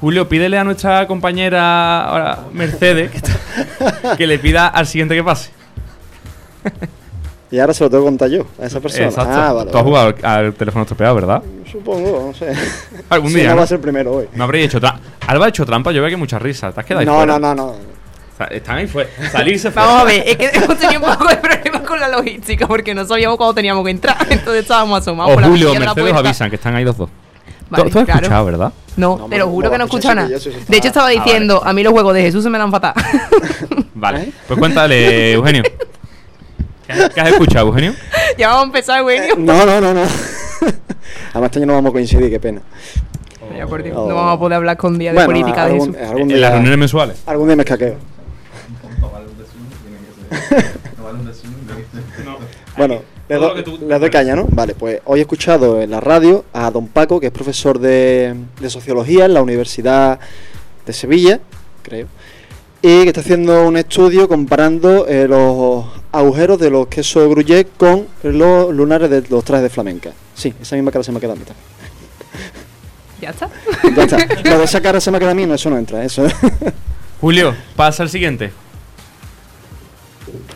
Julio, 0.00 0.28
pídele 0.28 0.58
a 0.58 0.64
nuestra 0.64 1.06
compañera 1.06 2.04
ahora, 2.04 2.40
Mercedes 2.52 3.10
que, 3.10 3.16
está- 3.18 4.16
que 4.16 4.26
le 4.26 4.38
pida 4.38 4.66
al 4.68 4.86
siguiente 4.86 5.14
que 5.14 5.24
pase. 5.24 5.50
Y 7.50 7.58
ahora 7.60 7.72
se 7.74 7.84
lo 7.84 7.90
tengo 7.90 8.02
que 8.04 8.08
contar 8.08 8.28
yo 8.28 8.44
a 8.60 8.66
esa 8.66 8.80
persona. 8.80 9.04
Exacto. 9.06 9.32
Ah, 9.32 9.52
vale. 9.52 9.70
Tú 9.70 9.78
has 9.78 9.84
jugado 9.84 10.06
al, 10.08 10.16
al 10.46 10.54
teléfono 10.54 10.82
estropeado, 10.82 11.14
¿verdad? 11.14 11.42
Supongo, 11.70 12.24
no 12.28 12.34
sé. 12.34 12.52
Algún 13.08 13.30
Sí, 13.30 13.36
día. 13.36 13.44
no 13.44 13.50
¿no? 13.50 13.56
va 13.58 13.62
a 13.62 13.66
ser 13.68 13.76
el 13.76 13.82
primero 13.82 14.12
hoy. 14.14 14.26
No 14.34 14.44
habréis 14.44 14.66
hecho 14.66 14.80
trampa. 14.80 15.00
Alba 15.28 15.46
ha 15.46 15.48
hecho 15.48 15.64
trampa, 15.64 15.92
yo 15.92 16.00
veo 16.00 16.08
que 16.08 16.14
hay 16.14 16.20
mucha 16.20 16.38
risa. 16.40 16.72
¿Te 16.72 16.80
has 16.80 16.86
quedado 16.86 17.00
ahí 17.00 17.06
No, 17.06 17.14
fuera? 17.16 17.38
no, 17.38 17.54
no, 17.54 17.54
no. 17.54 17.66
O 17.70 18.36
sea, 18.36 18.46
están 18.48 18.76
ahí 18.78 18.86
fuera. 18.88 19.08
Salirse 19.30 19.70
fuera. 19.72 19.86
Vamos 19.88 20.02
a 20.02 20.04
ver, 20.06 20.24
es 20.26 20.36
que 20.36 20.50
hemos 20.58 20.76
tenido 20.78 21.00
un 21.00 21.06
poco 21.12 21.28
de 21.28 21.36
problemas 21.36 21.82
con 21.82 22.00
la 22.00 22.08
logística 22.08 22.66
porque 22.66 22.94
no 22.94 23.04
sabíamos 23.06 23.36
cuándo 23.36 23.54
teníamos 23.54 23.84
que 23.84 23.90
entrar. 23.92 24.16
Entonces 24.28 24.62
estábamos 24.62 25.00
asomados 25.00 25.30
O 25.30 25.34
por 25.34 25.42
la 25.42 25.48
Julio 25.48 25.72
la 25.72 25.80
Mercedes 25.80 25.96
os 26.04 26.10
puerta. 26.12 26.28
avisan 26.28 26.50
que 26.50 26.56
están 26.56 26.74
ahí 26.74 26.84
los 26.84 26.96
dos. 26.96 27.08
Vale, 27.70 27.84
tú, 27.84 27.90
tú 27.90 27.98
has 28.00 28.04
claro. 28.04 28.20
escuchado, 28.22 28.44
¿verdad? 28.46 28.72
No, 28.96 29.26
te 29.30 29.38
lo 29.38 29.48
juro 29.48 29.70
que 29.70 29.78
no 29.78 29.84
he 29.84 29.86
escuchado 29.86 30.14
nada. 30.16 30.38
sí, 30.38 30.50
sí, 30.52 30.58
De 30.68 30.76
hecho, 30.78 30.88
estaba 30.88 31.06
Ah, 31.08 31.10
vale. 31.14 31.22
diciendo, 31.24 31.62
a 31.64 31.72
mí 31.72 31.82
los 31.82 31.92
juegos 31.92 32.14
de 32.14 32.22
Jesús 32.22 32.42
se 32.44 32.50
me 32.50 32.58
dan 32.58 32.70
fatal. 32.70 32.94
Vale. 33.94 34.32
Pues 34.46 34.58
cuéntale, 34.58 35.32
Eugenio. 35.32 35.62
¿Qué 36.86 36.92
has, 36.92 37.10
qué 37.14 37.20
has 37.20 37.28
escuchado, 37.30 37.66
Eugenio? 37.68 37.94
ya 38.38 38.48
vamos 38.48 38.62
a 38.62 38.66
empezar, 38.66 39.00
Eugenio. 39.00 39.34
No, 39.38 39.66
no, 39.66 39.80
no, 39.80 39.94
no. 39.94 40.00
Además, 41.32 41.44
este 41.48 41.58
año 41.58 41.66
no 41.66 41.72
vamos 41.74 41.90
a 41.90 41.92
coincidir, 41.92 42.30
qué 42.30 42.40
pena. 42.40 42.60
Por 43.68 43.80
Oh. 43.94 44.08
no 44.08 44.14
vamos 44.14 44.36
a 44.36 44.38
poder 44.38 44.56
hablar 44.56 44.76
con 44.76 44.98
día 44.98 45.10
de 45.10 45.14
Bueno, 45.14 45.28
política 45.28 45.66
de 45.66 45.72
algún- 45.72 45.94
Jesús. 45.94 46.08
algún 46.08 46.22
En 46.22 46.28
día- 46.28 46.36
las 46.38 46.52
reuniones 46.52 46.78
mensuales. 46.78 47.16
Algún 47.26 47.46
día 47.48 47.56
me 47.56 47.62
escaqueo. 47.62 47.96
Bueno, 52.76 53.02
le, 53.28 53.36
todo 53.36 53.48
do- 53.48 53.48
lo 53.48 53.54
que 53.54 53.62
tú- 53.62 53.78
le 53.86 53.98
doy 53.98 54.10
caña, 54.10 54.36
¿no? 54.36 54.46
Vale, 54.50 54.74
pues 54.74 55.00
hoy 55.04 55.20
he 55.20 55.22
escuchado 55.22 55.80
en 55.80 55.90
la 55.90 56.00
radio 56.00 56.44
a 56.52 56.70
don 56.70 56.88
Paco, 56.88 57.20
que 57.20 57.26
es 57.26 57.32
profesor 57.32 57.78
de, 57.78 58.34
de 58.60 58.70
sociología 58.70 59.24
en 59.24 59.34
la 59.34 59.42
Universidad 59.42 60.18
de 60.84 60.92
Sevilla, 60.92 61.40
creo, 61.82 62.06
y 62.88 63.02
que 63.02 63.08
está 63.08 63.20
haciendo 63.20 63.66
un 63.66 63.76
estudio 63.76 64.28
comparando 64.28 65.08
eh, 65.08 65.26
los 65.26 65.86
agujeros 66.12 66.56
de 66.60 66.70
los 66.70 66.86
quesos 66.86 67.28
Gruyère 67.28 67.66
con 67.76 68.06
los 68.22 68.72
lunares 68.72 69.10
de 69.10 69.24
los 69.28 69.42
trajes 69.42 69.64
de 69.64 69.70
flamenca. 69.70 70.12
Sí, 70.36 70.54
esa 70.62 70.76
misma 70.76 70.92
cara 70.92 71.02
se 71.02 71.10
me 71.10 71.18
ha 71.18 71.20
quedado 71.20 71.34
a 71.34 71.36
mí 71.36 71.44
también. 71.44 71.66
Ya 73.20 73.30
está. 73.30 73.48
Ya 73.96 74.04
está. 74.04 74.18
Lo 74.50 74.58
de 74.58 74.64
esa 74.64 74.80
cara 74.80 75.00
se 75.00 75.10
me 75.10 75.16
ha 75.16 75.18
quedado 75.18 75.32
a 75.32 75.34
mí, 75.34 75.46
no, 75.46 75.54
eso 75.54 75.68
no 75.68 75.78
entra, 75.78 76.04
eso 76.04 76.28
Julio, 77.20 77.56
pasa 77.74 78.04
al 78.04 78.08
siguiente. 78.08 78.52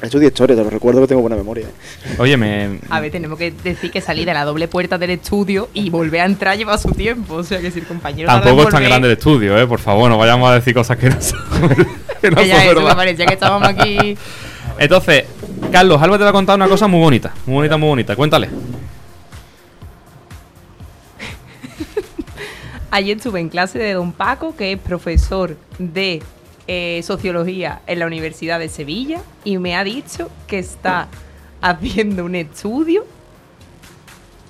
Estudio 0.03 0.29
historia, 0.29 0.57
te 0.57 0.65
lo 0.65 0.71
recuerdo 0.71 1.03
que 1.03 1.09
tengo 1.09 1.21
buena 1.21 1.37
memoria. 1.37 1.67
Oye, 2.19 2.35
me. 2.39 2.79
A 2.89 3.01
ver, 3.01 3.13
tenemos 3.13 3.39
que 3.39 3.51
decir 3.51 3.91
que 3.91 4.01
salir 4.01 4.25
de 4.25 4.33
la 4.33 4.47
doble 4.47 4.67
puerta 4.67 4.97
del 4.97 5.11
estudio 5.11 5.69
y 5.75 5.91
volver 5.91 6.23
a 6.23 6.25
entrar 6.25 6.57
lleva 6.57 6.79
su 6.79 6.91
tiempo. 6.93 7.35
O 7.35 7.45
sea 7.45 7.61
que 7.61 7.71
si 7.71 7.81
el 7.81 7.87
compañero 7.87 8.27
Tampoco 8.29 8.63
es 8.63 8.69
tan 8.71 8.83
volver- 8.83 8.89
grande 8.89 9.09
el 9.09 9.13
estudio, 9.13 9.59
¿eh? 9.59 9.67
Por 9.67 9.79
favor, 9.79 10.09
no 10.09 10.17
vayamos 10.17 10.49
a 10.51 10.55
decir 10.55 10.73
cosas 10.73 10.97
que 10.97 11.11
no 11.11 11.21
son, 11.21 11.39
que 12.21 12.31
no 12.31 12.37
Que 12.39 12.49
ya 12.49 12.63
son 12.65 12.79
eso, 12.79 12.89
me 12.89 12.95
parecía 12.95 13.27
que 13.27 13.35
estábamos 13.35 13.69
aquí. 13.69 14.17
Entonces, 14.79 15.25
Carlos, 15.71 16.01
Alba 16.01 16.17
te 16.17 16.25
va 16.25 16.31
a 16.31 16.33
contar 16.33 16.57
una 16.57 16.69
cosa 16.69 16.87
muy 16.87 17.01
bonita. 17.01 17.35
Muy 17.45 17.57
bonita, 17.57 17.77
muy 17.77 17.89
bonita. 17.91 18.17
Cuéntale. 18.17 18.49
Ayer 22.91 23.19
estuve 23.19 23.41
en 23.41 23.51
clase 23.51 23.79
de 23.79 23.93
don 23.93 24.13
Paco, 24.13 24.57
que 24.57 24.73
es 24.73 24.79
profesor 24.79 25.59
de 25.79 26.23
eh, 26.73 27.03
sociología 27.03 27.81
en 27.89 27.99
la 27.99 28.07
Universidad 28.07 28.61
de 28.61 28.69
Sevilla, 28.69 29.23
y 29.43 29.59
me 29.59 29.75
ha 29.75 29.83
dicho 29.83 30.31
que 30.47 30.61
está 30.61 31.09
haciendo 31.61 32.25
un 32.25 32.37
estudio 32.37 33.05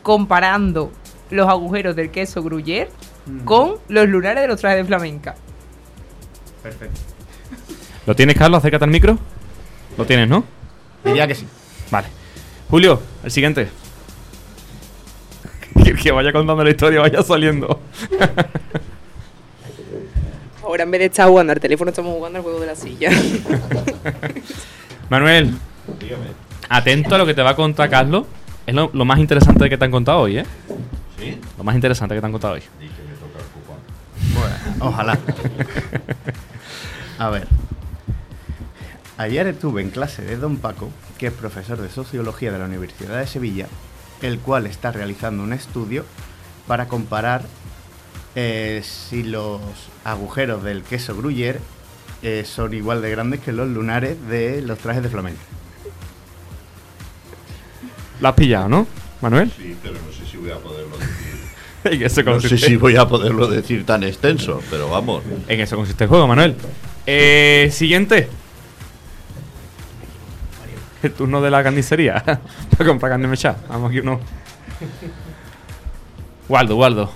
comparando 0.02 0.92
los 1.30 1.48
agujeros 1.48 1.96
del 1.96 2.10
queso 2.10 2.42
Gruyère 2.42 2.90
con 3.46 3.76
los 3.88 4.06
lunares 4.06 4.42
de 4.42 4.48
los 4.48 4.60
trajes 4.60 4.80
de 4.80 4.84
flamenca. 4.84 5.34
Perfecto. 6.62 7.00
¿Lo 8.04 8.14
tienes, 8.14 8.36
Carlos? 8.36 8.58
Acércate 8.58 8.84
al 8.84 8.90
micro. 8.90 9.18
Lo 9.96 10.04
tienes, 10.04 10.28
¿no? 10.28 10.44
Diría 11.02 11.26
que 11.26 11.34
sí. 11.34 11.46
Vale. 11.90 12.08
Julio, 12.68 13.00
el 13.24 13.30
siguiente. 13.30 13.70
que, 15.82 15.94
que 16.02 16.12
vaya 16.12 16.34
contando 16.34 16.62
la 16.62 16.68
historia, 16.68 17.00
vaya 17.00 17.22
saliendo. 17.22 17.80
Ahora 20.70 20.84
en 20.84 20.90
vez 20.92 21.00
de 21.00 21.06
estar 21.06 21.28
jugando 21.28 21.52
al 21.52 21.58
teléfono 21.58 21.88
estamos 21.88 22.14
jugando 22.14 22.38
al 22.38 22.44
juego 22.44 22.60
de 22.60 22.66
la 22.66 22.76
silla. 22.76 23.10
Manuel, 25.10 25.52
atento 26.68 27.16
a 27.16 27.18
lo 27.18 27.26
que 27.26 27.34
te 27.34 27.42
va 27.42 27.50
a 27.50 27.56
contar 27.56 27.90
Carlos. 27.90 28.26
Es 28.68 28.72
lo, 28.72 28.88
lo 28.92 29.04
más 29.04 29.18
interesante 29.18 29.68
que 29.68 29.76
te 29.76 29.84
han 29.84 29.90
contado 29.90 30.20
hoy, 30.20 30.38
¿eh? 30.38 30.44
¿Sí? 31.18 31.40
Lo 31.58 31.64
más 31.64 31.74
interesante 31.74 32.14
que 32.14 32.20
te 32.20 32.26
han 32.26 32.30
contado 32.30 32.54
hoy. 32.54 32.62
Ojalá. 34.78 35.18
A 37.18 37.30
ver. 37.30 37.48
Ayer 39.16 39.48
estuve 39.48 39.82
en 39.82 39.90
clase 39.90 40.22
de 40.22 40.36
Don 40.36 40.58
Paco, 40.58 40.88
que 41.18 41.26
es 41.26 41.32
profesor 41.32 41.78
de 41.78 41.90
Sociología 41.90 42.52
de 42.52 42.60
la 42.60 42.66
Universidad 42.66 43.18
de 43.18 43.26
Sevilla, 43.26 43.66
el 44.22 44.38
cual 44.38 44.66
está 44.66 44.92
realizando 44.92 45.42
un 45.42 45.52
estudio 45.52 46.04
para 46.68 46.86
comparar 46.86 47.42
eh, 48.34 48.82
si 48.84 49.22
los 49.22 49.60
agujeros 50.04 50.62
del 50.62 50.82
queso 50.82 51.16
Gruyère 51.16 51.58
eh, 52.22 52.44
son 52.44 52.74
igual 52.74 53.02
de 53.02 53.10
grandes 53.10 53.40
que 53.40 53.52
los 53.52 53.68
lunares 53.68 54.16
de 54.28 54.62
los 54.62 54.78
trajes 54.78 55.02
de 55.02 55.08
flamenco. 55.08 55.40
Lo 58.20 58.28
has 58.28 58.34
pillado, 58.34 58.68
¿no, 58.68 58.86
Manuel? 59.20 59.50
Sí, 59.56 59.74
pero 59.82 59.94
no 59.94 60.12
sé 60.12 60.30
si 60.30 60.36
voy 60.36 60.50
a 60.50 60.58
poderlo 60.58 60.96
decir. 60.98 62.02
Eso 62.04 62.22
No 62.22 62.40
sé 62.40 62.58
si 62.58 62.76
voy 62.76 62.96
a 62.96 63.08
poderlo 63.08 63.46
decir 63.46 63.86
tan 63.86 64.02
extenso, 64.02 64.60
pero 64.68 64.90
vamos. 64.90 65.22
En 65.48 65.60
eso 65.60 65.76
consiste 65.76 66.04
el 66.04 66.10
juego, 66.10 66.26
Manuel. 66.26 66.54
Eh, 67.06 67.70
siguiente. 67.72 68.28
El 71.02 71.12
turno 71.12 71.40
de 71.40 71.50
la 71.50 71.62
carnicería. 71.62 72.22
Para 72.70 72.84
comprar 72.86 73.12
carne 73.12 73.28
mechada. 73.28 73.58
Vamos 73.68 73.88
aquí 73.88 74.00
uno. 74.00 74.20
Waldo, 76.48 76.76
Waldo. 76.76 77.10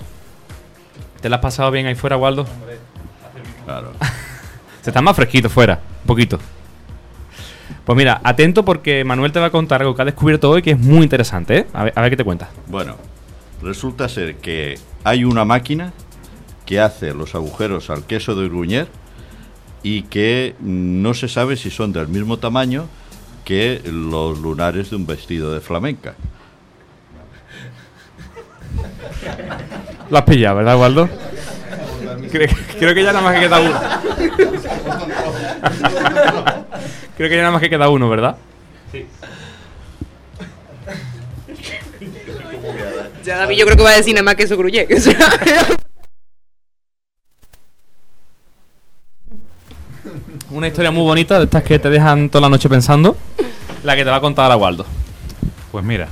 ¿Te 1.25 1.31
la 1.31 1.37
has 1.37 1.43
pasado 1.43 1.71
bien 1.71 1.87
ahí 1.87 1.95
fuera, 1.95 2.19
Waldo? 2.19 2.47
Claro. 3.65 3.93
Se 4.83 4.91
está 4.91 5.01
más 5.01 5.17
fresquito 5.17 5.49
fuera. 5.49 5.81
Un 6.03 6.07
poquito. 6.07 6.39
Pues 7.83 7.97
mira, 7.97 8.21
atento 8.23 8.63
porque 8.63 9.03
Manuel 9.05 9.33
te 9.33 9.41
va 9.41 9.47
a 9.47 9.51
contar 9.51 9.81
algo 9.81 9.95
que 9.95 10.03
ha 10.03 10.05
descubierto 10.05 10.51
hoy 10.51 10.61
que 10.61 10.73
es 10.73 10.79
muy 10.79 11.03
interesante, 11.03 11.61
¿eh? 11.61 11.67
A 11.73 11.85
ver, 11.85 11.95
a 11.97 12.03
ver 12.03 12.11
qué 12.11 12.19
te 12.19 12.25
cuenta. 12.25 12.51
Bueno, 12.67 12.97
resulta 13.63 14.07
ser 14.11 14.37
que 14.37 14.79
hay 15.03 15.25
una 15.25 15.47
máquina 15.47 15.95
que 16.67 16.79
hace 16.79 17.15
los 17.15 17.35
agujeros 17.35 17.89
al 17.89 18.05
queso 18.05 18.35
de 18.35 18.47
Gruyère 18.47 18.89
y 19.83 20.03
que 20.03 20.55
no 20.61 21.15
se 21.15 21.29
sabe 21.29 21.57
si 21.57 21.71
son 21.71 21.95
del 21.95 22.09
mismo 22.09 22.39
tamaño 22.39 22.87
que 23.47 23.81
los 23.87 24.41
lunares 24.41 24.91
de 24.91 24.97
un 24.97 25.07
vestido 25.07 25.55
de 25.55 25.63
flamenca. 25.63 26.17
Lo 30.11 30.19
has 30.19 30.25
pillado, 30.25 30.57
¿verdad, 30.57 30.79
Waldo? 30.79 31.09
Creo, 32.31 32.49
creo 32.79 32.95
que 32.95 33.03
ya 33.03 33.13
nada 33.13 33.23
más 33.23 33.35
que 33.35 33.41
queda 33.41 33.61
uno. 33.61 33.81
creo 37.17 37.29
que 37.29 37.37
ya 37.37 37.43
nada 37.43 37.53
más 37.53 37.61
que 37.61 37.71
queda 37.71 37.89
uno, 37.89 38.09
¿verdad? 38.09 38.37
Ya 43.25 43.39
David 43.39 43.57
yo 43.57 43.65
creo 43.65 43.77
que 43.77 43.83
va 43.83 43.91
a 43.91 43.97
decir 43.97 44.15
nada 44.15 44.25
más 44.25 44.35
que 44.35 44.45
o 44.45 45.01
sea, 45.01 45.19
Una 50.51 50.69
historia 50.69 50.91
muy 50.91 51.03
bonita, 51.03 51.39
de 51.39 51.47
estas 51.47 51.63
que 51.63 51.79
te 51.79 51.89
dejan 51.89 52.29
toda 52.29 52.43
la 52.43 52.49
noche 52.51 52.69
pensando. 52.69 53.17
La 53.83 53.97
que 53.97 54.05
te 54.05 54.11
va 54.11 54.17
a 54.17 54.21
contar 54.21 54.45
ahora 54.45 54.57
Waldo. 54.57 54.87
Pues 55.73 55.85
mira, 55.85 56.09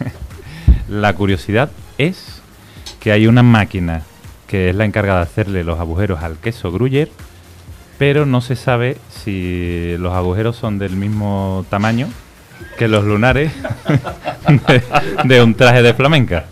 la 0.88 1.14
curiosidad 1.14 1.70
es 1.98 2.39
que 3.00 3.12
hay 3.12 3.26
una 3.26 3.42
máquina 3.42 4.02
que 4.46 4.70
es 4.70 4.76
la 4.76 4.84
encargada 4.84 5.20
de 5.20 5.24
hacerle 5.24 5.64
los 5.64 5.80
agujeros 5.80 6.22
al 6.22 6.36
queso 6.36 6.70
Gruyère, 6.72 7.10
pero 7.98 8.26
no 8.26 8.40
se 8.40 8.56
sabe 8.56 8.98
si 9.08 9.96
los 9.98 10.12
agujeros 10.12 10.56
son 10.56 10.78
del 10.78 10.96
mismo 10.96 11.64
tamaño 11.70 12.08
que 12.78 12.88
los 12.88 13.04
lunares 13.04 13.52
de, 14.68 14.82
de 15.24 15.42
un 15.42 15.54
traje 15.54 15.82
de 15.82 15.94
flamenca. 15.94 16.46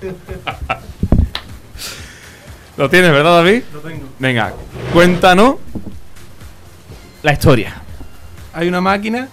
¿Lo 2.77 2.89
tienes, 2.89 3.11
verdad, 3.11 3.43
David? 3.43 3.63
Lo 3.73 3.81
tengo. 3.81 4.09
Venga, 4.19 4.53
cuéntanos 4.93 5.57
la 7.23 7.33
historia. 7.33 7.83
Hay 8.55 8.69
una 8.69 8.81
máquina 8.81 9.29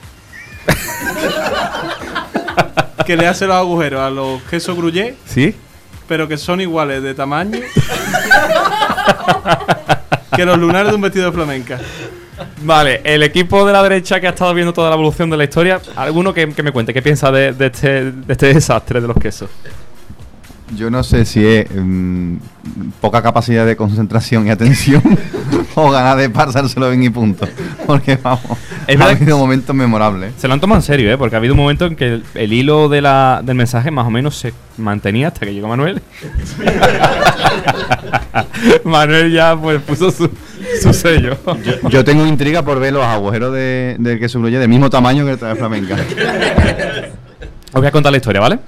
que 3.05 3.15
le 3.15 3.27
hace 3.27 3.45
los 3.45 3.55
agujeros 3.55 4.01
a 4.01 4.09
los 4.09 4.41
quesos 4.43 4.75
gruyere, 4.75 5.15
¿Sí? 5.25 5.55
Pero 6.07 6.27
que 6.27 6.37
son 6.37 6.61
iguales 6.61 7.03
de 7.03 7.13
tamaño 7.13 7.59
que 10.35 10.45
los 10.45 10.57
lunares 10.57 10.89
de 10.89 10.95
un 10.95 11.01
vestido 11.01 11.27
de 11.27 11.31
flamenca. 11.31 11.79
Vale, 12.63 13.01
el 13.03 13.23
equipo 13.23 13.65
de 13.65 13.71
la 13.71 13.81
derecha 13.81 14.19
que 14.19 14.27
ha 14.27 14.31
estado 14.31 14.53
viendo 14.53 14.73
toda 14.73 14.89
la 14.89 14.95
evolución 14.95 15.29
de 15.29 15.37
la 15.37 15.45
historia, 15.45 15.79
alguno 15.95 16.33
que, 16.33 16.47
me 16.47 16.71
cuente, 16.71 16.93
¿qué 16.93 17.01
piensa 17.01 17.31
de, 17.31 17.53
de 17.53 17.67
este, 17.67 18.11
de 18.11 18.33
este 18.33 18.53
desastre 18.53 18.99
de 18.99 19.07
los 19.07 19.17
quesos? 19.17 19.49
Yo 20.73 20.89
no 20.89 21.03
sé 21.03 21.25
si 21.25 21.45
es 21.45 21.67
mm, 21.71 22.37
poca 22.99 23.21
capacidad 23.21 23.65
de 23.65 23.75
concentración 23.75 24.47
y 24.47 24.49
atención 24.49 25.01
o 25.75 25.91
ganas 25.91 26.17
de 26.17 26.29
pasárselo 26.29 26.89
bien 26.89 27.03
y 27.03 27.09
punto. 27.09 27.47
Porque 27.85 28.17
vamos, 28.21 28.41
Es 28.87 28.99
ha 28.99 29.09
habido 29.09 29.37
momentos 29.37 29.75
memorables. 29.75 30.33
Se 30.37 30.47
lo 30.47 30.55
han 30.55 30.59
tomado 30.59 30.79
en 30.79 30.83
serio, 30.83 31.11
¿eh? 31.11 31.17
Porque 31.17 31.35
ha 31.35 31.37
habido 31.37 31.53
un 31.53 31.59
momento 31.59 31.85
en 31.85 31.95
que 31.95 32.07
el, 32.07 32.23
el 32.33 32.51
hilo 32.51 32.89
de 32.89 33.01
la, 33.01 33.41
del 33.43 33.55
mensaje 33.55 33.91
más 33.91 34.07
o 34.07 34.09
menos 34.09 34.37
se 34.37 34.53
mantenía 34.77 35.27
hasta 35.27 35.45
que 35.45 35.53
llegó 35.53 35.67
Manuel. 35.67 36.01
Manuel 38.83 39.31
ya 39.31 39.55
pues 39.55 39.81
puso 39.81 40.09
su, 40.09 40.29
su 40.81 40.93
sello. 40.93 41.37
Yo 41.89 42.03
tengo 42.03 42.25
intriga 42.25 42.63
por 42.63 42.79
ver 42.79 42.93
los 42.93 43.03
agujeros 43.03 43.53
de, 43.53 43.97
del 43.99 44.19
queso 44.19 44.39
gruyere 44.39 44.61
del 44.61 44.69
mismo 44.69 44.89
tamaño 44.89 45.25
que 45.25 45.33
el 45.33 45.39
de 45.39 45.55
flamenca. 45.55 45.95
Os 47.71 47.81
voy 47.81 47.87
a 47.87 47.91
contar 47.91 48.11
la 48.11 48.17
historia, 48.17 48.41
¿vale? 48.41 48.59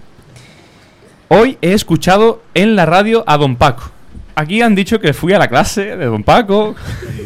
Hoy 1.29 1.57
he 1.61 1.73
escuchado 1.73 2.41
en 2.53 2.77
la 2.77 2.85
radio 2.85 3.25
a 3.27 3.37
Don 3.37 3.57
Paco. 3.57 3.91
Aquí 4.35 4.61
han 4.61 4.75
dicho 4.75 5.01
que 5.01 5.13
fui 5.13 5.33
a 5.33 5.39
la 5.39 5.49
clase 5.49 5.97
de 5.97 6.05
Don 6.05 6.23
Paco. 6.23 6.73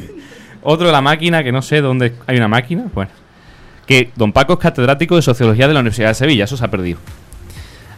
Otro 0.64 0.88
de 0.88 0.91
la 0.91 1.02
máquina, 1.02 1.43
que 1.43 1.52
no 1.52 1.62
sé 1.62 1.82
dónde 1.82 2.16
hay 2.26 2.38
una 2.38 2.47
máquina. 2.47 2.86
Bueno, 2.95 3.12
que 3.86 4.10
Don 4.16 4.32
Paco 4.32 4.54
es 4.54 4.60
catedrático 4.60 5.16
de 5.16 5.22
Sociología 5.22 5.68
de 5.68 5.76
la 5.76 5.82
Universidad 5.82 6.08
de 6.08 6.16
Sevilla, 6.16 6.45
eso 6.45 6.58
se 6.58 6.66
ha 6.66 6.72
perdido. 6.72 6.97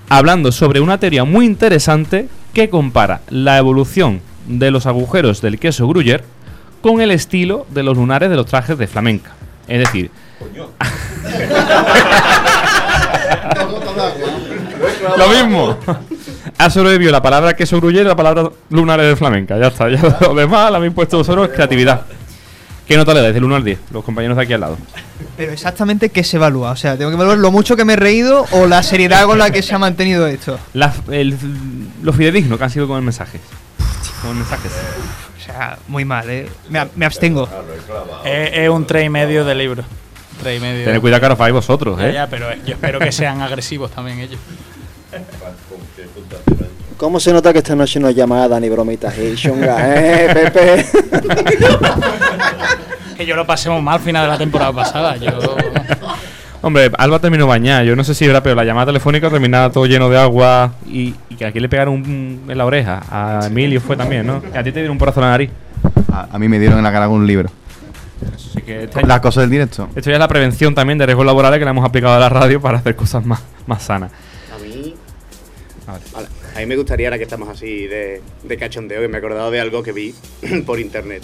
Hablando 0.09 0.51
sobre 0.51 0.81
una 0.81 0.97
teoría 0.97 1.23
muy 1.23 1.45
interesante 1.45 2.27
que 2.53 2.69
compara 2.69 3.21
la 3.29 3.57
evolución 3.57 4.19
de 4.45 4.71
los 4.71 4.85
agujeros 4.85 5.41
del 5.41 5.57
queso 5.57 5.87
Gruyère 5.87 6.25
con 6.81 6.99
el 6.99 7.11
estilo 7.11 7.65
de 7.69 7.83
los 7.83 7.95
lunares 7.95 8.29
de 8.29 8.35
los 8.35 8.45
trajes 8.45 8.77
de 8.77 8.87
flamenca. 8.87 9.31
Es 9.69 9.79
decir, 9.79 10.11
Lo 15.17 15.27
mismo. 15.29 15.77
Ha 16.57 16.69
sobrevivido 16.69 17.11
la 17.11 17.21
palabra 17.21 17.53
queso 17.55 17.77
gruyere 17.77 18.05
y 18.05 18.07
la 18.07 18.15
palabra 18.15 18.49
lunares 18.69 19.07
de 19.07 19.15
flamenca. 19.15 19.57
Ya 19.57 19.67
está. 19.67 19.89
Ya 19.89 19.99
lo 20.21 20.33
demás 20.35 20.71
la 20.71 20.77
habéis 20.77 20.93
puesto 20.93 21.17
vosotros 21.17 21.49
es 21.49 21.55
creatividad. 21.55 22.01
¿Qué 22.87 22.97
nota 22.97 23.13
le 23.13 23.21
dais 23.21 23.33
del 23.33 23.43
1 23.45 23.55
al 23.55 23.63
10? 23.63 23.79
Los 23.91 24.03
compañeros 24.03 24.35
de 24.35 24.43
aquí 24.43 24.53
al 24.53 24.59
lado. 24.61 24.77
Pero 25.37 25.53
exactamente 25.53 26.09
qué 26.09 26.23
se 26.23 26.35
evalúa. 26.37 26.71
O 26.71 26.75
sea, 26.75 26.97
tengo 26.97 27.09
que 27.11 27.15
evaluar 27.15 27.37
lo 27.37 27.49
mucho 27.49 27.77
que 27.77 27.85
me 27.85 27.93
he 27.93 27.95
reído 27.95 28.45
o 28.51 28.67
la 28.67 28.83
seriedad 28.83 29.25
con 29.25 29.37
la 29.37 29.51
que 29.51 29.61
se 29.63 29.73
ha 29.73 29.79
mantenido 29.79 30.27
esto. 30.27 30.59
La- 30.73 30.93
el- 31.09 31.37
lo 32.01 32.11
fidedigno 32.11 32.57
que 32.57 32.63
han 32.65 32.69
sido 32.69 32.87
con 32.87 32.97
el 32.97 33.03
mensaje. 33.03 33.39
Con 34.21 34.31
el 34.31 34.37
mensaje. 34.37 34.67
O 34.67 35.45
sea, 35.45 35.77
muy 35.87 36.03
mal, 36.03 36.29
¿eh? 36.29 36.49
Me, 36.69 36.85
me 36.95 37.05
abstengo. 37.05 37.47
Es, 38.25 38.49
es 38.53 38.69
un 38.69 38.85
3 38.85 39.05
y 39.05 39.09
medio 39.09 39.45
de 39.45 39.55
libro. 39.55 39.83
3 40.41 40.57
y 40.57 40.61
medio. 40.61 40.83
Tened 40.85 40.99
cuidado 40.99 41.21
que 41.21 41.25
ahora 41.27 41.51
vosotros, 41.53 41.97
Ya, 41.99 42.09
¿eh? 42.09 42.13
ya, 42.13 42.27
pero 42.27 42.47
yo 42.65 42.73
espero 42.73 42.99
que 42.99 43.11
sean 43.13 43.41
agresivos 43.41 43.91
también 43.91 44.19
ellos. 44.19 44.39
¿Cómo 46.97 47.19
se 47.19 47.33
nota 47.33 47.51
que 47.51 47.59
esta 47.59 47.75
noche 47.75 47.99
no 47.99 48.07
es 48.07 48.15
llamada 48.15 48.59
ni 48.59 48.69
bromitas 48.69 49.17
y 49.17 49.35
chunga, 49.35 49.77
eh, 49.95 50.29
Pepe? 50.33 50.85
Que 53.17 53.25
yo 53.27 53.35
lo 53.35 53.45
pasé 53.45 53.69
muy 53.69 53.79
mal 53.81 53.95
al 53.95 53.99
final 53.99 54.23
de 54.25 54.31
la 54.31 54.37
temporada 54.39 54.73
pasada. 54.73 55.15
Yo. 55.17 55.31
Hombre, 56.63 56.89
Alba 56.97 57.19
terminó 57.19 57.45
bañada. 57.45 57.83
Yo 57.83 57.95
no 57.95 58.03
sé 58.03 58.15
si 58.15 58.25
era, 58.25 58.41
pero 58.41 58.55
la 58.55 58.63
llamada 58.63 58.87
telefónica 58.87 59.29
terminaba 59.29 59.69
todo 59.71 59.85
lleno 59.85 60.09
de 60.09 60.17
agua 60.17 60.73
y, 60.87 61.13
y 61.29 61.35
que 61.35 61.45
aquí 61.45 61.59
le 61.59 61.69
pegaron 61.69 61.93
un- 61.93 62.41
en 62.47 62.57
la 62.57 62.65
oreja. 62.65 63.01
A 63.11 63.45
Emilio 63.47 63.79
fue 63.81 63.95
también, 63.95 64.25
¿no? 64.25 64.41
Y 64.51 64.57
a 64.57 64.63
ti 64.63 64.71
te 64.71 64.79
dieron 64.79 64.93
un 64.93 64.97
porazo 64.97 65.19
en 65.19 65.25
la 65.25 65.31
nariz. 65.31 65.51
A, 66.11 66.27
a 66.31 66.39
mí 66.39 66.47
me 66.49 66.57
dieron 66.57 66.79
en 66.79 66.83
la 66.83 66.91
cara 66.91 67.05
con 67.05 67.17
un 67.17 67.27
libro. 67.27 67.51
Así 68.33 68.61
que 68.63 68.85
este 68.85 69.05
Las 69.05 69.19
cosas 69.19 69.41
del 69.43 69.51
directo. 69.51 69.89
Esto 69.95 70.09
ya 70.09 70.15
es 70.15 70.19
la 70.19 70.27
prevención 70.27 70.73
también 70.73 70.97
de 70.97 71.05
riesgos 71.05 71.25
laborales 71.25 71.59
que 71.59 71.65
le 71.65 71.71
hemos 71.71 71.85
aplicado 71.85 72.15
a 72.15 72.19
la 72.19 72.29
radio 72.29 72.59
para 72.61 72.79
hacer 72.79 72.95
cosas 72.95 73.23
más, 73.25 73.41
más 73.67 73.83
sanas. 73.83 74.11
Vale. 75.85 76.27
A 76.55 76.59
mí 76.59 76.65
me 76.65 76.75
gustaría, 76.75 77.07
ahora 77.07 77.17
que 77.17 77.23
estamos 77.23 77.49
así 77.49 77.87
de, 77.87 78.21
de 78.43 78.57
cachondeo, 78.57 79.01
que 79.01 79.07
me 79.07 79.15
he 79.15 79.19
acordado 79.19 79.51
de 79.51 79.59
algo 79.59 79.83
que 79.83 79.91
vi 79.91 80.15
por 80.65 80.79
internet, 80.79 81.23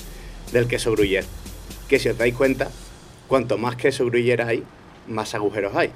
del 0.51 0.67
queso 0.67 0.91
gruyere. 0.91 1.25
Que 1.87 1.99
si 1.99 2.09
os 2.09 2.17
dais 2.17 2.35
cuenta, 2.35 2.69
cuanto 3.27 3.57
más 3.57 3.75
queso 3.75 4.05
gruyere 4.05 4.43
hay, 4.43 4.63
más 5.07 5.33
agujeros 5.33 5.75
hay. 5.75 5.91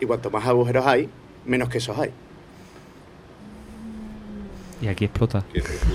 Y 0.00 0.06
cuanto 0.06 0.30
más 0.30 0.46
agujeros 0.46 0.86
hay, 0.86 1.08
menos 1.44 1.68
quesos 1.68 1.98
hay. 1.98 2.10
Y 4.80 4.88
aquí 4.88 5.06
explota. 5.06 5.44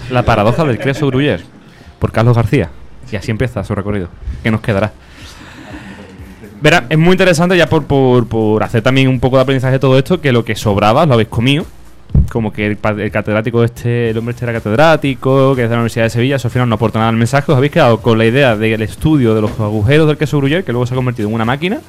La 0.10 0.24
paradoja 0.24 0.64
del 0.66 0.80
queso 0.80 1.08
Gruyère. 1.08 1.44
Por 2.00 2.12
Carlos 2.12 2.36
García. 2.36 2.72
Y 3.12 3.16
así 3.16 3.32
empieza 3.32 3.64
su 3.64 3.76
recorrido. 3.76 4.10
Que 4.42 4.50
nos 4.50 4.62
quedará. 4.62 4.92
Verá, 6.62 6.86
es 6.90 6.98
muy 6.98 7.12
interesante 7.12 7.58
ya 7.58 7.68
por, 7.68 7.86
por, 7.86 8.28
por 8.28 8.64
hacer 8.64 8.82
también 8.82 9.08
un 9.08 9.20
poco 9.20 9.36
de 9.38 9.44
aprendizaje 9.44 9.74
de 9.74 9.80
todo 9.80 9.98
esto, 9.98 10.22
que 10.22 10.32
lo 10.32 10.46
que 10.46 10.56
sobraba 10.56 11.06
lo 11.06 11.14
habéis 11.14 11.30
comido. 11.30 11.66
Como 12.30 12.54
que 12.54 12.66
el, 12.66 12.78
el 13.00 13.12
catedrático 13.12 13.64
este, 13.64 14.10
el 14.10 14.18
hombre 14.18 14.34
este 14.34 14.46
era 14.46 14.54
catedrático, 14.54 15.56
que 15.56 15.64
es 15.64 15.70
de 15.70 15.76
la 15.76 15.82
Universidad 15.82 16.06
de 16.06 16.10
Sevilla, 16.10 16.36
eso 16.38 16.48
al 16.48 16.52
final 16.52 16.70
no 16.70 16.76
aporta 16.76 17.00
nada 17.00 17.10
al 17.10 17.18
mensaje. 17.18 17.52
Os 17.52 17.58
habéis 17.58 17.74
quedado 17.74 18.02
con 18.02 18.18
la 18.18 18.26
idea 18.26 18.56
del 18.56 18.82
estudio 18.82 19.36
de 19.36 19.42
los 19.42 19.52
agujeros 19.60 20.08
del 20.08 20.18
queso 20.18 20.40
Gruyère, 20.40 20.64
que 20.64 20.72
luego 20.72 20.86
se 20.86 20.94
ha 20.94 20.96
convertido 20.96 21.28
en 21.28 21.36
una 21.36 21.46
máquina, 21.46 21.80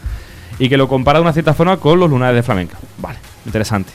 y 0.58 0.68
que 0.68 0.76
lo 0.76 0.88
compara 0.88 1.18
de 1.18 1.22
una 1.22 1.32
cierta 1.32 1.54
forma 1.54 1.76
con 1.76 1.98
los 2.00 2.10
lunares 2.10 2.36
de 2.36 2.42
flamenca. 2.42 2.76
Vale, 2.98 3.18
interesante. 3.46 3.92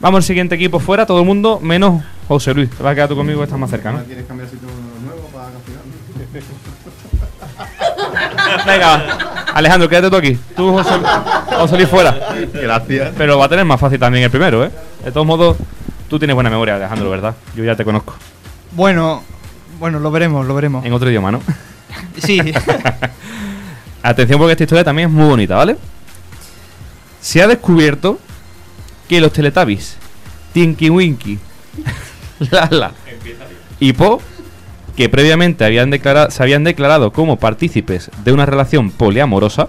Vamos 0.00 0.18
al 0.18 0.24
siguiente 0.24 0.56
equipo 0.56 0.80
fuera, 0.80 1.06
todo 1.06 1.20
el 1.20 1.26
mundo, 1.26 1.60
menos 1.62 2.02
José 2.28 2.52
Luis. 2.54 2.70
Te 2.70 2.82
vas 2.82 2.92
a 2.92 2.94
quedar 2.94 3.08
tú 3.08 3.16
conmigo, 3.16 3.42
estás 3.44 3.58
más 3.58 3.70
cerca, 3.70 3.92
¿no? 3.92 4.02
¿Quieres 4.04 4.26
cambiar 4.26 4.48
sitio 4.48 4.68
nuevo 5.04 5.28
para 5.32 5.50
Venga, 8.66 9.41
Alejandro, 9.54 9.88
quédate 9.88 10.10
tú 10.10 10.16
aquí. 10.16 10.38
Tú, 10.56 10.72
José, 10.72 10.90
José 11.56 11.76
Luis, 11.76 11.88
fuera. 11.88 12.16
Gracias. 12.52 13.12
Pero 13.16 13.38
va 13.38 13.46
a 13.46 13.48
tener 13.48 13.64
más 13.64 13.80
fácil 13.80 13.98
también 13.98 14.24
el 14.24 14.30
primero, 14.30 14.64
¿eh? 14.64 14.70
De 15.04 15.12
todos 15.12 15.26
modos, 15.26 15.56
tú 16.08 16.18
tienes 16.18 16.34
buena 16.34 16.50
memoria, 16.50 16.76
Alejandro, 16.76 17.10
¿verdad? 17.10 17.34
Yo 17.54 17.64
ya 17.64 17.76
te 17.76 17.84
conozco. 17.84 18.14
Bueno, 18.72 19.22
bueno, 19.78 19.98
lo 19.98 20.10
veremos, 20.10 20.46
lo 20.46 20.54
veremos. 20.54 20.84
En 20.84 20.92
otro 20.92 21.08
idioma, 21.08 21.30
¿no? 21.32 21.40
Sí. 22.18 22.40
Atención 24.02 24.38
porque 24.38 24.52
esta 24.52 24.64
historia 24.64 24.84
también 24.84 25.08
es 25.08 25.14
muy 25.14 25.26
bonita, 25.26 25.56
¿vale? 25.56 25.76
Se 27.20 27.42
ha 27.42 27.46
descubierto 27.46 28.18
que 29.08 29.20
los 29.20 29.32
Teletubbies, 29.32 29.96
Tinky 30.52 30.90
Winky, 30.90 31.38
Lala 32.50 32.92
y 33.78 33.92
Po, 33.92 34.20
que 34.96 35.08
previamente 35.08 35.64
habían 35.64 35.90
declara- 35.90 36.30
se 36.30 36.42
habían 36.42 36.64
declarado 36.64 37.12
como 37.12 37.36
partícipes 37.38 38.10
de 38.24 38.32
una 38.32 38.46
relación 38.46 38.90
poliamorosa, 38.90 39.68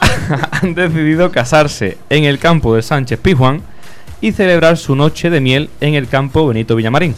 han 0.50 0.74
decidido 0.74 1.30
casarse 1.30 1.98
en 2.08 2.24
el 2.24 2.38
campo 2.38 2.74
de 2.74 2.82
Sánchez 2.82 3.18
Pizjuán 3.20 3.62
y 4.20 4.32
celebrar 4.32 4.76
su 4.76 4.94
noche 4.94 5.30
de 5.30 5.40
miel 5.40 5.70
en 5.80 5.94
el 5.94 6.08
campo 6.08 6.46
Benito 6.46 6.76
Villamarín. 6.76 7.14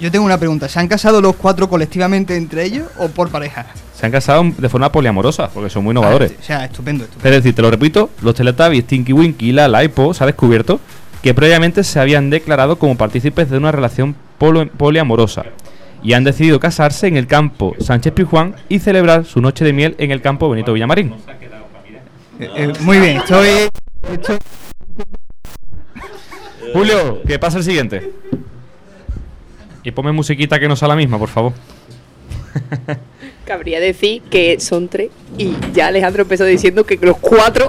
Yo 0.00 0.10
tengo 0.10 0.24
una 0.24 0.38
pregunta. 0.38 0.68
¿Se 0.68 0.80
han 0.80 0.88
casado 0.88 1.20
los 1.20 1.36
cuatro 1.36 1.68
colectivamente 1.68 2.34
entre 2.36 2.64
ellos 2.64 2.88
o 2.98 3.08
por 3.08 3.28
pareja? 3.30 3.66
Se 3.96 4.04
han 4.06 4.10
casado 4.10 4.42
de 4.58 4.68
forma 4.68 4.90
poliamorosa, 4.90 5.48
porque 5.50 5.70
son 5.70 5.84
muy 5.84 5.92
innovadores. 5.92 6.32
O 6.40 6.42
sea, 6.42 6.64
estupendo, 6.64 7.04
estupendo. 7.04 7.28
Es 7.28 7.42
decir, 7.44 7.54
te 7.54 7.62
lo 7.62 7.70
repito, 7.70 8.10
los 8.22 8.34
Teletubbies, 8.34 8.84
Tinky 8.86 9.12
Winky, 9.12 9.52
Lala 9.52 9.84
y 9.84 9.88
Po 9.88 10.12
se 10.12 10.24
ha 10.24 10.26
descubierto 10.26 10.80
que 11.22 11.34
previamente 11.34 11.84
se 11.84 12.00
habían 12.00 12.30
declarado 12.30 12.78
como 12.78 12.96
partícipes 12.96 13.48
de 13.50 13.58
una 13.58 13.70
relación 13.72 14.16
poliamorosa 14.76 15.44
y 16.02 16.14
han 16.14 16.24
decidido 16.24 16.58
casarse 16.58 17.06
en 17.06 17.16
el 17.16 17.28
campo 17.28 17.76
Sánchez 17.78 18.12
Pizjuán 18.12 18.56
y 18.68 18.80
celebrar 18.80 19.24
su 19.24 19.40
noche 19.40 19.64
de 19.64 19.72
miel 19.72 19.94
en 19.98 20.10
el 20.10 20.20
campo 20.20 20.50
Benito 20.50 20.72
Villamarín. 20.72 21.14
Eh, 22.40 22.50
eh, 22.56 22.72
muy 22.80 22.98
bien, 22.98 23.18
estoy... 23.18 23.48
estoy- 24.12 24.38
Julio, 26.72 27.22
¿qué 27.26 27.38
pasa 27.38 27.58
el 27.58 27.64
siguiente? 27.64 28.10
Y 29.84 29.90
ponme 29.92 30.10
musiquita 30.12 30.58
que 30.58 30.66
no 30.68 30.74
sea 30.74 30.88
la 30.88 30.96
misma, 30.96 31.18
por 31.18 31.28
favor. 31.28 31.52
Cabría 33.44 33.78
decir 33.80 34.22
que 34.22 34.58
son 34.60 34.88
tres 34.88 35.10
y 35.38 35.54
ya 35.72 35.88
Alejandro 35.88 36.22
empezó 36.22 36.44
diciendo 36.44 36.84
que 36.84 36.98
los 37.00 37.16
cuatro. 37.18 37.68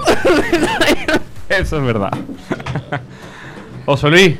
Eso 1.48 1.78
es 1.78 1.84
verdad. 1.84 2.10
José 3.86 4.10
Luis, 4.10 4.36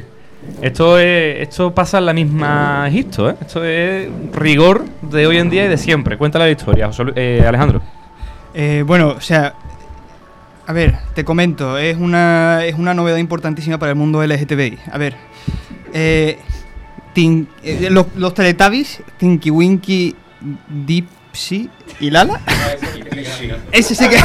esto, 0.63 0.99
es, 0.99 1.41
esto 1.49 1.75
pasa 1.75 1.99
en 1.99 2.07
la 2.07 2.13
misma 2.13 2.87
Egipto, 2.89 3.31
¿eh? 3.31 3.37
Esto 3.41 3.65
es 3.65 4.09
rigor 4.33 4.85
de 5.03 5.27
hoy 5.27 5.39
en 5.39 5.51
día 5.51 5.65
y 5.65 5.69
de 5.69 5.77
siempre. 5.79 6.17
Cuéntale 6.19 6.47
la 6.47 6.51
historia, 6.51 6.87
José 6.87 7.05
Lu- 7.05 7.13
eh, 7.17 7.45
Alejandro. 7.47 7.83
Eh, 8.55 8.83
bueno, 8.87 9.09
o 9.17 9.21
sea, 9.21 9.55
a 10.67 10.73
ver, 10.73 10.97
te 11.15 11.25
comento, 11.25 11.77
es 11.79 11.97
una, 11.97 12.65
es 12.65 12.75
una 12.77 12.95
novedad 12.95 13.17
importantísima 13.19 13.79
para 13.79 13.91
el 13.93 13.97
mundo 13.97 14.23
LGTBI. 14.25 14.79
A 14.93 14.99
ver, 14.99 15.15
eh, 15.93 16.39
Tin- 17.15 17.49
eh, 17.63 17.89
los, 17.91 18.07
los 18.17 18.33
Teletubbies, 18.35 19.03
Tinky 19.19 19.51
Winky, 19.51 20.15
Dipsy 20.69 21.69
y 22.01 22.11
Lala. 22.11 22.41
Ese 23.73 23.95
sí 23.95 24.09
que. 24.09 24.17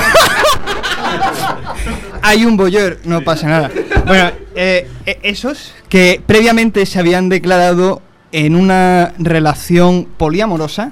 Hay 2.22 2.46
un 2.46 2.58
boyer, 2.58 3.00
no 3.06 3.22
pasa 3.22 3.48
nada. 3.48 3.72
Bueno, 4.06 4.32
eh, 4.56 4.90
eh, 5.06 5.20
esos 5.24 5.74
que 5.88 6.22
previamente 6.26 6.86
se 6.86 7.00
habían 7.00 7.30
declarado 7.30 8.02
en 8.32 8.56
una 8.56 9.14
relación 9.18 10.06
poliamorosa 10.06 10.92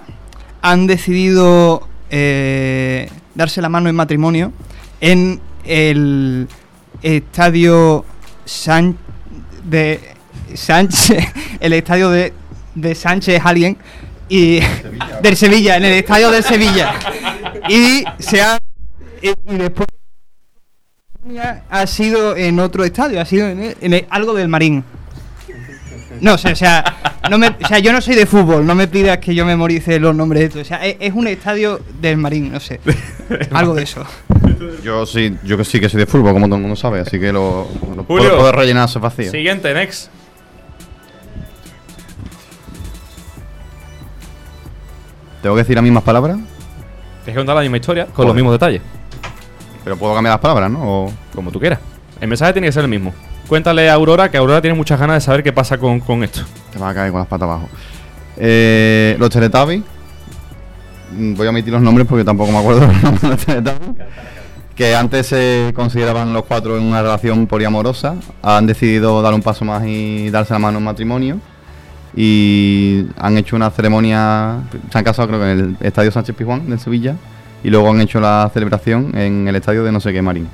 han 0.62 0.88
decidido 0.88 1.88
eh, 2.10 3.10
darse 3.36 3.62
la 3.62 3.70
mano 3.70 3.90
en 3.90 3.96
matrimonio 3.96 4.52
en 5.02 5.40
el 5.66 6.48
estadio 7.02 8.06
San 8.46 8.98
de 9.64 10.00
Sánchez, 10.56 11.26
el 11.60 11.74
estadio 11.74 12.10
de, 12.10 12.34
de 12.76 12.96
Sánchez 12.96 13.42
Alien 13.44 13.78
y 14.30 14.60
del 15.22 15.36
Sevilla, 15.38 15.78
en 15.78 15.86
el 15.86 15.94
estadio 15.94 16.32
del 16.32 16.44
Sevilla. 16.44 16.96
Y 17.70 18.04
se 18.20 18.42
ha 18.42 18.58
y 19.22 19.34
después 19.56 19.88
ha 21.70 21.88
sido 21.88 22.36
en 22.36 22.60
otro 22.60 22.84
estadio, 22.84 23.20
ha 23.22 23.26
sido 23.26 23.48
en, 23.50 23.60
el- 23.64 23.78
en 23.82 23.94
el- 23.94 24.06
algo 24.10 24.34
del 24.34 24.48
Marín. 24.48 24.84
No 26.20 26.36
sé, 26.38 26.52
o 26.54 26.56
sea, 26.56 26.84
no 27.30 27.38
me, 27.38 27.48
o 27.50 27.68
sea, 27.68 27.78
yo 27.80 27.92
no 27.94 28.02
soy 28.02 28.16
de 28.16 28.26
fútbol, 28.26 28.66
no 28.66 28.74
me 28.74 28.88
pidas 28.88 29.20
que 29.20 29.36
yo 29.36 29.46
memorice 29.46 30.00
los 30.00 30.16
nombres 30.16 30.40
de 30.42 30.46
esto. 30.48 30.60
O 30.62 30.64
sea, 30.64 30.84
es, 30.84 30.96
es 31.00 31.14
un 31.14 31.28
estadio 31.28 31.80
del 32.02 32.18
Marín, 32.18 32.52
no 32.52 32.60
sé. 32.60 32.80
Algo 33.52 33.76
de 33.76 33.84
eso. 33.84 34.04
Yo 34.84 35.06
sí, 35.06 35.38
yo 35.44 35.58
que 35.58 35.64
sí 35.66 35.80
que 35.80 35.90
soy 35.90 36.00
de 36.00 36.06
fútbol, 36.08 36.34
como 36.34 36.48
todo 36.48 36.56
el 36.56 36.62
mundo 36.62 36.76
sabe, 36.76 37.02
así 37.02 37.20
que 37.20 37.32
lo, 37.32 37.68
lo 37.96 38.04
puedo, 38.04 38.24
Julio. 38.24 38.38
puedo 38.38 38.52
rellenar 38.52 38.90
esos 38.90 39.00
vacíos. 39.02 39.32
Siguiente, 39.32 39.72
next. 39.76 40.10
¿Tengo 45.42 45.56
que 45.56 45.62
decir 45.62 45.76
las 45.76 45.84
mismas 45.84 46.04
palabras? 46.04 46.38
Tienes 46.38 47.26
que 47.26 47.36
contar 47.36 47.56
la 47.56 47.62
misma 47.62 47.78
historia 47.78 48.06
con 48.06 48.16
Joder. 48.16 48.28
los 48.28 48.36
mismos 48.36 48.54
detalles. 48.54 48.82
Pero 49.88 49.96
puedo 49.96 50.14
cambiar 50.14 50.34
las 50.34 50.42
palabras, 50.42 50.70
¿no? 50.70 50.80
O- 51.06 51.14
Como 51.34 51.50
tú 51.50 51.62
quieras. 51.62 51.80
El 52.20 52.28
mensaje 52.28 52.52
tiene 52.52 52.68
que 52.68 52.74
ser 52.74 52.84
el 52.84 52.90
mismo. 52.90 53.14
Cuéntale 53.48 53.90
a 53.90 53.94
Aurora 53.94 54.30
que 54.30 54.36
Aurora 54.36 54.60
tiene 54.60 54.76
muchas 54.76 55.00
ganas 55.00 55.16
de 55.16 55.22
saber 55.22 55.44
qué 55.44 55.54
pasa 55.54 55.78
con, 55.78 56.02
con 56.02 56.26
esto. 56.26 56.42
Te 56.74 56.78
vas 56.78 56.92
a 56.92 56.94
caer 56.94 57.12
con 57.12 57.20
las 57.22 57.28
patas 57.30 57.46
abajo. 57.48 57.70
Eh, 58.36 59.16
los 59.18 59.30
Teletubbies. 59.30 59.84
Mm, 61.18 61.36
Voy 61.36 61.48
a 61.48 61.52
omitir 61.52 61.72
los 61.72 61.82
nombres 61.82 62.06
porque 62.06 62.26
tampoco 62.26 62.52
me 62.52 62.58
acuerdo 62.58 62.82
los 62.88 63.02
nombres 63.02 63.22
de 63.22 63.30
los 63.30 63.46
Teletubbies. 63.46 64.08
Que 64.76 64.94
antes 64.94 65.28
se 65.28 65.72
consideraban 65.74 66.34
los 66.34 66.44
cuatro 66.44 66.78
en 66.78 66.84
una 66.84 67.02
relación 67.02 67.48
poliamorosa. 67.48 68.16
Han 68.44 68.68
decidido 68.68 69.22
dar 69.22 69.34
un 69.34 69.42
paso 69.42 69.64
más 69.64 69.86
y 69.88 70.30
darse 70.32 70.52
la 70.52 70.60
mano 70.60 70.80
en 70.80 70.84
matrimonio. 70.84 71.38
Y 72.14 73.06
han 73.18 73.38
hecho 73.38 73.56
una 73.56 73.70
ceremonia. 73.72 74.64
Se 74.92 74.98
han 74.98 75.04
casado, 75.06 75.30
creo 75.30 75.40
que 75.40 75.52
en 75.52 75.60
el 75.60 75.78
estadio 75.88 76.12
Sánchez 76.12 76.36
Pizjuán 76.36 76.70
de 76.70 76.78
Sevilla. 76.78 77.16
Y 77.64 77.70
luego 77.70 77.90
han 77.90 78.00
hecho 78.02 78.20
la 78.20 78.50
celebración 78.54 79.18
en 79.18 79.48
el 79.48 79.56
estadio 79.56 79.84
de 79.84 79.92
no 79.92 80.00
sé 80.00 80.14
qué 80.14 80.22
Marín. 80.22 80.48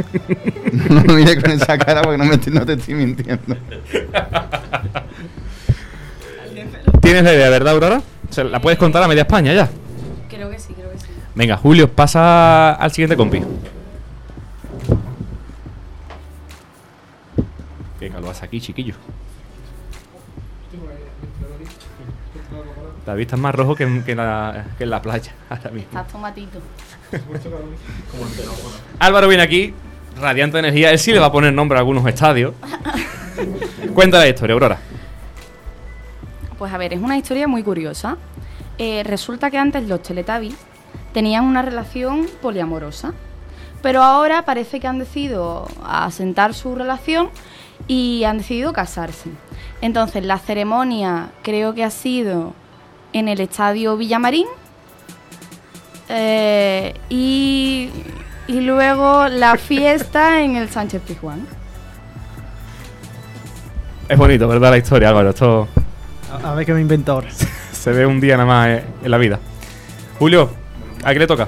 no 0.90 1.02
me 1.02 1.14
mires 1.14 1.42
con 1.42 1.50
esa 1.52 1.76
cara 1.78 2.02
porque 2.02 2.18
no, 2.18 2.24
me 2.24 2.34
estoy- 2.34 2.52
no 2.52 2.64
te 2.64 2.74
estoy 2.74 2.94
mintiendo. 2.94 3.56
¿Tienes 7.00 7.24
la 7.24 7.34
idea, 7.34 7.48
verdad, 7.50 7.72
Aurora? 7.74 8.02
Se 8.30 8.44
la 8.44 8.60
puedes 8.60 8.78
contar 8.78 9.02
a 9.02 9.08
media 9.08 9.22
España 9.22 9.52
ya. 9.52 9.68
Creo 10.28 10.50
que 10.50 10.58
sí, 10.58 10.74
creo 10.74 10.90
que 10.92 10.98
sí. 10.98 11.06
Venga, 11.34 11.56
Julio, 11.56 11.90
pasa 11.90 12.72
al 12.74 12.92
siguiente 12.92 13.16
compi. 13.16 13.42
Qué 17.98 18.10
calor 18.10 18.30
hace 18.30 18.44
aquí, 18.44 18.60
chiquillo. 18.60 18.94
David 23.10 23.22
está 23.22 23.36
más 23.36 23.54
rojo 23.54 23.74
que 23.74 23.82
en, 23.84 24.04
que 24.04 24.12
en 24.12 24.18
la, 24.18 24.66
que 24.78 24.84
en 24.84 24.90
la 24.90 25.02
playa 25.02 25.32
ahora 25.50 25.70
mismo. 25.70 25.88
Estás 25.90 26.08
tomatito. 26.08 26.60
Álvaro 29.00 29.26
viene 29.26 29.42
aquí, 29.42 29.74
radiante 30.20 30.56
de 30.56 30.60
energía. 30.60 30.90
Él 30.92 30.98
sí 30.98 31.12
le 31.12 31.18
va 31.18 31.26
a 31.26 31.32
poner 31.32 31.52
nombre 31.52 31.76
a 31.76 31.80
algunos 31.80 32.06
estadios. 32.06 32.54
Cuenta 33.94 34.18
la 34.18 34.28
historia, 34.28 34.54
Aurora. 34.54 34.78
Pues 36.56 36.72
a 36.72 36.78
ver, 36.78 36.92
es 36.92 37.00
una 37.00 37.16
historia 37.16 37.48
muy 37.48 37.64
curiosa. 37.64 38.16
Eh, 38.78 39.02
resulta 39.04 39.50
que 39.50 39.58
antes 39.58 39.88
los 39.88 40.02
Teletubbies 40.02 40.54
tenían 41.12 41.44
una 41.44 41.62
relación 41.62 42.28
poliamorosa, 42.40 43.12
pero 43.82 44.02
ahora 44.02 44.44
parece 44.44 44.78
que 44.78 44.86
han 44.86 44.98
decidido 44.98 45.66
asentar 45.84 46.54
su 46.54 46.76
relación 46.76 47.30
y 47.88 48.24
han 48.24 48.38
decidido 48.38 48.72
casarse. 48.72 49.30
Entonces 49.80 50.24
la 50.24 50.38
ceremonia 50.38 51.30
creo 51.42 51.74
que 51.74 51.82
ha 51.82 51.90
sido 51.90 52.54
en 53.12 53.28
el 53.28 53.40
estadio 53.40 53.96
Villamarín 53.96 54.46
eh, 56.08 56.94
y, 57.08 57.90
y 58.46 58.60
luego 58.60 59.28
la 59.28 59.56
fiesta 59.56 60.42
en 60.42 60.56
el 60.56 60.68
Sánchez 60.68 61.02
Pizjuán. 61.02 61.46
Es 64.08 64.18
bonito, 64.18 64.48
¿verdad? 64.48 64.70
La 64.70 64.78
historia, 64.78 65.10
Álvaro. 65.10 65.30
Esto 65.30 65.68
A, 66.32 66.50
a 66.50 66.54
ver 66.54 66.66
qué 66.66 66.74
me 66.74 66.80
invento 66.80 67.12
ahora. 67.12 67.28
se 67.72 67.92
ve 67.92 68.06
un 68.06 68.20
día 68.20 68.36
nada 68.36 68.46
más 68.46 68.68
eh, 68.68 68.84
en 69.04 69.10
la 69.10 69.18
vida. 69.18 69.38
Julio, 70.18 70.50
¿a 71.04 71.12
qué 71.12 71.18
le 71.20 71.26
toca? 71.26 71.46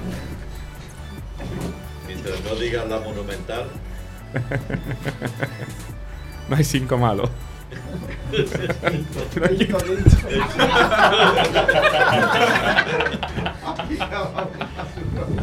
Mientras 2.06 2.42
no 2.44 2.54
digas 2.54 2.88
la 2.88 3.00
monumental. 3.00 3.64
no 6.48 6.56
hay 6.56 6.64
cinco 6.64 6.96
malos. 6.96 7.28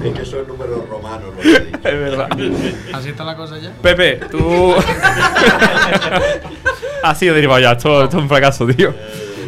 Es 0.03 0.13
que 0.13 0.25
son 0.25 0.47
números 0.47 0.87
romanos 0.89 1.35
lo 1.35 1.41
que 1.41 1.55
he 1.55 1.59
dicho. 1.59 1.77
Es 1.77 1.83
verdad. 1.83 2.29
Así 2.93 3.09
está 3.09 3.23
la 3.23 3.35
cosa 3.35 3.57
ya. 3.57 3.71
Pepe, 3.81 4.17
tú. 4.31 4.73
ha 7.03 7.15
sido 7.15 7.35
derivado 7.35 7.59
ya. 7.59 7.73
Esto, 7.73 8.03
esto 8.03 8.17
es 8.17 8.23
un 8.23 8.29
fracaso, 8.29 8.65
tío. 8.67 8.93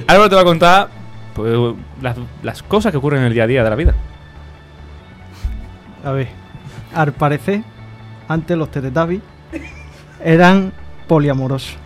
Álvaro 0.08 0.30
te 0.30 0.36
va 0.36 0.41
a 0.41 0.45
contar 0.45 0.89
pues, 1.34 1.76
las, 2.02 2.18
las 2.43 2.64
cosas 2.64 2.91
que 2.91 2.97
ocurren 2.97 3.22
en 3.22 3.28
el 3.28 3.34
día 3.34 3.43
a 3.43 3.47
día 3.47 3.64
de 3.64 3.70
la 3.70 3.76
vida. 3.76 3.95
A 6.04 6.12
ver, 6.12 6.30
al 6.93 7.14
parecer, 7.14 7.62
antes 8.28 8.58
los 8.58 8.70
Teletubbies 8.72 9.22
eran 10.24 10.74
poliamorosos. 11.08 11.78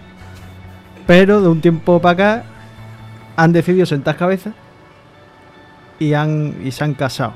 Pero 1.08 1.42
de 1.42 1.48
un 1.48 1.62
tiempo 1.62 2.02
para 2.02 2.14
acá 2.14 2.46
han 3.36 3.52
decidido 3.52 3.86
sentar 3.86 4.18
cabeza 4.18 4.54
y, 6.00 6.14
han, 6.14 6.56
y 6.64 6.72
se 6.72 6.84
han 6.84 6.94
casado. 6.94 7.34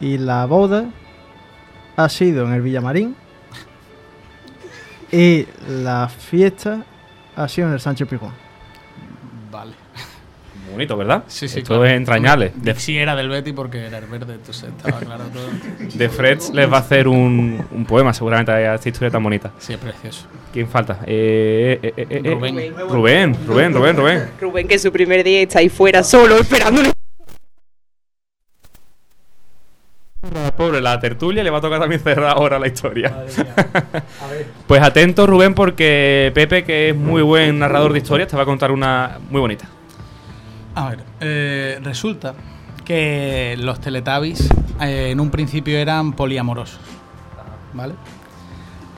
Y 0.00 0.18
la 0.18 0.46
boda 0.46 0.86
ha 1.96 2.08
sido 2.08 2.46
en 2.46 2.52
el 2.52 2.62
Villamarín 2.62 3.16
y 5.10 5.46
la 5.68 6.08
fiesta 6.08 6.84
ha 7.36 7.48
sido 7.48 7.68
en 7.68 7.74
el 7.74 7.80
Sánchez 7.80 8.08
Pizjuán. 8.08 8.32
Vale. 9.50 9.85
Bonito, 10.70 10.96
¿verdad? 10.96 11.24
Sí, 11.26 11.48
sí. 11.48 11.58
Esto 11.60 11.74
claro. 11.74 11.86
es 11.86 11.92
entrañable. 11.92 12.52
De, 12.54 12.74
Sí, 12.74 12.96
era 12.96 13.16
del 13.16 13.28
Betty 13.28 13.52
porque 13.52 13.86
era 13.86 13.98
el 13.98 14.06
verde, 14.06 14.34
entonces 14.34 14.70
estaba 14.76 14.98
claro 15.00 15.24
todo. 15.32 15.48
de 15.94 16.08
Freds 16.08 16.52
les 16.52 16.70
va 16.70 16.78
a 16.78 16.80
hacer 16.80 17.08
un, 17.08 17.64
un 17.70 17.84
poema, 17.86 18.12
seguramente, 18.12 18.52
a 18.52 18.74
esta 18.74 18.88
historia 18.88 19.10
tan 19.10 19.22
bonita. 19.22 19.52
Sí, 19.58 19.72
es 19.72 19.78
precioso. 19.78 20.26
¿Quién 20.52 20.68
falta? 20.68 21.00
Eh, 21.06 21.78
eh, 21.82 21.94
eh, 21.96 22.06
eh, 22.10 22.20
eh, 22.24 22.30
Rubén. 22.34 22.54
Rubén, 22.88 23.36
Rubén, 23.46 23.74
Rubén, 23.74 23.96
Rubén. 23.96 24.22
Rubén, 24.40 24.68
que 24.68 24.74
es 24.74 24.82
su 24.82 24.92
primer 24.92 25.24
día 25.24 25.40
y 25.40 25.42
está 25.42 25.60
ahí 25.60 25.68
fuera 25.68 26.02
solo 26.02 26.36
esperándole. 26.36 26.90
Pobre, 30.56 30.80
la 30.80 30.98
tertulia 30.98 31.44
le 31.44 31.50
va 31.50 31.58
a 31.58 31.60
tocar 31.60 31.78
también 31.78 32.00
cerrar 32.00 32.36
ahora 32.36 32.58
la 32.58 32.66
historia. 32.66 33.24
pues 34.66 34.82
atento, 34.82 35.26
Rubén, 35.26 35.54
porque 35.54 36.32
Pepe, 36.34 36.64
que 36.64 36.90
es 36.90 36.96
muy 36.96 37.22
buen 37.22 37.58
narrador 37.58 37.92
de 37.92 37.98
historias, 37.98 38.28
te 38.28 38.36
va 38.36 38.42
a 38.42 38.46
contar 38.46 38.72
una 38.72 39.18
muy 39.30 39.40
bonita. 39.40 39.68
A 40.76 40.90
ver, 40.90 40.98
eh, 41.20 41.80
resulta 41.82 42.34
que 42.84 43.56
los 43.58 43.80
Teletubbies 43.80 44.50
eh, 44.82 45.08
en 45.10 45.20
un 45.20 45.30
principio 45.30 45.78
eran 45.78 46.12
poliamorosos, 46.12 46.80
¿vale? 47.72 47.94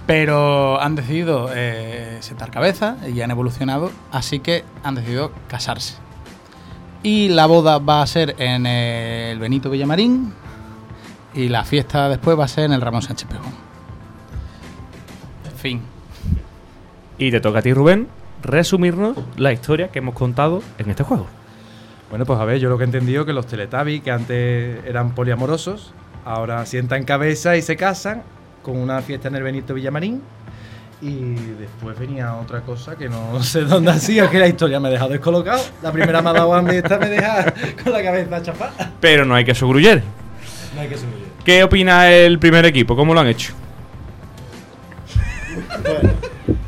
Pero 0.04 0.80
han 0.80 0.96
decidido 0.96 1.50
eh, 1.54 2.18
sentar 2.18 2.50
cabeza 2.50 2.96
y 3.06 3.20
han 3.20 3.30
evolucionado, 3.30 3.92
así 4.10 4.40
que 4.40 4.64
han 4.82 4.96
decidido 4.96 5.30
casarse. 5.46 5.94
Y 7.04 7.28
la 7.28 7.46
boda 7.46 7.78
va 7.78 8.02
a 8.02 8.06
ser 8.08 8.34
en 8.38 8.66
el 8.66 9.38
Benito 9.38 9.70
Villamarín 9.70 10.32
y 11.32 11.48
la 11.48 11.62
fiesta 11.62 12.08
después 12.08 12.36
va 12.36 12.46
a 12.46 12.48
ser 12.48 12.64
en 12.64 12.72
el 12.72 12.80
Ramón 12.80 13.02
Sánchez 13.02 13.28
Pejón. 13.28 13.52
Fin. 15.56 15.82
Y 17.18 17.30
te 17.30 17.38
toca 17.40 17.60
a 17.60 17.62
ti, 17.62 17.72
Rubén, 17.72 18.08
resumirnos 18.42 19.16
la 19.36 19.52
historia 19.52 19.92
que 19.92 20.00
hemos 20.00 20.16
contado 20.16 20.60
en 20.78 20.90
este 20.90 21.04
juego. 21.04 21.37
Bueno, 22.10 22.24
pues 22.24 22.40
a 22.40 22.44
ver, 22.44 22.58
yo 22.58 22.70
lo 22.70 22.78
que 22.78 22.84
he 22.84 22.86
entendido 22.86 23.26
que 23.26 23.34
los 23.34 23.46
Teletubbies, 23.46 24.02
que 24.02 24.10
antes 24.10 24.84
eran 24.86 25.14
poliamorosos, 25.14 25.92
ahora 26.24 26.64
sientan 26.64 27.04
cabeza 27.04 27.56
y 27.56 27.62
se 27.62 27.76
casan 27.76 28.22
con 28.62 28.78
una 28.78 29.02
fiesta 29.02 29.28
en 29.28 29.36
el 29.36 29.42
Benito 29.42 29.74
Villamarín. 29.74 30.22
Y 31.00 31.34
después 31.60 31.96
venía 31.98 32.34
otra 32.34 32.62
cosa 32.62 32.96
que 32.96 33.08
no 33.08 33.42
sé 33.42 33.62
dónde 33.62 33.90
hacía, 33.90 34.30
que 34.30 34.38
la 34.38 34.48
historia 34.48 34.80
me 34.80 34.88
ha 34.88 34.90
dejado 34.90 35.10
descolocado. 35.10 35.62
La 35.82 35.92
primera 35.92 36.22
me 36.22 36.30
ha 36.30 36.32
dado 36.32 36.54
hambre 36.54 36.76
y 36.76 36.78
esta 36.78 36.98
me 36.98 37.08
deja 37.08 37.52
con 37.84 37.92
la 37.92 38.02
cabeza 38.02 38.42
chapada. 38.42 38.92
Pero 39.00 39.26
no 39.26 39.34
hay 39.34 39.44
que 39.44 39.52
gruyer. 39.52 40.02
No 40.74 40.80
hay 40.80 40.88
que 40.88 40.96
subir. 40.96 41.28
¿Qué 41.44 41.62
opina 41.62 42.10
el 42.10 42.38
primer 42.38 42.64
equipo? 42.64 42.96
¿Cómo 42.96 43.14
lo 43.14 43.20
han 43.20 43.28
hecho? 43.28 43.52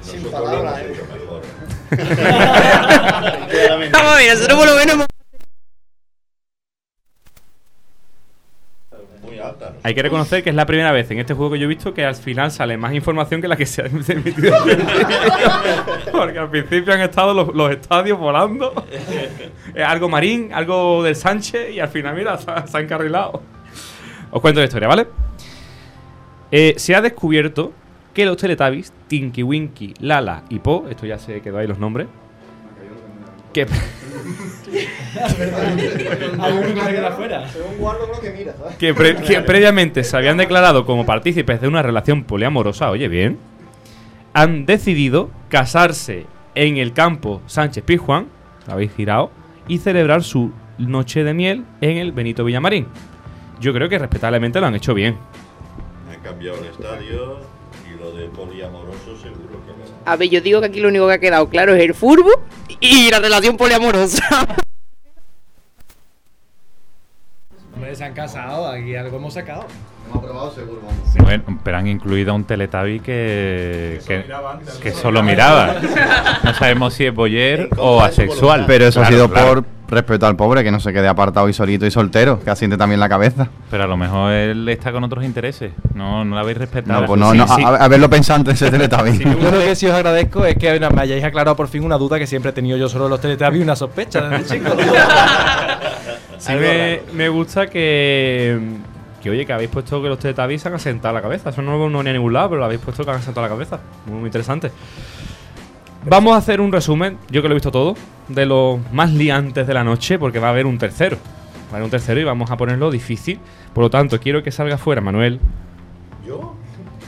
Sin 0.03 0.23
palabras, 0.31 0.81
¿eh? 0.81 1.01
Vamos 3.93 4.13
a 4.13 4.17
ver, 4.17 4.33
nosotros 4.33 4.59
por 4.59 4.69
lo 4.69 4.77
menos 4.77 5.07
Hay 9.83 9.95
que 9.95 10.03
reconocer 10.03 10.43
que 10.43 10.51
es 10.51 10.57
la 10.57 10.67
primera 10.67 10.93
vez 10.93 11.11
en 11.11 11.19
este 11.19 11.33
juego 11.33 11.53
que 11.53 11.59
yo 11.59 11.65
he 11.65 11.69
visto 11.69 11.95
que 11.95 12.05
al 12.05 12.15
final 12.15 12.51
sale 12.51 12.77
más 12.77 12.93
información 12.93 13.41
que 13.41 13.49
la 13.49 13.57
que 13.57 13.65
se 13.65 13.83
ha 13.83 13.87
emitido. 13.87 14.53
Porque 16.13 16.39
al 16.39 16.51
principio 16.51 16.93
han 16.93 17.01
estado 17.01 17.53
los, 17.53 17.71
estadios 17.71 18.19
volando. 18.19 18.85
Algo 19.85 20.09
Marín, 20.09 20.51
algo 20.53 21.03
del 21.03 21.17
Sánchez 21.17 21.73
y 21.75 21.81
al 21.81 21.89
final, 21.89 22.15
mira, 22.15 22.37
se 22.37 22.47
se 22.67 22.77
ha 22.77 22.81
encarrilado. 22.81 23.43
Os 24.31 24.41
cuento 24.41 24.61
la 24.61 24.67
historia, 24.67 24.89
¿vale? 24.89 25.07
Eh, 26.53 26.75
se 26.77 26.95
ha 26.95 27.01
descubierto 27.01 27.73
que 28.13 28.27
los 28.27 28.37
Teletubbies, 28.37 28.93
Tinky 29.09 29.43
Winky, 29.43 29.95
Lala 30.01 30.45
y 30.49 30.59
Po, 30.59 30.87
esto 30.91 31.07
ya 31.07 31.19
se 31.19 31.41
quedó 31.41 31.59
ahí 31.59 31.67
los 31.67 31.79
nombres, 31.79 32.09
que, 33.53 33.67
Según 37.53 37.79
guardo 37.79 38.07
con 38.07 38.17
lo 38.17 38.21
que 38.21 38.31
mira, 38.31 38.55
que, 38.79 38.95
pre- 38.95 39.17
que 39.17 39.41
previamente 39.41 40.05
se 40.05 40.17
habían 40.17 40.37
declarado 40.37 40.87
como 40.87 41.05
partícipes 41.07 41.61
de 41.61 41.69
una 41.69 41.83
relación 41.83 42.25
poliamorosa, 42.25 42.91
oye 42.91 43.09
bien, 43.09 43.39
han 44.33 44.67
decidido 44.67 45.31
casarse 45.49 46.27
en 46.55 46.77
el 46.77 46.93
campo 46.93 47.43
Sánchez 47.47 47.85
Pizjuán, 47.85 48.27
lo 48.67 48.73
habéis 48.75 48.93
girado, 48.95 49.31
y 49.69 49.79
celebrar 49.79 50.23
su 50.23 50.53
noche 50.79 51.25
de 51.25 51.35
miel 51.35 51.65
en 51.81 51.97
el 51.99 52.13
Benito 52.13 52.45
Villamarín. 52.45 52.87
Yo 53.61 53.73
creo 53.75 53.89
que 53.89 53.99
respetablemente 53.99 54.61
lo 54.61 54.67
han 54.67 54.75
hecho 54.75 54.95
bien. 54.95 55.17
Han 56.11 56.21
cambiado 56.21 56.59
el 56.59 56.67
estadio 56.67 57.41
y 57.93 57.99
lo 58.01 58.13
de 58.13 58.27
poliamoroso 58.29 59.17
seguro 59.21 59.61
que 59.67 59.73
no. 59.73 59.91
A 60.07 60.17
ver, 60.17 60.29
yo 60.29 60.41
digo 60.41 60.61
que 60.61 60.67
aquí 60.67 60.81
lo 60.81 60.89
único 60.89 61.07
que 61.09 61.15
ha 61.15 61.19
quedado 61.19 61.49
claro 61.49 61.75
es 61.75 61.83
el 61.83 61.95
furbo 61.95 62.31
y 62.81 63.11
la 63.11 63.19
relación 63.21 63.57
poliamorosa. 63.57 64.25
Hombre, 67.75 67.90
se 68.01 68.05
han 68.07 68.15
casado, 68.15 68.67
aquí 68.69 68.97
algo 68.97 69.19
hemos 69.19 69.35
sacado. 69.35 69.67
Hemos 70.07 70.19
aprobado 70.25 70.51
seguro, 70.53 70.81
Bueno, 71.23 71.45
pero 71.63 71.77
han 71.77 71.87
incluido 71.87 72.33
a 72.33 72.35
un 72.35 72.45
Teletubby 72.45 72.99
que, 73.01 74.01
que, 74.09 74.25
que 74.83 74.91
solo 74.93 75.23
miraba. 75.23 75.75
No 76.43 76.55
sabemos 76.55 76.95
si 76.95 77.05
es 77.07 77.15
boyer 77.15 77.69
o 77.77 78.01
asexual. 78.01 78.65
Pero 78.67 78.87
eso 78.87 79.01
ha 79.01 79.05
Claro, 79.05 79.15
sido 79.17 79.31
claro. 79.31 79.63
por 79.63 79.65
respeto 79.97 80.27
al 80.27 80.35
pobre, 80.37 80.65
que 80.65 80.71
no 80.71 80.81
se 80.81 80.93
quede 80.93 81.07
apartado 81.09 81.49
y 81.49 81.53
solito 81.53 81.85
y 81.85 81.91
soltero, 81.91 82.41
que 82.43 82.49
asiente 82.51 82.77
también 82.79 82.99
la 83.01 83.09
cabeza. 83.09 83.49
Pero 83.71 83.85
a 83.85 83.87
lo 83.87 83.97
mejor 83.99 84.33
él 84.33 84.67
está 84.69 84.91
con 84.93 85.05
otros 85.05 85.23
intereses. 85.25 85.73
No, 85.95 86.25
no 86.25 86.35
lo 86.37 86.41
habéis 86.41 86.57
respetado. 86.59 87.03
No, 87.03 87.07
pues 87.07 87.21
no, 87.21 87.33
Sí, 87.33 87.39
no, 87.39 87.47
sí. 87.49 87.63
a- 87.63 87.69
a- 87.69 87.85
haberlo 87.85 88.09
pensado 88.09 88.39
antes 88.39 88.59
de 88.59 88.67
ese 88.67 88.77
Teletubby. 88.79 89.19
Yo 89.41 89.51
lo 89.51 89.59
que 89.61 89.77
sí 89.77 89.87
os 89.87 89.93
agradezco 89.95 90.45
es 90.47 90.57
que 90.57 90.81
me 90.81 91.03
hayáis 91.03 91.23
aclarado 91.23 91.55
por 91.55 91.69
fin 91.69 91.85
una 91.85 91.99
duda 91.99 92.19
que 92.19 92.27
siempre 92.27 92.51
he 92.51 92.55
tenido 92.55 92.77
yo 92.79 92.89
sobre 92.89 93.11
los 93.11 93.21
Teletubbies 93.21 93.61
y 93.61 93.63
una 93.63 93.77
sospecha. 93.77 94.31
Sí 96.41 96.53
me, 96.55 97.03
me 97.13 97.29
gusta 97.29 97.69
que, 97.69 98.59
que, 99.23 99.31
oye, 99.31 99.45
que 99.45 99.53
habéis 99.53 99.69
puesto 99.71 100.03
que 100.03 100.09
los 100.09 100.19
Teletubbies 100.19 100.63
se 100.63 100.69
han 100.69 100.75
asentado 100.75 101.15
la 101.15 101.21
cabeza. 101.21 101.51
Eso 101.51 101.61
no 101.61 101.77
lo 101.77 101.91
no 101.91 102.03
ni 102.03 102.11
a 102.11 102.13
ningún 102.15 102.33
lado, 102.33 102.49
pero 102.49 102.59
lo 102.61 102.65
habéis 102.65 102.81
puesto 102.81 103.05
que 103.05 103.11
han 103.11 103.19
asentado 103.19 103.47
la 103.47 103.51
cabeza. 103.51 103.79
Muy, 104.07 104.21
muy 104.21 104.27
interesante. 104.27 104.73
Vamos 106.07 106.33
a 106.33 106.39
hacer 106.39 106.63
un 106.63 106.73
resumen, 106.73 107.19
yo 107.31 107.43
que 107.43 107.49
lo 107.49 107.53
he 107.53 107.57
visto 107.57 107.71
todo, 107.71 107.95
de 108.29 108.47
los 108.47 108.81
más 108.91 109.13
liantes 109.13 109.67
de 109.67 109.75
la 109.75 109.85
noche, 109.85 110.19
porque 110.19 110.39
va 110.39 110.47
a 110.47 110.51
haber 110.51 110.65
un 110.65 110.79
tercero. 110.79 111.19
Va 111.67 111.73
a 111.73 111.77
haber 111.77 111.85
un 111.85 111.91
tercero 111.91 112.19
y 112.19 112.25
vamos 112.25 112.51
a 112.51 112.57
ponerlo 112.57 112.91
difícil. 112.91 113.39
Por 113.75 113.85
lo 113.85 113.91
tanto, 113.91 114.19
quiero 114.19 114.43
que 114.43 114.51
salga 114.51 114.79
fuera 114.79 115.03
Manuel. 115.03 115.39
¿Yo? 116.27 116.57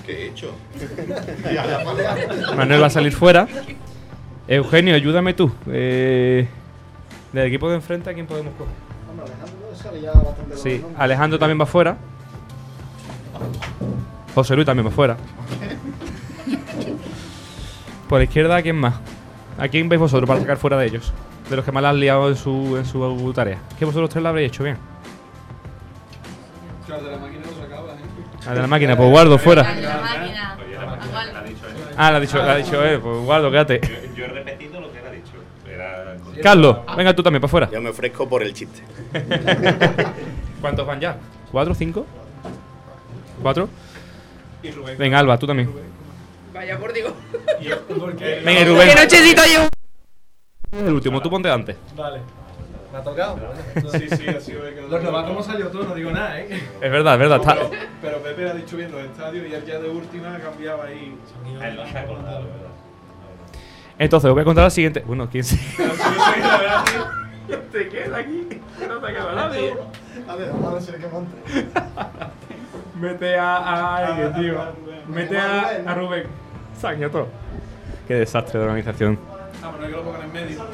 ¿Qué 0.04 0.12
he 0.12 0.26
hecho? 0.28 0.54
Manuel 2.56 2.82
va 2.82 2.86
a 2.86 2.90
salir 2.90 3.12
fuera. 3.12 3.48
Eugenio, 4.46 4.94
ayúdame 4.94 5.32
tú. 5.32 5.50
Eh, 5.68 6.46
del 7.32 7.46
equipo 7.46 7.70
de 7.70 7.76
enfrente, 7.76 8.10
¿a 8.10 8.14
quién 8.14 8.26
podemos 8.26 8.52
coger? 8.58 8.74
Hombre, 9.12 9.26
Alejandro 9.26 9.76
sale 9.80 10.00
ya 10.00 10.12
bastante 10.12 10.56
Sí, 10.56 10.82
¿no? 10.82 10.88
Alejandro 11.02 11.38
también 11.38 11.60
va 11.60 11.66
fuera. 11.66 11.96
José 14.34 14.54
Luis 14.54 14.66
también 14.66 14.86
va 14.86 14.90
fuera. 14.90 15.16
Por 18.08 18.18
la 18.18 18.24
izquierda, 18.24 18.56
¿a 18.56 18.62
quién 18.62 18.76
más? 18.76 18.94
¿A 19.58 19.68
quién 19.68 19.88
veis 19.88 20.00
vosotros 20.00 20.26
para 20.26 20.40
sacar 20.40 20.56
fuera 20.56 20.76
de 20.78 20.86
ellos? 20.86 21.12
De 21.50 21.56
los 21.56 21.64
que 21.64 21.72
más 21.72 21.82
la 21.82 21.90
han 21.90 22.00
liado 22.00 22.28
en 22.28 22.36
su, 22.36 22.76
en 22.76 22.84
su 22.86 23.32
tarea. 23.34 23.58
Que 23.78 23.84
vosotros 23.84 24.08
tres 24.10 24.22
la 24.22 24.30
habréis 24.30 24.48
hecho 24.48 24.64
bien. 24.64 24.76
A 28.46 28.54
de 28.54 28.60
la 28.60 28.66
máquina, 28.66 28.96
pues 28.96 29.10
guardo 29.10 29.38
fuera. 29.38 29.62
Ah, 31.96 32.10
la 32.10 32.16
ha 32.16 32.20
dicho, 32.20 32.38
la 32.38 32.52
ha 32.52 32.56
dicho 32.56 32.82
él, 32.84 33.00
pues 33.00 33.18
guardo, 33.24 33.50
quédate. 33.50 33.80
Yo 34.16 34.24
he 34.24 34.28
repetido 34.28 34.80
lo 34.80 34.90
que 34.92 34.98
él 34.98 35.04
ha 35.06 35.10
dicho. 35.10 35.32
Era- 35.68 36.16
Carlos, 36.40 36.78
venga 36.96 37.14
tú 37.14 37.22
también 37.22 37.40
para 37.40 37.48
afuera. 37.48 37.70
Yo 37.70 37.80
me 37.80 37.90
ofrezco 37.90 38.28
por 38.28 38.42
el 38.42 38.52
chiste. 38.54 38.82
¿Cuántos 40.60 40.86
van 40.86 41.00
ya? 41.00 41.16
¿Cuatro, 41.50 41.74
cinco? 41.74 42.06
¿Cuatro? 43.42 43.68
Venga, 44.96 45.18
Alba, 45.18 45.38
tú 45.38 45.46
también. 45.46 45.70
Vaya 46.54 46.78
por 46.78 46.92
digo. 46.92 47.10
Venga, 47.60 48.64
Rubén. 48.64 48.88
¿Qué 48.88 48.94
nochecita 48.94 49.42
yo? 49.46 49.68
El 50.72 50.92
último, 50.92 51.20
tú 51.20 51.28
ponte 51.28 51.50
antes. 51.50 51.76
Vale. 51.96 52.20
¿Me 52.92 52.98
ha 52.98 53.02
tocado? 53.02 53.38
Sí, 53.90 54.06
sí, 54.08 54.28
ha 54.28 54.40
sido 54.40 54.64
de 54.64 54.74
que 54.74 54.82
Los 54.82 55.02
novatos 55.02 55.30
hemos 55.30 55.46
salido 55.46 55.70
todos, 55.70 55.88
no 55.88 55.94
digo 55.94 56.10
nada, 56.10 56.38
¿eh? 56.40 56.48
Es 56.80 56.90
verdad, 56.90 57.14
es 57.14 57.20
verdad. 57.20 57.40
Está... 57.40 57.54
Pero, 57.54 57.70
pero 58.02 58.18
Pepe 58.18 58.50
ha 58.50 58.54
dicho 58.54 58.76
bien 58.76 58.92
los 58.92 59.00
estadios 59.02 59.48
y 59.48 59.54
él 59.54 59.64
ya 59.66 59.78
de 59.78 59.88
última 59.88 60.38
cambiaba 60.38 60.84
ahí. 60.84 61.16
Entonces, 63.98 64.28
os 64.28 64.34
voy 64.34 64.42
a 64.42 64.44
contar 64.44 64.64
la 64.64 64.70
siguiente. 64.70 65.02
Bueno, 65.06 65.28
¿quién 65.30 65.44
se.? 65.44 65.56
Te 67.72 67.88
queda 67.88 68.18
aquí, 68.18 68.48
no 68.86 68.98
te 68.98 69.12
queda 69.12 69.34
nadie. 69.34 69.74
A 70.28 70.36
ver, 70.36 70.50
vamos 70.52 70.68
a 70.68 70.74
ver 70.74 70.82
si 70.82 70.92
que 70.92 71.08
monte. 71.08 71.36
Mete 73.00 73.38
a, 73.38 73.56
a 73.56 73.96
alguien, 73.96 74.34
tío. 74.34 74.58
Mete 75.08 75.38
a, 75.38 75.82
a 75.86 75.94
Rubén. 75.94 76.24
Todo. 77.10 77.28
Qué 78.06 78.14
desastre 78.14 78.58
de 78.58 78.66
organización. 78.66 79.18
Ah, 79.62 79.70
pero 79.72 79.78
no 79.78 79.84
hay 79.84 79.90
que 79.90 79.96
lo 79.96 80.02
pongan 80.04 80.22
en 80.22 80.32
medio. 80.32 80.66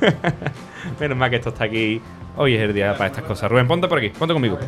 Menos 1.00 1.16
mal 1.16 1.30
que 1.30 1.36
esto 1.36 1.48
está 1.48 1.64
aquí. 1.64 2.02
Hoy 2.36 2.54
es 2.54 2.60
el 2.62 2.74
día 2.74 2.92
para 2.92 3.06
estas 3.06 3.24
cosas. 3.24 3.50
Rubén, 3.50 3.66
ponte 3.66 3.88
por 3.88 3.98
aquí, 3.98 4.10
ponte 4.10 4.34
conmigo. 4.34 4.58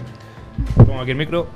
Pongo 0.77 1.01
aquí 1.01 1.11
el 1.11 1.17
micro. 1.17 1.47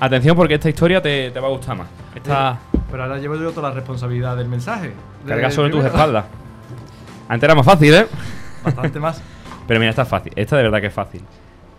Atención 0.00 0.36
porque 0.36 0.54
esta 0.54 0.68
historia 0.68 1.00
te, 1.00 1.30
te 1.30 1.40
va 1.40 1.48
a 1.48 1.50
gustar 1.50 1.76
más. 1.76 1.88
Esta 2.14 2.58
Pero 2.92 3.04
ahora 3.04 3.18
llevo 3.18 3.36
yo 3.36 3.52
toda 3.52 3.70
la 3.70 3.74
responsabilidad 3.74 4.36
del 4.36 4.48
mensaje. 4.48 4.92
carga 5.26 5.50
sobre 5.50 5.70
tus 5.70 5.82
espaldas. 5.82 6.26
Antes 7.26 7.44
era 7.44 7.54
más 7.54 7.64
fácil, 7.64 7.94
¿eh? 7.94 8.06
Bastante 8.62 9.00
más. 9.00 9.22
Pero 9.66 9.80
mira, 9.80 9.88
esta 9.88 10.02
es 10.02 10.08
fácil. 10.08 10.32
Esta 10.36 10.58
de 10.58 10.62
verdad 10.64 10.82
que 10.82 10.88
es 10.88 10.92
fácil. 10.92 11.22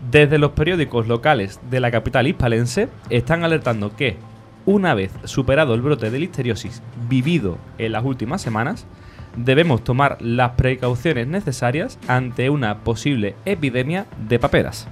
Desde 0.09 0.39
los 0.39 0.53
periódicos 0.53 1.07
locales 1.07 1.59
de 1.69 1.79
la 1.79 1.91
capital 1.91 2.25
hispalense 2.25 2.89
están 3.11 3.43
alertando 3.43 3.95
que, 3.95 4.17
una 4.65 4.95
vez 4.95 5.11
superado 5.25 5.75
el 5.75 5.83
brote 5.83 6.09
de 6.09 6.17
listeriosis 6.17 6.81
vivido 7.07 7.59
en 7.77 7.91
las 7.91 8.03
últimas 8.03 8.41
semanas, 8.41 8.87
debemos 9.35 9.83
tomar 9.83 10.17
las 10.19 10.53
precauciones 10.53 11.27
necesarias 11.27 11.99
ante 12.07 12.49
una 12.49 12.79
posible 12.79 13.35
epidemia 13.45 14.07
de 14.17 14.39
paperas. 14.39 14.87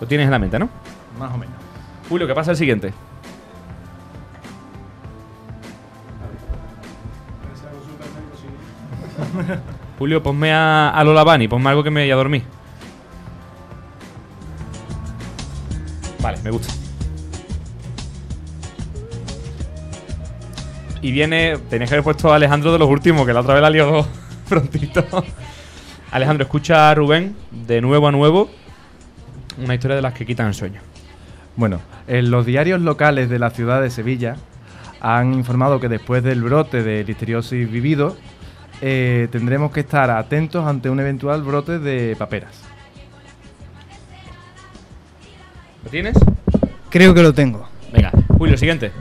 Lo 0.00 0.06
tienes 0.06 0.26
en 0.26 0.30
la 0.30 0.38
mente, 0.38 0.56
¿no? 0.60 0.68
Más 1.18 1.34
o 1.34 1.36
menos. 1.36 1.54
Julio, 2.08 2.28
¿qué 2.28 2.34
pasa 2.34 2.52
el 2.52 2.56
siguiente? 2.56 2.92
Julio, 9.98 10.22
ponme 10.22 10.52
a, 10.52 10.90
a 10.90 11.04
Lola 11.04 11.24
Bunny, 11.24 11.48
ponme 11.48 11.70
algo 11.70 11.82
que 11.82 11.90
me 11.90 12.02
vaya 12.02 12.14
a 12.14 12.16
dormir. 12.16 12.44
Vale, 16.20 16.38
me 16.42 16.50
gusta. 16.50 16.72
Y 21.00 21.12
viene. 21.12 21.58
Tenías 21.70 21.88
que 21.88 21.96
haber 21.96 22.04
puesto 22.04 22.32
a 22.32 22.36
Alejandro 22.36 22.72
de 22.72 22.78
los 22.78 22.88
últimos, 22.88 23.26
que 23.26 23.32
la 23.32 23.40
otra 23.40 23.54
vez 23.54 23.62
la 23.62 23.70
lió 23.70 24.06
prontito. 24.48 25.04
Alejandro, 26.10 26.44
escucha 26.44 26.90
a 26.90 26.94
Rubén 26.94 27.36
de 27.50 27.80
nuevo 27.80 28.08
a 28.08 28.12
nuevo. 28.12 28.50
Una 29.58 29.74
historia 29.74 29.96
de 29.96 30.02
las 30.02 30.14
que 30.14 30.24
quitan 30.24 30.48
el 30.48 30.54
sueño. 30.54 30.80
Bueno, 31.56 31.80
en 32.06 32.30
los 32.30 32.46
diarios 32.46 32.80
locales 32.80 33.28
de 33.28 33.38
la 33.38 33.50
ciudad 33.50 33.82
de 33.82 33.90
Sevilla 33.90 34.36
han 35.00 35.34
informado 35.34 35.80
que 35.80 35.88
después 35.88 36.22
del 36.22 36.42
brote 36.42 36.82
de 36.82 37.04
listeriosis 37.04 37.70
vivido, 37.70 38.16
eh, 38.80 39.28
tendremos 39.30 39.72
que 39.72 39.80
estar 39.80 40.10
atentos 40.10 40.66
ante 40.66 40.90
un 40.90 41.00
eventual 41.00 41.42
brote 41.42 41.78
de 41.78 42.16
paperas. 42.16 42.62
¿Lo 45.84 45.90
tienes? 45.90 46.16
Creo 46.90 47.14
que 47.14 47.22
lo 47.22 47.32
tengo. 47.32 47.68
Venga, 47.92 48.12
Julio, 48.36 48.56
siguiente. 48.56 48.92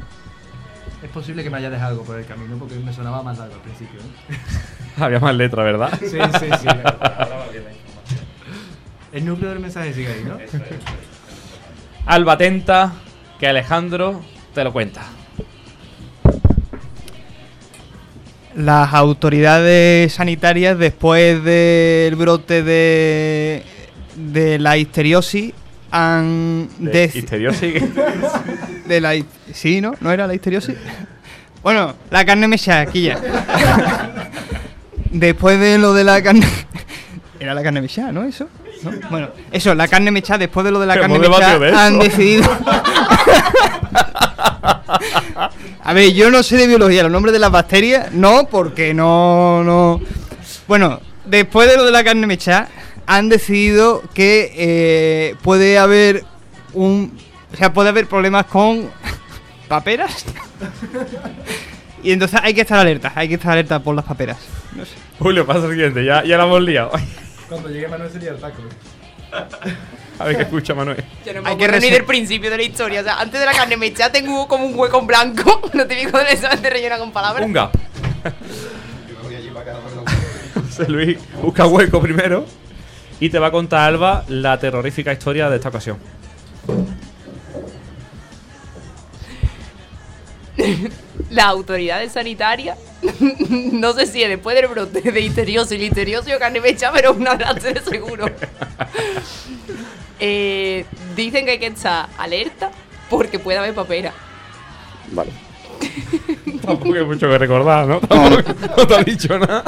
Es 1.03 1.09
posible 1.09 1.43
que 1.43 1.49
me 1.49 1.57
haya 1.57 1.69
dejado 1.69 1.91
algo 1.91 2.03
por 2.03 2.17
el 2.17 2.25
camino 2.25 2.57
porque 2.57 2.75
me 2.75 2.91
sonaba 2.91 3.21
más 3.21 3.37
largo 3.37 3.55
al 3.55 3.61
principio. 3.61 3.99
¿eh? 3.99 4.37
Había 4.97 5.19
más 5.19 5.35
letra, 5.35 5.63
¿verdad? 5.63 5.91
Sí, 5.99 6.07
sí, 6.09 6.17
sí. 6.59 6.67
Ahora 6.67 7.37
va 7.37 7.47
bien 7.51 7.63
la 7.63 7.71
información. 7.71 8.21
El 9.11 9.25
núcleo 9.25 9.49
del 9.51 9.59
mensaje 9.59 9.93
sigue 9.93 10.07
ahí, 10.07 10.23
¿no? 10.23 10.37
Alba 12.05 12.33
atenta, 12.33 12.93
que 13.39 13.47
Alejandro 13.47 14.21
te 14.53 14.63
lo 14.63 14.73
cuenta. 14.73 15.03
Las 18.57 18.91
autoridades 18.95 20.13
sanitarias, 20.13 20.79
después 20.79 21.43
del 21.43 22.15
brote 22.15 22.63
de, 22.63 23.63
de 24.15 24.57
la 24.57 24.77
histeriosis, 24.77 25.53
han... 25.91 26.67
¿De 26.79 27.11
histeriosis? 27.13 27.83
de 28.87 28.99
la... 28.99 29.13
Sí, 29.53 29.79
¿no? 29.79 29.93
¿No 29.99 30.11
era 30.11 30.25
la 30.25 30.33
histeriosis? 30.33 30.75
Bueno, 31.61 31.93
la 32.09 32.25
carne 32.25 32.47
mechada, 32.47 32.81
aquí 32.81 33.03
ya. 33.03 33.19
después 35.11 35.59
de 35.59 35.77
lo 35.77 35.93
de 35.93 36.03
la 36.03 36.23
carne... 36.23 36.47
Era 37.39 37.53
la 37.53 37.61
carne 37.61 37.81
mechada, 37.81 38.11
¿no? 38.11 38.23
Eso. 38.23 38.49
¿No? 38.81 38.91
Bueno, 39.11 39.29
eso, 39.51 39.75
la 39.75 39.87
carne 39.87 40.09
mechada, 40.09 40.39
después 40.39 40.65
de 40.65 40.71
lo 40.71 40.79
de 40.79 40.87
la 40.87 40.99
carne 40.99 41.19
mechada, 41.19 41.59
de 41.59 41.71
han 41.71 41.99
decidido... 41.99 42.49
A 45.83 45.93
ver, 45.93 46.13
yo 46.13 46.29
no 46.29 46.43
sé 46.43 46.57
de 46.57 46.67
biología, 46.67 47.03
los 47.03 47.11
nombres 47.11 47.33
de 47.33 47.39
las 47.39 47.51
bacterias, 47.51 48.11
no, 48.11 48.47
porque 48.49 48.93
no, 48.93 49.63
no. 49.63 50.01
Bueno, 50.67 50.99
después 51.25 51.69
de 51.69 51.77
lo 51.77 51.85
de 51.85 51.91
la 51.91 52.03
carne 52.03 52.27
mechada, 52.27 52.69
han 53.05 53.29
decidido 53.29 54.03
que 54.13 54.51
eh, 54.55 55.35
puede 55.41 55.77
haber 55.77 56.23
un. 56.73 57.17
O 57.53 57.55
sea, 57.55 57.73
puede 57.73 57.89
haber 57.89 58.07
problemas 58.07 58.45
con 58.45 58.89
paperas. 59.67 60.25
y 62.03 62.11
entonces 62.11 62.39
hay 62.43 62.53
que 62.53 62.61
estar 62.61 62.79
alerta, 62.79 63.13
hay 63.15 63.27
que 63.27 63.35
estar 63.35 63.51
alerta 63.51 63.79
por 63.79 63.95
las 63.95 64.05
paperas. 64.05 64.37
No 64.75 64.85
sé. 64.85 64.91
Julio, 65.19 65.45
pasa 65.45 65.65
el 65.65 65.71
siguiente, 65.71 66.05
ya, 66.05 66.23
ya 66.23 66.37
la 66.37 66.43
hemos 66.43 66.61
liado. 66.61 66.91
Cuando 67.49 67.69
llegue 67.69 67.87
Manuel 67.87 68.11
sería 68.11 68.31
el 68.31 68.37
taco. 68.39 68.61
A 70.19 70.25
ver 70.25 70.35
qué 70.37 70.43
escucha 70.43 70.73
Manuel. 70.73 71.03
Yo 71.25 71.33
no 71.33 71.41
me 71.43 71.49
Hay 71.49 71.57
que 71.57 71.67
resu- 71.69 71.91
del 71.91 72.05
principio 72.05 72.49
de 72.49 72.57
la 72.57 72.63
historia. 72.63 73.01
O 73.01 73.03
sea, 73.03 73.19
antes 73.19 73.39
de 73.39 73.45
la 73.45 73.53
carne 73.53 73.77
mechada 73.77 74.11
tengo 74.11 74.47
como 74.47 74.65
un 74.65 74.77
hueco 74.77 74.99
en 74.99 75.07
blanco. 75.07 75.61
Lo 75.73 75.85
típico 75.87 76.17
del 76.17 76.27
examen 76.27 76.61
te 76.61 76.69
rellena 76.69 76.97
con 76.97 77.11
palabras. 77.11 77.45
Un 77.45 77.53
gap. 77.53 77.71
José 80.53 80.89
Luis 80.89 81.17
busca 81.41 81.65
hueco 81.65 81.99
primero 82.01 82.45
y 83.19 83.29
te 83.29 83.39
va 83.39 83.47
a 83.47 83.51
contar 83.51 83.81
Alba 83.87 84.23
la 84.27 84.59
terrorífica 84.59 85.11
historia 85.11 85.49
de 85.49 85.55
esta 85.55 85.69
ocasión. 85.69 85.97
Las 91.29 91.45
autoridades 91.45 92.11
sanitarias, 92.13 92.77
no 93.49 93.93
sé 93.93 94.05
si 94.07 94.23
es 94.23 94.29
después 94.29 94.55
del 94.55 94.67
brote 94.67 95.01
de 95.01 95.21
histeriosis, 95.21 95.79
listeriosis 95.79 96.33
o 96.33 96.39
carne 96.39 96.61
mechada, 96.61 96.93
pero 96.93 97.13
una 97.13 97.35
de 97.35 97.81
seguro. 97.81 98.25
Eh, 100.19 100.85
dicen 101.15 101.45
que 101.45 101.51
hay 101.51 101.59
que 101.59 101.67
estar 101.67 102.07
alerta 102.17 102.71
porque 103.09 103.39
puede 103.39 103.57
haber 103.59 103.73
papera. 103.73 104.13
Vale. 105.11 105.31
Tampoco 106.65 106.93
hay 106.95 107.05
mucho 107.05 107.27
que 107.29 107.37
recordar, 107.37 107.87
¿no? 107.87 107.99
Tampoco- 107.99 108.53
no 108.77 108.87
te 108.87 108.95
ha 108.95 109.03
dicho 109.03 109.37
nada. 109.37 109.63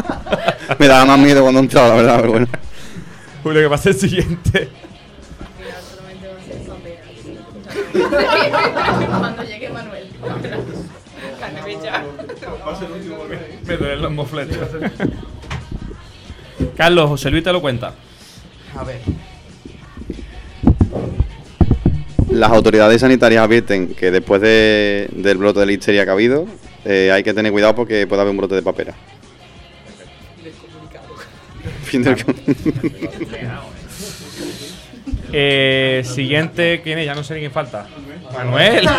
Me 0.78 0.88
daba 0.88 1.06
más 1.06 1.20
miedo 1.20 1.42
cuando 1.42 1.60
entraba, 1.60 1.90
la 1.90 1.96
verdad, 1.96 2.18
pero 2.20 2.32
bueno. 2.32 2.48
Julio, 3.44 3.62
que 3.62 3.70
pase 3.70 3.90
el 3.90 3.96
siguiente. 3.96 4.70
Cuando 9.20 9.44
llegue 9.44 9.70
Manuel. 9.70 10.10
Carne 11.40 11.62
mechada. 11.64 12.04
Me 13.66 13.78
duelen 13.78 14.02
los 14.02 14.12
mofletes. 14.12 14.58
Carlos, 16.76 17.10
José 17.10 17.30
Luis 17.32 17.44
te 17.44 17.52
lo 17.54 17.62
cuenta. 17.62 17.94
A 18.78 18.84
ver. 18.84 19.00
Las 22.30 22.52
autoridades 22.52 23.02
sanitarias 23.02 23.44
advierten 23.44 23.94
que 23.96 24.12
después 24.12 24.42
de- 24.42 25.08
del 25.12 25.38
brote 25.38 25.60
de 25.62 25.66
listeria 25.66 26.04
que 26.04 26.10
ha 26.10 26.14
habido, 26.14 26.46
eh, 26.86 27.12
hay 27.12 27.24
que 27.24 27.34
tener 27.34 27.52
cuidado 27.52 27.76
porque 27.76 28.06
puede 28.08 28.22
haber 28.22 28.32
un 28.32 28.38
brote 28.38 28.56
de 28.56 28.62
papera. 28.62 28.94
Fin 31.84 32.04
del 32.04 32.24
com- 32.24 32.36
Eh, 35.32 36.02
siguiente, 36.06 36.82
¿quién 36.84 36.98
es? 36.98 37.06
Ya 37.06 37.14
no 37.14 37.24
sé 37.24 37.36
ni 37.36 37.42
quién 37.42 37.52
falta. 37.52 37.86
Manuel. 38.34 38.90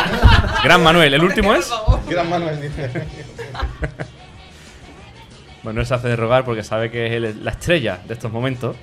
Gran 0.64 0.82
Manuel. 0.82 1.14
¿El 1.14 1.24
último 1.24 1.54
es? 1.54 1.70
Gran 2.06 2.28
Manuel, 2.28 2.60
dice. 2.60 2.90
Manuel 5.62 5.86
se 5.86 5.94
hace 5.94 6.08
de 6.08 6.16
rogar 6.16 6.44
porque 6.44 6.62
sabe 6.62 6.90
que 6.90 7.06
es 7.06 7.12
el- 7.12 7.42
la 7.44 7.52
estrella 7.52 7.98
de 8.06 8.12
estos 8.12 8.30
momentos. 8.30 8.76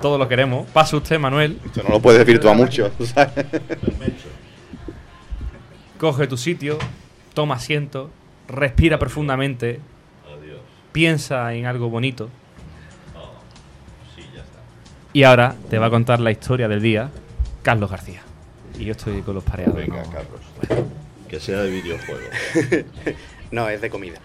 Todos 0.00 0.18
lo 0.18 0.28
queremos. 0.28 0.68
Pasa 0.70 0.96
usted, 0.96 1.18
Manuel. 1.18 1.58
Esto 1.64 1.82
no 1.82 1.90
lo 1.90 2.00
puedes 2.00 2.18
desvirtuar 2.18 2.56
mucho, 2.56 2.90
¿sabes? 3.04 3.46
Coge 5.98 6.26
tu 6.28 6.36
sitio, 6.36 6.78
toma 7.34 7.56
asiento, 7.56 8.10
respira 8.46 8.98
profundamente, 8.98 9.80
piensa 10.92 11.52
en 11.54 11.66
algo 11.66 11.90
bonito. 11.90 12.28
Y 15.12 15.24
ahora 15.24 15.56
te 15.70 15.78
va 15.78 15.86
a 15.86 15.90
contar 15.90 16.20
la 16.20 16.30
historia 16.30 16.68
del 16.68 16.80
día 16.82 17.10
Carlos 17.62 17.90
García. 17.90 18.22
Y 18.78 18.84
yo 18.84 18.92
estoy 18.92 19.22
con 19.22 19.34
los 19.34 19.42
pareados. 19.42 19.74
Venga, 19.74 20.04
¿no? 20.04 20.10
Carlos. 20.10 20.40
Que 21.28 21.40
sea 21.40 21.62
de 21.62 21.70
videojuego. 21.70 22.20
no, 23.50 23.68
es 23.68 23.80
de 23.80 23.90
comida. 23.90 24.20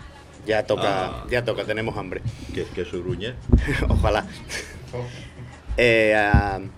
Ya 0.45 0.63
toca, 0.67 1.05
Ah. 1.07 1.25
ya 1.31 1.43
toca, 1.43 1.63
tenemos 1.63 1.97
hambre. 1.97 2.21
¿Que, 2.53 2.65
que 2.65 2.85
su 2.85 3.01
gruñe? 3.03 3.34
Ojalá. 3.89 4.25
Eh, 5.77 6.69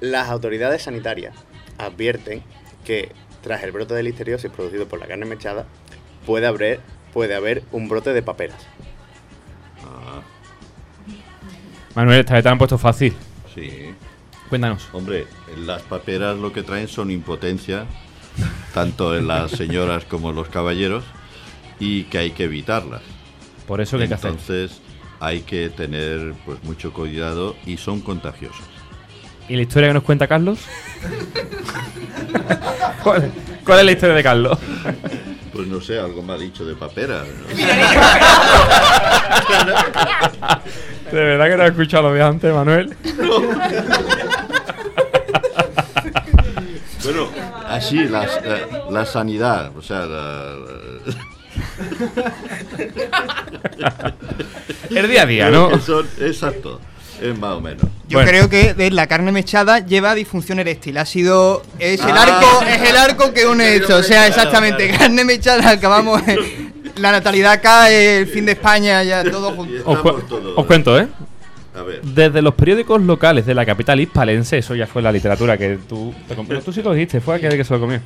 las 0.00 0.28
autoridades 0.28 0.82
sanitarias 0.82 1.34
advierten 1.76 2.42
que 2.84 3.12
tras 3.42 3.62
el 3.62 3.72
brote 3.72 3.94
de 3.94 4.02
listeriosis 4.02 4.50
producido 4.50 4.86
por 4.86 4.98
la 4.98 5.06
carne 5.06 5.26
mechada 5.26 5.66
puede 6.26 6.46
haber, 6.46 6.80
puede 7.12 7.34
haber 7.34 7.62
un 7.72 7.88
brote 7.88 8.12
de 8.12 8.22
paperas. 8.22 8.66
Ah, 9.84 10.20
Manuel, 11.94 12.20
esta 12.20 12.34
vez 12.34 12.42
te 12.42 12.48
la 12.48 12.52
han 12.52 12.58
puesto 12.58 12.78
fácil. 12.78 13.14
sí. 13.54 13.94
Cuéntanos. 14.48 14.88
Hombre, 14.92 15.26
las 15.58 15.82
paperas 15.82 16.38
lo 16.38 16.54
que 16.54 16.62
traen 16.62 16.88
son 16.88 17.10
impotencia, 17.10 17.84
tanto 18.72 19.14
en 19.14 19.28
las 19.28 19.50
señoras 19.50 20.06
como 20.06 20.30
en 20.30 20.36
los 20.36 20.48
caballeros, 20.48 21.04
y 21.78 22.04
que 22.04 22.16
hay 22.16 22.30
que 22.30 22.44
evitarlas. 22.44 23.02
Por 23.66 23.82
eso 23.82 23.98
que 23.98 24.04
hay 24.04 24.08
que 24.08 24.14
hacer. 24.14 24.70
Hay 25.20 25.40
que 25.42 25.68
tener 25.70 26.34
pues 26.46 26.62
mucho 26.64 26.92
cuidado 26.92 27.56
y 27.66 27.76
son 27.76 28.00
contagiosas. 28.00 28.64
¿Y 29.48 29.56
la 29.56 29.62
historia 29.62 29.88
que 29.88 29.94
nos 29.94 30.02
cuenta 30.04 30.26
Carlos? 30.26 30.58
¿Cuál, 33.02 33.32
cuál 33.64 33.78
es 33.80 33.84
la 33.86 33.92
historia 33.92 34.14
de 34.14 34.22
Carlos? 34.22 34.58
Pues 35.52 35.66
no 35.66 35.80
sé, 35.80 35.98
algo 35.98 36.22
me 36.22 36.34
ha 36.34 36.36
dicho 36.36 36.64
de 36.64 36.74
paperas. 36.76 37.26
De 41.10 41.24
verdad 41.24 41.48
que 41.48 41.56
no 41.56 41.64
he 41.64 41.68
escuchado 41.68 42.08
lo 42.10 42.14
de 42.14 42.22
antes, 42.22 42.54
Manuel. 42.54 42.94
Bueno, 47.04 47.28
así, 47.68 48.04
la, 48.04 48.26
la- 48.26 48.90
la 48.90 49.06
sanidad, 49.06 49.74
o 49.76 49.82
sea, 49.82 50.00
la- 50.00 50.54
la- 51.06 51.14
El 54.90 55.08
día 55.08 55.22
a 55.22 55.26
día, 55.26 55.50
¿no? 55.50 55.78
Son- 55.80 56.06
exacto, 56.20 56.80
es 57.20 57.38
más 57.38 57.54
o 57.56 57.60
menos. 57.60 57.84
Yo 58.08 58.20
creo 58.20 58.48
que 58.48 58.74
de 58.74 58.90
la 58.90 59.06
carne 59.06 59.32
mechada 59.32 59.80
lleva 59.80 60.14
disfunción 60.14 60.58
eréctil. 60.58 60.96
Ha 60.98 61.04
sido. 61.04 61.62
Es 61.78 62.00
el 62.00 62.10
Ah. 62.16 62.22
arco, 62.22 62.62
es 62.66 62.90
el 62.90 62.96
arco 62.96 63.32
que 63.34 63.46
une 63.46 63.76
esto. 63.76 63.96
O 63.96 64.02
sea, 64.02 64.26
exactamente. 64.26 64.90
Carne 64.98 65.24
mechada, 65.24 65.70
acabamos. 65.70 66.22
La 66.96 67.12
natalidad 67.12 67.60
cae, 67.62 68.18
el 68.20 68.26
fin 68.26 68.46
de 68.46 68.52
España, 68.52 69.02
ya 69.04 69.22
todo 69.22 69.52
junto. 69.52 69.72
Os, 69.84 69.98
cu- 70.00 70.20
os 70.56 70.66
cuento, 70.66 70.98
¿eh? 70.98 71.06
A 71.78 71.82
ver. 71.82 72.00
Desde 72.02 72.42
los 72.42 72.54
periódicos 72.54 73.00
locales 73.02 73.46
de 73.46 73.54
la 73.54 73.64
capital 73.64 74.00
hispalense, 74.00 74.58
eso 74.58 74.74
ya 74.74 74.86
fue 74.88 75.00
la 75.00 75.12
literatura 75.12 75.56
que 75.56 75.78
tú 75.88 76.12
te 76.26 76.34
comió. 76.34 76.60
Tú 76.60 76.72
sí 76.72 76.82
lo 76.82 76.92
dijiste, 76.92 77.20
fue 77.20 77.36
aquel 77.36 77.56
que 77.56 77.62
se 77.62 77.72
lo 77.74 77.78
comió. 77.80 78.00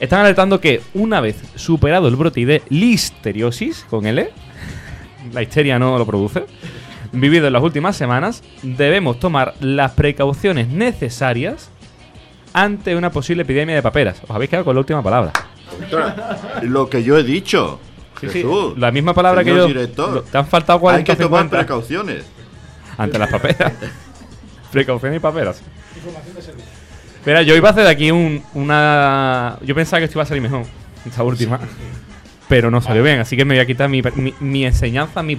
Están 0.00 0.20
alertando 0.20 0.60
que 0.60 0.80
una 0.94 1.20
vez 1.20 1.36
superado 1.56 2.06
el 2.08 2.16
brote 2.16 2.44
de 2.46 2.62
listeriosis, 2.68 3.84
con 3.90 4.06
L, 4.06 4.30
la 5.32 5.42
histeria 5.42 5.78
no 5.78 5.98
lo 5.98 6.06
produce, 6.06 6.44
vivido 7.12 7.46
en 7.48 7.52
las 7.52 7.62
últimas 7.62 7.96
semanas, 7.96 8.42
debemos 8.62 9.18
tomar 9.18 9.54
las 9.60 9.92
precauciones 9.92 10.68
necesarias 10.68 11.70
ante 12.52 12.94
una 12.96 13.10
posible 13.10 13.42
epidemia 13.42 13.74
de 13.74 13.82
paperas. 13.82 14.20
Os 14.22 14.30
habéis 14.30 14.50
quedado 14.50 14.64
con 14.64 14.74
la 14.76 14.80
última 14.80 15.02
palabra. 15.02 15.32
Lo 16.62 16.88
que 16.88 17.02
yo 17.02 17.18
he 17.18 17.22
dicho. 17.24 17.80
Sí, 18.20 18.26
sí, 18.28 18.32
Jesús, 18.42 18.76
la 18.78 18.90
misma 18.90 19.14
palabra 19.14 19.44
que 19.44 19.50
yo. 19.54 19.66
director. 19.66 20.12
Lo- 20.12 20.22
Te 20.22 20.38
han 20.38 20.46
faltado 20.46 20.80
40 20.80 21.12
Hay 21.12 21.16
que 21.16 21.22
tomar 21.22 21.42
50. 21.42 21.56
precauciones. 21.58 22.24
Ante 22.96 23.18
las 23.18 23.30
paperas. 23.30 23.72
Precauciones 24.72 25.16
y 25.18 25.20
paperas. 25.20 25.62
Mira, 27.26 27.42
yo 27.42 27.54
iba 27.56 27.68
a 27.68 27.72
hacer 27.72 27.84
de 27.84 27.90
aquí 27.90 28.10
un, 28.10 28.42
una. 28.54 29.58
Yo 29.62 29.74
pensaba 29.74 29.98
que 30.00 30.04
esto 30.06 30.18
iba 30.18 30.22
a 30.22 30.26
salir 30.26 30.42
mejor, 30.42 30.64
esta 31.06 31.22
última. 31.22 31.60
Pero 32.48 32.70
no 32.70 32.80
salió 32.80 33.02
bien, 33.02 33.20
así 33.20 33.36
que 33.36 33.44
me 33.44 33.54
voy 33.54 33.60
a 33.60 33.66
quitar 33.66 33.88
mi, 33.90 34.00
mi, 34.14 34.32
mi 34.40 34.64
enseñanza, 34.64 35.22
mi. 35.22 35.36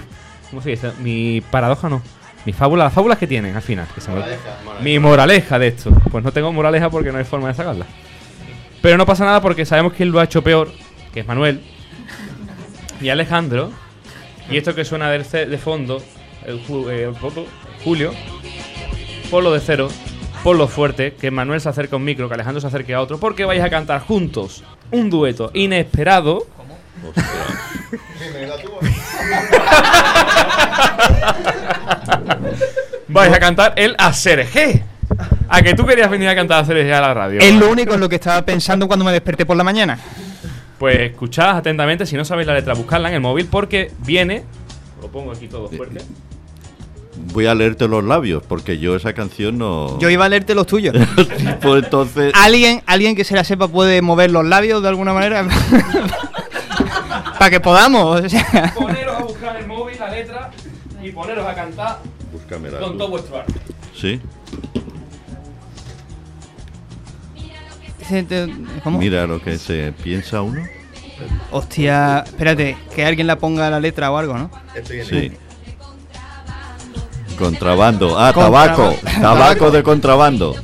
¿Cómo 0.50 0.62
se 0.62 0.70
dice? 0.72 0.92
Mi 1.02 1.42
paradoja 1.42 1.90
no. 1.90 2.02
Mi 2.46 2.54
fábula, 2.54 2.86
las 2.86 2.94
fábulas 2.94 3.18
que 3.18 3.28
tienen 3.28 3.56
al 3.56 3.62
final. 3.62 3.88
que 3.94 4.02
me- 4.12 4.84
Mi 4.84 5.00
moraleja 5.00 5.58
de 5.60 5.68
esto. 5.68 5.92
Pues 6.12 6.24
no 6.24 6.32
tengo 6.32 6.52
moraleja 6.54 6.90
porque 6.90 7.12
no 7.12 7.18
hay 7.18 7.24
forma 7.26 7.48
de 7.50 7.54
sacarla. 7.56 7.86
Pero 8.82 8.98
no 8.98 9.06
pasa 9.06 9.26
nada 9.26 9.42
porque 9.42 9.66
sabemos 9.66 9.94
quién 9.94 10.12
lo 10.12 10.20
ha 10.20 10.24
hecho 10.24 10.42
peor, 10.44 10.72
que 11.14 11.20
es 11.22 11.28
Manuel 11.28 11.62
y 13.02 13.10
Alejandro. 13.10 13.72
Y 14.50 14.58
esto 14.58 14.74
que 14.74 14.86
suena 14.86 15.10
de 15.12 15.58
fondo, 15.58 16.02
el, 16.46 16.62
eh, 16.90 17.06
el 17.10 17.16
foto, 17.16 17.46
Julio, 17.84 18.14
ponlo 19.30 19.52
de 19.52 19.60
cero, 19.60 19.90
ponlo 20.44 20.68
fuerte, 20.68 21.14
que 21.14 21.32
Manuel 21.32 21.62
se 21.62 21.70
acerque 21.70 21.96
a 21.96 21.98
un 21.98 22.04
micro, 22.04 22.28
que 22.28 22.36
Alejandro 22.36 22.62
se 22.62 22.68
acerque 22.68 22.94
a 22.94 23.02
otro, 23.02 23.20
porque 23.20 23.46
vais 23.46 23.62
a 23.62 23.70
cantar 23.70 24.02
juntos 24.02 24.64
un 24.92 25.10
dueto 25.10 25.52
inesperado. 25.54 26.48
vais 33.08 33.34
a 33.34 33.40
cantar 33.40 33.74
el 33.76 33.96
Aserejé. 33.98 34.84
A 35.50 35.64
que 35.64 35.74
tú 35.74 35.86
querías 35.86 36.10
venir 36.10 36.30
a 36.30 36.36
cantar 36.36 36.64
Aserejé 36.64 36.94
a 36.94 37.02
la 37.02 37.14
radio. 37.14 37.40
Es 37.40 37.56
lo 37.56 37.70
único 37.70 37.94
en 37.94 38.00
lo 38.00 38.08
que 38.08 38.16
estaba 38.16 38.46
pensando 38.46 38.88
cuando 38.88 39.06
me 39.06 39.12
desperté 39.12 39.46
por 39.46 39.58
la 39.58 39.64
mañana. 39.64 40.00
Pues 40.78 41.00
escuchad 41.00 41.58
atentamente, 41.58 42.06
si 42.06 42.16
no 42.16 42.24
sabéis 42.24 42.48
la 42.48 42.54
letra, 42.54 42.74
buscadla 42.74 43.10
en 43.10 43.16
el 43.16 43.22
móvil 43.22 43.48
porque 43.48 43.92
viene. 44.00 44.44
Lo 45.02 45.10
pongo 45.10 45.32
aquí 45.32 45.48
todo 45.48 45.68
fuerte. 45.68 46.00
Voy 47.34 47.46
a 47.46 47.54
leerte 47.56 47.88
los 47.88 48.04
labios, 48.04 48.44
porque 48.48 48.80
yo 48.80 48.96
esa 48.96 49.14
canción 49.14 49.58
no. 49.58 50.00
Yo 50.00 50.10
iba 50.10 50.26
a 50.26 50.30
leerte 50.30 50.56
los 50.56 50.66
tuyos. 50.68 50.96
pues 51.62 51.84
entonces. 51.84 52.34
¿Alguien, 52.36 52.82
alguien 52.86 53.16
que 53.16 53.24
se 53.24 53.36
la 53.36 53.44
sepa 53.44 53.68
puede 53.68 54.02
mover 54.02 54.32
los 54.32 54.46
labios 54.46 54.82
de 54.82 54.90
alguna 54.90 55.14
manera. 55.14 55.48
Para 57.40 57.52
que 57.52 57.60
podamos. 57.60 58.22
o 58.22 58.30
sea. 58.30 58.74
Poneros 58.76 59.16
a 59.16 59.24
buscar 59.24 59.56
el 59.58 59.68
móvil 59.68 59.98
la 60.00 60.10
letra 60.10 60.52
y 61.02 61.12
poneros 61.12 61.46
a 61.48 61.54
cantar 61.54 62.00
con 62.50 62.64
luz. 62.64 62.98
todo 62.98 63.10
vuestro 63.10 63.38
arte. 63.38 63.54
Sí. 63.96 64.20
¿Cómo? 68.84 68.98
Mira 68.98 69.28
lo 69.28 69.42
que 69.42 69.58
se 69.58 69.94
piensa 70.04 70.42
uno. 70.42 70.64
Hostia, 71.52 72.24
espérate, 72.26 72.78
que 72.96 73.06
alguien 73.06 73.28
la 73.28 73.38
ponga 73.38 73.70
la 73.70 73.80
letra 73.80 74.12
o 74.12 74.18
algo, 74.18 74.38
¿no? 74.38 74.50
Sí. 75.08 75.32
Contrabando. 77.40 78.20
Ah, 78.20 78.34
tabaco. 78.34 78.96
Tabaco 79.22 79.72
de 79.72 79.82
contrabando. 79.82 80.56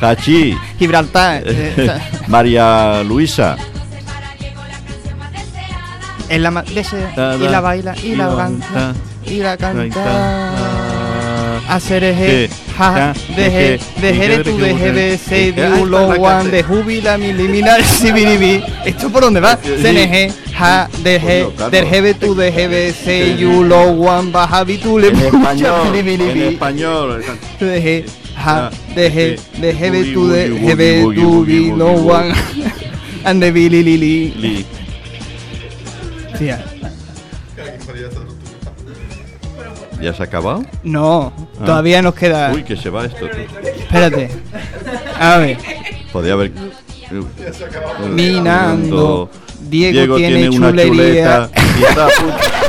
Hachí. 0.00 0.56
Gibraltar. 0.78 1.42
eh, 1.46 1.98
María 2.26 3.02
Luisa. 3.04 3.56
Es 6.28 6.40
la 6.40 6.50
ma- 6.50 6.64
dese- 6.64 7.12
Ta, 7.14 7.36
y 7.36 7.48
la 7.48 7.60
baila 7.60 7.94
y 8.02 8.14
la 8.16 8.34
canta 8.34 8.94
y 9.26 9.36
la 9.40 9.56
canta. 9.56 10.04
Ah, 10.06 11.60
Hacer 11.68 12.04
eje, 12.04 12.50
ja, 12.76 13.14
deje, 13.36 13.80
deje 14.00 14.44
tu 14.44 14.58
deje 14.58 14.92
de 14.92 15.16
se 15.18 15.52
diulo 15.52 16.08
one 16.08 16.50
de 16.50 16.62
jubila 16.62 17.16
miliminar 17.16 17.82
sibiribi. 18.00 18.62
¿Esto 18.84 19.08
por 19.10 19.22
dónde 19.22 19.40
va? 19.40 19.56
CNG, 19.56 20.30
ja, 20.58 20.88
deje, 21.02 21.46
deje 21.70 22.14
tu 22.14 22.34
deje 22.34 22.68
de 22.68 22.92
se 22.92 23.34
diulo 23.36 23.80
one 24.00 24.30
baja 24.30 24.64
bitule 24.64 25.08
En 25.08 25.16
español. 25.16 25.94
En 25.94 26.42
español. 26.42 27.22
Deje 27.60 28.04
Boogie, 29.90 30.14
tu 30.14 30.20
boogie, 30.20 30.36
deje 30.36 30.54
boogie, 30.60 30.74
de 30.76 31.02
boogie, 31.02 31.22
tu 31.22 31.28
boogie, 31.30 31.58
vino 31.60 31.86
boogie, 31.86 32.10
one 32.12 32.34
and 33.24 33.40
the 33.42 33.50
billy 33.50 33.82
lili. 33.82 34.64
Tía. 36.38 36.64
¿Ya 40.00 40.12
se 40.12 40.22
ha 40.22 40.26
acabado? 40.26 40.64
No, 40.82 41.32
Ah. 41.60 41.64
todavía 41.64 42.02
nos 42.02 42.14
queda. 42.14 42.52
Uy, 42.52 42.62
que 42.64 42.76
se 42.76 42.90
va 42.90 43.06
esto. 43.06 43.26
Espérate. 43.26 44.28
A 45.18 45.38
ver. 45.38 45.56
Podría 46.12 46.34
haber. 46.34 46.52
Minando. 48.10 49.30
Diego, 49.70 49.92
Diego 49.92 50.16
tiene, 50.16 50.48
tiene 50.48 50.56
una 50.56 50.82
chuleta 50.82 51.50
y 51.78 51.82
está 51.84 52.06
a 52.06 52.08
punto- 52.10 52.36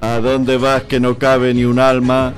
¿A 0.00 0.18
dónde 0.18 0.56
vas 0.56 0.82
que 0.84 0.98
no 0.98 1.16
cabe 1.18 1.54
ni 1.54 1.64
un 1.64 1.78
alma? 1.78 2.34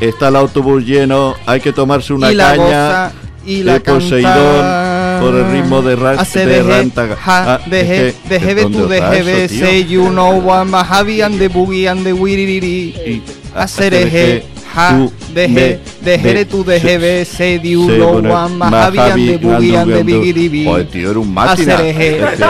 Está 0.00 0.28
el 0.28 0.36
autobús 0.36 0.84
lleno, 0.84 1.34
hay 1.46 1.60
que 1.60 1.72
tomarse 1.72 2.12
una 2.12 2.32
y 2.32 2.34
la 2.34 2.56
caña. 2.56 2.62
goza 2.64 3.12
y 3.46 3.62
la 3.62 3.74
de 3.74 3.80
Poseidón 3.80 5.20
por 5.20 5.34
el 5.34 5.50
ritmo 5.52 5.80
de, 5.82 5.94
ra 5.96 6.16
de 6.24 6.46
deje, 6.46 6.62
Rantaga. 6.62 7.16
Ah, 7.24 7.60
de 7.66 8.14
¿dónde 8.28 8.78
tu 8.78 8.92
está 8.92 9.10
deje 9.10 9.20
eso, 9.20 9.40
de 9.42 9.48
tío? 9.48 9.66
say 9.66 9.84
you 9.84 10.08
know 10.10 10.38
one 10.44 10.70
Mahavi 10.70 11.22
and 11.24 11.38
the 11.38 11.48
boogie 11.48 11.88
and 11.88 12.04
the 12.04 12.12
wiririri. 12.12 13.22
Hacer 13.54 13.94
eje, 13.94 14.44
ja, 14.74 14.88
tu, 14.90 15.12
deje, 15.34 15.48
me, 15.54 15.78
deje 16.04 16.28
de 16.28 16.34
de, 16.34 16.44
tu 16.44 16.64
deje 16.64 17.20
you 17.62 17.88
se 17.88 17.96
know 17.96 18.12
pone 18.12 18.30
one 18.32 18.54
Mahavi 18.56 18.98
and 18.98 19.26
the 19.26 19.38
boogie 19.38 19.76
and 19.76 19.92
the 19.92 20.02
bigiribi. 20.02 20.64
Joder, 20.64 20.86
tío, 20.86 21.10
era 21.10 21.18
un 21.18 21.34
máquina. 21.34 21.74
Hacer 21.74 21.86
eje, 21.86 22.20
Este- 22.24 22.44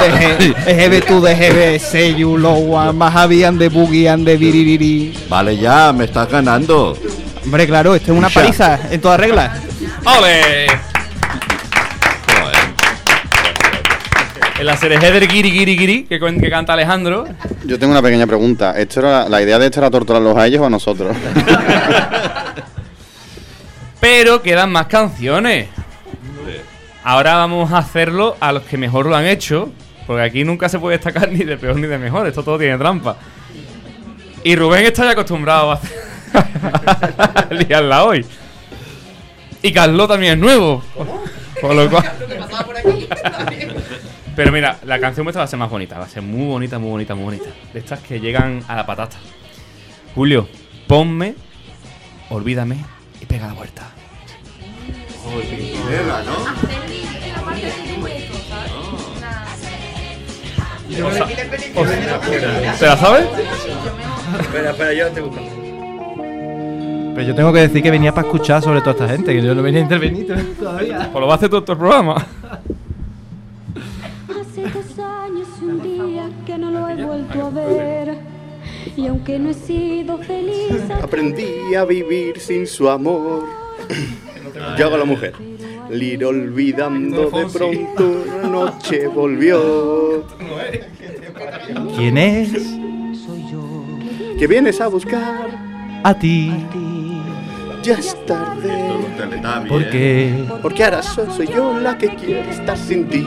deje, 0.00 0.54
deje 0.66 0.88
de 0.88 1.00
tu 1.00 1.20
deje 1.20 1.52
de 1.52 1.78
say 1.78 2.14
you 2.16 2.36
know 2.36 2.74
one 2.74 2.92
Mahavi 2.92 3.44
and 3.44 3.58
the 3.58 3.68
boogie 3.68 4.08
and 4.08 4.24
the 4.24 4.36
biririri. 4.36 5.12
Vale, 5.28 5.56
ya, 5.56 5.92
me 5.92 6.04
estás 6.04 6.28
ganando. 6.28 6.96
Hombre, 7.44 7.66
claro, 7.66 7.94
esto 7.94 8.12
es 8.12 8.18
una 8.18 8.28
paliza 8.28 8.78
en 8.90 9.00
todas 9.00 9.18
reglas. 9.18 9.50
¡Ole! 10.04 10.89
El 14.60 14.68
Aserejé 14.68 15.10
del 15.10 15.26
Giri 15.26 15.50
Giri 15.50 15.78
Giri 15.78 16.04
que, 16.04 16.50
canta 16.50 16.74
Alejandro. 16.74 17.24
Yo 17.64 17.78
tengo 17.78 17.92
una 17.92 18.02
pequeña 18.02 18.26
pregunta. 18.26 18.78
¿Esto 18.78 19.00
era, 19.00 19.26
¿La 19.26 19.40
idea 19.40 19.58
de 19.58 19.64
esto 19.64 19.80
era 19.80 19.90
torturarlos 19.90 20.36
a 20.36 20.46
ellos 20.46 20.60
o 20.60 20.66
a 20.66 20.70
nosotros? 20.70 21.16
Pero 24.00 24.42
quedan 24.42 24.70
más 24.70 24.86
canciones. 24.86 25.68
Ahora 27.02 27.36
vamos 27.36 27.72
a 27.72 27.78
hacerlo 27.78 28.36
a 28.38 28.52
los 28.52 28.64
que 28.64 28.76
mejor 28.76 29.06
lo 29.06 29.16
han 29.16 29.24
hecho. 29.24 29.70
Porque 30.06 30.22
aquí 30.24 30.44
nunca 30.44 30.68
se 30.68 30.78
puede 30.78 30.98
destacar 30.98 31.32
ni 31.32 31.42
de 31.42 31.56
peor 31.56 31.76
ni 31.76 31.86
de 31.86 31.96
mejor. 31.96 32.26
Esto 32.26 32.42
todo 32.42 32.58
tiene 32.58 32.76
trampa. 32.76 33.16
Y 34.44 34.56
Rubén 34.56 34.84
está 34.84 35.04
ya 35.04 35.12
acostumbrado 35.12 35.70
a 35.70 35.74
hacer- 35.76 36.02
a 37.18 37.46
liarla 37.54 38.04
hoy. 38.04 38.26
Y 39.62 39.72
Carlos 39.72 40.06
también 40.06 40.34
es 40.34 40.38
nuevo. 40.38 40.84
Con 41.62 41.76
lo 41.76 41.88
cual. 41.88 42.04
Pero 44.36 44.52
mira, 44.52 44.78
la 44.84 44.98
canción 45.00 45.24
vuestra 45.24 45.40
va 45.40 45.44
a 45.44 45.48
ser 45.48 45.58
más 45.58 45.70
bonita. 45.70 45.98
Va 45.98 46.04
a 46.04 46.08
ser 46.08 46.22
muy 46.22 46.46
bonita, 46.46 46.78
muy 46.78 46.90
bonita, 46.90 47.14
muy 47.14 47.24
bonita. 47.24 47.50
De 47.72 47.78
estas 47.80 48.00
que 48.00 48.20
llegan 48.20 48.62
a 48.68 48.76
la 48.76 48.86
patata. 48.86 49.16
Julio, 50.14 50.48
ponme, 50.86 51.34
olvídame 52.30 52.76
y 53.20 53.26
pega 53.26 53.46
la 53.48 53.52
vuelta. 53.54 53.82
O 61.02 61.10
sea- 61.12 61.24
o 61.76 61.86
sea- 61.86 62.74
¿Se 62.76 62.86
la 62.86 62.96
sabes? 62.96 63.26
Espera, 64.40 64.70
espera, 64.70 64.92
yo 64.92 65.08
te 65.08 65.20
busco. 65.20 65.40
Pero 67.14 67.22
yo 67.28 67.34
tengo 67.34 67.52
que 67.52 67.60
decir 67.60 67.82
que 67.82 67.90
venía 67.90 68.12
para 68.12 68.26
escuchar 68.26 68.62
sobre 68.62 68.80
toda 68.80 68.92
esta 68.92 69.08
gente, 69.08 69.32
que 69.34 69.42
yo 69.42 69.54
no 69.54 69.62
venía 69.62 69.80
a 69.80 69.82
intervenir 69.84 70.26
todavía. 70.58 71.08
Pues 71.12 71.20
lo 71.20 71.26
va 71.26 71.34
a 71.34 71.36
hacer 71.36 71.48
todo 71.48 71.60
el 71.60 71.78
programa. 71.78 72.26
Vuelto 77.20 77.46
a 77.46 77.50
ver. 77.50 78.18
Y 78.96 79.06
aunque 79.06 79.38
no 79.38 79.50
he 79.50 79.54
sido 79.54 80.18
feliz, 80.18 80.82
Aprendí 81.02 81.74
a 81.74 81.84
vivir 81.84 82.38
sin 82.40 82.66
su 82.66 82.88
amor. 82.88 83.44
Yo 84.78 84.86
hago 84.86 84.96
la 84.96 85.04
mujer. 85.04 85.34
Lir 85.90 86.24
olvidando 86.24 87.30
de 87.30 87.46
pronto 87.46 88.24
una 88.38 88.48
noche 88.48 89.08
volvió. 89.08 90.24
¿Quién 91.96 92.16
es? 92.16 92.52
Que 94.38 94.46
vienes 94.46 94.80
a 94.80 94.86
buscar. 94.86 95.50
A 96.04 96.14
ti. 96.14 96.52
Ya 97.82 97.94
es 97.94 98.16
tarde. 98.26 98.70
¿Por 99.68 99.90
qué? 99.90 100.44
Porque 100.62 100.84
ahora 100.84 101.02
soy, 101.02 101.26
soy 101.36 101.46
yo 101.48 101.78
la 101.78 101.98
que 101.98 102.14
quiere 102.14 102.50
estar 102.50 102.76
sin 102.76 103.08
ti. 103.08 103.26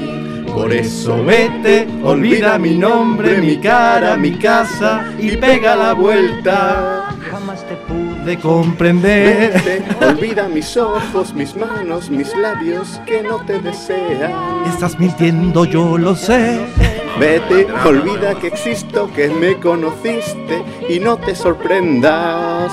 Por 0.54 0.72
eso 0.72 1.24
Vete, 1.24 1.88
olvida 2.04 2.60
mi 2.60 2.76
nombre, 2.78 3.38
mi 3.42 3.58
cara, 3.58 4.16
mi 4.18 4.32
casa 4.38 5.12
y 5.18 5.36
pega 5.38 5.76
la 5.76 5.94
vuelta. 5.94 7.10
Jamás 7.32 7.66
te 7.68 7.76
De 8.24 8.38
comprender. 8.38 9.54
Vete, 9.64 10.06
olvida 10.06 10.48
mis 10.48 10.78
ojos, 10.78 11.34
mis 11.34 11.56
manos, 11.56 12.10
mis 12.10 12.36
labios 12.36 13.02
que 13.06 13.24
no 13.24 13.38
te 13.46 13.60
desean. 13.60 14.66
Estás 14.68 15.00
mintiendo, 15.00 15.66
yo 15.66 15.98
lo 15.98 16.16
sé. 16.16 16.60
Vete, 17.20 17.68
olvida 17.86 18.36
que 18.36 18.48
existo, 18.48 19.12
que 19.14 19.30
me 19.30 19.60
conociste 19.60 20.64
y 20.90 21.00
no 21.00 21.18
te 21.18 21.36
sorprendas. 21.36 22.72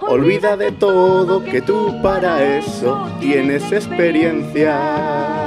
Olvida 0.00 0.56
de 0.56 0.72
todo 0.72 1.44
que 1.44 1.62
tú 1.62 2.02
para 2.02 2.42
eso 2.58 3.08
tienes 3.20 3.70
experiencia. 3.70 5.39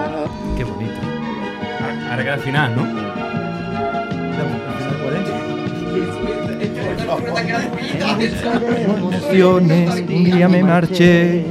Ahora 2.14 2.24
queda 2.26 2.36
el 2.36 2.42
final, 2.42 2.76
¿no? 2.76 2.84
Emociones, 8.86 10.04
un 10.08 10.24
día 10.24 10.48
me 10.48 10.64
marché 10.64 11.44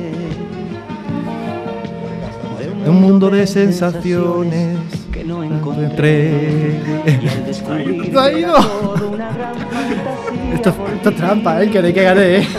de 2.84 2.90
un 2.90 3.00
mundo 3.00 3.28
de 3.28 3.44
sensaciones 3.48 4.78
que 5.12 5.24
no 5.24 5.42
encontré. 5.42 6.76
Esto, 10.54 10.72
esto 10.94 11.08
es 11.08 11.16
trampa, 11.16 11.60
¿eh? 11.60 11.70
Que 11.70 11.82
de 11.82 11.92
que 11.92 12.04
gané, 12.04 12.36
¿eh? 12.36 12.46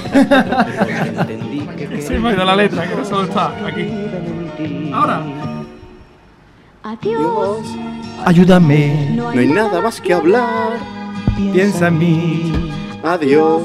Se 2.02 2.20
me 2.20 2.30
ha 2.30 2.34
ido 2.34 2.44
la 2.44 2.58
letra, 2.58 2.86
que 2.86 2.96
no 2.96 3.06
solo 3.06 3.24
está 3.24 3.54
aquí. 3.66 3.88
Ahora. 4.92 5.53
Adiós. 6.84 7.60
Ayúdame, 8.26 9.12
No 9.16 9.30
hay 9.30 9.48
nada 9.48 9.82
más 9.82 10.00
que 10.02 10.14
hablar. 10.14 10.74
piensa 11.54 11.88
en 11.88 11.98
mí, 11.98 12.52
Adiós. 13.04 13.64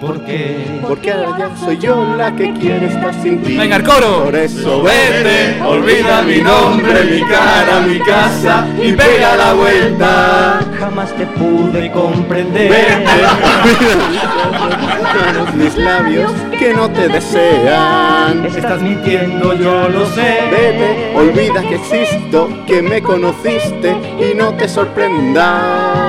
porque 0.00 0.80
Porque 0.86 1.12
ahora 1.12 1.36
ya 1.38 1.56
soy 1.56 1.78
yo 1.78 2.04
la 2.16 2.34
que 2.34 2.52
quiere 2.54 2.86
estar 2.86 3.12
sin 3.22 3.42
ti. 3.42 3.56
Venga, 3.56 3.76
el 3.76 3.82
coro. 3.84 4.24
Por 4.24 4.34
eso 4.36 4.82
Vete, 4.82 5.60
olvida 5.62 6.22
mi 6.22 6.40
nombre, 6.40 7.04
mi 7.04 7.20
cara, 7.22 7.80
mi 7.86 7.98
casa 8.00 8.66
y 8.82 8.92
pega 8.92 9.36
la 9.36 9.52
vuelta. 9.54 10.60
jamás 10.78 11.12
te 11.16 11.26
pude 11.26 11.90
comprender. 11.92 13.04
mis 15.54 15.76
labios 15.76 16.32
que 16.58 16.72
no 16.72 16.90
te 16.90 17.08
desean. 17.08 18.44
Estás 18.44 18.82
mintiendo, 18.82 19.54
yo 19.54 19.88
lo 19.88 20.06
sé. 20.06 20.40
Vete, 20.50 21.12
olvida 21.14 21.62
que 21.62 21.76
existo, 21.76 22.48
que 22.66 22.82
me 22.82 23.02
conociste 23.02 23.94
y 24.18 24.34
no 24.36 24.54
te 24.54 24.68
sorprendas. 24.68 26.02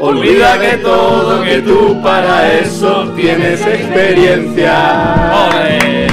Olvida 0.00 0.60
que 0.60 0.76
todo, 0.78 1.42
que 1.42 1.60
tú 1.60 2.00
para 2.02 2.52
eso 2.52 3.12
tienes 3.16 3.60
experiencia. 3.66 5.50
¡Ole! 5.50 6.06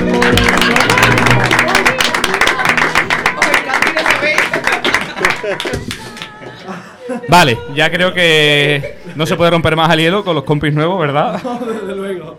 Vale, 7.28 7.58
ya 7.76 7.92
creo 7.92 8.14
que 8.14 8.96
no 9.16 9.26
se 9.26 9.36
puede 9.36 9.52
romper 9.52 9.76
más 9.76 9.90
al 9.90 10.00
hielo 10.00 10.24
con 10.24 10.36
los 10.36 10.44
compis 10.44 10.74
nuevos, 10.74 11.00
¿verdad? 11.00 11.42
desde 11.82 11.96
luego. 11.96 12.38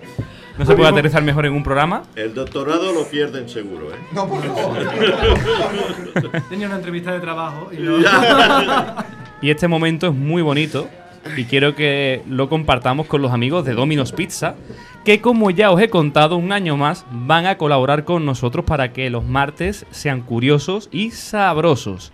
No 0.59 0.65
se 0.65 0.75
puede 0.75 0.89
aterrizar 0.89 1.23
mejor 1.23 1.45
en 1.45 1.53
un 1.53 1.63
programa. 1.63 2.03
El 2.15 2.35
doctorado 2.35 2.93
lo 2.93 3.05
pierden 3.07 3.49
seguro, 3.49 3.91
¿eh? 3.91 3.99
No, 4.13 4.27
por 4.27 4.43
favor. 4.43 4.79
Tenía 6.49 6.67
una 6.67 6.77
entrevista 6.77 7.13
de 7.13 7.21
trabajo 7.21 7.71
y 7.73 7.77
no. 7.79 7.99
Y 9.43 9.51
este 9.51 9.69
momento 9.69 10.07
es 10.07 10.15
muy 10.15 10.41
bonito 10.41 10.89
y 11.37 11.45
quiero 11.45 11.75
que 11.75 12.23
lo 12.27 12.49
compartamos 12.49 13.07
con 13.07 13.21
los 13.21 13.33
amigos 13.33 13.67
de 13.67 13.75
Domino's 13.75 14.13
Pizza, 14.13 14.55
que 15.05 15.21
como 15.21 15.51
ya 15.51 15.71
os 15.71 15.81
he 15.81 15.91
contado 15.91 16.37
un 16.37 16.53
año 16.53 16.79
más, 16.79 17.05
van 17.11 17.45
a 17.45 17.59
colaborar 17.59 18.05
con 18.05 18.25
nosotros 18.25 18.65
para 18.65 18.95
que 18.95 19.11
los 19.11 19.25
martes 19.25 19.85
sean 19.91 20.23
curiosos 20.23 20.89
y 20.91 21.11
sabrosos. 21.11 22.13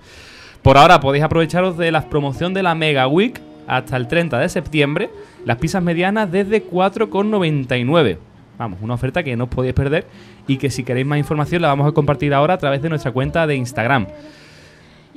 Por 0.63 0.79
ahora 0.79 0.99
podéis 0.99 1.25
aprovecharos 1.25 1.79
de 1.79 1.93
la 1.93 2.09
promoción 2.09 2.55
de 2.55 2.65
la 2.65 2.75
Mega 2.75 3.07
Week 3.07 3.41
hasta 3.67 3.97
el 3.97 4.09
30 4.09 4.39
de 4.39 4.49
septiembre, 4.49 5.11
las 5.45 5.59
pizzas 5.59 5.83
medianas 5.83 6.31
desde 6.31 6.65
4,99. 6.65 8.19
Vamos, 8.59 8.79
una 8.83 8.95
oferta 8.95 9.23
que 9.23 9.37
no 9.37 9.45
os 9.45 9.51
podéis 9.51 9.75
perder 9.75 10.07
y 10.47 10.57
que 10.57 10.71
si 10.71 10.85
queréis 10.85 11.07
más 11.07 11.19
información 11.19 11.63
la 11.63 11.69
vamos 11.69 11.89
a 11.89 11.93
compartir 11.93 12.35
ahora 12.35 12.55
a 12.55 12.59
través 12.59 12.83
de 12.83 12.89
nuestra 12.89 13.13
cuenta 13.13 13.47
de 13.47 13.57
Instagram. 13.57 14.07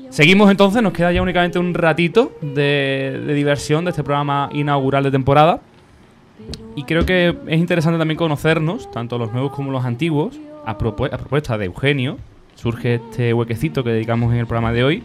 Seguimos 0.10 0.50
entonces, 0.50 0.82
nos 0.82 0.94
queda 0.94 1.12
ya 1.12 1.22
únicamente 1.22 1.60
un 1.60 1.74
ratito 1.74 2.32
de, 2.42 3.22
diversión 3.36 3.84
de 3.86 3.92
este 3.92 4.04
programa 4.04 4.50
inaugural 4.54 5.04
de 5.04 5.12
temporada. 5.12 5.60
Y 6.76 6.84
creo 6.84 7.06
que 7.06 7.36
es 7.48 7.60
interesante 7.60 7.98
también 7.98 8.18
conocernos, 8.18 8.90
tanto 8.92 9.18
los 9.18 9.32
nuevos 9.32 9.52
como 9.52 9.72
los 9.72 9.84
antiguos, 9.84 10.40
a, 10.66 10.72
a 10.72 10.78
propuesta 10.78 11.58
de 11.58 11.66
Eugenio. 11.66 12.18
Surge 12.56 12.96
este 12.96 13.34
huequecito 13.34 13.84
que 13.84 13.90
dedicamos 13.90 14.32
en 14.34 14.40
el 14.40 14.48
programa 14.48 14.72
de 14.72 14.84
hoy. 14.84 15.04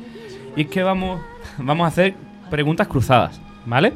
Y 0.57 0.63
es 0.63 0.69
que 0.69 0.83
vamos, 0.83 1.21
vamos 1.59 1.85
a 1.85 1.89
hacer 1.89 2.15
preguntas 2.51 2.89
cruzadas, 2.89 3.41
¿vale? 3.65 3.95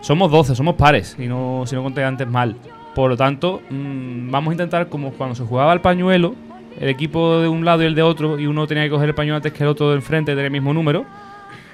Somos 0.00 0.30
12, 0.30 0.54
somos 0.54 0.74
pares, 0.74 1.16
y 1.18 1.26
no, 1.26 1.62
si 1.66 1.74
no 1.74 1.82
conté 1.82 2.04
antes 2.04 2.26
mal. 2.28 2.56
Por 2.94 3.10
lo 3.10 3.16
tanto, 3.16 3.62
mm, 3.70 4.30
vamos 4.30 4.50
a 4.50 4.54
intentar, 4.54 4.88
como 4.88 5.12
cuando 5.12 5.34
se 5.34 5.44
jugaba 5.44 5.72
al 5.72 5.80
pañuelo, 5.80 6.34
el 6.78 6.88
equipo 6.88 7.38
de 7.40 7.48
un 7.48 7.64
lado 7.64 7.82
y 7.82 7.86
el 7.86 7.94
de 7.94 8.02
otro, 8.02 8.38
y 8.38 8.46
uno 8.46 8.66
tenía 8.66 8.84
que 8.84 8.90
coger 8.90 9.08
el 9.08 9.14
pañuelo 9.14 9.36
antes 9.36 9.52
que 9.52 9.62
el 9.62 9.68
otro 9.68 9.90
del 9.90 10.02
frente, 10.02 10.32
tener 10.32 10.46
el 10.46 10.50
mismo 10.50 10.74
número, 10.74 11.04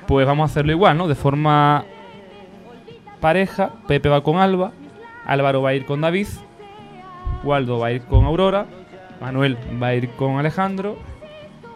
pues 0.07 0.27
vamos 0.27 0.49
a 0.49 0.53
hacerlo 0.53 0.73
igual, 0.73 0.97
¿no? 0.97 1.09
De 1.09 1.15
forma 1.15 1.85
pareja, 3.21 3.73
Pepe 3.87 4.09
va 4.09 4.23
con 4.23 4.39
Alba, 4.39 4.73
Álvaro 5.27 5.63
va 5.63 5.71
a 5.71 5.75
ir 5.75 5.85
con 5.85 6.01
David, 6.01 6.29
Waldo 7.45 7.79
va 7.79 7.89
a 7.89 7.93
ir 7.93 8.03
con 8.03 8.25
Aurora, 8.25 8.67
Manuel 9.21 9.57
va 9.83 9.89
a 9.89 9.95
ir 9.95 10.11
con 10.11 10.39
Alejandro, 10.39 10.97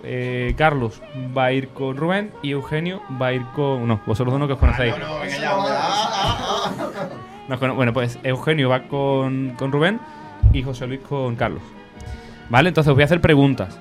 eh, 0.05 0.55
Carlos 0.57 1.01
va 1.37 1.47
a 1.47 1.53
ir 1.53 1.69
con 1.69 1.97
Rubén 1.97 2.31
y 2.43 2.51
Eugenio 2.53 3.03
va 3.21 3.29
a 3.29 3.33
ir 3.33 3.43
con... 3.55 3.87
No, 3.87 4.01
vosotros 4.07 4.33
dos 4.33 4.41
no 4.41 4.47
que 4.47 4.55
os 4.55 4.59
conocéis. 4.59 4.95
Cono- 7.59 7.75
bueno, 7.75 7.93
pues 7.93 8.19
Eugenio 8.23 8.69
va 8.69 8.85
con, 8.89 9.55
con 9.59 9.73
Rubén 9.73 10.01
y 10.53 10.63
José 10.63 10.87
Luis 10.87 11.01
con 11.01 11.37
Carlos. 11.37 11.63
Vale, 12.49 12.69
entonces 12.69 12.89
os 12.91 12.95
voy 12.97 13.03
a 13.03 13.05
hacer 13.07 13.21
preguntas. 13.21 13.79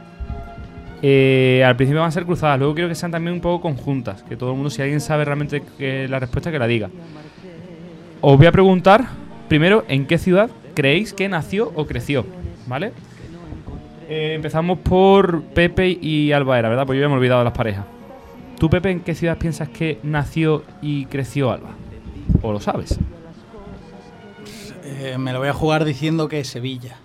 Eh, 1.01 1.63
al 1.65 1.75
principio 1.75 2.01
van 2.01 2.09
a 2.09 2.11
ser 2.11 2.25
cruzadas, 2.25 2.59
luego 2.59 2.73
quiero 2.75 2.89
que 2.89 2.95
sean 2.95 3.11
también 3.11 3.33
un 3.33 3.41
poco 3.41 3.61
conjuntas. 3.61 4.23
Que 4.23 4.35
todo 4.35 4.49
el 4.51 4.55
mundo, 4.55 4.69
si 4.69 4.81
alguien 4.81 5.01
sabe 5.01 5.25
realmente 5.25 5.63
que 5.77 6.07
la 6.07 6.19
respuesta, 6.19 6.51
que 6.51 6.59
la 6.59 6.67
diga. 6.67 6.89
Os 8.21 8.37
voy 8.37 8.45
a 8.45 8.51
preguntar 8.51 9.05
primero 9.47 9.83
en 9.87 10.05
qué 10.05 10.17
ciudad 10.17 10.49
creéis 10.75 11.13
que 11.13 11.27
nació 11.29 11.71
o 11.75 11.85
creció. 11.87 12.25
¿Vale? 12.67 12.93
Eh, 14.13 14.33
empezamos 14.33 14.79
por 14.79 15.41
Pepe 15.41 15.87
y 16.01 16.33
Alba 16.33 16.59
era, 16.59 16.67
¿verdad? 16.67 16.85
Pues 16.85 16.97
yo 16.97 17.01
ya 17.01 17.07
me 17.07 17.13
he 17.13 17.17
olvidado 17.17 17.39
de 17.39 17.45
las 17.45 17.53
parejas. 17.53 17.85
¿Tú, 18.59 18.69
Pepe, 18.69 18.91
en 18.91 18.99
qué 18.99 19.15
ciudad 19.15 19.37
piensas 19.37 19.69
que 19.69 19.99
nació 20.03 20.65
y 20.81 21.05
creció 21.05 21.49
Alba? 21.49 21.69
¿O 22.41 22.51
lo 22.51 22.59
sabes? 22.59 22.99
Eh, 24.83 25.15
me 25.17 25.31
lo 25.31 25.39
voy 25.39 25.47
a 25.47 25.53
jugar 25.53 25.85
diciendo 25.85 26.27
que 26.27 26.43
Sevilla. 26.43 26.97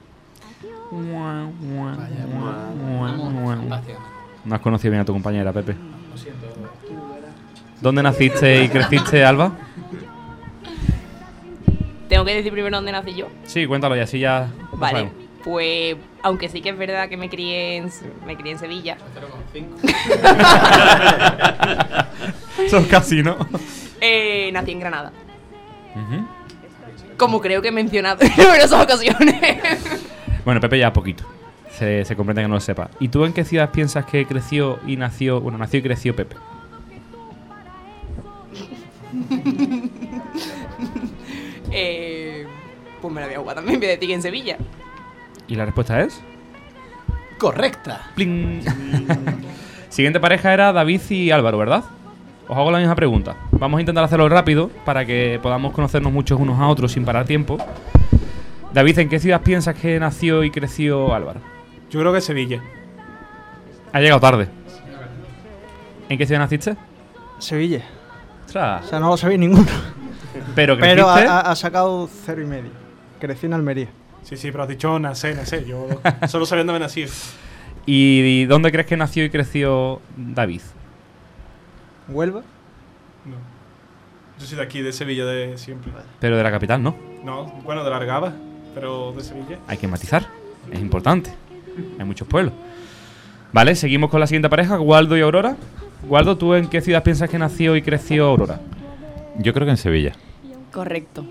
No 4.44 4.54
has 4.56 4.60
conocido 4.60 4.90
bien 4.90 5.02
a 5.02 5.04
tu 5.04 5.12
compañera, 5.12 5.52
Pepe. 5.52 5.76
¿Dónde 7.80 8.02
naciste 8.02 8.64
y 8.64 8.68
creciste, 8.68 9.24
Alba? 9.24 9.52
Tengo 12.08 12.24
que 12.24 12.34
decir 12.34 12.50
primero 12.50 12.78
dónde 12.78 12.90
nací 12.90 13.14
yo. 13.14 13.28
Sí, 13.44 13.64
cuéntalo 13.64 13.96
y 13.96 14.00
así 14.00 14.18
ya. 14.18 14.48
lo 14.72 14.78
Vale, 14.78 15.12
pues 15.44 15.96
aunque 16.26 16.48
sí 16.48 16.60
que 16.60 16.70
es 16.70 16.76
verdad 16.76 17.08
que 17.08 17.16
me 17.16 17.30
crié 17.30 17.76
en, 17.76 17.88
me 18.26 18.36
crié 18.36 18.54
en 18.54 18.58
Sevilla. 18.58 18.98
Son 22.68 22.84
casi, 22.86 23.22
¿no? 23.22 23.36
Eh, 24.00 24.50
nací 24.52 24.72
en 24.72 24.80
Granada. 24.80 25.12
Como 27.16 27.40
creo 27.40 27.62
que 27.62 27.68
he 27.68 27.72
mencionado 27.72 28.24
en 28.24 28.32
numerosas 28.36 28.82
ocasiones. 28.82 29.36
Bueno, 30.44 30.60
Pepe 30.60 30.80
ya 30.80 30.92
poquito. 30.92 31.22
Se, 31.70 32.04
se 32.04 32.16
comprende 32.16 32.42
que 32.42 32.48
no 32.48 32.54
lo 32.54 32.60
sepa. 32.60 32.90
¿Y 32.98 33.06
tú 33.06 33.24
en 33.24 33.32
qué 33.32 33.44
ciudad 33.44 33.70
piensas 33.70 34.04
que 34.04 34.26
creció 34.26 34.80
y 34.84 34.96
nació? 34.96 35.40
Bueno, 35.40 35.58
nació 35.58 35.78
y 35.78 35.82
creció 35.82 36.16
Pepe. 36.16 36.34
eh, 41.70 42.44
pues 43.00 43.14
me 43.14 43.20
la 43.20 43.28
voy 43.28 43.36
a 43.36 43.38
jugar 43.38 43.54
también, 43.54 43.78
voy 43.78 43.86
a 43.86 43.90
decir 43.90 44.08
que 44.08 44.14
en 44.14 44.22
Sevilla. 44.22 44.58
¿Y 45.48 45.54
la 45.54 45.64
respuesta 45.64 46.00
es? 46.02 46.20
Correcta. 47.38 48.10
Pling. 48.14 48.62
Siguiente 49.88 50.20
pareja 50.20 50.52
era 50.52 50.72
David 50.72 51.00
y 51.10 51.30
Álvaro, 51.30 51.58
¿verdad? 51.58 51.84
Os 52.48 52.56
hago 52.56 52.70
la 52.70 52.78
misma 52.78 52.94
pregunta. 52.94 53.36
Vamos 53.52 53.78
a 53.78 53.80
intentar 53.80 54.04
hacerlo 54.04 54.28
rápido 54.28 54.68
para 54.84 55.04
que 55.04 55.38
podamos 55.42 55.72
conocernos 55.72 56.12
muchos 56.12 56.38
unos 56.40 56.58
a 56.60 56.68
otros 56.68 56.92
sin 56.92 57.04
parar 57.04 57.24
tiempo. 57.26 57.58
David, 58.72 58.98
¿en 59.00 59.08
qué 59.08 59.18
ciudad 59.18 59.42
piensas 59.42 59.74
que 59.74 59.98
nació 59.98 60.44
y 60.44 60.50
creció 60.50 61.14
Álvaro? 61.14 61.40
Yo 61.90 62.00
creo 62.00 62.12
que 62.12 62.20
Sevilla. 62.20 62.60
Ha 63.92 64.00
llegado 64.00 64.20
tarde. 64.20 64.48
¿En 66.08 66.18
qué 66.18 66.26
ciudad 66.26 66.40
naciste? 66.40 66.76
Sevilla. 67.38 67.82
Ostras. 68.46 68.84
O 68.84 68.88
sea, 68.88 69.00
no 69.00 69.08
lo 69.08 69.16
sabía 69.16 69.38
ninguno. 69.38 69.66
Pero 70.54 70.76
Pero 70.78 71.08
ha- 71.08 71.40
ha 71.40 71.56
sacado 71.56 72.08
cero 72.24 72.42
y 72.42 72.46
medio. 72.46 72.70
Crecí 73.18 73.46
en 73.46 73.54
Almería. 73.54 73.88
Sí, 74.26 74.36
sí, 74.36 74.50
pero 74.50 74.64
has 74.64 74.68
dicho 74.68 74.98
nacer, 74.98 75.36
nacer. 75.36 75.64
Yo 75.64 75.86
solo 76.28 76.46
sabiendo 76.46 76.72
dónde 76.72 76.84
nací. 76.84 77.06
¿Y 77.86 78.44
dónde 78.46 78.72
crees 78.72 78.88
que 78.88 78.96
nació 78.96 79.24
y 79.24 79.30
creció 79.30 80.00
David? 80.16 80.62
¿Huelva? 82.08 82.40
No. 83.24 83.36
Yo 84.40 84.46
soy 84.46 84.56
de 84.56 84.64
aquí, 84.64 84.82
de 84.82 84.92
Sevilla, 84.92 85.24
de 85.24 85.56
siempre. 85.58 85.92
Pero 86.18 86.36
de 86.36 86.42
la 86.42 86.50
capital, 86.50 86.82
¿no? 86.82 86.96
No, 87.22 87.44
bueno, 87.62 87.84
de 87.84 87.90
Largaba, 87.90 88.32
pero 88.74 89.12
de 89.12 89.22
Sevilla. 89.22 89.60
Hay 89.68 89.78
que 89.78 89.86
matizar. 89.86 90.26
Es 90.72 90.80
importante. 90.80 91.32
Hay 91.96 92.04
muchos 92.04 92.26
pueblos. 92.26 92.52
Vale, 93.52 93.76
seguimos 93.76 94.10
con 94.10 94.18
la 94.18 94.26
siguiente 94.26 94.48
pareja, 94.48 94.80
Waldo 94.80 95.16
y 95.16 95.20
Aurora. 95.20 95.56
Waldo, 96.08 96.36
¿tú 96.36 96.54
en 96.54 96.66
qué 96.68 96.80
ciudad 96.80 97.04
piensas 97.04 97.30
que 97.30 97.38
nació 97.38 97.76
y 97.76 97.82
creció 97.82 98.26
Aurora? 98.26 98.60
Yo 99.38 99.54
creo 99.54 99.66
que 99.66 99.70
en 99.70 99.76
Sevilla. 99.76 100.14
Correcto. 100.72 101.24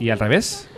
¿Y 0.00 0.10
al 0.10 0.18
revés? 0.18 0.68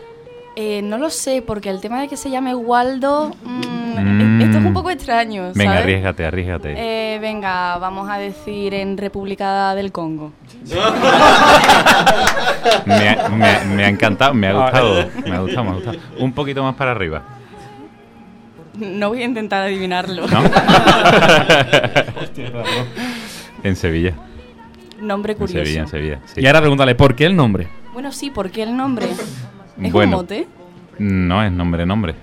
Eh, 0.57 0.83
no 0.83 0.99
lo 0.99 1.11
sé, 1.11 1.43
porque 1.43 1.69
el 1.69 1.81
tema 1.81 2.01
de 2.01 2.07
que 2.09 2.17
se 2.17 2.31
llame 2.31 2.55
Waldo, 2.55 3.35
mm, 3.43 3.61
Mm. 3.95 4.41
esto 4.43 4.59
es 4.59 4.65
un 4.65 4.73
poco 4.73 4.91
extraño. 4.91 5.51
Venga, 5.55 5.73
¿sabes? 5.73 5.81
arriesgate, 5.83 6.25
arriesgate. 6.27 6.75
Eh, 6.77 7.19
venga, 7.21 7.77
vamos 7.79 8.09
a 8.09 8.19
decir 8.19 8.73
en 8.75 8.97
República 8.97 9.75
del 9.75 9.91
Congo. 9.93 10.33
Me 12.87 13.09
ha, 13.09 13.29
me 13.29 13.47
ha- 13.49 13.65
me 13.65 13.85
ha 13.85 13.89
encantado, 13.89 14.35
me 14.35 14.47
ha 14.49 14.53
gustado, 14.53 14.95
me 15.27 15.35
ha 15.37 15.41
gustado, 15.41 15.65
me 15.65 15.71
ha 15.71 15.75
gustado. 15.75 15.99
Un 16.19 16.33
poquito 16.33 16.63
más 16.63 16.75
para 16.75 16.91
arriba. 16.93 17.23
No 18.79 19.09
voy 19.11 19.23
a 19.23 19.25
intentar 19.27 19.63
adivinarlo. 19.63 20.27
¿No? 20.27 20.43
en 23.63 23.77
Sevilla. 23.77 24.15
Nombre 25.01 25.33
En 25.33 25.39
curioso. 25.39 25.65
Sevilla, 25.65 25.81
en 25.83 25.89
Sevilla. 25.89 26.19
sí. 26.27 26.41
Y 26.41 26.47
ahora 26.47 26.61
pregúntale, 26.61 26.95
¿por 26.95 27.15
qué 27.15 27.27
el 27.27 27.37
nombre? 27.37 27.69
Bueno, 27.93 28.11
sí, 28.13 28.31
¿por 28.31 28.51
qué 28.51 28.63
el 28.65 28.77
nombre? 28.77 29.07
¿Es 29.83 29.93
Bueno. 29.93 30.19
un 30.19 30.23
mote? 30.23 30.47
No 30.99 31.43
es 31.43 31.51
nombre, 31.53 31.87
nombre. 31.87 32.15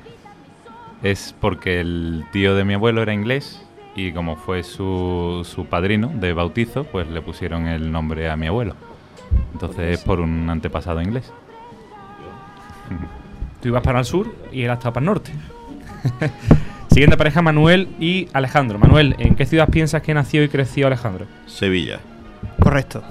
Es 1.03 1.35
porque 1.39 1.79
el 1.79 2.25
tío 2.31 2.55
de 2.55 2.63
mi 2.63 2.75
abuelo 2.75 3.01
era 3.01 3.13
inglés 3.13 3.61
y 3.95 4.11
como 4.13 4.35
fue 4.37 4.63
su, 4.63 5.45
su 5.49 5.65
padrino 5.65 6.11
de 6.13 6.33
bautizo, 6.33 6.83
pues 6.85 7.07
le 7.09 7.21
pusieron 7.21 7.67
el 7.67 7.91
nombre 7.91 8.29
a 8.29 8.37
mi 8.37 8.47
abuelo. 8.47 8.75
Entonces 9.53 9.99
es 9.99 10.03
por 10.03 10.19
un 10.19 10.49
antepasado 10.49 11.01
inglés. 11.01 11.31
Tú 13.61 13.67
ibas 13.69 13.83
para 13.83 13.99
el 13.99 14.05
sur 14.05 14.33
y 14.51 14.63
él 14.63 14.71
estaba 14.71 14.93
para 14.93 15.03
el 15.03 15.05
norte. 15.05 15.31
Siguiente 16.91 17.15
pareja, 17.15 17.41
Manuel 17.41 17.87
y 17.99 18.27
Alejandro. 18.33 18.77
Manuel, 18.77 19.15
¿en 19.17 19.35
qué 19.35 19.45
ciudad 19.45 19.69
piensas 19.69 20.01
que 20.01 20.13
nació 20.13 20.43
y 20.43 20.49
creció 20.49 20.87
Alejandro? 20.87 21.25
Sevilla. 21.45 21.99
Correcto. 22.59 23.01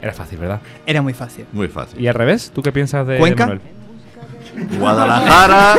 Era 0.00 0.12
fácil, 0.12 0.38
¿verdad? 0.38 0.60
Era 0.86 1.02
muy 1.02 1.14
fácil. 1.14 1.46
Muy 1.52 1.68
fácil. 1.68 2.00
¿Y 2.00 2.06
al 2.06 2.14
revés? 2.14 2.52
¿Tú 2.54 2.62
qué 2.62 2.70
piensas 2.70 3.06
de 3.06 3.18
¿Cuenca? 3.18 3.46
Manuel? 3.46 3.60
Guadalajara 4.78 5.76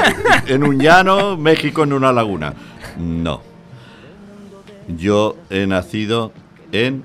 en 0.48 0.64
un 0.64 0.80
llano, 0.80 1.38
México 1.38 1.84
en 1.84 1.94
una 1.94 2.12
laguna. 2.12 2.54
No. 2.98 3.42
Yo 4.88 5.36
he 5.50 5.66
nacido 5.68 6.32
en 6.72 7.04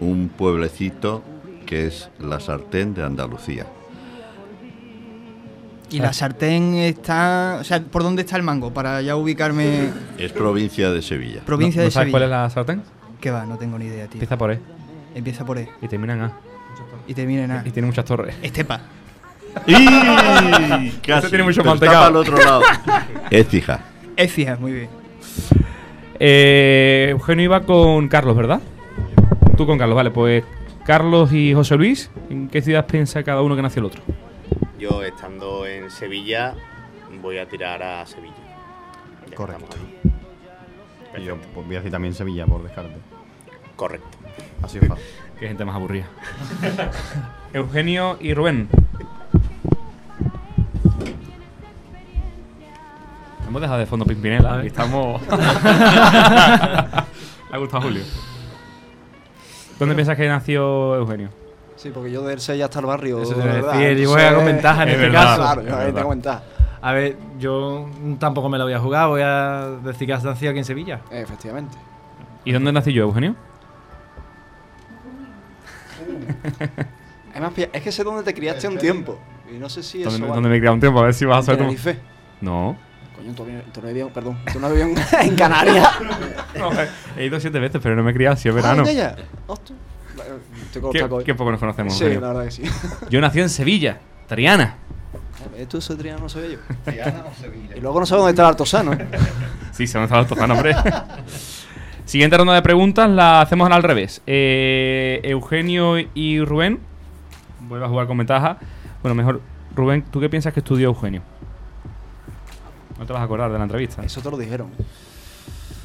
un 0.00 0.28
pueblecito 0.28 1.22
que 1.66 1.86
es 1.86 2.10
La 2.18 2.40
Sartén 2.40 2.94
de 2.94 3.04
Andalucía. 3.04 3.66
Y 5.92 5.98
la 5.98 6.12
sartén 6.12 6.74
está. 6.74 7.58
O 7.60 7.64
sea, 7.64 7.80
¿por 7.82 8.04
dónde 8.04 8.22
está 8.22 8.36
el 8.36 8.44
mango? 8.44 8.72
Para 8.72 9.02
ya 9.02 9.16
ubicarme. 9.16 9.90
Es 10.18 10.30
provincia 10.32 10.92
de 10.92 11.02
Sevilla. 11.02 11.40
Provincia 11.44 11.80
¿No- 11.80 11.82
de 11.82 11.88
no 11.88 11.90
sabes 11.90 12.04
Sevilla. 12.06 12.12
cuál 12.12 12.22
es 12.22 12.30
la 12.30 12.50
sartén? 12.50 12.82
¿Qué 13.20 13.30
va? 13.32 13.44
No 13.44 13.58
tengo 13.58 13.76
ni 13.76 13.86
idea, 13.86 14.04
tío. 14.06 14.14
Empieza 14.14 14.38
por 14.38 14.52
E 14.52 14.60
Empieza 15.16 15.44
por 15.44 15.58
E. 15.58 15.68
y 15.82 15.88
termina 15.88 16.12
en 16.14 16.20
A. 16.22 16.32
Y 17.08 17.14
termina 17.14 17.42
en 17.44 17.50
A. 17.50 17.62
Y 17.66 17.70
tiene 17.72 17.86
muchas 17.86 18.04
torres. 18.04 18.36
Estepa. 18.40 18.80
¡Y! 19.66 20.90
Casi. 21.06 21.28
Tiene 21.28 21.44
mucho 21.44 21.62
pero 21.62 21.74
está 21.74 21.86
mantecado. 21.86 21.98
para 21.98 22.08
el 22.08 22.16
otro 22.16 22.36
lado. 22.36 22.62
Écija. 23.30 23.80
Écija, 24.16 24.56
muy 24.56 24.72
bien. 24.72 24.88
Eh, 26.18 27.08
Eugenio 27.10 27.44
iba 27.44 27.62
con 27.62 28.08
Carlos, 28.08 28.36
¿verdad? 28.36 28.60
Tú 29.56 29.66
con 29.66 29.78
Carlos, 29.78 29.96
vale. 29.96 30.10
Pues 30.10 30.44
Carlos 30.84 31.32
y 31.32 31.54
José 31.54 31.76
Luis, 31.76 32.10
¿en 32.28 32.48
qué 32.48 32.62
ciudad 32.62 32.86
piensa 32.86 33.22
cada 33.22 33.42
uno 33.42 33.56
que 33.56 33.62
nació 33.62 33.80
el 33.80 33.86
otro? 33.86 34.02
Yo 34.78 35.02
estando 35.02 35.66
en 35.66 35.90
Sevilla 35.90 36.54
voy 37.20 37.38
a 37.38 37.46
tirar 37.46 37.82
a 37.82 38.06
Sevilla. 38.06 38.34
Ya 39.28 39.36
Correcto. 39.36 39.76
Y 41.18 41.24
yo 41.24 41.36
pues, 41.54 41.66
voy 41.66 41.76
a 41.76 41.78
decir 41.78 41.90
también 41.90 42.14
Sevilla 42.14 42.46
por 42.46 42.62
descarte. 42.62 42.96
Correcto. 43.76 44.18
Así 44.62 44.78
es 44.78 44.88
fácil. 44.88 45.04
Qué 45.40 45.48
gente 45.48 45.64
más 45.64 45.76
aburrida. 45.76 46.06
Eugenio 47.52 48.18
y 48.20 48.34
Rubén. 48.34 48.68
Hemos 53.50 53.60
dejado 53.62 53.80
de 53.80 53.86
fondo 53.86 54.04
Pimpinela 54.04 54.62
y 54.62 54.68
estamos. 54.68 55.20
Le 55.22 55.28
ha 57.52 57.58
gustado 57.58 57.78
a 57.78 57.80
Julio. 57.82 58.02
¿Dónde 59.76 59.96
piensas 59.96 60.16
que 60.16 60.28
nació 60.28 60.94
Eugenio? 60.94 61.30
Sí, 61.74 61.90
porque 61.92 62.12
yo 62.12 62.22
del 62.22 62.38
6 62.40 62.62
hasta 62.62 62.78
el 62.78 62.86
barrio. 62.86 63.20
Eso 63.22 63.34
te 63.34 63.40
de 63.40 63.44
iba 63.44 63.50
a 63.52 63.54
verdad, 63.56 63.72
decir, 63.72 63.86
y 63.98 64.02
entonces- 64.02 64.08
voy 64.08 64.22
a 64.22 64.34
con 64.36 64.44
ventaja 64.44 64.82
en 64.84 64.88
es 64.90 64.94
este 64.94 65.06
verdad. 65.08 65.24
caso. 65.36 65.60
Claro, 65.62 65.62
yo 65.82 65.88
Es 65.88 65.94
tengo 65.96 66.08
ventaja. 66.10 66.42
A 66.80 66.92
ver, 66.92 67.16
yo 67.40 67.88
tampoco 68.20 68.48
me 68.48 68.56
la 68.56 68.62
voy 68.64 68.72
a 68.72 68.78
jugar, 68.78 69.08
voy 69.08 69.22
a 69.24 69.78
decir 69.82 70.06
que 70.06 70.12
has 70.12 70.22
nacido 70.22 70.50
aquí 70.50 70.60
en 70.60 70.64
Sevilla. 70.64 71.00
Efectivamente. 71.10 71.76
¿Y 72.44 72.52
dónde 72.52 72.70
nací 72.72 72.92
yo, 72.92 73.02
Eugenio? 73.02 73.34
Es, 77.34 77.40
más, 77.40 77.52
pilla- 77.52 77.70
es 77.72 77.82
que 77.82 77.90
sé 77.90 78.04
dónde 78.04 78.22
te 78.22 78.32
criaste 78.32 78.68
un 78.68 78.78
tiempo. 78.78 79.18
Y 79.52 79.58
no 79.58 79.68
sé 79.68 79.82
si 79.82 80.02
eso. 80.02 80.10
¿Dónde, 80.12 80.26
vale. 80.28 80.34
dónde 80.36 80.48
me 80.50 80.58
criado 80.58 80.74
un 80.74 80.80
tiempo? 80.80 81.00
A 81.00 81.04
ver 81.04 81.14
si 81.14 81.24
vas 81.24 81.38
a 81.40 81.42
saber 81.42 81.58
tú. 81.58 81.64
Tenerife. 81.64 81.98
No. 82.40 82.76
Coño, 83.20 83.34
tú, 83.34 83.44
tú 83.72 83.80
no 83.82 83.88
vivido, 83.88 84.08
perdón, 84.08 84.38
tú 84.50 84.58
no 84.60 84.70
vivido 84.70 84.88
en, 85.20 85.36
Canarias. 85.36 85.88
No, 86.58 86.70
he 87.16 87.26
ido 87.26 87.38
siete 87.38 87.58
veces, 87.58 87.80
pero 87.82 87.94
no 87.94 88.02
me 88.02 88.10
he 88.10 88.14
criado, 88.14 88.36
si 88.36 88.48
es 88.48 88.54
Ah, 88.54 88.56
verano. 88.56 88.82
Hostia. 88.82 89.16
Los 90.16 91.24
¿Qué, 91.24 91.34
poco 91.34 91.50
nos 91.50 91.60
conocemos, 91.60 91.96
Sí, 91.96 92.04
Eugenio. 92.04 92.20
la 92.20 92.28
verdad 92.28 92.44
que 92.44 92.50
sí. 92.50 92.62
Yo 93.08 93.20
nací 93.20 93.40
en 93.40 93.48
Sevilla, 93.48 93.98
Triana. 94.26 94.76
Esto 95.56 95.78
es 95.78 95.86
Triana, 95.98 96.18
no 96.20 96.28
sabía 96.28 96.50
yo. 96.50 96.58
Y 97.76 97.80
luego 97.80 98.00
no 98.00 98.06
sé 98.06 98.14
dónde 98.14 98.30
está 98.30 98.42
el 98.42 98.48
Artosano. 98.48 98.92
¿eh? 98.92 99.06
Sí, 99.72 99.86
se 99.86 99.98
me 99.98 100.04
ha 100.04 100.24
Tozano, 100.26 100.54
hombre. 100.54 100.74
Siguiente 102.04 102.36
ronda 102.36 102.54
de 102.54 102.62
preguntas 102.62 103.08
la 103.08 103.40
hacemos 103.40 103.70
al 103.70 103.82
revés. 103.82 104.20
Eh, 104.26 105.20
Eugenio 105.22 105.96
y 106.14 106.42
Rubén. 106.44 106.80
Vuelve 107.60 107.86
a 107.86 107.88
jugar 107.88 108.06
con 108.06 108.18
ventaja. 108.18 108.58
Bueno, 109.02 109.14
mejor. 109.14 109.40
Rubén, 109.74 110.02
¿tú 110.10 110.20
qué 110.20 110.28
piensas 110.28 110.52
que 110.52 110.60
estudió 110.60 110.88
Eugenio? 110.88 111.22
No 113.00 113.06
te 113.06 113.12
vas 113.14 113.22
a 113.22 113.24
acordar 113.24 113.50
de 113.50 113.56
la 113.58 113.64
entrevista. 113.64 114.02
Eso 114.04 114.20
te 114.20 114.30
lo 114.30 114.36
dijeron. 114.36 114.68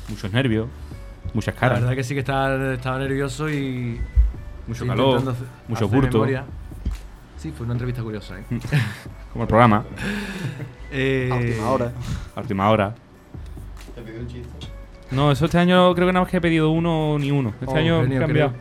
Muchos 0.10 0.32
nervios, 0.32 0.68
muchas 1.34 1.56
La 1.56 1.60
caras. 1.60 1.80
verdad 1.82 1.96
que 1.96 2.04
sí 2.04 2.14
que 2.14 2.20
estaba, 2.20 2.74
estaba 2.74 3.00
nervioso 3.00 3.50
y. 3.50 4.00
Mucho 4.68 4.86
calor, 4.86 5.36
mucho 5.68 5.88
burto. 5.88 6.18
memoria. 6.20 6.44
Sí, 7.38 7.52
fue 7.56 7.64
una 7.66 7.74
entrevista 7.74 8.02
curiosa, 8.04 8.38
¿eh? 8.40 8.44
Como 9.34 9.44
el 9.44 9.48
programa. 9.48 9.84
Eh, 10.92 11.30
A 11.32 11.36
última 11.38 11.70
hora. 11.72 11.92
A 12.36 12.40
última 12.42 12.70
hora. 12.70 12.96
No, 15.12 15.32
eso 15.32 15.46
este 15.46 15.58
año 15.58 15.94
creo 15.96 16.08
que 16.08 16.14
nada 16.14 16.24
más 16.26 16.32
que 16.32 16.38
he 16.38 16.42
pedido 16.42 16.70
uno 16.72 17.18
ni 17.20 17.32
uno. 17.32 17.54
Este 17.62 17.74
Oh, 17.74 17.78
año 17.78 18.04
he 18.04 18.20
cambiado. 18.20 18.54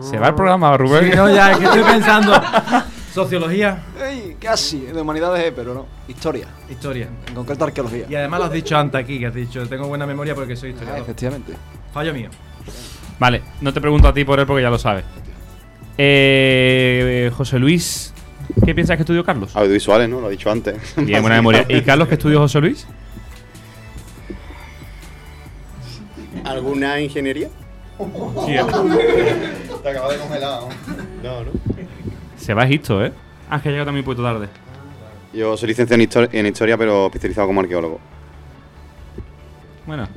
Se 0.00 0.18
va 0.18 0.28
el 0.28 0.34
programa, 0.34 0.76
Rubén. 0.76 1.10
Sí, 1.10 1.16
no, 1.16 1.28
ya, 1.32 1.52
es 1.52 1.58
que 1.58 1.64
estoy 1.64 1.82
pensando. 1.92 2.32
Sociología. 3.14 3.80
Ey, 4.04 4.36
casi, 4.40 4.80
de 4.80 5.00
humanidades, 5.00 5.52
pero 5.54 5.72
no. 5.72 5.86
Historia. 6.08 6.48
Historia. 6.68 7.08
En 7.28 7.34
concreto 7.34 7.64
arqueología. 7.64 8.06
Y 8.10 8.14
además 8.16 8.40
lo 8.40 8.46
has 8.46 8.52
dicho 8.52 8.76
antes 8.76 9.00
aquí, 9.00 9.20
que 9.20 9.26
has 9.26 9.34
dicho, 9.34 9.64
tengo 9.68 9.86
buena 9.86 10.04
memoria 10.04 10.34
porque 10.34 10.56
soy 10.56 10.70
Ah, 10.70 10.72
historiador. 10.72 11.02
efectivamente. 11.02 11.52
Fallo 11.92 12.12
mío. 12.12 12.28
Vale, 13.20 13.42
no 13.60 13.72
te 13.72 13.80
pregunto 13.80 14.08
a 14.08 14.12
ti 14.12 14.24
por 14.24 14.40
él 14.40 14.46
porque 14.46 14.62
ya 14.62 14.70
lo 14.70 14.78
sabes. 14.80 15.04
Eh, 15.96 17.30
José 17.36 17.60
Luis, 17.60 18.12
¿qué 18.64 18.74
piensas 18.74 18.96
que 18.96 19.02
estudió 19.02 19.22
Carlos? 19.24 19.54
Audiovisuales, 19.54 20.08
¿no? 20.08 20.20
Lo 20.20 20.26
he 20.26 20.32
dicho 20.32 20.50
antes. 20.50 20.74
Bien, 20.96 21.20
buena 21.22 21.36
memoria. 21.40 21.64
¿Y 21.68 21.82
Carlos 21.82 22.08
qué 22.08 22.14
estudió 22.14 22.40
José 22.40 22.60
Luis? 22.60 22.84
¿Alguna 26.44 27.00
ingeniería? 27.00 27.48
Sí, 28.44 28.52
Te 29.84 29.88
acabas 29.88 30.10
de 30.14 30.18
congelar. 30.18 30.62
No, 31.22 31.44
no. 31.44 31.50
Se 32.36 32.54
va 32.54 32.64
Egipto, 32.64 33.04
¿eh? 33.04 33.12
Ah, 33.50 33.56
es 33.56 33.62
que 33.62 33.68
ha 33.68 33.72
llegado 33.72 33.86
también 33.86 34.02
un 34.02 34.06
poquito 34.06 34.22
tarde. 34.22 34.48
Yo 35.32 35.56
soy 35.56 35.68
licenciado 35.68 36.00
en, 36.02 36.08
histori- 36.08 36.28
en 36.32 36.46
historia, 36.46 36.76
pero 36.78 37.06
especializado 37.06 37.46
como 37.48 37.60
arqueólogo. 37.60 38.00
Bueno, 39.86 40.08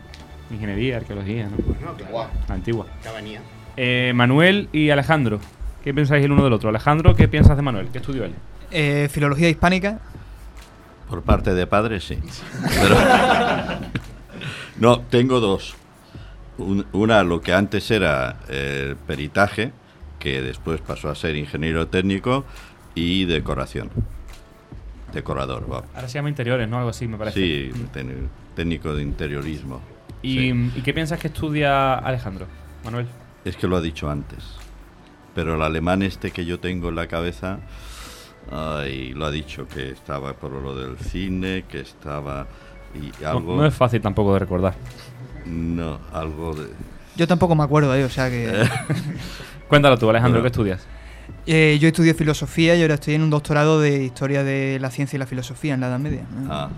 ingeniería, 0.52 0.98
arqueología, 0.98 1.46
¿no? 1.50 1.58
Bueno, 1.58 1.94
claro. 1.98 2.30
Antigua. 2.50 2.86
Cabanía. 3.04 3.42
Eh, 3.76 4.12
Manuel 4.16 4.70
y 4.72 4.90
Alejandro, 4.90 5.40
¿qué 5.84 5.94
pensáis 5.94 6.24
el 6.24 6.32
uno 6.32 6.44
del 6.44 6.54
otro? 6.54 6.70
Alejandro, 6.70 7.16
¿qué 7.16 7.28
piensas 7.28 7.56
de 7.58 7.64
Manuel? 7.64 7.90
¿Qué 7.92 7.98
estudió 8.00 8.24
él? 8.26 8.34
Eh, 8.72 9.08
filología 9.12 9.50
hispánica. 9.50 10.00
Por 11.10 11.22
parte 11.24 11.54
de 11.54 11.68
padre, 11.68 12.00
sí. 12.00 12.18
Pero- 12.82 12.96
no, 14.80 15.00
tengo 15.02 15.40
dos. 15.40 15.76
Un- 16.58 16.86
una, 16.94 17.24
lo 17.24 17.42
que 17.42 17.54
antes 17.54 17.90
era 17.92 18.38
el 18.50 18.96
peritaje, 18.96 19.72
que 20.20 20.42
después 20.42 20.82
pasó 20.82 21.10
a 21.10 21.16
ser 21.16 21.36
ingeniero 21.36 21.88
técnico, 21.88 22.46
y 22.96 23.26
decoración. 23.26 23.92
Decorador, 25.14 25.72
va. 25.72 25.84
Ahora 25.96 26.08
se 26.08 26.16
llama 26.16 26.30
interiores, 26.30 26.68
¿no? 26.68 26.78
Algo 26.78 26.90
así, 26.90 27.08
me 27.08 27.18
parece. 27.18 27.40
Sí, 27.40 27.72
técnico 28.56 28.94
de 28.96 29.04
interiorismo. 29.04 29.82
¿Y, 30.22 30.34
Sí. 30.52 30.72
¿y 30.76 30.82
qué 30.82 30.94
piensas 30.94 31.20
que 31.20 31.28
estudia 31.28 31.94
Alejandro? 31.96 32.48
Manuel. 32.84 33.06
Es 33.46 33.56
que 33.56 33.68
lo 33.68 33.78
ha 33.78 33.82
dicho 33.82 34.10
antes. 34.10 34.44
Pero 35.36 35.56
el 35.56 35.62
alemán 35.62 36.02
este 36.02 36.32
que 36.32 36.44
yo 36.46 36.60
tengo 36.60 36.90
en 36.90 36.96
la 36.96 37.08
cabeza, 37.08 37.60
ay, 38.52 39.14
lo 39.14 39.26
ha 39.28 39.32
dicho, 39.32 39.68
que 39.68 39.92
estaba 39.92 40.34
por 40.34 40.52
lo 40.52 40.76
del 40.76 40.98
cine, 40.98 41.66
que 41.70 41.80
estaba... 41.82 42.48
Y 42.96 43.12
No, 43.24 43.30
algo... 43.30 43.56
no 43.58 43.66
es 43.68 43.74
fácil 43.76 44.02
tampoco 44.02 44.34
de 44.34 44.40
recordar. 44.40 44.74
No, 45.46 46.00
algo 46.12 46.56
de... 46.56 46.68
Yo 47.16 47.28
tampoco 47.28 47.56
me 47.56 47.64
acuerdo, 47.64 47.94
¿eh? 47.96 48.04
O 48.04 48.10
sea 48.10 48.30
que... 48.30 48.52
Cuéntalo 49.68 49.98
tú, 49.98 50.10
Alejandro, 50.10 50.40
Bueno. 50.42 50.44
¿qué 50.44 50.48
estudias? 50.48 50.82
Eh, 51.46 51.78
yo 51.80 51.88
estudio 51.88 52.14
filosofía 52.16 52.76
y 52.76 52.82
ahora 52.82 52.96
estoy 52.96 53.16
en 53.16 53.22
un 53.24 53.30
doctorado 53.30 53.80
de 53.82 54.04
historia 54.04 54.44
de 54.44 54.80
la 54.80 54.90
ciencia 54.92 55.18
y 55.18 55.20
la 55.20 55.26
filosofía 55.26 55.74
en 55.74 55.82
la 55.82 55.88
Edad 55.88 56.00
Media. 56.00 56.24
Ah, 56.50 56.70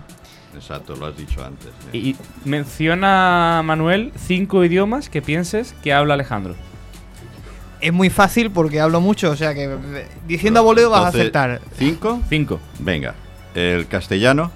exacto, 0.54 0.94
lo 0.96 1.06
has 1.06 1.16
dicho 1.16 1.44
antes. 1.44 1.68
¿eh? 1.92 1.96
Y 1.96 2.16
menciona, 2.44 3.62
Manuel, 3.64 4.12
cinco 4.16 4.64
idiomas 4.64 5.08
que 5.08 5.22
pienses 5.22 5.74
que 5.82 5.92
habla 5.92 6.14
Alejandro. 6.14 6.54
Es 7.80 7.92
muy 7.92 8.10
fácil 8.10 8.50
porque 8.50 8.80
hablo 8.80 9.00
mucho, 9.00 9.30
o 9.30 9.36
sea 9.36 9.54
que 9.54 9.64
eh, 9.64 10.06
diciendo 10.26 10.60
a 10.60 10.62
voleo 10.62 10.90
vas 10.90 10.98
a 11.00 11.06
Entonces, 11.06 11.20
acertar. 11.22 11.60
¿Cinco? 11.76 12.20
Cinco. 12.28 12.60
Venga, 12.78 13.14
el 13.54 13.86
castellano. 13.86 14.50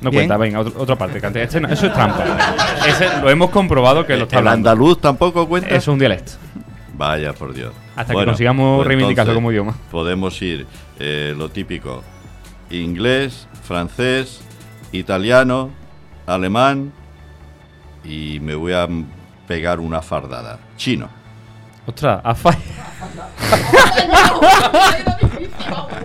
No 0.00 0.10
Bien. 0.10 0.22
cuenta, 0.22 0.36
venga, 0.36 0.60
otro- 0.60 0.74
otra 0.82 0.96
parte. 0.96 1.20
cante- 1.20 1.42
este 1.42 1.60
no- 1.60 1.68
eso 1.68 1.86
es 1.86 1.92
trampa. 1.94 2.24
Ese 2.86 3.08
lo 3.22 3.30
hemos 3.30 3.48
comprobado 3.50 4.04
que 4.04 4.16
lo 4.16 4.24
está 4.24 4.36
¿El 4.36 4.48
hablando. 4.48 4.68
andaluz 4.70 5.00
tampoco 5.00 5.46
cuenta? 5.48 5.68
Eso 5.68 5.76
es 5.78 5.88
un 5.88 5.98
dialecto. 5.98 6.32
Vaya, 6.96 7.32
por 7.32 7.52
Dios. 7.54 7.72
Hasta 7.96 8.14
que 8.14 8.24
consigamos 8.24 8.86
reivindicarlo 8.86 9.32
entonces 9.32 9.34
como 9.34 9.52
idioma. 9.52 9.74
Podemos 9.90 10.40
ir 10.42 10.66
eh, 10.98 11.34
lo 11.36 11.48
típico: 11.50 12.02
inglés, 12.70 13.48
francés, 13.62 14.40
italiano, 14.92 15.70
alemán 16.26 16.92
y 18.04 18.38
me 18.40 18.54
voy 18.54 18.72
a 18.72 18.88
pegar 19.46 19.80
una 19.80 20.02
fardada. 20.02 20.58
Chino. 20.76 21.08
Ostras, 21.86 22.22
fallado. 22.38 22.62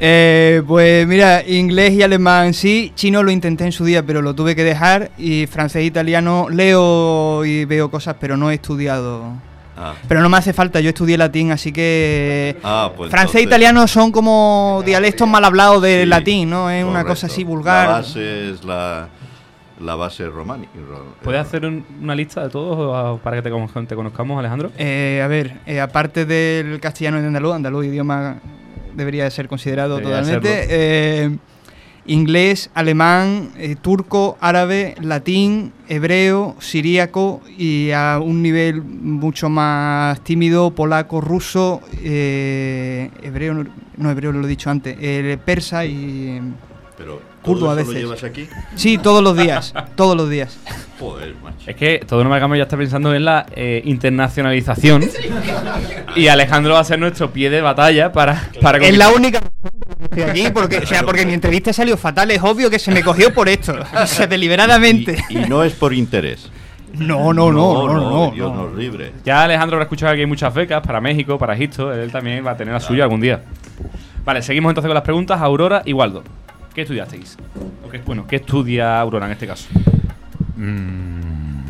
Eh, 0.00 0.62
pues 0.64 1.08
mira, 1.08 1.42
inglés 1.44 1.92
y 1.94 2.02
alemán 2.04 2.54
sí, 2.54 2.92
chino 2.94 3.24
lo 3.24 3.32
intenté 3.32 3.64
en 3.64 3.72
su 3.72 3.84
día, 3.84 4.04
pero 4.04 4.22
lo 4.22 4.32
tuve 4.32 4.54
que 4.54 4.62
dejar. 4.62 5.10
Y 5.18 5.46
francés 5.46 5.82
e 5.82 5.86
italiano 5.86 6.46
leo 6.48 7.44
y 7.44 7.64
veo 7.64 7.90
cosas, 7.90 8.14
pero 8.20 8.36
no 8.36 8.50
he 8.50 8.54
estudiado. 8.54 9.32
Ah. 9.80 9.94
Pero 10.08 10.20
no 10.20 10.28
me 10.28 10.36
hace 10.36 10.52
falta, 10.52 10.80
yo 10.80 10.88
estudié 10.88 11.16
latín, 11.16 11.52
así 11.52 11.72
que. 11.72 12.56
Ah, 12.64 12.90
pues 12.96 13.10
francés 13.10 13.36
e 13.36 13.42
italiano 13.44 13.86
son 13.86 14.10
como 14.10 14.82
dialectos 14.84 15.28
mal 15.28 15.44
hablados 15.44 15.80
del 15.82 16.02
Sí, 16.02 16.06
latín, 16.08 16.50
¿no? 16.50 16.68
Es 16.70 16.84
una 16.84 17.04
cosa 17.04 17.26
así 17.28 17.44
vulgar. 17.44 17.86
La 17.88 17.92
base 17.94 18.50
es 18.50 18.64
la, 18.64 19.08
la 19.80 19.94
base 19.94 20.26
románica. 20.26 20.72
¿Puedes 21.22 21.40
hacer 21.40 21.64
un- 21.64 21.84
una 22.02 22.14
lista 22.16 22.42
de 22.42 22.48
todos 22.50 23.20
para 23.20 23.36
que 23.36 23.42
te, 23.42 23.50
con- 23.50 23.86
te 23.86 23.94
conozcamos, 23.94 24.38
Alejandro? 24.38 24.72
Eh, 24.76 25.20
a 25.22 25.28
ver, 25.28 25.58
eh, 25.66 25.80
aparte 25.80 26.24
del 26.26 26.80
castellano 26.80 27.18
y 27.18 27.20
del 27.20 27.28
andaluz, 27.28 27.54
andaluz 27.54 27.86
idioma 27.86 28.36
debería 28.94 29.22
de 29.24 29.30
ser 29.30 29.46
considerado 29.48 29.96
Debería 29.98 30.18
totalmente. 30.22 30.66
eh, 30.68 31.36
inglés, 32.08 32.70
alemán, 32.74 33.50
eh, 33.56 33.76
turco, 33.80 34.36
árabe, 34.40 34.96
latín, 35.00 35.72
hebreo, 35.88 36.56
siríaco 36.58 37.42
y 37.56 37.90
a 37.92 38.18
un 38.18 38.42
nivel 38.42 38.82
mucho 38.82 39.48
más 39.48 40.20
tímido, 40.24 40.72
polaco, 40.72 41.20
ruso, 41.20 41.82
eh, 42.02 43.10
hebreo, 43.22 43.64
no, 43.96 44.10
hebreo 44.10 44.32
lo 44.32 44.44
he 44.44 44.48
dicho 44.48 44.70
antes, 44.70 44.96
eh, 45.00 45.38
persa 45.44 45.84
y 45.84 46.40
Pero, 46.96 47.20
¿todo 47.42 47.70
a 47.70 47.74
veces. 47.74 47.94
lo 47.94 48.00
llevas 48.00 48.24
aquí? 48.24 48.48
Sí, 48.74 48.98
todos 48.98 49.22
los 49.22 49.36
días, 49.36 49.74
todos 49.94 50.16
los 50.16 50.28
días. 50.28 50.58
Joder, 51.00 51.34
macho. 51.42 51.70
Es 51.70 51.76
que 51.76 52.04
todo 52.06 52.24
no 52.24 52.56
ya 52.56 52.62
está 52.62 52.76
pensando 52.76 53.14
en 53.14 53.24
la 53.24 53.46
eh, 53.54 53.82
internacionalización. 53.84 55.08
y 56.16 56.28
Alejandro 56.28 56.74
va 56.74 56.80
a 56.80 56.84
ser 56.84 56.98
nuestro 56.98 57.30
pie 57.30 57.50
de 57.50 57.60
batalla 57.60 58.12
para. 58.12 58.50
para 58.60 58.78
Es 58.78 58.96
la 58.96 59.10
única 59.10 59.40
aquí 60.28 60.48
porque, 60.52 60.78
o 60.78 60.86
sea, 60.86 61.02
porque 61.02 61.24
mi 61.24 61.34
entrevista 61.34 61.72
salió 61.72 61.96
fatal, 61.96 62.30
es 62.30 62.42
obvio 62.42 62.70
que 62.70 62.78
se 62.78 62.90
me 62.90 63.02
cogió 63.02 63.32
por 63.32 63.48
esto, 63.48 63.76
o 63.94 64.06
sea, 64.06 64.26
deliberadamente. 64.26 65.16
Y 65.28 65.36
no 65.36 65.62
es 65.62 65.72
por 65.72 65.92
interés. 65.94 66.50
No, 66.94 67.32
no, 67.32 67.52
no, 67.52 67.86
no, 67.86 67.94
no, 67.94 68.10
no, 68.10 68.30
Dios 68.32 68.52
no. 68.52 68.64
nos 68.64 68.74
libre. 68.74 69.12
Ya 69.24 69.44
Alejandro 69.44 69.76
habrá 69.76 69.84
escuchado 69.84 70.14
que 70.14 70.20
hay 70.20 70.26
muchas 70.26 70.52
becas 70.54 70.84
para 70.84 71.00
México, 71.00 71.38
para 71.38 71.54
Egipto. 71.54 71.92
Él 71.92 72.10
también 72.10 72.44
va 72.44 72.52
a 72.52 72.56
tener 72.56 72.72
la 72.74 72.80
suya 72.80 73.04
algún 73.04 73.20
día. 73.20 73.42
Vale, 74.24 74.42
seguimos 74.42 74.70
entonces 74.70 74.88
con 74.88 74.94
las 74.94 75.04
preguntas. 75.04 75.40
Aurora 75.40 75.82
y 75.84 75.92
Waldo. 75.92 76.24
¿Qué 76.78 76.82
estudiasteis? 76.82 77.36
O 77.84 77.88
qué- 77.90 77.98
bueno, 77.98 78.24
¿qué 78.28 78.36
estudia 78.36 79.00
Aurora 79.00 79.26
en 79.26 79.32
este 79.32 79.48
caso? 79.48 79.66
Mm, 80.54 81.62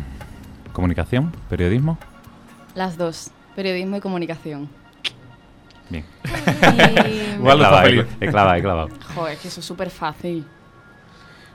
comunicación, 0.71 1.31
periodismo. 1.49 1.97
Las 2.75 2.95
dos, 2.95 3.31
periodismo 3.55 3.97
y 3.97 4.01
comunicación. 4.01 4.69
Bien. 5.89 6.05
Y- 6.27 7.39
Waldo 7.41 7.63
está 7.63 7.69
Clavado, 7.69 7.85
feliz. 7.87 8.05
he 8.21 8.27
clavado, 8.27 8.55
he 8.57 8.61
clavado. 8.61 8.89
Joder, 9.15 9.33
es 9.33 9.39
que 9.39 9.47
eso 9.47 9.61
es 9.61 9.65
súper 9.65 9.89
fácil. 9.89 10.45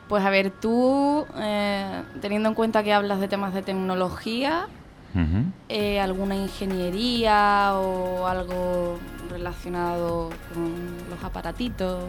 Pues 0.08 0.24
a 0.24 0.30
ver, 0.30 0.50
tú, 0.50 1.24
eh, 1.36 2.02
teniendo 2.20 2.48
en 2.48 2.56
cuenta 2.56 2.82
que 2.82 2.92
hablas 2.92 3.20
de 3.20 3.28
temas 3.28 3.54
de 3.54 3.62
tecnología, 3.62 4.66
Eh, 5.68 6.00
alguna 6.00 6.34
ingeniería 6.34 7.74
o 7.74 8.26
algo 8.26 8.98
relacionado 9.30 10.30
con 10.52 10.72
los 11.10 11.22
aparatitos 11.24 12.04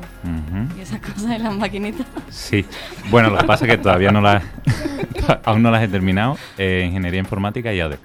y 0.76 0.82
esas 0.82 1.00
cosas 1.02 1.30
de 1.30 1.40
las 1.40 1.56
maquinitas. 1.56 2.06
Sí. 2.30 2.66
Bueno, 3.10 3.30
lo 3.30 3.38
que 3.38 3.46
pasa 3.46 3.66
es 3.66 3.72
que 3.72 3.78
todavía 3.78 4.12
no 4.12 4.22
las 4.22 4.44
aún 5.46 5.62
no 5.62 5.72
las 5.72 5.84
he 5.84 5.88
terminado. 5.88 6.38
Eh, 6.58 6.84
ingeniería 6.88 7.20
informática 7.20 7.74
y 7.74 7.80
ADE. 7.80 8.00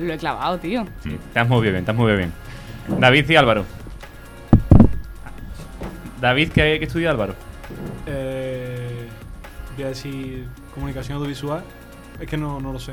Lo 0.00 0.12
he 0.12 0.18
clavado, 0.18 0.58
tío. 0.58 0.86
Te 1.32 1.38
has 1.38 1.48
movido 1.48 1.72
bien, 1.72 1.84
te 1.84 1.90
has 1.90 1.96
movido 1.96 2.16
bien. 2.16 2.32
David 2.98 3.28
y 3.30 3.36
Álvaro. 3.36 3.64
David, 6.20 6.50
¿qué, 6.50 6.76
qué 6.78 6.84
estudia 6.84 7.10
Álvaro? 7.10 7.34
Eh, 8.06 9.08
voy 9.76 9.84
a 9.84 9.88
decir 9.88 10.46
comunicación 10.74 11.18
audiovisual. 11.18 11.62
Es 12.20 12.28
que 12.28 12.36
no, 12.36 12.60
no 12.60 12.72
lo 12.72 12.78
sé. 12.78 12.92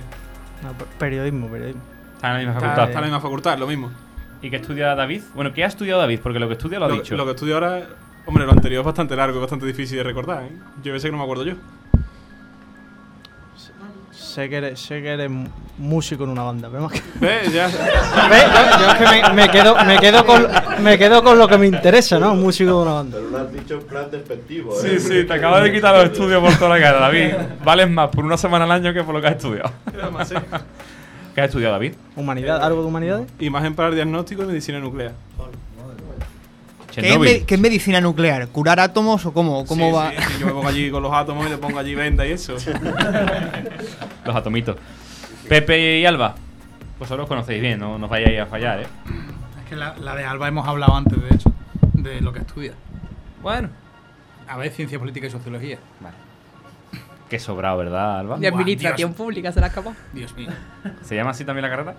No, 0.63 0.73
pe- 0.73 0.85
periodismo, 0.97 1.47
periodismo. 1.47 1.81
Está 2.15 2.27
en 2.27 2.33
la 2.33 2.39
misma 2.39 2.53
Está, 2.53 2.61
facultad. 2.61 2.83
está 2.89 2.99
en 2.99 3.01
la 3.01 3.07
misma 3.07 3.21
facultad, 3.21 3.57
lo 3.57 3.67
mismo. 3.67 3.91
¿Y 4.41 4.49
qué 4.49 4.55
estudia 4.57 4.95
David? 4.95 5.21
Bueno, 5.35 5.53
¿qué 5.53 5.63
ha 5.63 5.67
estudiado 5.67 5.99
David? 6.01 6.19
Porque 6.21 6.39
lo 6.39 6.47
que 6.47 6.53
estudia 6.53 6.79
lo 6.79 6.85
ha 6.85 6.89
Lo, 6.89 6.95
dicho. 6.95 7.15
lo 7.15 7.25
que 7.25 7.31
estudio 7.31 7.55
ahora, 7.55 7.87
hombre, 8.25 8.45
lo 8.45 8.51
anterior 8.51 8.81
es 8.81 8.85
bastante 8.85 9.15
largo, 9.15 9.39
bastante 9.39 9.65
difícil 9.65 9.97
de 9.97 10.03
recordar. 10.03 10.43
¿eh? 10.43 10.51
Yo 10.83 10.97
sé 10.99 11.07
que 11.07 11.11
no 11.11 11.17
me 11.17 11.23
acuerdo 11.23 11.43
yo. 11.45 11.55
Sé 14.29 14.47
que 14.49 14.57
eres, 14.57 14.79
sé 14.79 15.01
que 15.01 15.09
eres 15.13 15.29
mu- 15.29 15.47
músico 15.79 16.23
en 16.23 16.29
una 16.29 16.43
banda, 16.43 16.69
pero 16.69 16.83
más 16.83 16.91
que... 16.91 17.01
¿Ves? 17.19 17.51
Ya. 17.51 17.65
¿Ves? 17.67 17.73
Yo, 17.73 18.79
yo 18.79 18.91
es 18.91 18.95
que 18.95 19.05
me, 19.05 19.33
me 19.33 19.49
quedo, 19.49 19.75
me, 19.85 19.97
quedo 19.97 20.25
con, 20.25 20.47
me 20.83 20.97
quedo 20.97 21.23
con 21.23 21.37
lo 21.39 21.47
que 21.47 21.57
me 21.57 21.65
interesa, 21.67 22.19
¿no? 22.19 22.35
Músico 22.35 22.69
de 22.77 22.81
una 22.83 22.93
banda. 22.93 23.17
Pero 23.17 23.29
lo 23.31 23.37
has 23.39 23.51
dicho 23.51 23.73
en 23.75 23.81
plan 23.81 24.11
despectivo. 24.11 24.71
Sí, 24.79 24.87
¿eh? 24.91 24.99
sí, 24.99 25.23
te 25.25 25.33
acabas 25.33 25.63
de 25.63 25.71
quitar 25.73 25.95
los 25.95 26.05
estudios 26.11 26.41
por 26.43 26.53
toda 26.59 26.77
la 26.77 26.79
cara, 26.83 26.99
David. 26.99 27.33
Vales 27.63 27.89
más 27.89 28.09
por 28.09 28.23
una 28.23 28.37
semana 28.37 28.65
al 28.65 28.71
año 28.71 28.93
que 28.93 29.03
por 29.03 29.15
lo 29.15 29.21
que 29.21 29.27
has 29.27 29.35
estudiado. 29.35 29.71
Además, 30.01 30.27
sí. 30.29 30.35
¿Qué 31.33 31.41
has 31.41 31.47
estudiado, 31.47 31.73
David? 31.73 31.93
¿Humanidad? 32.15 32.63
¿Algo 32.63 32.81
de 32.81 32.87
humanidades? 32.87 33.27
Imagen 33.39 33.73
para 33.73 33.89
el 33.89 33.95
diagnóstico 33.95 34.43
y 34.43 34.45
medicina 34.47 34.79
nuclear. 34.79 35.13
¿Qué 37.01 37.07
es, 37.07 37.11
Chernobyl. 37.13 37.39
me- 37.39 37.45
qué 37.45 37.55
es 37.55 37.61
medicina 37.61 38.01
nuclear? 38.01 38.47
¿Curar 38.49 38.79
átomos 38.79 39.25
o 39.25 39.33
cómo, 39.33 39.65
cómo 39.65 39.87
Sí, 39.89 39.95
va? 39.95 40.11
sí, 40.11 40.17
sí, 40.33 40.39
yo 40.39 40.45
me 40.47 40.51
pongo 40.53 40.67
allí 40.67 40.91
con 40.91 41.03
los 41.03 41.13
átomos 41.13 41.45
y 41.47 41.49
le 41.49 41.57
pongo 41.57 41.79
allí 41.79 41.95
venda 41.95 42.25
y 42.27 42.31
eso. 42.31 42.55
Los 44.25 44.35
atomitos. 44.35 44.75
Pepe 45.47 45.99
y 45.99 46.05
Alba. 46.05 46.35
Vosotros 46.99 47.23
os 47.23 47.29
conocéis 47.29 47.61
bien, 47.61 47.79
no, 47.79 47.97
no 47.97 48.05
os 48.05 48.09
vayáis 48.11 48.39
a 48.41 48.45
fallar, 48.45 48.81
¿eh? 48.81 48.87
Es 49.63 49.69
que 49.69 49.75
la, 49.75 49.95
la 49.97 50.15
de 50.15 50.25
Alba 50.25 50.47
hemos 50.47 50.67
hablado 50.67 50.95
antes, 50.95 51.17
de 51.21 51.33
hecho, 51.35 51.51
de 51.93 52.21
lo 52.21 52.33
que 52.33 52.39
estudia. 52.39 52.73
Bueno. 53.41 53.69
A 54.47 54.57
ver, 54.57 54.71
ciencia 54.71 54.99
política 54.99 55.27
y 55.27 55.29
sociología. 55.29 55.77
Vale. 56.01 56.15
Qué 57.29 57.37
sobrado, 57.39 57.77
¿verdad, 57.77 58.19
Alba? 58.19 58.37
De 58.37 58.47
administración 58.47 59.13
pública 59.13 59.51
se 59.51 59.61
la 59.61 59.67
escapa. 59.67 59.93
Dios 60.13 60.35
mío. 60.35 60.49
¿Se 61.03 61.15
llama 61.15 61.29
así 61.31 61.45
también 61.45 61.61
la 61.63 61.69
carrera? 61.69 61.95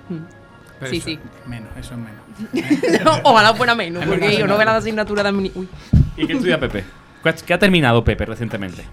Pero 0.81 0.91
Sí, 0.91 0.97
eso 0.97 1.07
sí. 1.07 1.19
es 1.43 1.49
Menos, 1.49 1.69
eso 1.79 1.95
es 1.95 2.01
menos. 2.01 3.05
No, 3.05 3.31
ojalá 3.31 3.55
fuera 3.55 3.75
menos, 3.75 4.05
porque 4.07 4.37
yo 4.37 4.47
no 4.47 4.57
veo 4.57 4.65
la 4.67 4.77
asignatura 4.77 5.23
de 5.23 5.29
administración. 5.29 5.69
¿Y 6.17 6.27
qué 6.27 6.33
estudia 6.33 6.59
Pepe? 6.59 6.85
¿Qué 7.23 7.29
ha- 7.29 7.35
¿Qué 7.35 7.55
ha 7.55 7.59
terminado 7.59 8.03
Pepe 8.03 8.25
recientemente? 8.27 8.85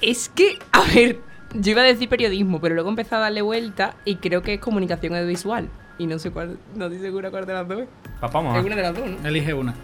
Es 0.00 0.28
que, 0.28 0.58
a 0.72 0.82
ver, 0.94 1.20
yo 1.54 1.70
iba 1.70 1.82
a 1.82 1.84
decir 1.84 2.08
periodismo, 2.08 2.60
pero 2.60 2.74
luego 2.74 2.90
empecé 2.90 3.14
a 3.14 3.18
darle 3.18 3.40
vuelta 3.42 3.94
y 4.04 4.16
creo 4.16 4.42
que 4.42 4.54
es 4.54 4.60
comunicación 4.60 5.14
audiovisual. 5.14 5.68
Y 5.98 6.06
no 6.06 6.18
sé 6.18 6.30
cuál, 6.32 6.58
no 6.74 6.86
estoy 6.86 7.00
segura 7.00 7.30
cuál 7.30 7.46
de 7.46 7.52
las 7.52 7.68
dos. 7.68 7.82
Papá, 8.20 8.40
vamos 8.40 8.56
Es 8.56 8.62
a- 8.62 8.66
una 8.66 8.76
de 8.76 8.82
las 8.82 8.94
dos, 8.96 9.06
¿no? 9.08 9.28
Elige 9.28 9.54
una. 9.54 9.74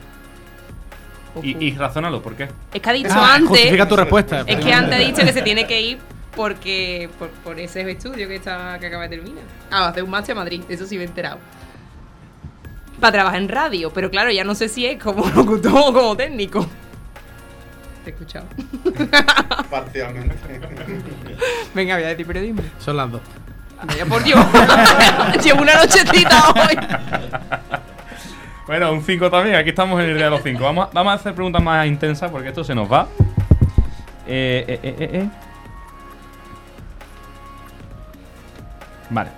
Y, 1.42 1.64
y 1.66 1.76
razónalo, 1.76 2.20
¿por 2.20 2.34
qué? 2.34 2.48
Es 2.74 2.80
que 2.80 2.90
ha 2.90 2.92
dicho 2.92 3.10
Ah, 3.12 3.34
antes. 3.34 3.48
justifica 3.50 3.86
tu 3.86 3.94
respuesta. 3.96 4.40
Es 4.44 4.56
que 4.64 4.72
antes 4.72 4.96
ha 4.96 4.98
dicho 4.98 5.22
que 5.24 5.32
se 5.32 5.42
tiene 5.42 5.66
que 5.68 5.80
ir 5.80 5.98
porque 6.36 7.08
por, 7.18 7.28
por 7.30 7.58
ese 7.58 7.88
estudio 7.90 8.28
que 8.28 8.36
está 8.36 8.78
que 8.78 8.86
acaba 8.86 9.04
de 9.08 9.16
terminar. 9.16 9.44
Ah, 9.70 9.80
va 9.80 9.86
a 9.86 9.90
hacer 9.90 10.02
un 10.04 10.10
máster 10.10 10.32
a 10.32 10.40
Madrid, 10.40 10.62
eso 10.68 10.86
sí 10.86 10.96
me 10.96 11.02
he 11.04 11.06
enterado. 11.06 11.38
Para 13.00 13.12
trabajar 13.12 13.40
en 13.40 13.48
radio, 13.48 13.90
pero 13.92 14.10
claro, 14.10 14.30
ya 14.30 14.44
no 14.44 14.54
sé 14.54 14.68
si 14.68 14.86
es 14.86 15.02
como 15.02 15.26
locutor 15.34 15.72
o 15.76 15.92
como 15.92 16.16
técnico. 16.16 16.66
Te 18.04 18.10
he 18.10 18.12
escuchado. 18.12 18.46
Parcialmente. 19.70 20.34
Venga, 21.74 21.94
voy 21.96 22.04
a 22.04 22.08
decir 22.08 22.26
periodismo. 22.26 22.62
Son 22.78 22.96
las 22.96 23.10
dos. 23.10 23.20
Vaya 23.84 24.06
por 24.06 24.22
Dios. 24.24 24.44
Llevo 25.44 25.62
una 25.62 25.74
nochecita 25.76 26.50
hoy. 26.50 26.76
Bueno, 28.66 28.92
un 28.92 29.02
5 29.02 29.30
también, 29.30 29.56
aquí 29.56 29.70
estamos 29.70 30.00
en 30.02 30.10
el 30.10 30.16
día 30.16 30.24
de 30.26 30.30
los 30.30 30.42
5. 30.42 30.62
Vamos, 30.62 30.88
a- 30.88 30.90
vamos 30.92 31.12
a 31.12 31.14
hacer 31.14 31.32
preguntas 31.34 31.62
más 31.62 31.86
intensas 31.86 32.30
porque 32.30 32.48
esto 32.48 32.64
se 32.64 32.74
nos 32.74 32.90
va. 32.92 33.06
Eh, 34.26 34.64
eh, 34.68 34.80
eh, 34.82 34.96
eh, 34.98 35.10
eh. 35.14 35.28
Vale. 39.10 39.30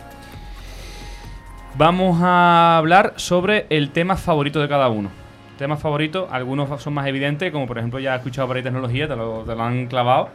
Vamos 1.77 2.21
a 2.23 2.77
hablar 2.79 3.15
sobre 3.17 3.67
el 3.71 3.91
tema 3.91 4.17
favorito 4.17 4.61
de 4.61 4.69
cada 4.69 4.89
uno. 4.89 5.11
Temas 5.57 5.81
favoritos, 5.81 6.29
algunos 6.33 6.83
son 6.83 6.95
más 6.95 7.07
evidentes, 7.07 7.53
como 7.53 7.67
por 7.67 7.79
ejemplo 7.79 8.01
ya 8.01 8.15
he 8.15 8.17
escuchado 8.17 8.49
por 8.49 8.57
ahí 8.57 8.63
tecnología, 8.63 9.07
te 9.07 9.15
lo, 9.15 9.45
te 9.45 9.55
lo 9.55 9.63
han 9.63 9.87
clavado. 9.87 10.31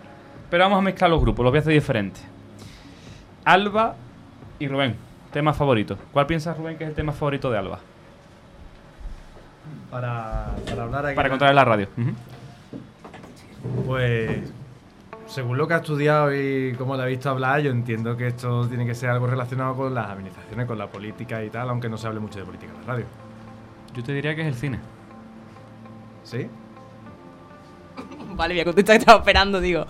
Pero 0.49 0.63
vamos 0.63 0.79
a 0.79 0.81
mezclar 0.81 1.09
los 1.09 1.19
grupos, 1.19 1.43
los 1.43 1.51
voy 1.51 1.57
a 1.57 1.61
hacer 1.61 1.73
diferentes. 1.73 2.23
Alba 3.43 3.95
y 4.59 4.67
Rubén, 4.67 4.95
temas 5.31 5.57
favoritos. 5.57 5.97
¿Cuál 6.11 6.27
piensas, 6.27 6.57
Rubén, 6.57 6.77
que 6.77 6.83
es 6.83 6.91
el 6.91 6.95
tema 6.95 7.11
favorito 7.11 7.51
de 7.51 7.57
Alba? 7.57 7.79
Para, 9.89 10.51
para 10.69 10.83
hablar 10.83 11.05
aquí. 11.07 11.15
Para 11.15 11.29
contar 11.29 11.49
en 11.49 11.55
la 11.55 11.65
radio. 11.65 11.87
Pues, 13.85 14.51
según 15.35 15.57
lo 15.57 15.67
que 15.67 15.73
ha 15.73 15.77
estudiado 15.77 16.33
y 16.33 16.73
cómo 16.77 16.95
le 16.95 17.03
ha 17.03 17.05
visto 17.07 17.29
hablar, 17.29 17.59
yo 17.59 17.69
entiendo 17.69 18.15
que 18.15 18.27
esto 18.27 18.65
tiene 18.69 18.85
que 18.85 18.95
ser 18.95 19.09
algo 19.09 19.27
relacionado 19.27 19.75
con 19.75 19.93
las 19.93 20.09
administraciones, 20.09 20.65
con 20.65 20.77
la 20.77 20.87
política 20.87 21.43
y 21.43 21.49
tal, 21.49 21.69
aunque 21.69 21.89
no 21.89 21.97
se 21.97 22.07
hable 22.07 22.21
mucho 22.21 22.39
de 22.39 22.45
política 22.45 22.71
en 22.73 22.79
la 22.79 22.87
radio. 22.93 23.05
Yo 23.93 24.01
te 24.01 24.13
diría 24.13 24.33
que 24.33 24.43
es 24.43 24.47
el 24.47 24.55
cine. 24.55 24.79
¿Sí? 26.23 26.47
Vale, 28.35 28.53
voy 28.53 28.61
a 28.61 28.63
contestar 28.63 28.95
que 28.95 28.99
estaba 28.99 29.19
esperando, 29.19 29.59
digo. 29.59 29.85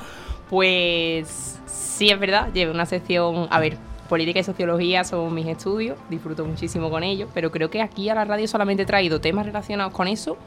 Pues 0.50 1.60
sí, 1.68 2.10
es 2.10 2.20
verdad, 2.20 2.52
llevo 2.52 2.74
una 2.74 2.88
sección, 2.88 3.48
a 3.52 3.60
ver, 3.60 3.78
política 4.10 4.40
y 4.40 4.44
sociología 4.44 5.04
son 5.04 5.32
mis 5.32 5.46
estudios, 5.46 6.00
disfruto 6.10 6.44
muchísimo 6.44 6.90
con 6.90 7.04
ellos, 7.04 7.30
pero 7.36 7.52
creo 7.52 7.70
que 7.70 7.84
aquí 7.84 8.10
a 8.10 8.16
la 8.16 8.26
radio 8.26 8.48
solamente 8.48 8.82
he 8.82 8.88
traído 8.88 9.22
temas 9.22 9.46
relacionados 9.46 9.94
con 9.94 10.08
eso 10.08 10.38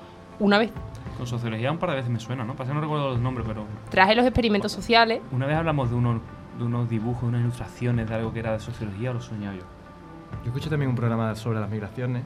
una 0.41 0.59
vez. 0.59 0.73
Con 1.19 1.27
sociología 1.27 1.73
un 1.73 1.79
par 1.79 1.91
de 1.91 1.97
veces 1.97 2.11
me 2.11 2.21
suena, 2.21 2.45
¿no? 2.45 2.55
Pasa 2.55 2.71
que 2.71 2.77
no 2.77 2.81
recuerdo 2.81 3.11
los 3.11 3.19
nombres, 3.19 3.45
pero 3.47 3.67
Traje 3.91 4.15
los 4.15 4.25
experimentos 4.25 4.71
sociales, 4.71 5.21
una 5.33 5.47
vez 5.47 5.57
hablamos 5.57 5.91
de 5.91 5.97
unos, 5.97 6.21
de 6.57 6.65
unos 6.65 6.89
dibujos, 6.89 7.25
unas 7.25 7.41
ilustraciones 7.41 8.09
de 8.09 8.15
algo 8.15 8.33
que 8.33 8.39
era 8.39 8.53
de 8.53 8.61
sociología 8.61 9.11
o 9.11 9.15
lo 9.15 9.21
soñaba 9.21 9.57
yo. 9.57 9.63
Yo 10.45 10.47
escuché 10.47 10.71
también 10.71 10.91
un 10.91 10.97
programa 10.97 11.35
sobre 11.35 11.59
las 11.59 11.69
migraciones. 11.69 12.23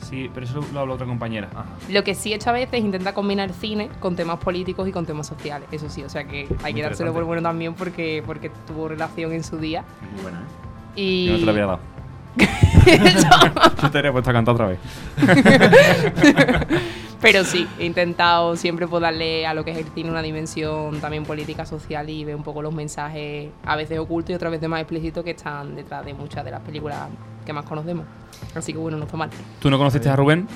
Sí, 0.00 0.30
pero 0.32 0.46
eso 0.46 0.64
lo 0.72 0.80
habló 0.80 0.94
otra 0.94 1.06
compañera. 1.06 1.48
lo 1.88 2.04
que 2.04 2.14
sí 2.14 2.32
he 2.32 2.36
hecho 2.36 2.50
a 2.50 2.52
veces 2.52 2.74
es 2.74 2.84
intentar 2.84 3.14
combinar 3.14 3.52
cine 3.52 3.88
con 4.00 4.16
temas 4.16 4.38
políticos 4.38 4.88
y 4.88 4.92
con 4.92 5.06
temas 5.06 5.26
sociales, 5.26 5.68
eso 5.72 5.88
sí, 5.88 6.02
o 6.04 6.08
sea 6.08 6.24
que 6.24 6.48
hay 6.62 6.74
que 6.74 6.82
dárselo 6.82 7.12
por 7.12 7.24
bueno 7.24 7.42
también 7.42 7.74
porque, 7.74 8.22
porque 8.24 8.50
tuvo 8.66 8.88
relación 8.88 9.32
en 9.32 9.44
su 9.44 9.58
día. 9.58 9.84
Muy 10.12 10.22
buena, 10.22 10.38
¿eh? 10.38 10.42
Y... 10.96 11.26
Yo 11.26 11.32
no 11.32 11.38
te 11.38 11.44
lo 11.44 11.50
había 11.50 11.66
dado. 11.66 11.80
Yo 13.82 13.90
te 13.90 13.98
habría 13.98 14.12
puesto 14.12 14.30
a 14.30 14.32
cantar 14.32 14.54
otra 14.54 14.66
vez. 14.66 14.78
Pero 17.20 17.44
sí, 17.44 17.66
he 17.80 17.84
intentado 17.84 18.54
siempre 18.54 18.86
pues, 18.86 19.02
darle 19.02 19.46
a 19.46 19.52
lo 19.52 19.64
que 19.64 19.72
es 19.72 19.78
el 19.78 19.86
cine 19.86 20.10
una 20.10 20.22
dimensión 20.22 21.00
también 21.00 21.24
política, 21.24 21.66
social 21.66 22.08
y 22.08 22.24
ver 22.24 22.36
un 22.36 22.44
poco 22.44 22.62
los 22.62 22.72
mensajes 22.72 23.48
a 23.64 23.74
veces 23.76 23.98
ocultos 23.98 24.30
y 24.30 24.34
otras 24.34 24.52
veces 24.52 24.68
más 24.68 24.80
explícitos 24.80 25.24
que 25.24 25.32
están 25.32 25.74
detrás 25.74 26.04
de 26.04 26.14
muchas 26.14 26.44
de 26.44 26.52
las 26.52 26.60
películas 26.60 27.08
que 27.44 27.52
más 27.52 27.64
conocemos. 27.64 28.06
Así 28.54 28.72
que 28.72 28.78
bueno, 28.78 28.98
no 28.98 29.04
está 29.04 29.16
mal. 29.16 29.30
¿Tú 29.60 29.68
no 29.68 29.78
conociste 29.78 30.08
a 30.08 30.14
Rubén? 30.14 30.46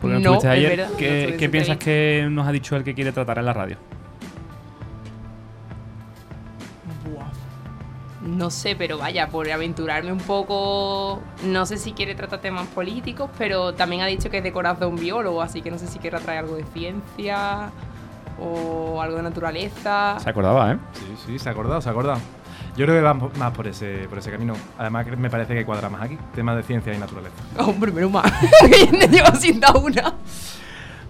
Porque 0.00 0.18
no, 0.18 0.40
No, 0.42 0.48
ayer. 0.50 0.76
verdad, 0.76 0.90
¿Qué, 0.98 1.36
qué 1.38 1.48
piensas 1.48 1.76
que 1.76 2.26
nos 2.28 2.46
ha 2.46 2.52
dicho 2.52 2.74
él 2.74 2.82
que 2.82 2.94
quiere 2.94 3.12
tratar 3.12 3.38
en 3.38 3.44
la 3.44 3.52
radio? 3.52 3.76
No 8.40 8.48
sé, 8.48 8.74
pero 8.74 8.96
vaya, 8.96 9.28
por 9.28 9.50
aventurarme 9.50 10.10
un 10.10 10.18
poco, 10.18 11.20
no 11.44 11.66
sé 11.66 11.76
si 11.76 11.92
quiere 11.92 12.14
tratar 12.14 12.40
temas 12.40 12.66
políticos, 12.68 13.28
pero 13.36 13.74
también 13.74 14.00
ha 14.00 14.06
dicho 14.06 14.30
que 14.30 14.38
es 14.38 14.42
de 14.42 14.50
corazón 14.50 14.96
biólogo, 14.96 15.42
así 15.42 15.60
que 15.60 15.70
no 15.70 15.76
sé 15.76 15.86
si 15.86 15.98
quiere 15.98 16.18
traer 16.20 16.38
algo 16.38 16.56
de 16.56 16.64
ciencia 16.72 17.68
o 18.40 19.02
algo 19.02 19.18
de 19.18 19.24
naturaleza. 19.24 20.18
Se 20.20 20.30
acordaba, 20.30 20.72
¿eh? 20.72 20.78
Sí, 20.94 21.04
sí, 21.26 21.38
se 21.38 21.50
ha 21.50 21.52
acordado, 21.52 21.82
se 21.82 21.90
ha 21.90 21.92
acordado. 21.92 22.18
Yo 22.78 22.86
creo 22.86 22.96
que 22.96 23.02
va 23.02 23.12
más 23.12 23.52
por 23.52 23.66
ese, 23.66 24.06
por 24.08 24.16
ese 24.16 24.30
camino. 24.30 24.54
Además, 24.78 25.06
me 25.18 25.28
parece 25.28 25.54
que 25.54 25.66
cuadra 25.66 25.90
más 25.90 26.00
aquí. 26.00 26.16
Temas 26.34 26.56
de 26.56 26.62
ciencia 26.62 26.94
y 26.94 26.96
naturaleza. 26.96 27.36
Hombre, 27.58 27.92
menos 27.92 28.10
mal. 28.10 28.32
llevo 29.10 29.34
sin 29.34 29.60
dar 29.60 29.76
una. 29.76 30.14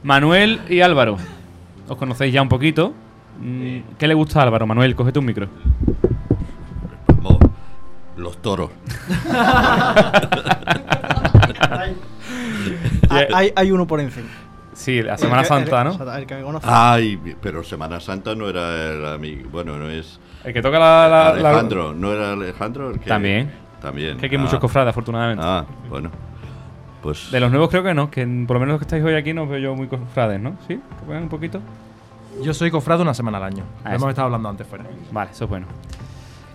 Manuel 0.02 0.62
y 0.69 0.81
Álvaro. 0.81 1.16
Os 1.86 1.97
conocéis 1.97 2.35
ya 2.35 2.43
un 2.43 2.48
poquito. 2.48 2.93
Mm, 3.40 3.97
¿Qué 3.98 4.09
le 4.09 4.15
gusta 4.15 4.40
a 4.40 4.43
Álvaro? 4.43 4.66
Manuel, 4.66 4.97
cógete 4.97 5.20
un 5.20 5.27
micro. 5.27 5.48
Los 8.16 8.41
toros. 8.43 8.70
Hay, 13.11 13.27
hay- 13.35 13.53
hay 13.57 13.73
uno 13.73 13.87
por 13.87 14.01
encima. 14.01 14.28
Sí, 14.73 15.03
la 15.03 15.19
Semana 15.19 15.43
El 15.43 15.49
que- 15.49 15.55
el- 15.55 15.61
Santa, 15.69 15.85
¿no? 15.85 16.15
el 16.15 16.27
que 16.27 16.35
me 16.37 16.43
conoce. 16.43 16.66
Ay, 16.70 17.20
pero 17.43 17.62
Semana 17.65 18.01
Santa 18.01 18.35
no 18.35 18.49
era 18.49 18.93
el 18.93 19.05
amigo. 19.07 19.49
Bueno, 19.51 19.77
no 19.77 19.89
es. 19.91 20.20
El 20.45 20.53
que 20.55 20.62
toca 20.62 20.78
la- 20.78 21.09
la- 21.09 21.35
la- 21.35 21.49
Alejandro, 21.51 21.93
¿no 21.93 22.12
era 22.12 22.32
Alejandro? 22.32 22.91
El 22.91 23.01
que, 23.01 23.09
También. 23.09 23.51
También. 23.82 24.16
Que 24.19 24.27
hay 24.27 24.37
Ah. 24.37 24.39
muchos 24.39 24.61
cofrades, 24.61 24.91
afortunadamente. 24.91 25.43
Ah, 25.47 25.65
bueno. 25.89 26.11
Pues. 27.03 27.31
De 27.31 27.41
los 27.41 27.51
nuevos 27.51 27.69
creo 27.70 27.82
que 27.82 27.95
no, 27.95 28.11
que 28.11 28.23
por 28.47 28.57
lo 28.57 28.61
menos 28.61 28.74
los 28.74 28.78
que 28.78 28.85
estáis 28.85 29.03
hoy 29.05 29.15
aquí 29.15 29.32
no 29.32 29.47
veo 29.47 29.59
yo 29.59 29.74
muy 29.74 29.87
cofrades, 29.89 30.39
¿no? 30.41 30.57
¿Sí? 30.69 30.78
¿Que 31.07 31.12
un 31.12 31.28
poquito? 31.28 31.61
Yo 32.43 32.55
soy 32.55 32.70
cofrado 32.70 33.03
una 33.03 33.15
semana 33.15 33.39
al 33.39 33.45
año. 33.45 33.65
Ah, 33.85 33.91
Lo 33.91 33.97
hemos 33.97 34.09
estado 34.11 34.27
hablando 34.27 34.49
antes 34.51 34.66
fuera. 34.66 34.85
Vale, 35.11 35.31
eso 35.32 35.45
es 35.45 35.51
bueno. 35.51 35.66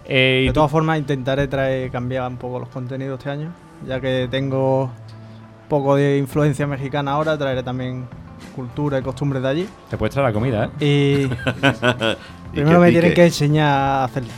Eh, 0.08 0.42
¿y 0.44 0.48
de 0.48 0.54
todas 0.54 0.72
formas, 0.72 1.00
intentaré 1.00 1.48
traer, 1.48 1.92
cambiar 1.92 2.30
un 2.30 2.38
poco 2.38 2.60
los 2.60 2.70
contenidos 2.70 3.20
este 3.20 3.32
año, 3.32 3.52
ya 3.88 4.00
que 4.00 4.28
tengo 4.30 4.84
un 4.84 5.70
poco 5.70 5.96
de 5.96 6.18
influencia 6.18 6.68
mexicana 6.68 7.12
ahora, 7.14 7.38
traeré 7.38 7.64
también 7.64 8.08
cultura 8.56 9.00
y 9.00 9.02
costumbres 9.02 9.42
de 9.42 9.50
allí. 9.50 9.70
Te 9.90 9.98
puedes 9.98 10.14
traer 10.14 10.30
la 10.30 10.34
comida, 10.34 10.70
¿eh? 10.80 11.28
Y 11.30 11.30
Y 12.56 12.60
primero 12.60 12.80
me 12.80 12.90
tienen 12.90 13.14
que 13.14 13.26
enseñar 13.26 13.68
a 13.68 14.04
hacerlo. 14.06 14.30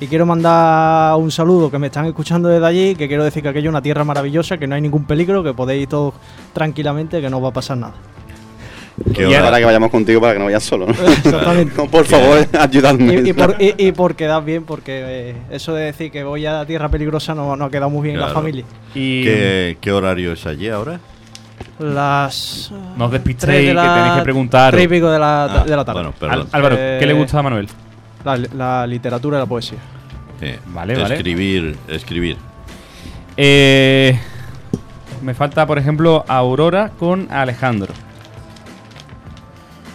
Y 0.00 0.06
quiero 0.06 0.24
mandar 0.24 1.16
un 1.16 1.30
saludo 1.30 1.70
que 1.70 1.78
me 1.78 1.88
están 1.88 2.06
escuchando 2.06 2.48
desde 2.48 2.66
allí, 2.66 2.94
que 2.94 3.08
quiero 3.08 3.24
decir 3.24 3.42
que 3.42 3.50
aquello 3.50 3.68
es 3.68 3.72
una 3.72 3.82
tierra 3.82 4.04
maravillosa, 4.04 4.56
que 4.56 4.66
no 4.66 4.74
hay 4.74 4.80
ningún 4.80 5.04
peligro, 5.04 5.42
que 5.42 5.52
podéis 5.52 5.82
ir 5.82 5.88
todos 5.88 6.14
tranquilamente, 6.54 7.20
que 7.20 7.28
no 7.28 7.36
os 7.36 7.44
va 7.44 7.48
a 7.48 7.52
pasar 7.52 7.76
nada. 7.76 7.94
Y 9.14 9.34
ahora 9.34 9.58
que 9.58 9.64
vayamos 9.66 9.90
contigo 9.90 10.20
para 10.20 10.32
que 10.32 10.38
no 10.38 10.46
vayas 10.46 10.62
solo, 10.62 10.86
¿no? 10.86 10.92
Exactamente. 10.92 11.74
No, 11.76 11.86
por 11.90 12.04
favor, 12.06 12.46
ayudadme. 12.58 13.14
Y, 13.14 13.28
y 13.30 13.32
por, 13.34 13.56
y- 13.60 13.74
y 13.76 13.92
por 13.92 14.14
quedar 14.16 14.42
bien, 14.44 14.64
porque 14.64 15.02
eh, 15.30 15.36
eso 15.50 15.74
de 15.74 15.84
decir 15.84 16.10
que 16.10 16.24
voy 16.24 16.46
a 16.46 16.64
tierra 16.64 16.88
peligrosa 16.88 17.34
no, 17.34 17.56
no 17.56 17.66
ha 17.66 17.70
quedado 17.70 17.90
muy 17.90 18.02
bien 18.04 18.14
en 18.16 18.20
la 18.22 18.28
familia. 18.28 18.64
¿Qué, 18.94 19.76
qué 19.80 19.92
horario 19.92 20.32
es 20.32 20.46
allí 20.46 20.68
ahora? 20.68 20.98
Las. 21.78 22.70
No 22.96 23.04
os 23.04 23.10
tres 23.10 23.22
despistéis, 23.24 23.60
de 23.60 23.66
que 23.68 23.74
la- 23.74 23.94
tenéis 23.94 24.14
que 24.14 24.22
preguntar. 24.22 24.72
tres 24.72 24.84
y 24.84 24.88
pico 24.88 25.10
de 25.10 25.18
la, 25.18 25.44
Ah, 25.44 25.64
de 25.64 25.76
la 25.76 25.84
tarde. 25.84 26.02
bueno, 26.20 26.46
Álvaro, 26.52 26.76
Eh, 26.78 26.96
¿qué 26.98 27.06
le 27.06 27.12
gusta 27.12 27.38
a 27.38 27.42
Manuel? 27.42 27.68
La, 28.24 28.36
la 28.54 28.86
literatura 28.86 29.36
y 29.36 29.40
la 29.40 29.46
poesía. 29.46 29.78
Eh, 30.40 30.58
Vale, 30.68 30.96
vale. 31.00 31.14
Escribir, 31.16 31.76
escribir. 31.88 32.36
Eh, 33.36 34.18
me 35.22 35.34
falta, 35.34 35.66
por 35.66 35.78
ejemplo, 35.78 36.24
Aurora 36.28 36.90
con 36.98 37.30
Alejandro. 37.30 37.92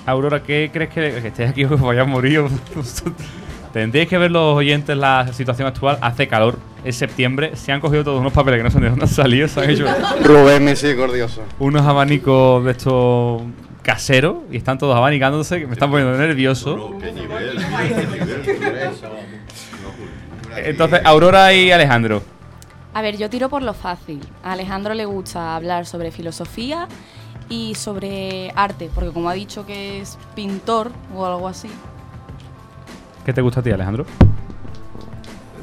Aurora, 0.06 0.41
¿qué 0.44 0.69
crees 0.73 0.90
que, 0.90 1.22
que 1.22 1.28
estés 1.28 1.49
aquí? 1.49 1.64
Os 1.65 1.80
vaya 1.80 2.02
a 2.02 2.06
morir. 2.06 2.44
Tendréis 3.73 4.10
que 4.10 4.18
ver 4.18 4.32
los 4.32 4.56
oyentes 4.57 4.98
la 4.98 5.32
situación 5.34 5.68
actual. 5.68 5.98
Hace 6.02 6.28
calor. 6.28 6.57
Es 6.84 6.95
septiembre. 6.98 7.56
Se 7.56 7.72
han 7.72 7.80
cogido 7.80 8.03
todos 8.03 8.19
unos 8.19 8.34
papeles 8.34 8.60
que 8.60 8.64
no 8.64 8.72
sé 8.72 8.80
de 8.80 8.90
dónde 8.90 9.06
han 9.06 9.10
salido. 9.10 9.48
Se 9.48 9.61
han 9.61 9.69
hecho 9.69 9.86
Rubén 10.23 10.65
misericordioso. 10.65 11.44
unos 11.60 11.86
abanicos 11.86 12.65
de 12.65 12.72
estos 12.72 13.44
caseros 13.82 14.38
y 14.52 14.57
están 14.57 14.78
todos 14.78 14.95
abanicándose 14.95 15.60
que 15.60 15.68
me 15.68 15.73
están 15.73 15.90
poniendo 15.90 16.18
nervioso. 16.18 16.98
Entonces, 20.57 21.02
Aurora 21.06 21.53
y 21.53 21.72
Alejandro. 21.72 22.22
A 22.94 23.02
ver, 23.02 23.18
yo 23.18 23.30
tiro 23.30 23.48
por 23.48 23.64
lo 23.64 23.73
fácil. 23.73 24.19
A 24.44 24.52
Alejandro 24.52 24.94
le 24.94 25.06
gusta 25.06 25.56
hablar 25.56 25.86
sobre 25.86 26.11
filosofía 26.11 26.88
y 27.52 27.76
sobre 27.76 28.52
arte, 28.56 28.90
porque 28.95 29.11
como 29.11 29.30
ha 29.30 29.34
dicho 29.34 29.65
que 29.65 30.02
es 30.02 30.18
pintor 30.34 30.91
o 31.14 31.26
algo 31.26 31.48
así. 31.48 31.69
¿Qué 33.26 33.34
te 33.34 33.41
gusta 33.41 33.60
a 33.60 33.64
ti, 33.64 33.69
Alejandro? 33.69 34.06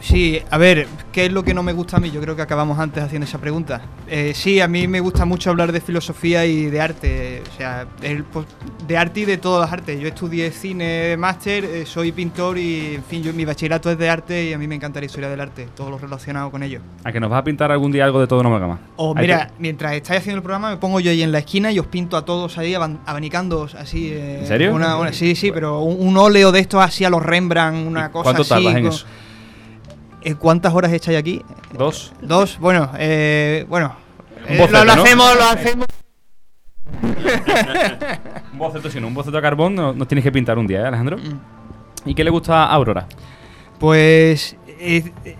Sí, 0.00 0.40
a 0.50 0.58
ver, 0.58 0.86
¿qué 1.12 1.26
es 1.26 1.32
lo 1.32 1.42
que 1.42 1.52
no 1.54 1.62
me 1.62 1.72
gusta 1.72 1.96
a 1.96 2.00
mí? 2.00 2.10
Yo 2.10 2.20
creo 2.20 2.36
que 2.36 2.42
acabamos 2.42 2.78
antes 2.78 3.02
haciendo 3.02 3.26
esa 3.26 3.38
pregunta. 3.38 3.80
Eh, 4.06 4.32
sí, 4.34 4.60
a 4.60 4.68
mí 4.68 4.86
me 4.86 5.00
gusta 5.00 5.24
mucho 5.24 5.50
hablar 5.50 5.72
de 5.72 5.80
filosofía 5.80 6.46
y 6.46 6.66
de 6.66 6.80
arte, 6.80 7.42
o 7.52 7.56
sea, 7.56 7.86
el, 8.02 8.24
pues, 8.24 8.46
de 8.86 8.96
arte 8.96 9.20
y 9.20 9.24
de 9.24 9.38
todas 9.38 9.62
las 9.68 9.72
artes. 9.72 10.00
Yo 10.00 10.08
estudié 10.08 10.50
cine 10.52 11.16
máster, 11.16 11.64
eh, 11.64 11.84
soy 11.84 12.12
pintor 12.12 12.58
y, 12.58 12.94
en 12.94 13.04
fin, 13.04 13.22
yo, 13.22 13.32
mi 13.32 13.44
bachillerato 13.44 13.90
es 13.90 13.98
de 13.98 14.08
arte 14.08 14.44
y 14.50 14.52
a 14.52 14.58
mí 14.58 14.68
me 14.68 14.76
encanta 14.76 15.00
la 15.00 15.06
historia 15.06 15.28
del 15.28 15.40
arte, 15.40 15.68
todo 15.74 15.90
lo 15.90 15.98
relacionado 15.98 16.50
con 16.50 16.62
ello. 16.62 16.80
¿A 17.04 17.10
que 17.12 17.18
nos 17.20 17.28
vas 17.30 17.40
a 17.40 17.44
pintar 17.44 17.72
algún 17.72 17.90
día 17.92 18.04
algo 18.04 18.20
de 18.20 18.26
todo 18.28 18.40
una 18.40 18.48
amalgama? 18.50 18.78
O 18.96 19.14
Hay 19.16 19.22
mira, 19.22 19.50
mientras 19.58 19.92
estáis 19.94 20.20
haciendo 20.20 20.36
el 20.38 20.42
programa 20.42 20.70
me 20.70 20.76
pongo 20.76 21.00
yo 21.00 21.10
ahí 21.10 21.22
en 21.22 21.32
la 21.32 21.38
esquina 21.40 21.72
y 21.72 21.78
os 21.78 21.86
pinto 21.86 22.16
a 22.16 22.24
todos 22.24 22.56
ahí 22.58 22.74
aban- 22.74 23.00
abanicándoos 23.04 23.74
así. 23.74 24.10
eh, 24.12 24.38
¿En 24.40 24.46
serio? 24.46 24.74
una- 24.74 24.96
una- 24.96 25.12
sí, 25.12 25.34
sí, 25.34 25.50
pero 25.52 25.80
un, 25.80 26.06
un 26.06 26.16
óleo 26.16 26.52
de 26.52 26.60
estos 26.60 26.82
así 26.82 27.04
a 27.04 27.10
los 27.10 27.22
Rembrandt, 27.22 27.86
una 27.86 28.10
cosa 28.12 28.22
cuánto 28.22 28.42
así. 28.42 28.48
tardas 28.50 28.76
en 28.76 28.82
con- 28.84 28.92
eso? 28.92 29.06
Eh, 30.28 30.34
¿Cuántas 30.34 30.74
horas 30.74 30.92
echáis 30.92 31.16
aquí? 31.16 31.42
Dos. 31.72 32.12
Dos, 32.20 32.58
bueno, 32.58 32.90
eh, 32.98 33.64
bueno. 33.66 33.96
Un 34.46 34.56
eh, 34.56 34.58
boceto, 34.58 34.78
lo, 34.80 34.84
lo 34.84 34.96
¿no? 34.96 35.02
hacemos, 35.02 35.34
lo 35.36 35.44
hacemos. 35.44 35.86
un 38.52 38.58
boceto, 38.58 38.90
si 38.90 39.00
no, 39.00 39.06
un 39.06 39.14
boceto 39.14 39.36
de 39.36 39.42
carbón 39.42 39.74
no- 39.74 39.94
nos 39.94 40.06
tienes 40.06 40.22
que 40.22 40.30
pintar 40.30 40.58
un 40.58 40.66
día, 40.66 40.80
¿eh, 40.82 40.86
Alejandro? 40.88 41.16
Mm. 41.16 42.08
¿Y 42.10 42.14
qué 42.14 42.24
le 42.24 42.30
gusta 42.30 42.64
a 42.64 42.72
Aurora? 42.74 43.06
Pues 43.78 44.54
eh, 44.66 45.10
eh, 45.24 45.36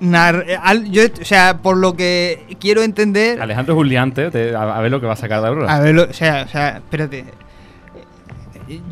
nar- 0.00 0.46
al- 0.62 0.90
yo, 0.90 1.02
o 1.20 1.24
sea, 1.24 1.58
por 1.58 1.76
lo 1.76 1.94
que 1.94 2.56
quiero 2.58 2.82
entender. 2.82 3.38
Alejandro 3.42 3.74
es 3.74 3.80
un 3.80 3.88
liante, 3.90 4.30
te- 4.30 4.56
a, 4.56 4.62
a 4.62 4.80
ver 4.80 4.90
lo 4.90 4.98
que 4.98 5.06
va 5.06 5.12
a 5.12 5.16
sacar 5.16 5.42
de 5.42 5.48
ahora. 5.48 5.74
A 5.74 5.80
ver, 5.80 5.94
lo- 5.94 6.04
o 6.04 6.12
sea, 6.14 6.44
o 6.46 6.48
sea, 6.48 6.76
espérate. 6.78 7.26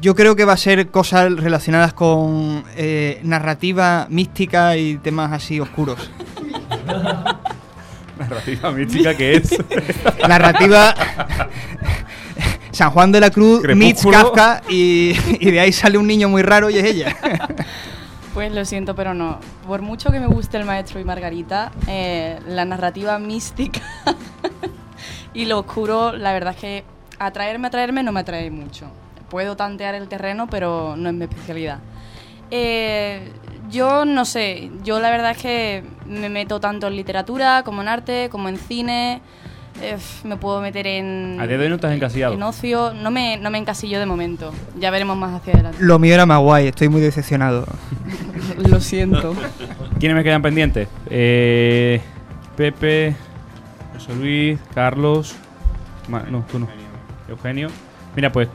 Yo 0.00 0.14
creo 0.14 0.36
que 0.36 0.44
va 0.44 0.52
a 0.52 0.56
ser 0.56 0.88
cosas 0.88 1.32
relacionadas 1.32 1.92
con 1.92 2.64
eh, 2.76 3.20
narrativa 3.22 4.06
mística 4.08 4.76
y 4.76 4.98
temas 4.98 5.32
así 5.32 5.60
oscuros. 5.60 6.10
Narrativa 8.18 8.70
mística 8.70 9.16
que 9.16 9.36
es. 9.36 9.56
Narrativa. 10.28 10.94
San 12.70 12.90
Juan 12.90 13.12
de 13.12 13.20
la 13.20 13.30
Cruz, 13.30 13.62
Mitch. 13.74 14.04
Kafka 14.08 14.62
y, 14.68 15.14
y 15.40 15.50
de 15.50 15.60
ahí 15.60 15.72
sale 15.72 15.98
un 15.98 16.06
niño 16.06 16.28
muy 16.28 16.42
raro 16.42 16.70
y 16.70 16.78
es 16.78 16.84
ella. 16.84 17.16
Pues 18.34 18.52
lo 18.52 18.64
siento, 18.64 18.96
pero 18.96 19.14
no. 19.14 19.38
Por 19.64 19.80
mucho 19.82 20.10
que 20.10 20.18
me 20.18 20.26
guste 20.26 20.56
el 20.56 20.64
maestro 20.64 20.98
y 20.98 21.04
Margarita, 21.04 21.70
eh, 21.86 22.40
la 22.48 22.64
narrativa 22.64 23.16
mística 23.20 23.80
y 25.34 25.44
lo 25.44 25.60
oscuro, 25.60 26.12
la 26.16 26.32
verdad 26.32 26.52
es 26.52 26.60
que 26.60 26.84
atraerme, 27.20 27.68
atraerme 27.68 28.02
no 28.02 28.10
me 28.10 28.20
atrae 28.20 28.50
mucho. 28.50 28.86
Puedo 29.34 29.56
tantear 29.56 29.96
el 29.96 30.06
terreno, 30.06 30.46
pero 30.48 30.94
no 30.96 31.08
es 31.08 31.14
mi 31.16 31.24
especialidad. 31.24 31.78
Eh, 32.52 33.32
yo 33.68 34.04
no 34.04 34.24
sé, 34.24 34.70
yo 34.84 35.00
la 35.00 35.10
verdad 35.10 35.32
es 35.32 35.38
que 35.38 35.82
me 36.06 36.28
meto 36.28 36.60
tanto 36.60 36.86
en 36.86 36.94
literatura 36.94 37.64
como 37.64 37.82
en 37.82 37.88
arte, 37.88 38.28
como 38.30 38.48
en 38.48 38.58
cine. 38.58 39.20
Eh, 39.82 39.96
me 40.22 40.36
puedo 40.36 40.60
meter 40.60 40.86
en, 40.86 41.36
A 41.40 41.48
día 41.48 41.58
de 41.58 41.64
hoy 41.64 41.68
no 41.68 41.74
estás 41.74 41.92
encasillado. 41.92 42.32
en 42.34 42.44
ocio. 42.44 42.94
No 42.94 43.10
me, 43.10 43.36
no 43.38 43.50
me 43.50 43.58
encasillo 43.58 43.98
de 43.98 44.06
momento. 44.06 44.52
Ya 44.78 44.92
veremos 44.92 45.16
más 45.16 45.34
hacia 45.34 45.54
adelante. 45.54 45.78
Lo 45.80 45.98
mío 45.98 46.14
era 46.14 46.26
más 46.26 46.38
guay, 46.38 46.68
estoy 46.68 46.88
muy 46.88 47.00
decepcionado. 47.00 47.66
Lo 48.68 48.78
siento. 48.78 49.34
¿Quiénes 49.98 50.14
me 50.16 50.22
quedan 50.22 50.42
pendientes? 50.42 50.86
Eh, 51.10 52.00
Pepe, 52.56 53.16
José 53.94 54.14
Luis, 54.14 54.60
Carlos. 54.72 55.34
Ma- 56.06 56.22
no, 56.30 56.44
tú 56.48 56.60
no. 56.60 56.68
Eugenio. 57.28 57.66
Mira, 58.14 58.30
pues. 58.30 58.48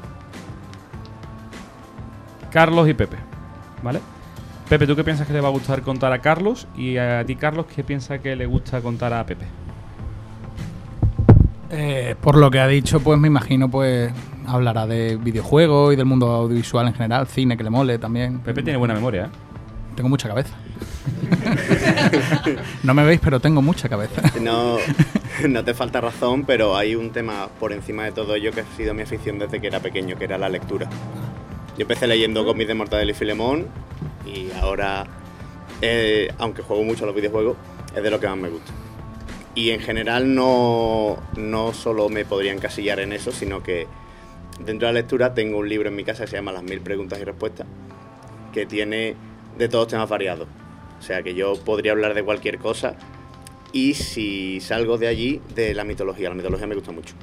Carlos 2.52 2.88
y 2.90 2.94
Pepe. 2.94 3.18
¿Vale? 3.84 4.00
Pepe, 4.68 4.86
¿tú 4.86 4.96
qué 4.96 5.04
piensas 5.04 5.26
que 5.26 5.34
le 5.34 5.42
va 5.42 5.48
a 5.48 5.52
gustar 5.52 5.82
contar 5.82 6.14
a 6.14 6.20
Carlos? 6.20 6.68
Y 6.78 6.98
a 6.98 7.26
ti, 7.26 7.36
Carlos, 7.36 7.66
¿qué 7.74 7.84
piensas 7.84 8.20
que 8.20 8.36
le 8.36 8.46
gusta 8.46 8.82
contar 8.82 9.14
a 9.14 9.26
Pepe? 9.26 9.46
Eh, 11.72 12.16
por 12.22 12.38
lo 12.38 12.50
que 12.52 12.60
ha 12.60 12.68
dicho, 12.68 13.00
pues 13.00 13.20
me 13.20 13.28
imagino, 13.28 13.70
pues 13.70 14.12
hablará 14.46 14.88
de 14.88 15.18
videojuegos 15.18 15.94
y 15.94 15.96
del 15.96 16.06
mundo 16.06 16.28
audiovisual 16.28 16.88
en 16.88 16.94
general, 16.94 17.28
cine 17.28 17.58
que 17.58 17.64
le 17.64 17.70
mole 17.70 17.98
también. 17.98 18.40
Pepe 18.40 18.64
tiene 18.64 18.78
buena 18.78 18.94
memoria, 18.94 19.26
¿eh? 19.26 19.30
Tengo 19.96 20.10
mucha 20.10 20.28
cabeza. 20.30 20.56
no 22.84 22.94
me 22.94 23.04
veis, 23.04 23.20
pero 23.20 23.40
tengo 23.40 23.62
mucha 23.62 23.90
cabeza. 23.90 24.22
No, 24.40 24.78
no 25.48 25.64
te 25.64 25.74
falta 25.74 26.00
razón, 26.00 26.46
pero 26.46 26.78
hay 26.78 26.96
un 26.96 27.12
tema 27.12 27.50
por 27.60 27.74
encima 27.74 28.06
de 28.06 28.12
todo 28.12 28.36
ello 28.36 28.52
que 28.52 28.62
ha 28.62 28.66
sido 28.78 28.94
mi 28.94 29.02
afición 29.02 29.40
desde 29.40 29.60
que 29.60 29.68
era 29.68 29.80
pequeño, 29.80 30.16
que 30.18 30.24
era 30.24 30.38
la 30.38 30.50
lectura. 30.50 30.90
Yo 31.80 31.84
empecé 31.84 32.08
leyendo 32.08 32.44
cómics 32.44 32.68
de 32.68 32.74
Mortadelo 32.74 33.12
y 33.12 33.14
Filemón 33.14 33.68
y 34.26 34.52
ahora, 34.60 35.08
eh, 35.82 36.28
aunque 36.38 36.62
juego 36.62 36.84
mucho 36.84 37.06
a 37.06 37.08
los 37.08 37.16
videojuegos, 37.16 37.56
es 37.96 38.04
de 38.04 38.12
lo 38.12 38.20
que 38.20 38.28
más 38.28 38.36
me 38.36 38.50
gusta. 38.50 38.74
Y 39.56 39.70
en 39.70 39.80
general 39.80 40.36
no, 40.36 41.16
no 41.38 41.74
solo 41.74 42.10
me 42.10 42.26
podría 42.26 42.52
encasillar 42.52 43.00
en 43.00 43.14
eso, 43.14 43.32
sino 43.32 43.64
que 43.64 43.88
dentro 44.60 44.90
de 44.90 44.94
la 44.94 45.00
lectura 45.00 45.34
tengo 45.34 45.58
un 45.58 45.70
libro 45.70 45.88
en 45.88 45.96
mi 45.96 46.04
casa 46.04 46.26
que 46.26 46.32
se 46.32 46.36
llama 46.36 46.52
Las 46.52 46.64
mil 46.64 46.82
preguntas 46.82 47.18
y 47.18 47.24
respuestas, 47.24 47.66
que 48.52 48.66
tiene 48.66 49.16
de 49.58 49.70
todos 49.70 49.88
temas 49.88 50.10
variados. 50.10 50.50
O 51.00 51.02
sea 51.02 51.24
que 51.24 51.34
yo 51.34 51.54
podría 51.64 51.94
hablar 51.94 52.14
de 52.14 52.24
cualquier 52.24 52.58
cosa 52.58 52.98
y 53.72 53.94
si 53.94 54.60
salgo 54.60 54.98
de 54.98 55.08
allí, 55.08 55.42
de 55.56 55.74
la 55.74 55.86
mitología. 55.86 56.28
La 56.28 56.36
mitología 56.36 56.68
me 56.68 56.76
gusta 56.76 56.92
mucho. 56.92 57.16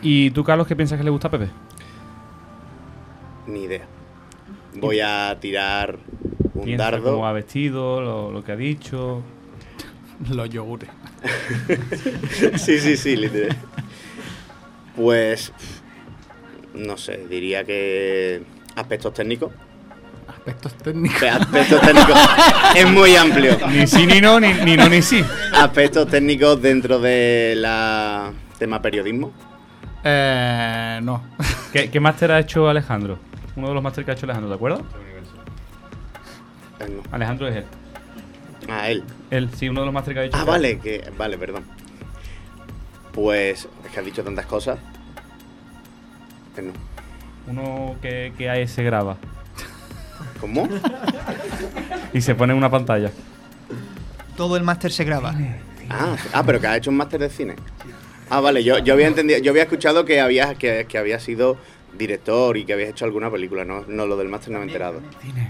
¿Y 0.00 0.30
tú, 0.30 0.42
Carlos, 0.42 0.66
qué 0.66 0.74
piensas 0.74 0.96
que 0.96 1.04
le 1.04 1.10
gusta 1.10 1.28
a 1.28 1.32
Pepe? 1.32 1.50
Ni 3.50 3.64
idea. 3.64 3.86
Voy 4.74 5.00
a 5.00 5.36
tirar 5.40 5.98
un 6.54 6.64
Piensa 6.64 6.84
dardo. 6.90 7.12
cómo 7.12 7.26
ha 7.26 7.32
vestido, 7.32 8.00
lo, 8.00 8.30
lo 8.30 8.44
que 8.44 8.52
ha 8.52 8.56
dicho. 8.56 9.22
Los 10.30 10.50
yogures. 10.50 10.90
sí, 12.56 12.78
sí, 12.78 12.96
sí, 12.96 13.16
literal. 13.16 13.56
Pues, 14.94 15.52
no 16.74 16.96
sé, 16.98 17.26
diría 17.28 17.64
que 17.64 18.42
aspectos 18.76 19.14
técnicos. 19.14 19.50
Aspectos 20.28 20.74
técnicos. 20.74 21.22
Aspectos 21.22 21.80
técnicos 21.80 22.18
es 22.76 22.90
muy 22.90 23.16
amplio. 23.16 23.56
Ni 23.68 23.86
sí, 23.86 24.06
ni 24.06 24.20
no, 24.20 24.38
ni, 24.38 24.52
ni 24.52 24.76
no, 24.76 24.88
ni 24.88 25.00
sí. 25.00 25.24
Aspectos 25.54 26.06
técnicos 26.08 26.60
dentro 26.60 26.98
de 27.00 27.54
la 27.56 28.30
tema 28.58 28.80
periodismo. 28.82 29.32
Eh, 30.04 31.00
no. 31.02 31.22
¿Qué, 31.72 31.90
qué 31.90 31.98
máster 32.00 32.30
ha 32.32 32.40
hecho 32.40 32.68
Alejandro? 32.68 33.18
Uno 33.56 33.68
de 33.68 33.74
los 33.74 33.82
másteres 33.82 34.04
que 34.06 34.10
ha 34.12 34.14
hecho 34.14 34.26
Alejandro, 34.26 34.50
¿te 34.50 34.54
acuerdas? 34.56 34.80
No. 36.80 37.02
Alejandro 37.10 37.48
es 37.48 37.56
él. 37.56 37.64
Ah, 38.68 38.88
él. 38.88 39.04
Él, 39.30 39.50
sí, 39.54 39.68
uno 39.68 39.80
de 39.80 39.86
los 39.86 39.94
másteres 39.94 40.16
que 40.16 40.20
ha 40.20 40.24
hecho. 40.24 40.36
Ah, 40.36 40.44
vale, 40.44 40.78
que 40.78 41.10
vale, 41.16 41.36
perdón. 41.36 41.64
Pues 43.12 43.68
es 43.84 43.90
que 43.92 43.98
has 43.98 44.04
dicho 44.04 44.22
tantas 44.22 44.46
cosas. 44.46 44.78
Eh, 46.56 46.62
no. 46.62 46.72
Uno 47.48 47.96
que, 48.00 48.32
que 48.38 48.48
ahí 48.48 48.66
se 48.68 48.82
graba. 48.82 49.16
¿Cómo? 50.40 50.68
Y 52.12 52.20
se 52.20 52.34
pone 52.34 52.52
en 52.52 52.58
una 52.58 52.70
pantalla. 52.70 53.10
Todo 54.36 54.56
el 54.56 54.62
máster 54.62 54.90
se 54.90 55.04
graba. 55.04 55.34
Ah, 55.90 56.16
ah, 56.32 56.42
pero 56.44 56.60
que 56.60 56.66
ha 56.66 56.76
hecho 56.76 56.90
un 56.90 56.96
máster 56.96 57.20
de 57.20 57.28
cine. 57.28 57.56
Ah, 58.30 58.40
vale, 58.40 58.62
yo, 58.62 58.78
yo 58.78 58.94
había 58.94 59.08
entendido, 59.08 59.40
yo 59.40 59.50
había 59.50 59.64
escuchado 59.64 60.04
que 60.04 60.20
había 60.20 60.54
que, 60.54 60.86
que 60.88 60.98
había 60.98 61.18
sido 61.18 61.58
director 61.96 62.56
y 62.56 62.64
que 62.64 62.72
habías 62.72 62.90
hecho 62.90 63.04
alguna 63.04 63.30
película, 63.30 63.64
no, 63.64 63.84
no 63.86 64.06
lo 64.06 64.16
del 64.16 64.28
máster 64.28 64.52
no 64.52 64.58
me 64.58 64.64
he 64.64 64.68
enterado. 64.68 65.00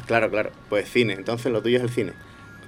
Claro, 0.06 0.30
claro, 0.30 0.50
pues 0.68 0.90
cine, 0.90 1.12
entonces 1.14 1.52
lo 1.52 1.62
tuyo 1.62 1.76
es 1.78 1.82
el 1.84 1.90
cine. 1.90 2.12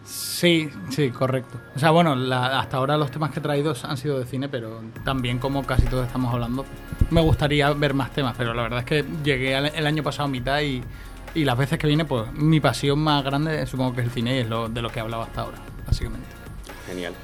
Sí, 0.04 0.68
sí, 0.90 1.10
correcto. 1.10 1.60
O 1.76 1.78
sea, 1.78 1.90
bueno, 1.92 2.16
la- 2.16 2.58
hasta 2.60 2.76
ahora 2.78 2.96
los 2.96 3.10
temas 3.12 3.30
que 3.30 3.38
he 3.38 3.42
traído 3.42 3.74
han 3.84 3.96
sido 3.96 4.18
de 4.18 4.26
cine, 4.26 4.48
pero 4.48 4.80
también 5.04 5.38
como 5.38 5.64
casi 5.64 5.86
todos 5.86 6.06
estamos 6.06 6.32
hablando, 6.34 6.66
me 7.10 7.20
gustaría 7.20 7.72
ver 7.72 7.94
más 7.94 8.10
temas, 8.12 8.34
pero 8.36 8.52
la 8.52 8.62
verdad 8.62 8.80
es 8.80 8.84
que 8.84 9.04
llegué 9.22 9.54
al- 9.54 9.66
el 9.74 9.86
año 9.86 10.02
pasado 10.02 10.24
a 10.24 10.28
mitad 10.28 10.60
y, 10.60 10.82
y 11.34 11.44
las 11.44 11.56
veces 11.56 11.78
que 11.78 11.86
vine, 11.86 12.04
pues 12.04 12.32
mi 12.32 12.58
pasión 12.58 12.98
más 12.98 13.22
grande 13.22 13.64
supongo 13.66 13.94
que 13.94 14.00
es 14.00 14.06
el 14.08 14.12
cine 14.12 14.36
y 14.36 14.38
es 14.40 14.48
lo, 14.48 14.68
de 14.68 14.82
lo 14.82 14.90
que 14.90 14.98
he 14.98 15.02
hablado 15.02 15.22
hasta 15.22 15.42
ahora, 15.42 15.58
básicamente. 15.86 16.26
Genial. 16.88 17.14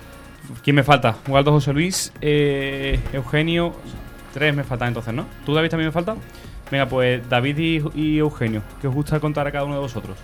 ¿Quién 0.62 0.76
me 0.76 0.84
falta? 0.84 1.16
Waldo 1.26 1.50
José 1.52 1.72
Luis, 1.72 2.12
eh, 2.20 2.98
Eugenio. 3.12 3.74
Tres 4.32 4.54
me 4.54 4.64
faltan 4.64 4.88
entonces, 4.88 5.14
¿no? 5.14 5.26
¿Tú, 5.44 5.54
David, 5.54 5.70
también 5.70 5.88
me 5.88 5.92
falta? 5.92 6.16
Venga, 6.70 6.86
pues 6.86 7.26
David 7.28 7.58
y, 7.58 7.82
y 7.94 8.18
Eugenio, 8.18 8.62
¿qué 8.80 8.88
os 8.88 8.94
gusta 8.94 9.18
contar 9.20 9.46
a 9.46 9.52
cada 9.52 9.64
uno 9.64 9.74
de 9.74 9.80
vosotros? 9.80 10.18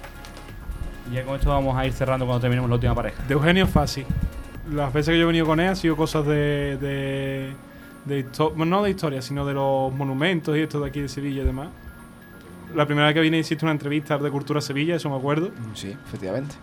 Y 1.10 1.14
ya 1.14 1.24
con 1.24 1.36
esto 1.36 1.48
vamos 1.48 1.76
a 1.76 1.86
ir 1.86 1.92
cerrando 1.92 2.26
cuando 2.26 2.40
terminemos 2.40 2.68
la 2.68 2.74
última 2.76 2.94
pareja. 2.94 3.22
De 3.26 3.34
Eugenio 3.34 3.64
es 3.64 3.70
fácil. 3.70 4.04
Las 4.72 4.92
veces 4.92 5.12
que 5.12 5.18
yo 5.18 5.24
he 5.24 5.26
venido 5.26 5.46
con 5.46 5.60
él 5.60 5.68
han 5.68 5.76
sido 5.76 5.96
cosas 5.96 6.26
de. 6.26 6.78
de, 6.78 7.52
de 8.04 8.26
no 8.56 8.82
de 8.82 8.90
historia, 8.90 9.20
sino 9.20 9.44
de 9.44 9.54
los 9.54 9.92
monumentos 9.92 10.56
y 10.56 10.60
esto 10.60 10.80
de 10.80 10.88
aquí 10.88 11.00
de 11.00 11.08
Sevilla 11.08 11.42
y 11.42 11.44
demás. 11.44 11.68
La 12.74 12.86
primera 12.86 13.06
vez 13.06 13.14
que 13.14 13.20
vine 13.20 13.38
hiciste 13.38 13.64
una 13.64 13.72
entrevista 13.72 14.18
de 14.18 14.30
Cultura 14.30 14.60
Sevilla, 14.60 14.96
eso 14.96 15.08
me 15.10 15.16
acuerdo. 15.16 15.50
Sí, 15.74 15.94
efectivamente. 16.06 16.56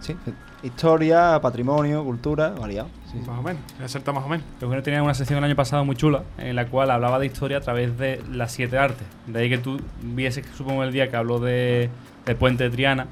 Sí, 0.00 0.16
historia, 0.62 1.38
patrimonio, 1.40 2.04
cultura, 2.04 2.50
variado. 2.50 2.88
Sí. 3.12 3.18
Más 3.28 3.38
o 3.38 3.42
menos, 3.42 3.60
acerta 3.84 4.10
más 4.12 4.24
o 4.24 4.28
menos. 4.28 4.46
Eugenio 4.60 4.82
tenía 4.82 5.02
una 5.02 5.12
sección 5.14 5.38
el 5.38 5.44
año 5.44 5.54
pasado 5.56 5.84
muy 5.84 5.96
chula 5.96 6.22
en 6.38 6.56
la 6.56 6.66
cual 6.66 6.90
hablaba 6.90 7.18
de 7.18 7.26
historia 7.26 7.58
a 7.58 7.60
través 7.60 7.98
de 7.98 8.22
las 8.30 8.52
siete 8.52 8.78
artes. 8.78 9.06
De 9.26 9.38
ahí 9.40 9.48
que 9.50 9.58
tú 9.58 9.78
vieses, 10.02 10.46
supongo, 10.56 10.82
el 10.82 10.92
día 10.92 11.10
que 11.10 11.16
habló 11.16 11.38
de, 11.38 11.90
del 12.24 12.36
puente 12.36 12.64
de 12.64 12.70
Triana. 12.70 13.06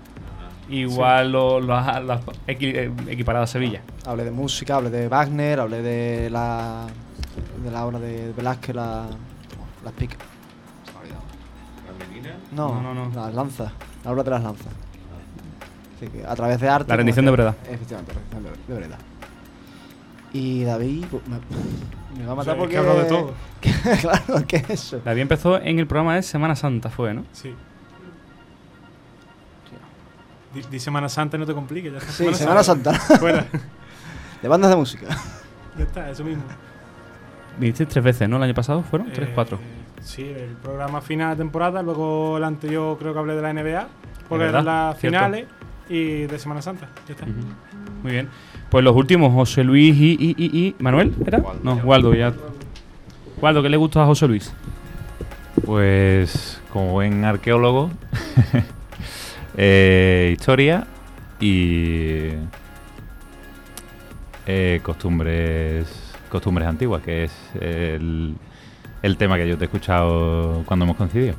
Igual 0.70 1.32
lo, 1.32 1.60
lo 1.60 1.74
has, 1.74 2.02
lo 2.02 2.14
equi- 2.46 2.74
eh, 2.74 2.92
equiparado 3.08 3.42
a 3.44 3.46
Sevilla. 3.46 3.82
Hablé 4.06 4.24
de 4.24 4.30
música, 4.30 4.76
hablé 4.76 4.88
de 4.90 5.08
Wagner, 5.08 5.58
hablé 5.60 5.82
de 5.82 6.30
la, 6.30 6.86
de 7.62 7.70
la 7.70 7.84
obra 7.84 7.98
de 7.98 8.32
Velázquez, 8.32 8.74
la, 8.76 9.06
las 9.84 9.92
picas. 9.94 10.18
No, 12.52 12.80
No, 12.80 12.94
no, 12.94 13.08
no. 13.08 13.14
las 13.14 13.34
lanzas, 13.34 13.72
la 14.04 14.10
obra 14.12 14.22
de 14.22 14.30
las 14.30 14.42
lanzas. 14.42 14.66
Así 15.96 16.06
que 16.08 16.24
a 16.26 16.34
través 16.34 16.60
de 16.60 16.68
arte. 16.68 16.88
La 16.88 16.96
rendición 16.96 17.24
de 17.26 17.30
Breda. 17.32 17.54
Efectivamente, 17.70 18.12
la 18.14 18.20
rendición 18.38 18.56
de 18.68 18.74
de 18.74 18.80
Breda. 18.80 18.98
Y 20.32 20.62
David 20.64 21.06
me, 21.26 22.18
me 22.18 22.24
va 22.26 22.30
a 22.30 22.34
O 22.34 22.36
matar 22.36 22.44
sea, 22.44 22.52
es 22.54 22.58
porque. 22.58 22.76
que 22.76 22.82
de 22.82 23.04
todo. 23.04 23.34
claro, 24.00 24.46
¿qué 24.46 24.56
es 24.56 24.70
eso? 24.70 25.00
David 25.04 25.22
empezó 25.22 25.60
en 25.60 25.78
el 25.78 25.86
programa 25.86 26.14
de 26.14 26.22
Semana 26.22 26.54
Santa, 26.56 26.88
fue, 26.90 27.12
¿no? 27.14 27.24
Sí. 27.32 27.54
Di, 30.54 30.62
di 30.70 30.80
Semana 30.80 31.08
Santa 31.08 31.36
y 31.36 31.40
no 31.40 31.46
te 31.46 31.54
compliques, 31.54 31.92
ya 31.92 31.98
está. 31.98 32.12
Sí, 32.12 32.34
Semana 32.34 32.62
Santa. 32.62 32.92
Fuera. 33.18 33.46
De 34.42 34.48
bandas 34.48 34.70
de 34.70 34.76
música. 34.76 35.06
Ya 35.78 35.84
está, 35.84 36.10
eso 36.10 36.24
mismo. 36.24 36.42
Viniste 37.58 37.86
tres 37.86 38.02
veces, 38.04 38.28
¿no? 38.28 38.36
El 38.36 38.44
año 38.44 38.54
pasado 38.54 38.82
fueron 38.82 39.12
tres, 39.12 39.28
Eh, 39.28 39.32
cuatro. 39.34 39.58
Sí, 40.00 40.22
el 40.22 40.56
programa 40.62 41.00
final 41.00 41.30
de 41.30 41.36
temporada, 41.36 41.82
luego 41.82 42.38
el 42.38 42.44
anterior 42.44 42.96
creo 42.98 43.12
que 43.12 43.18
hablé 43.18 43.34
de 43.34 43.42
la 43.42 43.52
NBA, 43.52 43.88
porque 44.28 44.46
eran 44.46 44.64
las 44.64 44.96
finales, 44.96 45.46
y 45.88 46.22
de 46.22 46.38
Semana 46.38 46.62
Santa. 46.62 46.88
Ya 47.06 47.14
está. 47.14 47.26
Muy 48.02 48.12
bien. 48.12 48.28
Pues 48.70 48.84
los 48.84 48.94
últimos, 48.94 49.32
José 49.34 49.64
Luis 49.64 49.96
y, 49.96 50.12
y, 50.12 50.34
y, 50.38 50.58
y- 50.66 50.74
¿Manuel? 50.78 51.12
¿Era? 51.26 51.42
No, 51.62 51.74
Waldo, 51.76 52.14
ya. 52.14 52.32
Waldo, 53.40 53.62
¿qué 53.62 53.68
le 53.68 53.76
gusta 53.76 54.02
a 54.02 54.06
José 54.06 54.28
Luis? 54.28 54.52
Pues 55.64 56.60
como 56.72 56.92
buen 56.92 57.24
arqueólogo, 57.24 57.90
eh, 59.56 60.30
historia 60.32 60.86
y 61.40 62.28
eh, 64.46 64.80
costumbres 64.82 65.86
costumbres 66.30 66.68
antiguas, 66.68 67.02
que 67.02 67.24
es 67.24 67.32
el, 67.60 68.34
el 69.02 69.16
tema 69.16 69.36
que 69.36 69.48
yo 69.48 69.58
te 69.58 69.64
he 69.64 69.66
escuchado 69.66 70.62
cuando 70.64 70.84
hemos 70.84 70.96
coincidido. 70.96 71.34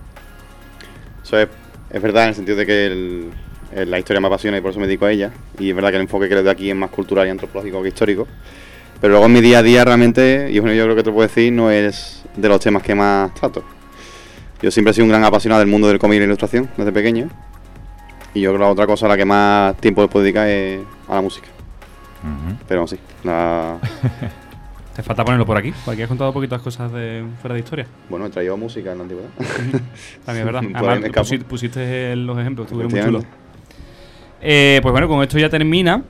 Eso 1.24 1.38
es, 1.40 1.48
es 1.92 2.02
verdad 2.02 2.24
en 2.24 2.30
el 2.30 2.36
sentido 2.36 2.58
de 2.58 2.66
que 2.66 2.86
el- 2.88 3.32
la 3.76 4.00
historia 4.00 4.20
me 4.22 4.28
apasiona 4.28 4.58
y 4.58 4.62
por 4.62 4.72
eso 4.72 4.80
me 4.80 4.88
dedico 4.88 5.06
a 5.06 5.12
ella. 5.12 5.32
Y 5.60 5.70
es 5.70 5.76
verdad 5.76 5.90
que 5.90 5.96
el 5.98 6.02
enfoque 6.04 6.28
que 6.30 6.36
le 6.36 6.44
doy 6.44 6.52
aquí 6.52 6.70
es 6.70 6.76
más 6.76 6.90
cultural 6.90 7.28
y 7.28 7.30
antropológico 7.30 7.82
que 7.82 7.88
histórico. 7.90 8.28
Pero 9.00 9.12
luego 9.12 9.26
en 9.26 9.34
mi 9.34 9.42
día 9.42 9.60
a 9.60 9.64
día 9.64 9.84
realmente, 9.86 10.50
y 10.52 10.60
bueno, 10.60 10.76
yo 10.76 10.84
creo 10.84 10.96
que 10.96 11.04
te 11.04 11.12
puedo 11.12 11.28
decir, 11.28 11.52
no 11.52 11.72
es 11.72 12.24
de 12.36 12.48
los 12.50 12.60
temas 12.60 12.84
que 12.84 12.94
más 12.96 13.34
trato. 13.34 13.64
Yo 14.62 14.70
siempre 14.70 14.92
he 14.92 14.94
sido 14.94 15.06
un 15.06 15.10
gran 15.10 15.24
apasionado 15.24 15.60
del 15.60 15.68
mundo 15.70 15.88
del 15.88 15.98
cómic 15.98 16.18
y 16.18 16.20
la 16.20 16.26
ilustración 16.26 16.70
desde 16.78 16.92
pequeño. 16.92 17.28
Y 18.34 18.42
yo 18.42 18.52
creo 18.52 18.60
que 18.60 18.66
la 18.66 18.72
otra 18.72 18.86
cosa 18.88 19.08
a 19.08 19.10
la 19.10 19.18
que 19.18 19.26
más 19.26 19.76
tiempo 19.78 20.02
le 20.04 20.08
puedo 20.08 20.24
dedicar 20.24 20.48
es 20.48 20.80
a 21.10 21.16
la 21.16 21.22
música. 21.22 21.48
Pero 22.68 22.86
sí, 22.88 22.98
la- 23.24 23.78
Te 24.96 25.02
falta 25.04 25.24
ponerlo 25.24 25.46
por 25.46 25.56
aquí, 25.58 25.74
porque 25.86 26.04
has 26.04 26.10
contado 26.10 26.34
poquitas 26.34 26.62
cosas 26.62 26.92
de 26.92 27.24
fuera 27.42 27.54
de 27.56 27.62
historia. 27.62 27.88
Bueno, 28.10 28.26
he 28.26 28.30
traído 28.30 28.58
música 28.58 28.92
en 28.92 28.98
la 28.98 29.04
antigüedad. 29.06 29.30
También 30.26 30.48
es 30.48 30.54
verdad. 30.54 30.62
Además, 30.76 31.44
pusiste 31.48 32.16
los 32.18 32.38
ejemplos, 32.38 32.66
estuvieron 32.68 32.92
muy 32.92 33.00
chulos. 33.02 33.24
Eh, 34.42 34.80
pues 34.82 34.92
bueno, 34.92 35.08
con 35.08 35.22
esto 35.22 35.38
ya 35.38 35.50
termina. 35.50 36.04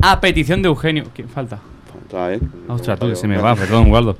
A 0.00 0.20
petición 0.20 0.62
de 0.62 0.68
Eugenio. 0.68 1.04
¿Quién 1.14 1.28
falta? 1.28 1.58
Falta 1.92 2.32
él. 2.32 2.40
Ostras, 2.68 2.98
tú, 2.98 3.08
que 3.08 3.16
se 3.16 3.26
me 3.26 3.38
va, 3.38 3.54
perdón, 3.56 3.90
Waldo. 3.90 4.16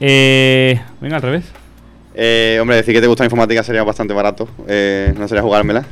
Eh, 0.00 0.80
venga, 1.00 1.16
al 1.16 1.22
revés. 1.22 1.44
Eh, 2.14 2.58
hombre, 2.60 2.76
decir 2.76 2.94
que 2.94 3.00
te 3.00 3.06
gusta 3.06 3.22
la 3.24 3.26
informática 3.26 3.62
sería 3.62 3.82
bastante 3.84 4.12
barato. 4.14 4.48
Eh, 4.66 5.14
no 5.16 5.26
sería 5.28 5.42
jugármela. 5.42 5.84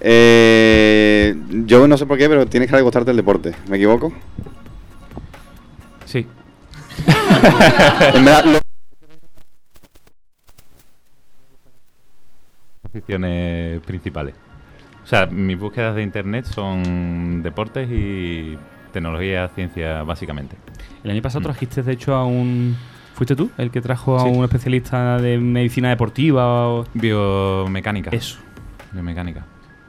Eh, 0.00 1.34
yo 1.64 1.88
no 1.88 1.96
sé 1.96 2.04
por 2.06 2.18
qué, 2.18 2.28
pero 2.28 2.46
tienes 2.46 2.70
que 2.70 2.80
gustarte 2.82 3.10
el 3.10 3.16
deporte. 3.16 3.52
¿Me 3.68 3.76
equivoco? 3.76 4.12
Sí. 6.04 6.26
En 8.14 8.24
verdad, 8.24 8.44
lo- 8.44 8.58
Aficiones 12.84 13.80
principales. 13.82 14.34
O 15.04 15.06
sea, 15.06 15.26
mis 15.26 15.58
búsquedas 15.58 15.94
de 15.94 16.02
internet 16.02 16.46
son 16.46 17.42
deportes 17.42 17.88
y 17.90 18.56
tecnología, 18.92 19.48
ciencia, 19.54 20.02
básicamente. 20.02 20.56
El 21.02 21.10
año 21.10 21.20
pasado 21.20 21.42
trajiste, 21.42 21.82
de 21.82 21.92
hecho, 21.92 22.14
a 22.14 22.24
un. 22.24 22.74
¿Fuiste 23.14 23.36
tú 23.36 23.50
el 23.58 23.70
que 23.70 23.80
trajo 23.80 24.16
a 24.16 24.20
Sí. 24.20 24.28
un 24.28 24.42
especialista 24.42 25.18
de 25.18 25.38
medicina 25.38 25.90
deportiva? 25.90 26.68
O... 26.68 26.84
Biomecánica. 26.94 28.10
Eso. 28.10 28.38
Biomecánica. 28.92 29.44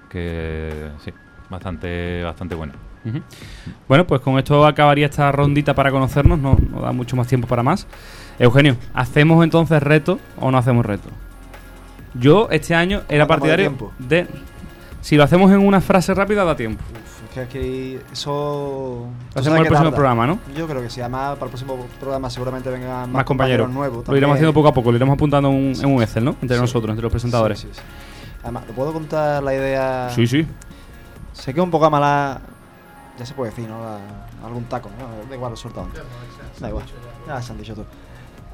Que 0.09 0.89
sí, 1.03 1.11
bastante, 1.49 2.21
bastante 2.23 2.53
buena. 2.55 2.73
Ujú. 3.05 3.21
Bueno, 3.87 4.05
pues 4.05 4.21
con 4.21 4.37
esto 4.37 4.65
acabaría 4.65 5.05
esta 5.05 5.31
rondita 5.31 5.73
para 5.73 5.91
conocernos, 5.91 6.37
no, 6.39 6.57
no 6.69 6.81
da 6.81 6.91
mucho 6.91 7.15
más 7.15 7.27
tiempo 7.27 7.47
para 7.47 7.63
más. 7.63 7.87
Eugenio, 8.37 8.75
¿hacemos 8.93 9.43
entonces 9.43 9.81
reto 9.81 10.19
o 10.39 10.51
no 10.51 10.57
hacemos 10.57 10.85
reto? 10.85 11.09
Yo 12.15 12.47
este 12.51 12.75
año 12.75 13.01
era 13.09 13.25
¿Cuánto 13.25 13.45
partidario 13.45 13.91
de... 13.99 14.27
Si 15.05 15.15
lo 15.17 15.23
hacemos 15.23 15.51
en 15.51 15.59
una 15.59 15.81
frase 15.81 16.15
rápida 16.15 16.43
da 16.43 16.55
tiempo. 16.55 16.83
Es 17.35 17.47
que 17.49 18.01
eso. 18.11 19.05
Lo 19.35 19.39
hacemos 19.39 19.57
en 19.59 19.63
el 19.65 19.67
próximo 19.67 19.91
programa, 19.91 20.25
¿no? 20.25 20.39
Yo 20.57 20.65
creo 20.67 20.81
que 20.81 20.89
sí. 20.89 20.99
Además, 20.99 21.33
para 21.33 21.45
el 21.45 21.49
próximo 21.51 21.77
programa 21.99 22.27
seguramente 22.31 22.71
vengan 22.71 23.01
más, 23.01 23.07
Más 23.09 23.23
compañeros. 23.25 23.69
nuevos. 23.69 24.07
Lo 24.07 24.17
iremos 24.17 24.33
haciendo 24.33 24.51
poco 24.51 24.69
a 24.69 24.73
poco, 24.73 24.89
lo 24.91 24.95
iremos 24.97 25.13
apuntando 25.13 25.49
en 25.49 25.55
un, 25.55 25.75
en 25.79 25.85
un 25.85 26.01
Excel, 26.01 26.25
¿no? 26.25 26.35
Entre 26.41 26.57
Sí. 26.57 26.61
nosotros, 26.61 26.89
entre 26.89 27.03
los 27.03 27.11
presentadores. 27.11 27.59
Sí, 27.59 27.67
sí, 27.71 27.75
sí. 27.79 27.81
Además, 28.41 28.65
¿te 28.65 28.73
puedo 28.73 28.91
contar 28.93 29.43
la 29.43 29.53
idea? 29.53 30.09
Sí, 30.09 30.25
sí. 30.25 30.47
Sé 31.33 31.53
que 31.53 31.59
es 31.59 31.63
un 31.63 31.69
poco 31.69 31.87
mala. 31.91 32.41
Ya 33.19 33.27
se 33.27 33.35
puede 33.35 33.51
decir, 33.51 33.69
¿no? 33.69 33.83
La- 33.83 33.99
algún 34.47 34.63
taco, 34.63 34.89
¿no? 34.97 35.29
Da 35.29 35.35
igual, 35.35 35.53
lo 35.53 35.81
antes. 35.83 36.01
Da 36.59 36.69
igual. 36.69 36.85
Ya 37.27 37.41
se 37.43 37.51
han 37.51 37.59
dicho 37.59 37.75
todo. 37.75 37.85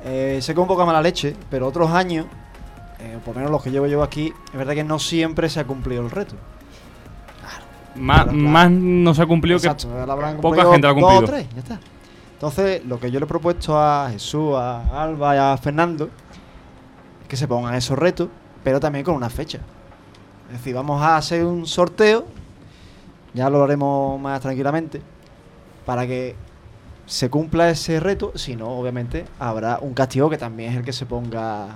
Eh, 0.04 0.40
sé 0.42 0.54
que 0.54 0.60
es 0.60 0.62
un 0.62 0.68
poco 0.68 0.86
mala 0.86 1.02
leche, 1.02 1.34
pero 1.50 1.66
otros 1.66 1.92
años, 1.92 2.26
eh, 3.02 3.20
por 3.26 3.34
lo 3.34 3.40
menos 3.40 3.52
los 3.52 3.64
que 3.64 3.72
llevo 3.72 3.88
yo 3.88 4.04
aquí, 4.04 4.34
es 4.52 4.58
verdad 4.58 4.74
que 4.74 4.84
no 4.84 5.00
siempre 5.00 5.50
se 5.50 5.60
ha 5.60 5.66
cumplido 5.66 6.04
el 6.04 6.12
reto. 6.12 6.36
Más, 7.96 8.24
Claro, 8.24 8.32
claro. 8.38 8.50
más 8.50 8.72
no 8.72 9.14
se 9.14 9.22
ha 9.22 9.26
cumplido 9.26 9.58
Exacto, 9.58 9.88
que 9.90 10.42
poca 10.42 10.64
cumplido 10.64 10.72
gente 10.72 10.88
lo 10.88 10.94
ha 10.94 10.94
dos 10.94 11.04
o 11.04 11.08
cumplido. 11.18 11.26
tres, 11.34 11.48
ya 11.54 11.60
está. 11.60 11.80
Entonces, 12.34 12.86
lo 12.86 13.00
que 13.00 13.12
yo 13.12 13.20
le 13.20 13.26
he 13.26 13.28
propuesto 13.28 13.78
a 13.80 14.10
Jesús, 14.12 14.56
a 14.56 15.04
Alba 15.04 15.36
y 15.36 15.40
a 15.40 15.58
Fernando 15.58 16.10
es 17.22 17.28
que 17.28 17.36
se 17.38 17.48
pongan 17.48 17.76
esos 17.76 18.00
retos, 18.00 18.30
pero 18.64 18.80
también 18.80 19.04
con 19.06 19.16
una 19.16 19.30
fecha. 19.30 19.60
Es 20.48 20.54
decir, 20.58 20.74
vamos 20.74 21.02
a 21.02 21.18
hacer 21.18 21.46
un 21.46 21.66
sorteo, 21.68 22.26
ya 23.34 23.50
lo 23.50 23.64
haremos 23.64 24.20
más 24.20 24.40
tranquilamente, 24.42 25.02
para 25.86 26.08
que 26.08 26.36
se 27.06 27.30
cumpla 27.30 27.70
ese 27.70 28.00
reto, 28.00 28.32
si 28.36 28.56
no, 28.56 28.70
obviamente, 28.70 29.26
habrá 29.38 29.80
un 29.82 29.94
castigo 29.94 30.30
que 30.30 30.38
también 30.38 30.72
es 30.72 30.78
el 30.78 30.84
que 30.84 30.94
se 30.94 31.06
ponga 31.06 31.68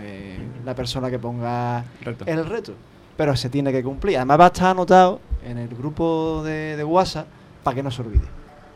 eh, 0.00 0.38
la 0.64 0.74
persona 0.74 1.10
que 1.10 1.18
ponga 1.18 1.84
Reto. 2.02 2.24
el 2.26 2.44
reto. 2.46 2.72
Pero 3.16 3.36
se 3.36 3.48
tiene 3.50 3.72
que 3.72 3.82
cumplir. 3.82 4.16
Además 4.16 4.40
va 4.40 4.44
a 4.44 4.48
estar 4.48 4.66
anotado 4.70 5.20
en 5.44 5.58
el 5.58 5.68
grupo 5.68 6.42
de, 6.44 6.76
de 6.76 6.84
WhatsApp 6.84 7.26
para 7.62 7.74
que 7.74 7.82
no 7.82 7.90
se 7.90 8.02
olvide. 8.02 8.22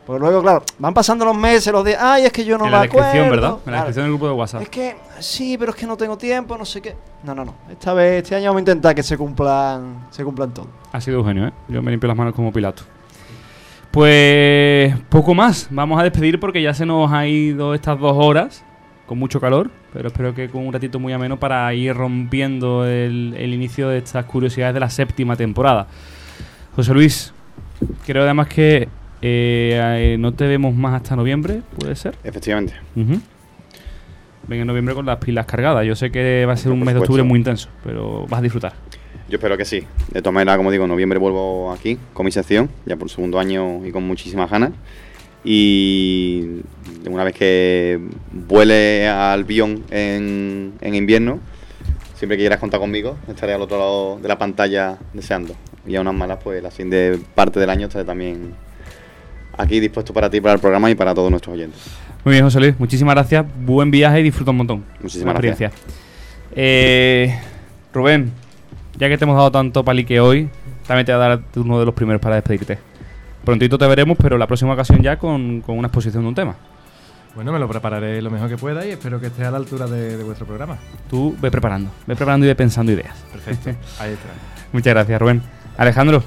Porque 0.05 0.19
luego, 0.19 0.41
claro, 0.41 0.63
van 0.79 0.93
pasando 0.93 1.23
los 1.23 1.33
meses, 1.37 1.71
los 1.71 1.85
días, 1.85 1.97
ay, 2.01 2.25
es 2.25 2.31
que 2.33 2.43
yo 2.43 2.57
no 2.57 2.65
en 2.65 2.71
me 2.71 2.75
la 2.75 2.81
descripción, 2.81 3.25
acuerdo". 3.25 3.31
¿verdad? 3.31 3.49
En 3.51 3.55
la 3.55 3.61
Claro. 3.63 3.77
descripción 3.77 4.03
del 4.05 4.11
grupo 4.11 4.27
de 4.27 4.33
WhatsApp. 4.33 4.61
Es 4.63 4.69
que, 4.69 4.95
sí, 5.19 5.57
pero 5.57 5.71
es 5.71 5.77
que 5.77 5.87
no 5.87 5.95
tengo 5.95 6.17
tiempo, 6.17 6.57
no 6.57 6.65
sé 6.65 6.81
qué. 6.81 6.93
No, 7.23 7.33
no, 7.33 7.45
no. 7.45 7.55
Esta 7.71 7.93
vez, 7.93 8.21
este 8.23 8.35
año 8.35 8.47
vamos 8.47 8.57
a 8.57 8.61
intentar 8.63 8.93
que 8.93 9.01
se 9.01 9.17
cumplan, 9.17 10.07
se 10.11 10.25
cumplan 10.25 10.53
todos. 10.53 10.67
Ha 10.91 10.99
sido 10.99 11.19
Eugenio, 11.19 11.47
¿eh? 11.47 11.53
Yo 11.69 11.81
me 11.81 11.89
limpio 11.91 12.09
las 12.09 12.17
manos 12.17 12.33
como 12.35 12.51
Pilato. 12.51 12.83
Pues 13.91 14.93
poco 15.09 15.33
más. 15.33 15.67
Vamos 15.69 15.99
a 15.99 16.03
despedir 16.03 16.39
porque 16.39 16.61
ya 16.61 16.73
se 16.73 16.85
nos 16.85 17.11
ha 17.11 17.25
ido 17.27 17.73
estas 17.73 17.97
dos 17.99 18.13
horas 18.17 18.63
con 19.05 19.19
mucho 19.19 19.39
calor, 19.39 19.69
pero 19.91 20.07
espero 20.07 20.33
que 20.33 20.49
con 20.49 20.65
un 20.65 20.73
ratito 20.73 20.99
muy 20.99 21.13
ameno 21.13 21.39
para 21.39 21.73
ir 21.73 21.93
rompiendo 21.93 22.85
el, 22.85 23.35
el 23.37 23.53
inicio 23.53 23.89
de 23.89 23.97
estas 23.97 24.25
curiosidades 24.25 24.73
de 24.73 24.79
la 24.79 24.89
séptima 24.89 25.35
temporada. 25.35 25.87
José 26.75 26.93
Luis, 26.93 27.33
creo 28.05 28.23
además 28.23 28.47
que 28.47 28.87
eh, 29.21 29.79
eh, 30.11 30.17
no 30.19 30.33
te 30.33 30.47
vemos 30.47 30.73
más 30.75 30.95
hasta 30.95 31.15
noviembre, 31.15 31.61
¿puede 31.77 31.95
ser? 31.95 32.15
Efectivamente. 32.23 32.73
Ujú. 32.95 33.21
Ven 34.47 34.59
en 34.59 34.67
noviembre 34.67 34.93
con 34.93 35.05
las 35.05 35.17
pilas 35.17 35.45
cargadas. 35.45 35.85
Yo 35.85 35.95
sé 35.95 36.11
que 36.11 36.45
va 36.45 36.53
a 36.53 36.57
ser 36.57 36.71
un 36.71 36.81
mes 36.81 36.93
de 36.93 36.99
octubre 36.99 37.23
muy 37.23 37.37
intenso, 37.37 37.69
pero 37.83 38.25
vas 38.27 38.39
a 38.39 38.41
disfrutar. 38.41 38.73
Yo 39.29 39.37
espero 39.37 39.55
que 39.57 39.63
sí. 39.63 39.83
De 40.11 40.21
todas 40.21 40.33
maneras, 40.33 40.57
como 40.57 40.71
digo, 40.71 40.83
en 40.83 40.89
noviembre 40.89 41.17
vuelvo 41.19 41.71
aquí 41.71 41.97
con 42.13 42.25
mi 42.25 42.31
sección, 42.31 42.69
ya 42.85 42.97
por 42.97 43.09
segundo 43.09 43.39
año 43.39 43.85
y 43.85 43.91
con 43.91 44.03
muchísimas 44.03 44.51
ganas. 44.51 44.71
Y 45.43 46.61
una 47.05 47.23
vez 47.23 47.33
que 47.33 47.99
vuele 48.31 49.07
al 49.07 49.43
Bion 49.43 49.83
en, 49.91 50.73
en 50.79 50.95
invierno, 50.95 51.39
siempre 52.15 52.37
que 52.37 52.43
quieras 52.43 52.59
contar 52.59 52.79
conmigo, 52.79 53.17
estaré 53.27 53.53
al 53.53 53.61
otro 53.61 53.77
lado 53.77 54.19
de 54.19 54.27
la 54.27 54.37
pantalla 54.37 54.97
deseando. 55.13 55.55
Y 55.85 55.95
a 55.95 56.01
unas 56.01 56.13
malas, 56.13 56.39
pues 56.41 56.63
la 56.63 56.71
siguiente 56.71 57.19
parte 57.35 57.59
del 57.59 57.69
año 57.69 57.87
estaré 57.87 58.05
también 58.05 58.53
aquí 59.57 59.79
dispuesto 59.79 60.13
para 60.13 60.29
ti, 60.29 60.39
para 60.39 60.53
el 60.55 60.59
programa 60.59 60.89
y 60.89 60.95
para 60.95 61.13
todos 61.13 61.29
nuestros 61.29 61.55
oyentes. 61.55 61.79
Muy 62.23 62.33
bien, 62.33 62.45
José 62.45 62.59
Luis. 62.59 62.79
Muchísimas 62.79 63.15
gracias. 63.15 63.45
Buen 63.65 63.91
viaje 63.91 64.21
y 64.21 64.23
disfruta 64.23 64.51
un 64.51 64.57
montón. 64.57 64.85
Muchísimas 65.01 65.33
experiencia. 65.33 65.71
Eh, 66.55 67.37
Rubén, 67.93 68.31
ya 68.97 69.09
que 69.09 69.17
te 69.17 69.25
hemos 69.25 69.35
dado 69.35 69.51
tanto 69.51 69.83
palique 69.83 70.19
hoy, 70.19 70.49
también 70.87 71.05
te 71.05 71.13
voy 71.13 71.21
a 71.21 71.27
dar 71.27 71.41
uno 71.55 71.79
de 71.79 71.85
los 71.85 71.93
primeros 71.93 72.21
para 72.21 72.35
despedirte. 72.35 72.77
Prontito 73.43 73.77
te 73.77 73.87
veremos, 73.87 74.17
pero 74.21 74.37
la 74.37 74.47
próxima 74.47 74.73
ocasión 74.73 75.01
ya 75.01 75.17
con, 75.17 75.61
con 75.61 75.77
una 75.77 75.87
exposición 75.87 76.23
de 76.23 76.29
un 76.29 76.35
tema. 76.35 76.55
Bueno, 77.35 77.51
me 77.51 77.59
lo 77.59 77.67
prepararé 77.67 78.21
lo 78.21 78.29
mejor 78.29 78.47
que 78.47 78.57
pueda 78.57 78.85
y 78.85 78.91
espero 78.91 79.19
que 79.19 79.27
esté 79.27 79.43
a 79.43 79.51
la 79.51 79.57
altura 79.57 79.87
de, 79.87 80.17
de 80.17 80.23
vuestro 80.23 80.45
programa. 80.45 80.77
Tú 81.09 81.35
ve 81.41 81.49
preparando, 81.49 81.89
ve 82.05 82.15
preparando 82.15 82.45
y 82.45 82.49
ve 82.49 82.55
pensando 82.55 82.91
ideas. 82.91 83.15
Perfecto. 83.31 83.69
Ahí 83.99 84.11
está. 84.13 84.29
Muchas 84.71 84.93
gracias, 84.93 85.19
Rubén. 85.19 85.41
Alejandro, 85.77 86.23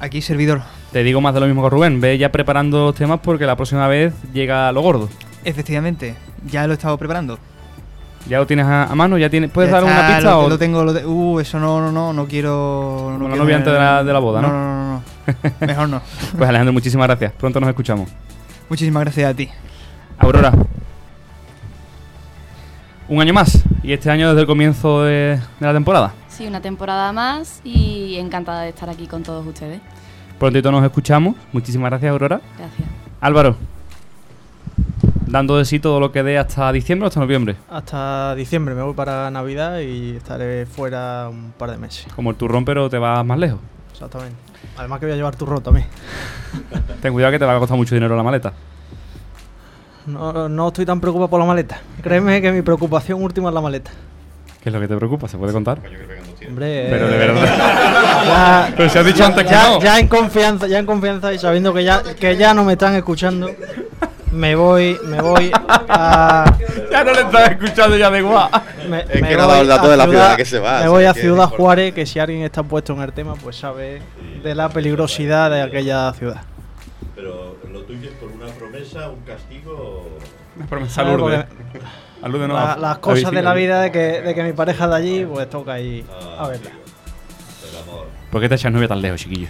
Aquí, 0.00 0.20
servidor. 0.20 0.62
te 0.92 1.02
digo 1.02 1.20
más 1.20 1.34
de 1.34 1.40
lo 1.40 1.46
mismo 1.46 1.62
que 1.62 1.70
Rubén. 1.70 2.00
Ve 2.00 2.18
ya 2.18 2.30
preparando 2.32 2.86
los 2.86 2.94
temas 2.94 3.20
porque 3.22 3.46
la 3.46 3.56
próxima 3.56 3.86
vez 3.88 4.14
llega 4.32 4.70
lo 4.72 4.80
gordo. 4.82 5.08
Efectivamente, 5.44 6.14
ya 6.50 6.66
lo 6.66 6.72
he 6.72 6.76
estado 6.76 6.96
preparando. 6.98 7.38
¿Ya 8.28 8.38
lo 8.38 8.46
tienes 8.46 8.66
a, 8.66 8.84
a 8.84 8.94
mano? 8.94 9.16
¿Ya 9.18 9.30
tienes, 9.30 9.50
¿Puedes 9.50 9.70
Ya 9.70 9.76
dar 9.76 9.84
una 9.84 9.94
está, 10.00 10.06
pista? 10.16 10.30
Lo, 10.32 10.40
o 10.40 10.48
lo 10.48 10.58
tengo, 10.58 10.82
lo 10.84 10.92
uh, 11.08 11.40
eso 11.40 11.60
no, 11.60 11.80
no, 11.80 11.92
no, 11.92 12.12
no 12.12 12.26
quiero. 12.26 13.10
No 13.12 13.18
Como 13.18 13.28
la 13.28 13.28
quiero- 13.34 13.44
novia 13.44 13.56
antes 13.56 13.72
de 13.72 13.78
la- 13.78 14.02
de 14.04 14.12
la 14.12 14.18
boda, 14.18 14.42
¿no? 14.42 14.48
No, 14.48 14.54
no, 14.54 14.74
no, 14.74 14.92
no. 14.94 15.66
Mejor 15.66 15.88
no. 15.88 16.00
Pues 16.36 16.48
Alejandro, 16.48 16.72
muchísimas 16.72 17.06
gracias. 17.06 17.32
Pronto 17.32 17.60
nos 17.60 17.68
escuchamos. 17.68 18.10
Muchísimas 18.68 19.02
gracias 19.04 19.30
a 19.30 19.34
ti. 19.34 19.48
Aurora. 20.18 20.52
Un 23.08 23.20
año 23.20 23.32
más. 23.32 23.62
Y 23.82 23.92
este 23.92 24.10
año 24.10 24.28
desde 24.28 24.40
el 24.40 24.46
comienzo 24.46 25.04
de, 25.04 25.38
de 25.60 25.66
la 25.66 25.72
temporada. 25.72 26.12
Sí, 26.28 26.46
una 26.46 26.60
temporada 26.60 27.12
más 27.12 27.60
y 27.62 28.16
encantada 28.18 28.62
de 28.62 28.70
estar 28.70 28.90
aquí 28.90 29.06
con 29.06 29.22
todos 29.22 29.46
ustedes. 29.46 29.80
Prontito 30.38 30.72
nos 30.72 30.84
escuchamos. 30.84 31.36
Muchísimas 31.52 31.90
gracias, 31.90 32.10
Aurora. 32.10 32.40
Gracias. 32.58 32.88
Álvaro, 33.20 33.56
dando 35.26 35.58
de 35.58 35.64
sí 35.64 35.78
todo 35.80 36.00
lo 36.00 36.12
que 36.12 36.22
dé 36.22 36.38
hasta 36.38 36.70
diciembre 36.72 37.06
o 37.06 37.08
hasta 37.08 37.20
noviembre. 37.20 37.56
Hasta 37.70 38.34
diciembre 38.34 38.74
me 38.74 38.82
voy 38.82 38.94
para 38.94 39.30
Navidad 39.30 39.80
y 39.80 40.16
estaré 40.16 40.66
fuera 40.66 41.28
un 41.28 41.52
par 41.56 41.70
de 41.70 41.78
meses. 41.78 42.06
Como 42.14 42.30
el 42.30 42.36
turrón, 42.36 42.64
pero 42.64 42.88
te 42.88 42.98
vas 42.98 43.24
más 43.24 43.38
lejos. 43.38 43.58
Exactamente. 43.92 44.36
Además 44.76 45.00
que 45.00 45.06
voy 45.06 45.12
a 45.14 45.16
llevar 45.16 45.36
turrón 45.36 45.62
también. 45.62 45.86
Ten 47.02 47.12
cuidado 47.12 47.32
que 47.32 47.38
te 47.38 47.44
va 47.44 47.56
a 47.56 47.58
costar 47.58 47.76
mucho 47.76 47.94
dinero 47.94 48.16
la 48.16 48.22
maleta. 48.22 48.52
No, 50.06 50.48
no 50.48 50.68
estoy 50.68 50.86
tan 50.86 51.00
preocupado 51.00 51.28
por 51.28 51.40
la 51.40 51.46
maleta. 51.46 51.80
Créeme 52.02 52.40
que 52.40 52.52
mi 52.52 52.62
preocupación 52.62 53.22
última 53.22 53.48
es 53.48 53.54
la 53.54 53.60
maleta. 53.60 53.90
¿Qué 54.62 54.68
es 54.68 54.72
lo 54.72 54.80
que 54.80 54.88
te 54.88 54.96
preocupa? 54.96 55.26
¿Se 55.28 55.36
puede 55.38 55.52
contar? 55.52 55.78
Hombre, 56.48 56.86
Pero 56.90 57.08
de 57.08 57.14
eh, 57.14 57.18
verdad. 57.18 57.42
ya- 58.26 58.72
Pero 58.76 58.88
si 58.88 58.98
has 58.98 59.04
dicho 59.06 59.18
ya- 59.18 59.26
antes 59.26 59.44
que 59.44 59.50
ya- 59.50 59.68
no. 59.68 59.80
Ya 59.80 59.98
en 59.98 60.06
confianza, 60.08 60.66
ya 60.68 60.78
en 60.78 60.86
confianza 60.86 61.32
y 61.32 61.38
sabiendo 61.38 61.72
que 61.74 61.82
ya, 61.84 62.02
que 62.02 62.36
ya 62.36 62.54
no 62.54 62.64
me 62.64 62.74
están 62.74 62.94
escuchando, 62.94 63.50
me 64.36 64.54
voy, 64.54 64.98
me 65.04 65.20
voy 65.20 65.50
a. 65.88 66.52
Ya 66.90 67.04
no 67.04 67.12
le 67.12 67.20
estás 67.22 67.50
escuchando 67.50 67.96
ya 67.96 68.10
de. 68.10 68.50
Me, 68.88 69.00
Es 69.00 69.20
me 69.20 69.28
que 69.28 69.36
no 69.36 69.46
dado 69.46 69.60
el 69.62 69.68
dato 69.68 69.86
a 69.86 69.90
de 69.90 69.96
la 69.96 70.04
ciudad 70.06 70.36
que 70.36 70.44
se 70.44 70.58
va, 70.58 70.80
Me 70.80 70.88
voy 70.88 71.04
a 71.04 71.12
Ciudad 71.14 71.48
Juárez, 71.48 71.92
que 71.94 72.06
si 72.06 72.18
alguien 72.18 72.42
está 72.42 72.62
puesto 72.62 72.92
en 72.94 73.00
el 73.02 73.12
tema, 73.12 73.34
pues 73.34 73.56
sabe 73.56 74.00
de 74.42 74.54
la 74.54 74.68
peligrosidad 74.68 75.50
de 75.50 75.62
aquella 75.62 76.12
ciudad. 76.12 76.42
Pero 77.14 77.56
lo 77.72 77.80
tuyo 77.82 78.08
es 78.08 78.14
por 78.16 78.30
una 78.30 78.46
promesa, 78.46 79.08
un 79.08 79.20
castigo. 79.20 80.08
Una 80.56 80.66
promesa 80.66 80.94
¿Sabes? 80.94 81.18
Lourdes. 81.18 81.44
No, 82.22 82.54
la- 82.54 82.76
las 82.76 82.98
cosas 82.98 83.30
de 83.30 83.42
la 83.42 83.52
vida 83.54 83.80
de 83.82 83.92
que, 83.92 83.98
de 84.22 84.34
que 84.34 84.42
mi 84.42 84.52
pareja 84.52 84.84
es 84.84 84.90
de 84.90 84.96
allí, 84.96 85.24
pues 85.24 85.48
toca 85.50 85.74
ahí 85.74 86.04
a 86.38 86.48
verla. 86.48 86.70
¿Por 88.30 88.40
qué 88.40 88.48
te 88.48 88.54
echas 88.54 88.72
novia 88.72 88.88
tan 88.88 89.00
lejos, 89.00 89.20
chiquillo? 89.20 89.48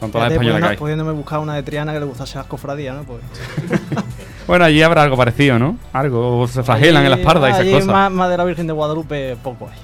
Con 0.00 0.10
toda 0.12 0.24
la 0.24 0.30
Fíjate, 0.30 0.46
española 0.46 0.70
que. 0.72 0.76
Pudiéndome 0.78 1.12
buscar 1.12 1.40
una 1.40 1.54
de 1.54 1.62
Triana 1.62 1.92
que 1.92 2.00
le 2.00 2.06
gustase 2.06 2.38
las 2.38 2.46
cofradías, 2.46 2.94
¿no? 2.96 3.02
Pues, 3.04 3.20
Bueno, 4.46 4.64
allí 4.64 4.80
habrá 4.82 5.02
algo 5.02 5.16
parecido, 5.16 5.58
¿no? 5.58 5.76
Algo, 5.92 6.40
o 6.40 6.46
se 6.48 6.62
flagelan 6.62 7.04
en 7.04 7.10
la 7.10 7.16
espalda 7.16 7.48
y 7.48 7.52
esas 7.52 7.66
cosas. 7.66 7.86
Más, 7.86 8.10
más 8.10 8.30
de 8.30 8.36
la 8.38 8.44
Virgen 8.44 8.66
de 8.66 8.72
Guadalupe, 8.72 9.36
poco 9.42 9.68
hay. 9.70 9.78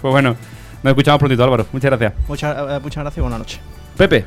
Pues 0.00 0.12
bueno, 0.12 0.36
nos 0.82 0.90
escuchamos 0.92 1.18
prontito, 1.18 1.42
Álvaro. 1.42 1.66
Muchas 1.72 1.90
gracias. 1.90 2.12
Muchas, 2.28 2.56
eh, 2.56 2.80
muchas 2.82 3.02
gracias 3.02 3.18
y 3.18 3.20
buenas 3.22 3.38
noches. 3.40 3.60
Pepe, 3.96 4.24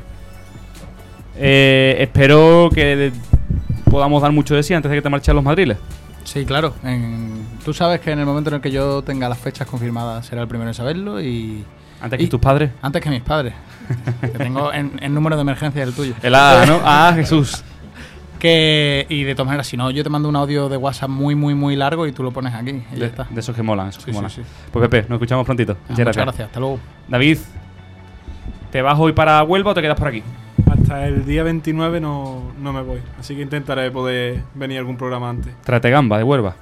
eh, 1.36 1.96
espero 2.00 2.68
que 2.74 3.12
podamos 3.90 4.20
dar 4.22 4.32
mucho 4.32 4.54
de 4.54 4.62
sí 4.62 4.74
antes 4.74 4.90
de 4.90 4.96
que 4.98 5.02
te 5.02 5.08
marches 5.08 5.30
a 5.30 5.34
los 5.34 5.44
madriles. 5.44 5.78
Sí, 6.24 6.44
claro. 6.44 6.74
En- 6.84 7.46
tú 7.64 7.72
sabes 7.72 8.00
que 8.00 8.10
en 8.10 8.18
el 8.18 8.26
momento 8.26 8.50
en 8.50 8.56
el 8.56 8.60
que 8.60 8.70
yo 8.70 9.02
tenga 9.02 9.28
las 9.28 9.38
fechas 9.38 9.66
confirmadas 9.66 10.26
será 10.26 10.42
el 10.42 10.48
primero 10.48 10.68
en 10.70 10.74
saberlo 10.74 11.20
y... 11.20 11.64
¿Antes 12.00 12.18
que 12.18 12.24
y- 12.24 12.28
tus 12.28 12.40
padres? 12.40 12.70
Antes 12.82 13.02
que 13.02 13.10
mis 13.10 13.22
padres. 13.22 13.54
que 14.20 14.28
tengo 14.28 14.72
en, 14.72 14.98
en 15.02 15.14
número 15.14 15.36
de 15.36 15.42
emergencia 15.42 15.82
el 15.82 15.92
tuyo. 15.92 16.14
El 16.22 16.34
A, 16.34 16.64
¿no? 16.66 16.80
Ah, 16.84 17.12
Jesús. 17.14 17.64
Que, 18.38 19.04
y 19.10 19.24
de 19.24 19.34
todas 19.34 19.48
maneras, 19.48 19.66
si 19.66 19.76
no, 19.76 19.90
yo 19.90 20.02
te 20.02 20.08
mando 20.08 20.26
un 20.28 20.36
audio 20.36 20.70
de 20.70 20.78
WhatsApp 20.78 21.10
muy, 21.10 21.34
muy, 21.34 21.54
muy 21.54 21.76
largo 21.76 22.06
y 22.06 22.12
tú 22.12 22.22
lo 22.22 22.30
pones 22.30 22.54
aquí. 22.54 22.70
Y 22.70 22.94
ya 22.94 23.00
De, 23.00 23.06
está. 23.06 23.26
de 23.28 23.38
esos 23.40 23.54
que 23.54 23.62
molan, 23.62 23.88
esos 23.88 24.02
que 24.04 24.12
Sí, 24.12 24.16
molan. 24.16 24.30
sí. 24.30 24.40
Pues 24.72 24.88
Pepe, 24.88 25.02
nos 25.08 25.16
escuchamos 25.16 25.44
prontito. 25.44 25.72
Ah, 25.72 25.84
Muchas 25.90 26.04
gracias. 26.04 26.24
gracias. 26.24 26.46
Hasta 26.46 26.60
luego. 26.60 26.80
David, 27.08 27.36
¿te 28.70 28.80
vas 28.80 28.98
hoy 28.98 29.12
para 29.12 29.42
Huelva 29.42 29.72
o 29.72 29.74
te 29.74 29.82
quedas 29.82 29.98
por 29.98 30.08
aquí? 30.08 30.22
Hasta 30.70 31.06
el 31.06 31.26
día 31.26 31.42
29 31.42 32.00
no, 32.00 32.52
no 32.58 32.72
me 32.72 32.80
voy. 32.82 33.00
Así 33.18 33.34
que 33.36 33.42
intentaré 33.42 33.90
poder 33.90 34.40
venir 34.54 34.78
a 34.78 34.80
algún 34.80 34.96
programa 34.96 35.28
antes. 35.28 35.52
Trate 35.62 35.90
gamba 35.90 36.16
de 36.16 36.24
Huelva. 36.24 36.56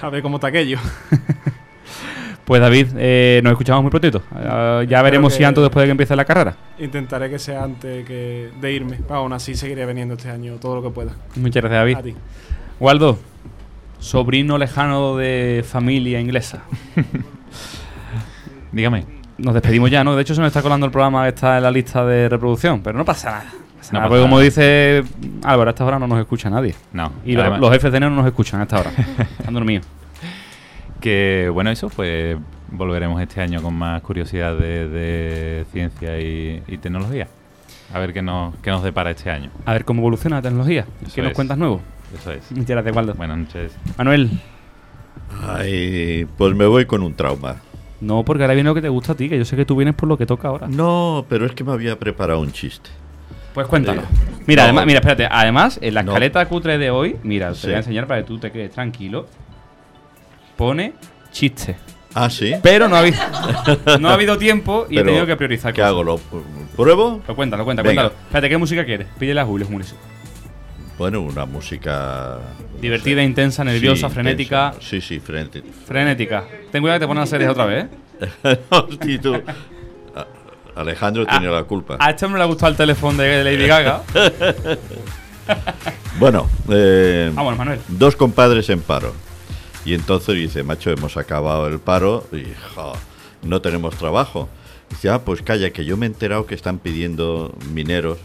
A 0.00 0.08
ver 0.10 0.22
cómo 0.22 0.36
está 0.36 0.46
aquello. 0.48 0.78
Pues 2.44 2.60
David, 2.60 2.88
eh, 2.96 3.40
nos 3.44 3.52
escuchamos 3.52 3.82
muy 3.82 3.90
prontito. 3.90 4.22
Ah, 4.34 4.82
ya 4.88 5.02
veremos 5.02 5.32
si 5.34 5.44
antes 5.44 5.58
o 5.60 5.62
después 5.62 5.82
de 5.82 5.86
que 5.86 5.90
empiece 5.92 6.16
la 6.16 6.24
carrera. 6.24 6.56
Intentaré 6.78 7.30
que 7.30 7.38
sea 7.38 7.62
antes 7.62 8.04
que 8.06 8.50
de 8.60 8.72
irme. 8.72 8.96
Pero 9.06 9.20
aún 9.20 9.32
así 9.32 9.54
seguiré 9.54 9.86
viniendo 9.86 10.14
este 10.14 10.30
año 10.30 10.54
todo 10.56 10.76
lo 10.76 10.82
que 10.82 10.90
pueda. 10.90 11.12
Muchas 11.36 11.62
gracias, 11.62 11.78
David. 11.80 11.96
A 11.96 12.02
ti. 12.02 12.14
Waldo, 12.80 13.18
sobrino 14.00 14.58
lejano 14.58 15.16
de 15.16 15.64
familia 15.68 16.20
inglesa. 16.20 16.62
Dígame. 18.72 19.04
Nos 19.38 19.54
despedimos 19.54 19.90
ya, 19.90 20.04
¿no? 20.04 20.16
De 20.16 20.22
hecho, 20.22 20.34
se 20.34 20.40
nos 20.40 20.48
está 20.48 20.60
colando 20.60 20.86
el 20.86 20.92
programa 20.92 21.22
que 21.24 21.30
está 21.30 21.56
en 21.56 21.62
la 21.62 21.70
lista 21.70 22.04
de 22.04 22.28
reproducción, 22.28 22.82
pero 22.82 22.98
no 22.98 23.04
pasa 23.04 23.30
nada. 23.30 23.44
No 23.92 23.98
nada, 23.98 24.08
porque 24.08 24.22
como 24.22 24.38
dice 24.38 25.02
Álvaro, 25.42 25.70
a 25.70 25.72
esta 25.72 25.84
hora 25.84 25.98
no 25.98 26.06
nos 26.06 26.18
escucha 26.20 26.50
nadie. 26.50 26.74
No. 26.92 27.10
Y 27.24 27.34
además- 27.36 27.60
los 27.60 27.70
jefes 27.72 27.90
de 27.90 27.96
enero 27.96 28.10
no 28.10 28.16
nos 28.18 28.26
escuchan 28.26 28.60
a 28.60 28.64
esta 28.64 28.78
hora. 28.78 28.90
Están 29.38 29.54
dormidos. 29.54 29.86
Que 31.00 31.48
bueno, 31.52 31.70
eso, 31.70 31.88
pues 31.88 32.36
volveremos 32.70 33.20
este 33.22 33.40
año 33.40 33.62
con 33.62 33.74
más 33.74 34.00
curiosidad 34.02 34.56
de, 34.56 34.88
de 34.88 35.64
ciencia 35.72 36.18
y, 36.20 36.62
y 36.68 36.78
tecnología. 36.78 37.26
A 37.92 37.98
ver 37.98 38.12
qué 38.12 38.22
nos, 38.22 38.54
qué 38.56 38.70
nos 38.70 38.82
depara 38.82 39.10
este 39.10 39.30
año. 39.30 39.50
A 39.64 39.72
ver 39.72 39.84
cómo 39.84 40.00
evoluciona 40.02 40.36
la 40.36 40.42
tecnología. 40.42 40.86
Eso 41.02 41.14
¿Qué 41.14 41.22
nos 41.22 41.32
cuentas 41.32 41.58
nuevo? 41.58 41.80
Eso 42.14 42.32
es. 42.32 42.50
Muchas 42.52 42.68
gracias, 42.70 42.94
Waldo. 42.94 43.14
Buenas 43.14 43.38
noches. 43.38 43.72
Manuel. 43.98 44.30
Ay, 45.46 46.26
pues 46.36 46.54
me 46.54 46.66
voy 46.66 46.84
con 46.86 47.02
un 47.02 47.14
trauma. 47.14 47.56
No, 48.00 48.24
porque 48.24 48.42
ahora 48.44 48.54
viene 48.54 48.68
lo 48.68 48.74
que 48.74 48.82
te 48.82 48.88
gusta 48.88 49.12
a 49.12 49.16
ti, 49.16 49.28
que 49.28 49.36
yo 49.38 49.44
sé 49.44 49.56
que 49.56 49.64
tú 49.64 49.76
vienes 49.76 49.94
por 49.94 50.08
lo 50.08 50.16
que 50.16 50.26
toca 50.26 50.48
ahora. 50.48 50.68
No, 50.68 51.24
pero 51.28 51.46
es 51.46 51.52
que 51.52 51.64
me 51.64 51.72
había 51.72 51.98
preparado 51.98 52.40
un 52.40 52.50
chiste. 52.52 52.90
Pues 53.54 53.66
cuéntalo. 53.66 54.02
Eh, 54.02 54.04
Mira, 54.46 54.62
no. 54.62 54.68
además, 54.68 54.86
mira, 54.86 54.98
espérate. 55.00 55.28
Además, 55.30 55.78
en 55.82 55.94
la 55.94 56.02
No. 56.02 56.12
escaleta 56.12 56.46
cutre 56.46 56.78
de 56.78 56.90
hoy, 56.90 57.16
mira, 57.22 57.52
te 57.52 57.66
voy 57.66 57.74
a 57.74 57.78
enseñar 57.78 58.06
para 58.06 58.20
que 58.22 58.26
tú 58.28 58.38
te 58.38 58.50
quedes 58.50 58.70
tranquilo. 58.70 59.26
Pone 60.60 60.92
chiste. 61.32 61.74
Ah, 62.12 62.28
sí. 62.28 62.52
Pero 62.62 62.86
no 62.86 62.94
ha 62.96 62.98
habido, 62.98 63.16
no 63.98 64.10
ha 64.10 64.12
habido 64.12 64.36
tiempo 64.36 64.86
y 64.90 64.98
he 64.98 65.02
tenido 65.02 65.24
que 65.24 65.34
priorizar. 65.34 65.72
¿Qué 65.72 65.80
cosas. 65.80 65.88
hago? 65.88 66.04
¿Lo 66.04 66.20
pruebo? 66.76 67.22
Lo 67.26 67.34
cuéntalo, 67.34 67.64
cuéntalo, 67.64 67.88
Venga. 67.88 68.02
cuéntalo. 68.02 68.22
Espérate, 68.26 68.48
¿qué 68.50 68.58
música 68.58 68.84
quieres? 68.84 69.06
Pídele 69.18 69.40
a 69.40 69.46
Julio, 69.46 69.66
Julio. 69.66 69.86
Bueno, 70.98 71.22
una 71.22 71.46
música. 71.46 72.40
Divertida, 72.78 73.22
intensa, 73.22 73.64
nerviosa, 73.64 74.08
Sí, 74.08 74.14
frenética. 74.14 74.66
intensa. 74.74 74.86
Sí, 74.90 75.00
sí, 75.00 75.18
frenética. 75.18 75.66
Frenética. 75.86 76.44
Ten 76.70 76.82
cuidado 76.82 76.98
que 77.00 77.04
te 77.04 77.08
ponen 77.08 77.22
a 77.22 77.26
series 77.26 77.48
otra 77.48 77.64
vez, 77.64 77.86
¿eh? 78.44 78.58
Hostia, 78.68 79.20
tú. 79.22 79.42
Alejandro 80.76 81.24
tiene 81.26 81.46
Ah, 81.48 81.52
la 81.52 81.62
culpa. 81.64 81.96
A 81.98 82.10
este 82.10 82.26
hombre 82.26 82.38
le 82.38 82.44
ha 82.44 82.48
gustado 82.48 82.70
el 82.70 82.76
teléfono 82.76 83.22
de 83.22 83.44
Lady 83.44 83.66
Gaga. 83.66 84.02
Bueno, 86.18 86.48
eh, 86.68 87.30
Vámonos, 87.34 87.58
Manuel. 87.58 87.80
dos 87.88 88.14
compadres 88.14 88.68
en 88.68 88.82
paro. 88.82 89.14
Y 89.84 89.94
entonces 89.94 90.34
dice, 90.34 90.62
macho, 90.62 90.90
hemos 90.90 91.16
acabado 91.16 91.66
el 91.66 91.78
paro 91.78 92.26
y 92.32 92.44
no 93.46 93.60
tenemos 93.62 93.96
trabajo. 93.96 94.48
Dice, 94.90 95.08
ah, 95.08 95.22
pues 95.24 95.42
calla, 95.42 95.70
que 95.70 95.84
yo 95.84 95.96
me 95.96 96.06
he 96.06 96.08
enterado 96.08 96.46
que 96.46 96.54
están 96.54 96.78
pidiendo 96.78 97.54
mineros 97.72 98.18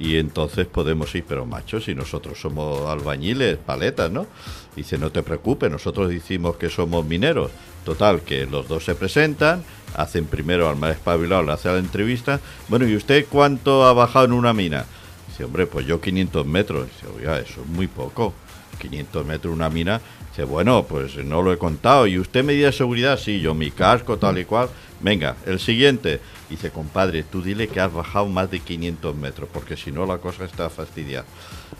y 0.00 0.16
entonces 0.16 0.66
podemos 0.66 1.14
ir, 1.14 1.24
pero 1.28 1.44
macho, 1.44 1.78
si 1.78 1.94
nosotros 1.94 2.40
somos 2.40 2.88
albañiles, 2.88 3.58
paletas, 3.58 4.10
¿no? 4.10 4.26
Dice, 4.74 4.96
no 4.96 5.12
te 5.12 5.22
preocupes, 5.22 5.70
nosotros 5.70 6.08
decimos 6.08 6.56
que 6.56 6.70
somos 6.70 7.04
mineros. 7.04 7.50
Total, 7.84 8.22
que 8.22 8.46
los 8.46 8.66
dos 8.66 8.84
se 8.84 8.94
presentan, 8.94 9.62
hacen 9.94 10.24
primero 10.24 10.68
al 10.68 10.76
más 10.76 10.92
espabilado, 10.92 11.42
le 11.42 11.52
hace 11.52 11.68
la 11.68 11.78
entrevista. 11.78 12.40
Bueno, 12.68 12.88
¿y 12.88 12.96
usted 12.96 13.26
cuánto 13.28 13.84
ha 13.84 13.92
bajado 13.92 14.24
en 14.24 14.32
una 14.32 14.54
mina? 14.54 14.86
Dice, 15.28 15.44
hombre, 15.44 15.66
pues 15.66 15.86
yo 15.86 16.00
500 16.00 16.46
metros. 16.46 16.86
Dice, 16.86 17.06
oiga, 17.14 17.38
eso 17.38 17.60
es 17.60 17.66
muy 17.66 17.86
poco. 17.86 18.32
500 18.78 19.26
metros 19.26 19.54
una 19.54 19.68
mina. 19.68 20.00
Bueno, 20.44 20.84
pues 20.84 21.16
no 21.16 21.42
lo 21.42 21.52
he 21.52 21.58
contado. 21.58 22.06
¿Y 22.06 22.18
usted 22.18 22.44
medida 22.44 22.66
de 22.66 22.72
seguridad? 22.72 23.18
Sí, 23.18 23.40
yo 23.40 23.54
mi 23.54 23.70
casco, 23.70 24.18
tal 24.18 24.38
y 24.38 24.44
cual. 24.44 24.68
Venga, 25.00 25.36
el 25.46 25.58
siguiente. 25.58 26.20
Dice, 26.50 26.70
compadre, 26.70 27.22
tú 27.22 27.42
dile 27.42 27.68
que 27.68 27.80
has 27.80 27.92
bajado 27.92 28.26
más 28.26 28.50
de 28.50 28.58
500 28.58 29.14
metros, 29.14 29.48
porque 29.52 29.76
si 29.76 29.92
no 29.92 30.04
la 30.04 30.18
cosa 30.18 30.44
está 30.44 30.68
fastidiada. 30.68 31.24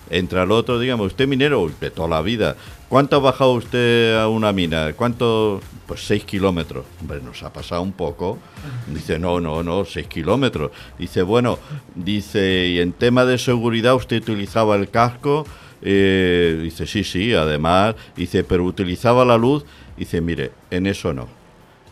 Entra 0.08 0.44
el 0.44 0.52
otro, 0.52 0.78
dígame, 0.78 1.02
¿usted 1.02 1.26
minero? 1.26 1.68
De 1.80 1.90
toda 1.90 2.08
la 2.08 2.22
vida. 2.22 2.56
¿Cuánto 2.88 3.16
ha 3.16 3.18
bajado 3.18 3.52
usted 3.52 4.16
a 4.16 4.28
una 4.28 4.52
mina? 4.52 4.92
¿Cuánto? 4.92 5.60
Pues 5.86 6.06
6 6.06 6.24
kilómetros. 6.24 6.84
Hombre, 7.00 7.20
nos 7.20 7.42
ha 7.42 7.52
pasado 7.52 7.82
un 7.82 7.92
poco. 7.92 8.38
Dice, 8.86 9.18
no, 9.18 9.40
no, 9.40 9.62
no, 9.62 9.84
6 9.84 10.06
kilómetros. 10.06 10.70
Dice, 10.98 11.22
bueno, 11.22 11.58
dice, 11.94 12.68
y 12.68 12.78
en 12.78 12.92
tema 12.92 13.24
de 13.24 13.38
seguridad 13.38 13.96
usted 13.96 14.22
utilizaba 14.22 14.76
el 14.76 14.88
casco. 14.88 15.46
Eh, 15.82 16.58
dice, 16.62 16.86
sí, 16.86 17.04
sí, 17.04 17.34
además. 17.34 17.94
Dice, 18.16 18.44
pero 18.44 18.64
utilizaba 18.64 19.24
la 19.24 19.36
luz. 19.38 19.64
Dice, 19.96 20.20
mire, 20.20 20.52
en 20.70 20.86
eso 20.86 21.12
no. 21.12 21.26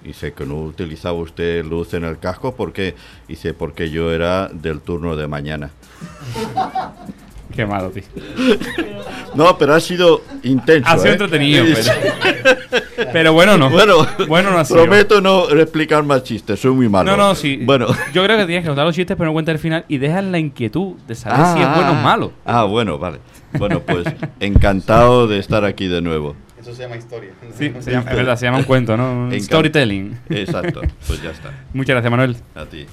Dice 0.02 0.32
que 0.32 0.46
no 0.46 0.56
utilizaba 0.60 1.18
usted 1.18 1.64
luz 1.64 1.92
en 1.94 2.04
el 2.04 2.18
casco. 2.18 2.54
¿Por 2.54 2.72
qué? 2.72 2.94
Dice, 3.26 3.52
porque 3.54 3.90
yo 3.90 4.12
era 4.12 4.48
del 4.48 4.80
turno 4.80 5.16
de 5.16 5.26
mañana. 5.26 5.70
Qué 7.54 7.66
malo, 7.66 7.90
tío. 7.90 8.04
No, 9.34 9.56
pero 9.58 9.74
ha 9.74 9.80
sido 9.80 10.20
intenso. 10.44 10.88
Ha 10.88 10.98
sido 10.98 11.08
¿eh? 11.08 11.12
entretenido, 11.12 11.64
pero- 11.74 13.10
pero 13.12 13.32
bueno, 13.32 13.56
no. 13.56 13.70
Bueno, 13.70 14.06
Bueno, 14.28 14.50
no 14.50 14.58
ha 14.58 14.64
sido. 14.64 14.82
Prometo 14.82 15.20
no 15.20 15.48
explicar 15.50 16.04
más 16.04 16.22
chistes, 16.22 16.60
soy 16.60 16.72
muy 16.72 16.88
malo. 16.88 17.10
No, 17.10 17.16
no, 17.16 17.34
sí. 17.34 17.58
Bueno. 17.64 17.86
Yo 18.12 18.22
creo 18.22 18.36
que 18.36 18.44
tienes 18.46 18.62
que 18.64 18.68
contar 18.68 18.86
los 18.86 18.94
chistes, 18.94 19.16
pero 19.16 19.28
no 19.30 19.32
cuenta 19.32 19.50
el 19.50 19.58
final 19.58 19.84
y 19.88 19.98
dejas 19.98 20.22
la 20.24 20.38
inquietud 20.38 20.94
de 21.08 21.14
saber 21.14 21.38
si 21.46 21.60
es 21.60 21.66
Ah, 21.66 21.74
bueno 21.74 21.90
o 21.92 21.94
malo. 21.94 22.32
Ah, 22.44 22.64
bueno, 22.64 22.98
vale. 22.98 23.18
Bueno, 23.58 23.80
pues 23.80 24.06
encantado 24.40 25.26
de 25.26 25.38
estar 25.38 25.64
aquí 25.64 25.88
de 25.88 26.00
nuevo. 26.00 26.36
Eso 26.60 26.74
se 26.74 26.82
llama 26.82 26.96
historia. 26.96 27.30
Sí, 27.56 27.72
se 27.80 27.90
llama- 27.92 28.10
es 28.10 28.16
verdad, 28.16 28.36
se 28.36 28.46
llama 28.46 28.58
un 28.58 28.64
cuento, 28.64 28.96
¿no? 28.96 29.30
Storytelling. 29.38 30.18
Exacto, 30.30 30.80
pues 31.06 31.22
ya 31.22 31.30
está. 31.30 31.52
Muchas 31.72 31.94
gracias, 31.94 32.10
Manuel. 32.10 32.36
A 32.54 32.64
ti. 32.66 32.86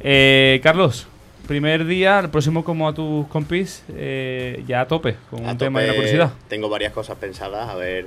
Eh, 0.00 0.60
Carlos, 0.62 1.06
primer 1.46 1.84
día, 1.84 2.20
el 2.20 2.30
próximo 2.30 2.62
como 2.64 2.88
a 2.88 2.94
tus 2.94 3.26
compis, 3.28 3.82
eh, 3.90 4.62
ya 4.66 4.82
a 4.82 4.86
tope, 4.88 5.16
con 5.30 5.44
A 5.46 5.52
un 5.52 5.58
tema 5.58 5.80
y 5.82 5.84
una 5.86 5.94
curiosidad. 5.94 6.30
Tengo 6.48 6.68
varias 6.68 6.92
cosas 6.92 7.16
pensadas, 7.18 7.68
a 7.68 7.74
ver 7.74 8.06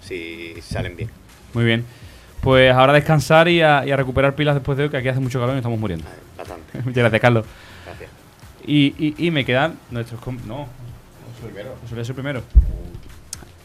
si 0.00 0.54
salen 0.62 0.96
bien. 0.96 1.10
Muy 1.54 1.64
bien. 1.64 1.84
Pues 2.40 2.72
ahora 2.72 2.92
a 2.92 2.96
descansar 2.96 3.46
y 3.48 3.62
a, 3.62 3.86
y 3.86 3.92
a 3.92 3.96
recuperar 3.96 4.34
pilas 4.34 4.54
después 4.56 4.76
de 4.76 4.84
hoy, 4.84 4.90
que 4.90 4.96
aquí 4.96 5.06
hace 5.08 5.20
mucho 5.20 5.38
calor 5.38 5.54
y 5.54 5.58
estamos 5.58 5.78
muriendo. 5.78 6.04
Bastante. 6.36 6.78
Muchas 6.84 6.96
gracias, 6.96 7.20
Carlos. 7.20 7.46
Gracias. 7.86 8.10
Y, 8.66 8.94
y, 8.98 9.26
y 9.26 9.30
me 9.30 9.44
quedan 9.44 9.78
nuestros... 9.92 10.20
com- 10.20 10.38
No, 11.42 11.48
José 11.82 11.94
Luis 11.94 12.02
es 12.02 12.08
el 12.08 12.14
primero. 12.14 12.42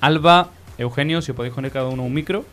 Alba, 0.01 0.49
Eugenio, 0.79 1.21
si 1.21 1.29
os 1.31 1.37
podéis 1.37 1.53
poner 1.53 1.71
cada 1.71 1.89
uno 1.89 2.03
un 2.03 2.13
micro. 2.13 2.43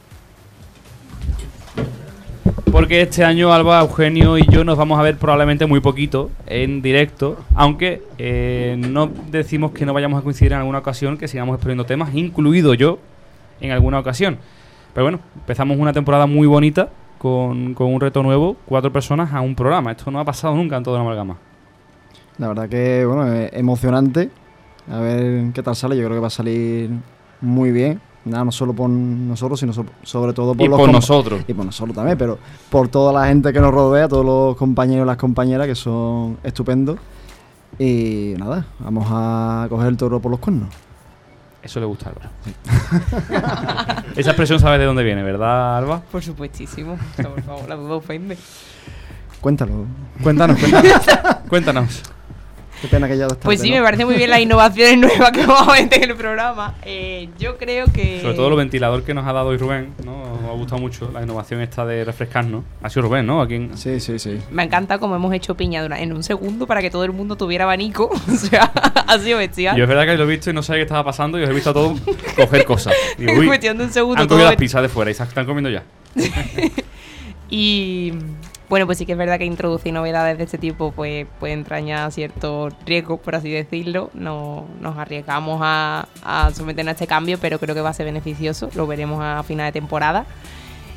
Porque 2.71 3.01
este 3.01 3.25
año 3.25 3.53
Alba, 3.53 3.81
Eugenio 3.81 4.37
y 4.37 4.47
yo 4.51 4.65
nos 4.65 4.77
vamos 4.77 4.99
a 4.99 5.03
ver 5.03 5.17
probablemente 5.17 5.65
muy 5.65 5.81
poquito 5.81 6.31
en 6.47 6.83
directo, 6.83 7.39
aunque 7.55 8.03
eh, 8.19 8.77
no 8.79 9.07
decimos 9.31 9.71
que 9.71 9.87
no 9.87 9.95
vayamos 9.95 10.21
a 10.21 10.23
coincidir 10.23 10.53
en 10.53 10.59
alguna 10.59 10.79
ocasión, 10.79 11.17
que 11.17 11.27
sigamos 11.27 11.55
exponiendo 11.55 11.87
temas, 11.87 12.15
incluido 12.15 12.75
yo 12.75 12.99
en 13.61 13.71
alguna 13.71 14.01
ocasión. 14.01 14.39
Pero 14.93 15.05
bueno, 15.05 15.21
empezamos 15.37 15.79
una 15.79 15.93
temporada 15.93 16.27
muy 16.27 16.47
bonita 16.47 16.91
con, 17.17 17.73
con 17.73 17.95
un 17.95 18.01
reto 18.01 18.23
nuevo, 18.23 18.57
cuatro 18.67 18.93
personas 18.93 19.33
a 19.33 19.41
un 19.41 19.55
programa. 19.55 19.93
Esto 19.93 20.11
no 20.11 20.21
ha 20.21 20.25
pasado 20.25 20.55
nunca 20.55 20.77
en 20.77 20.83
toda 20.83 20.99
la 20.99 21.05
amalgama. 21.05 21.39
La 22.37 22.49
verdad 22.49 22.69
que, 22.69 23.07
bueno, 23.07 23.33
es 23.33 23.53
emocionante. 23.55 24.31
A 24.91 24.99
ver 25.01 25.53
qué 25.53 25.63
tal 25.63 25.75
sale. 25.77 25.97
Yo 25.97 26.05
creo 26.05 26.17
que 26.17 26.21
va 26.21 26.27
a 26.29 26.31
salir 26.31 26.91
muy 27.41 27.73
bien. 27.73 28.01
Nada, 28.25 28.45
no 28.45 28.53
solo 28.53 28.73
por 28.73 28.89
nosotros, 28.89 29.61
sino 29.61 29.73
so- 29.75 29.85
sobre 30.03 30.33
todo 30.33 30.55
por 30.55 30.65
Y 30.65 30.69
los 30.69 30.79
por 30.81 30.91
nosotros. 30.91 31.43
Y 31.47 31.53
por 31.53 31.67
nosotros 31.67 31.95
también, 31.95 32.17
pero 32.17 32.39
por 32.71 32.89
toda 32.89 33.13
la 33.13 33.27
gente 33.29 33.53
que 33.53 33.61
nos 33.61 33.73
rodea, 33.73 34.09
todos 34.09 34.25
los 34.25 34.57
compañeros 34.57 35.05
y 35.05 35.07
las 35.07 35.17
compañeras 35.19 35.67
que 35.67 35.75
son 35.75 36.39
estupendos. 36.43 36.99
Y 37.79 38.35
nada, 38.39 38.65
vamos 38.79 39.07
a 39.11 39.67
coger 39.69 39.89
el 39.89 39.97
toro 39.99 40.21
por 40.21 40.31
los 40.31 40.41
cuernos. 40.41 40.69
Eso 41.63 41.81
le 41.81 41.87
gusta 41.87 42.11
a 42.11 42.13
Álvaro. 42.13 42.31
Esa 44.17 44.31
expresión 44.31 44.59
sabes 44.61 44.79
de 44.81 44.85
dónde 44.87 45.03
viene, 45.03 45.23
¿verdad, 45.23 45.79
Alba? 45.79 46.01
Por 46.11 46.23
supuestísimo. 46.23 46.97
Por 47.17 47.43
favor, 47.43 47.69
la 47.69 47.75
duda 47.77 47.95
ofende. 47.97 48.37
Cuéntalo. 49.41 49.85
Cuéntanos, 50.23 50.59
cuéntanos. 50.59 51.03
cuéntanos. 51.49 52.03
Qué 52.85 52.91
pena 52.91 53.09
que 53.09 53.17
ya 53.17 53.27
está 53.27 53.39
Pues 53.41 53.63
sí, 53.63 53.71
¿no? 53.71 53.77
me 53.77 53.83
parece 53.83 54.05
muy 54.05 54.15
bien 54.17 54.29
las 54.29 54.41
innovaciones 54.41 54.99
nuevas 55.19 55.31
que 55.33 55.47
vamos 55.47 55.67
a 55.69 55.73
meter 55.81 56.05
en 56.05 56.11
el 56.11 56.17
programa. 56.17 56.75
Eh, 56.85 57.31
yo 57.39 57.57
creo 57.57 57.87
que... 57.87 58.21
Sobre 58.21 58.35
todo 58.35 58.51
los 58.51 58.59
ventilador 58.59 59.03
que 59.05 59.15
nos 59.15 59.27
ha 59.27 59.33
dado 59.33 59.49
hoy 59.49 59.57
Rubén, 59.57 59.95
¿no? 60.05 60.13
Nos 60.43 60.51
ha 60.51 60.53
gustado 60.53 60.81
mucho 60.83 61.11
la 61.11 61.23
innovación 61.23 61.63
esta 61.63 61.87
de 61.87 62.05
refrescarnos. 62.05 62.63
Ha 62.83 62.91
sido 62.91 63.03
Rubén, 63.03 63.25
¿no? 63.25 63.41
Aquí 63.41 63.55
en- 63.55 63.79
Sí, 63.79 64.01
sí, 64.01 64.19
sí. 64.19 64.39
Me 64.51 64.65
encanta 64.65 64.99
cómo 64.99 65.17
hemos 65.17 65.33
hecho 65.33 65.55
piña 65.57 65.85
en 65.99 66.13
un 66.13 66.23
segundo 66.23 66.67
para 66.67 66.83
que 66.83 66.91
todo 66.91 67.05
el 67.05 67.13
mundo 67.13 67.37
tuviera 67.37 67.65
abanico. 67.65 68.11
o 68.29 68.37
sea, 68.37 68.65
ha 69.07 69.19
sido 69.19 69.39
bestial. 69.39 69.77
Yo 69.79 69.85
es 69.85 69.89
verdad 69.89 70.05
que 70.05 70.17
lo 70.19 70.25
he 70.25 70.27
visto 70.27 70.51
y 70.51 70.53
no 70.53 70.63
sabía 70.63 70.81
qué 70.81 70.85
estaba 70.85 71.05
pasando 71.05 71.39
y 71.39 71.43
os 71.45 71.49
he 71.49 71.53
visto 71.55 71.71
a 71.71 71.73
todos 71.73 71.99
coger 72.37 72.65
cosas. 72.67 72.95
En 73.19 73.39
uy, 73.39 73.47
cuestión 73.47 73.79
de 73.79 73.85
un 73.85 73.91
segundo 73.93 74.21
Han 74.21 74.29
todo 74.29 74.37
comido 74.37 74.45
las 74.51 74.53
el- 74.53 74.59
pizzas 74.59 74.83
de 74.83 74.89
fuera 74.91 75.11
y 75.11 75.15
se 75.15 75.23
están 75.23 75.47
comiendo 75.47 75.71
ya. 75.71 75.83
Y 77.51 78.13
bueno, 78.75 78.87
pues 78.87 78.99
sí 78.99 79.07
que 79.07 79.13
es 79.13 79.19
verdad 79.19 79.39
que 79.39 79.45
introducir 79.45 79.93
novedades 79.93 80.37
de 80.37 80.43
este 80.43 80.59
tipo 80.59 80.91
pues 80.91 81.29
puede 81.39 81.53
entrañar 81.53 82.11
cierto 82.11 82.71
riesgo, 82.85 83.19
por 83.19 83.37
así 83.37 83.49
decirlo. 83.49 84.11
No 84.15 84.67
nos 84.81 84.99
arriesgamos 84.99 85.61
a, 85.63 86.09
someternos 86.53 86.89
a 86.91 86.95
este 86.95 87.07
cambio, 87.07 87.39
pero 87.41 87.61
creo 87.61 87.73
que 87.77 87.81
va 87.81 87.91
a 87.91 87.95
ser 87.95 88.07
beneficioso. 88.07 88.71
Lo 88.75 88.89
veremos 88.89 89.21
a 89.23 89.45
final 89.45 89.67
de 89.67 89.71
temporada. 89.71 90.27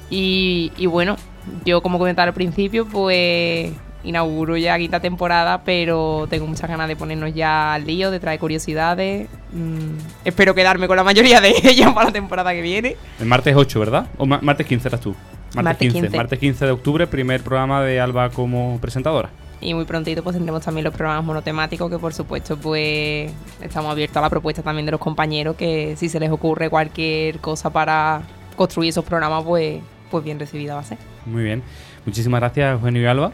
Y, 0.10 0.72
bueno, 0.88 1.18
yo 1.66 1.82
como 1.84 1.99
comentaba 1.99 2.28
al 2.30 2.34
principio, 2.34 2.88
pues 2.88 3.72
inauguro 4.04 4.58
ya 4.58 4.76
quinta 4.80 4.99
temporada, 4.99 5.62
pero 5.64 6.26
tengo 6.32 6.48
muchas 6.48 6.68
ganas 6.68 6.88
de 6.88 6.95
ponernos 6.95 7.32
ya 7.36 7.76
al 7.76 7.86
lío, 7.86 8.10
de 8.10 8.20
traer 8.20 8.40
curiosidades. 8.40 9.30
Mm, 9.52 9.99
espero 10.26 10.56
quedarme 10.56 10.88
con 10.88 10.98
la 10.98 11.04
mayoría 11.04 11.41
de 11.41 11.54
ellas 11.64 11.91
para 11.94 12.08
la 12.08 12.12
temporada 12.12 12.54
que 12.54 12.62
viene. 12.62 12.95
El 13.20 13.28
martes 13.28 13.56
8, 13.56 13.80
¿verdad? 13.80 14.08
O 14.18 14.26
ma- 14.26 14.40
martes 14.41 14.66
15 14.66 14.88
eras 14.88 14.99
tú. 15.02 15.16
Martes 15.56 15.91
15. 15.91 16.10
Martes 16.15 16.40
15 16.40 16.65
de 16.65 16.72
octubre, 16.72 17.07
primer 17.07 17.41
programa 17.41 17.82
de 17.84 17.99
Alba 17.99 18.30
como 18.30 18.78
presentadora. 18.80 19.30
Y 19.60 19.74
muy 19.74 19.86
prontito 19.86 20.24
pues 20.24 20.36
tendremos 20.36 20.64
también 20.64 20.84
los 20.84 20.94
programas 20.94 21.26
monotemáticos 21.26 21.90
que 21.90 21.98
por 21.98 22.14
supuesto 22.14 22.57
pues 22.57 23.32
estamos 23.61 23.91
abiertos 23.91 24.18
a 24.18 24.22
la 24.22 24.30
propuesta 24.30 24.61
también 24.61 24.86
de 24.86 24.91
los 24.91 25.02
compañeros 25.02 25.56
que 25.56 25.95
si 25.98 26.10
se 26.10 26.19
les 26.19 26.30
ocurre 26.30 26.69
cualquier 26.69 27.40
cosa 27.40 27.72
para 27.72 28.22
construir 28.56 28.90
esos 28.90 29.03
programas 29.03 29.44
pues, 29.44 29.80
pues 30.11 30.24
bien 30.24 30.40
recibida 30.40 30.76
va 30.76 30.82
a 30.82 30.84
ser. 30.84 30.99
Muy 31.26 31.44
bien. 31.44 31.64
Muchísimas 32.06 32.40
gracias, 32.40 32.74
Eugenio 32.74 33.02
y 33.02 33.06
Alba. 33.06 33.32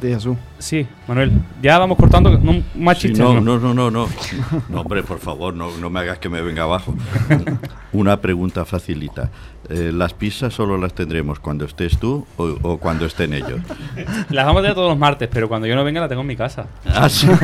Jesús. 0.00 0.36
Sí, 0.58 0.86
Manuel. 1.08 1.32
Ya 1.62 1.78
vamos 1.78 1.96
cortando. 1.98 2.38
No, 2.38 2.62
más 2.74 2.98
Sí, 2.98 3.08
chistes. 3.08 3.20
no, 3.24 3.40
no, 3.40 3.58
no, 3.58 3.72
no, 3.74 3.90
no. 3.90 4.08
No, 4.68 4.80
hombre, 4.80 5.02
por 5.02 5.18
favor, 5.18 5.54
no, 5.54 5.76
no 5.78 5.90
me 5.90 6.00
hagas 6.00 6.18
que 6.18 6.28
me 6.28 6.40
venga 6.42 6.64
abajo. 6.64 6.94
Una 7.92 8.20
pregunta 8.20 8.64
facilita. 8.64 9.30
Eh, 9.68 9.90
¿Las 9.94 10.12
pizzas 10.14 10.52
solo 10.52 10.76
las 10.76 10.94
tendremos 10.94 11.38
cuando 11.38 11.64
estés 11.64 11.96
tú 11.98 12.26
o, 12.36 12.44
o 12.62 12.78
cuando 12.78 13.06
estén 13.06 13.32
ellos? 13.34 13.60
Las 14.30 14.44
vamos 14.46 14.60
a 14.60 14.62
tener 14.62 14.74
todos 14.74 14.90
los 14.90 14.98
martes, 14.98 15.28
pero 15.32 15.48
cuando 15.48 15.66
yo 15.66 15.74
no 15.74 15.84
venga 15.84 16.00
la 16.00 16.08
tengo 16.08 16.20
en 16.22 16.26
mi 16.28 16.36
casa. 16.36 16.66
Ah, 16.86 17.08
sí. 17.08 17.26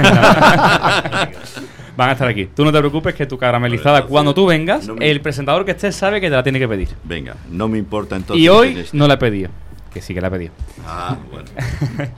Van 1.96 2.08
a 2.08 2.12
estar 2.12 2.28
aquí. 2.28 2.46
Tú 2.54 2.64
no 2.64 2.72
te 2.72 2.78
preocupes 2.78 3.14
que 3.14 3.26
tu 3.26 3.36
caramelizada, 3.36 4.04
cuando 4.06 4.32
tú 4.34 4.46
vengas, 4.46 4.88
el 5.00 5.20
presentador 5.20 5.64
que 5.64 5.72
esté 5.72 5.92
sabe 5.92 6.20
que 6.20 6.28
te 6.30 6.36
la 6.36 6.42
tiene 6.42 6.58
que 6.58 6.68
pedir. 6.68 6.88
Venga, 7.04 7.36
no 7.50 7.68
me 7.68 7.78
importa 7.78 8.16
entonces. 8.16 8.42
y 8.42 8.48
hoy 8.48 8.84
no 8.92 9.06
la 9.06 9.14
he 9.14 9.18
pedido. 9.18 9.50
Que 9.92 10.00
sí 10.00 10.14
que 10.14 10.20
la 10.20 10.28
he 10.28 10.30
pedido. 10.30 10.52
Ah, 10.86 11.16
bueno. 11.30 11.48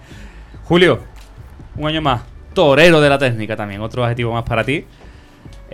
Julio, 0.64 1.00
un 1.76 1.88
año 1.88 2.02
más. 2.02 2.22
Torero 2.54 3.00
de 3.00 3.08
la 3.08 3.18
técnica 3.18 3.56
también, 3.56 3.80
otro 3.80 4.04
adjetivo 4.04 4.32
más 4.32 4.44
para 4.44 4.64
ti. 4.64 4.84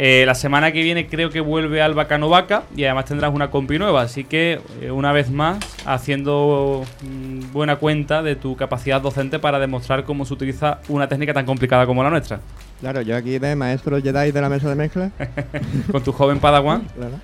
Eh, 0.00 0.22
la 0.24 0.36
semana 0.36 0.70
que 0.70 0.80
viene 0.80 1.08
creo 1.08 1.28
que 1.28 1.40
vuelve 1.40 1.82
Alba 1.82 2.06
Canovaca 2.06 2.62
y 2.76 2.84
además 2.84 3.06
tendrás 3.06 3.34
una 3.34 3.50
compi 3.50 3.80
nueva, 3.80 4.02
así 4.02 4.22
que 4.22 4.60
eh, 4.80 4.92
una 4.92 5.10
vez 5.10 5.28
más 5.28 5.58
haciendo 5.84 6.84
mm, 7.02 7.52
buena 7.52 7.76
cuenta 7.76 8.22
de 8.22 8.36
tu 8.36 8.54
capacidad 8.54 9.00
docente 9.00 9.40
para 9.40 9.58
demostrar 9.58 10.04
cómo 10.04 10.24
se 10.24 10.34
utiliza 10.34 10.78
una 10.88 11.08
técnica 11.08 11.34
tan 11.34 11.44
complicada 11.44 11.84
como 11.84 12.04
la 12.04 12.10
nuestra. 12.10 12.38
Claro, 12.78 13.00
yo 13.00 13.16
aquí 13.16 13.40
de 13.40 13.56
maestro 13.56 14.00
Jedi 14.00 14.30
de 14.30 14.40
la 14.40 14.48
mesa 14.48 14.68
de 14.68 14.76
mezcla. 14.76 15.10
Con 15.90 16.04
tu 16.04 16.12
joven 16.12 16.38
Padawan. 16.38 16.82
Claro. 16.94 17.14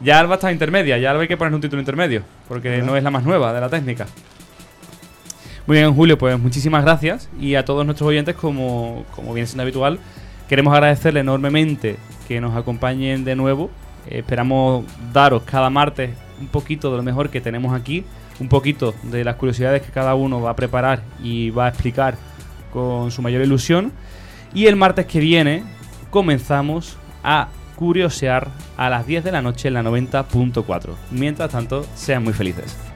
Ya 0.00 0.18
Alba 0.20 0.34
está 0.34 0.52
intermedia, 0.52 0.98
ya 0.98 1.10
Alba 1.10 1.22
hay 1.22 1.28
que 1.28 1.38
poner 1.38 1.54
un 1.54 1.60
título 1.62 1.80
intermedio, 1.80 2.22
porque 2.48 2.82
no 2.82 2.96
es 2.98 3.02
la 3.02 3.10
más 3.10 3.24
nueva 3.24 3.52
de 3.54 3.60
la 3.62 3.70
técnica. 3.70 4.06
Muy 5.66 5.76
bien, 5.76 5.94
Julio, 5.94 6.18
pues 6.18 6.38
muchísimas 6.38 6.82
gracias. 6.82 7.28
Y 7.38 7.54
a 7.54 7.64
todos 7.64 7.86
nuestros 7.86 8.08
oyentes, 8.08 8.34
como, 8.34 9.04
como 9.14 9.32
viene 9.32 9.46
siendo 9.46 9.62
habitual, 9.62 10.00
queremos 10.48 10.74
agradecerle 10.74 11.20
enormemente 11.20 11.96
que 12.26 12.40
nos 12.40 12.56
acompañen 12.56 13.24
de 13.24 13.36
nuevo. 13.36 13.70
Eh, 14.08 14.18
esperamos 14.18 14.84
daros 15.12 15.42
cada 15.44 15.70
martes 15.70 16.10
un 16.40 16.48
poquito 16.48 16.90
de 16.90 16.96
lo 16.96 17.02
mejor 17.04 17.30
que 17.30 17.40
tenemos 17.40 17.72
aquí, 17.72 18.04
un 18.40 18.48
poquito 18.48 18.92
de 19.04 19.22
las 19.22 19.36
curiosidades 19.36 19.82
que 19.82 19.92
cada 19.92 20.16
uno 20.16 20.40
va 20.40 20.50
a 20.50 20.56
preparar 20.56 21.04
y 21.22 21.50
va 21.50 21.66
a 21.66 21.68
explicar 21.68 22.16
con 22.72 23.12
su 23.12 23.22
mayor 23.22 23.42
ilusión. 23.42 23.92
Y 24.52 24.66
el 24.66 24.74
martes 24.74 25.06
que 25.06 25.20
viene 25.20 25.62
comenzamos 26.10 26.96
a 27.22 27.48
curiosear 27.76 28.48
a 28.76 28.90
las 28.90 29.06
10 29.06 29.22
de 29.22 29.32
la 29.32 29.42
noche 29.42 29.68
en 29.68 29.74
la 29.74 29.82
90.4. 29.84 30.90
Mientras 31.12 31.50
tanto, 31.50 31.86
sean 31.94 32.24
muy 32.24 32.32
felices. 32.32 32.91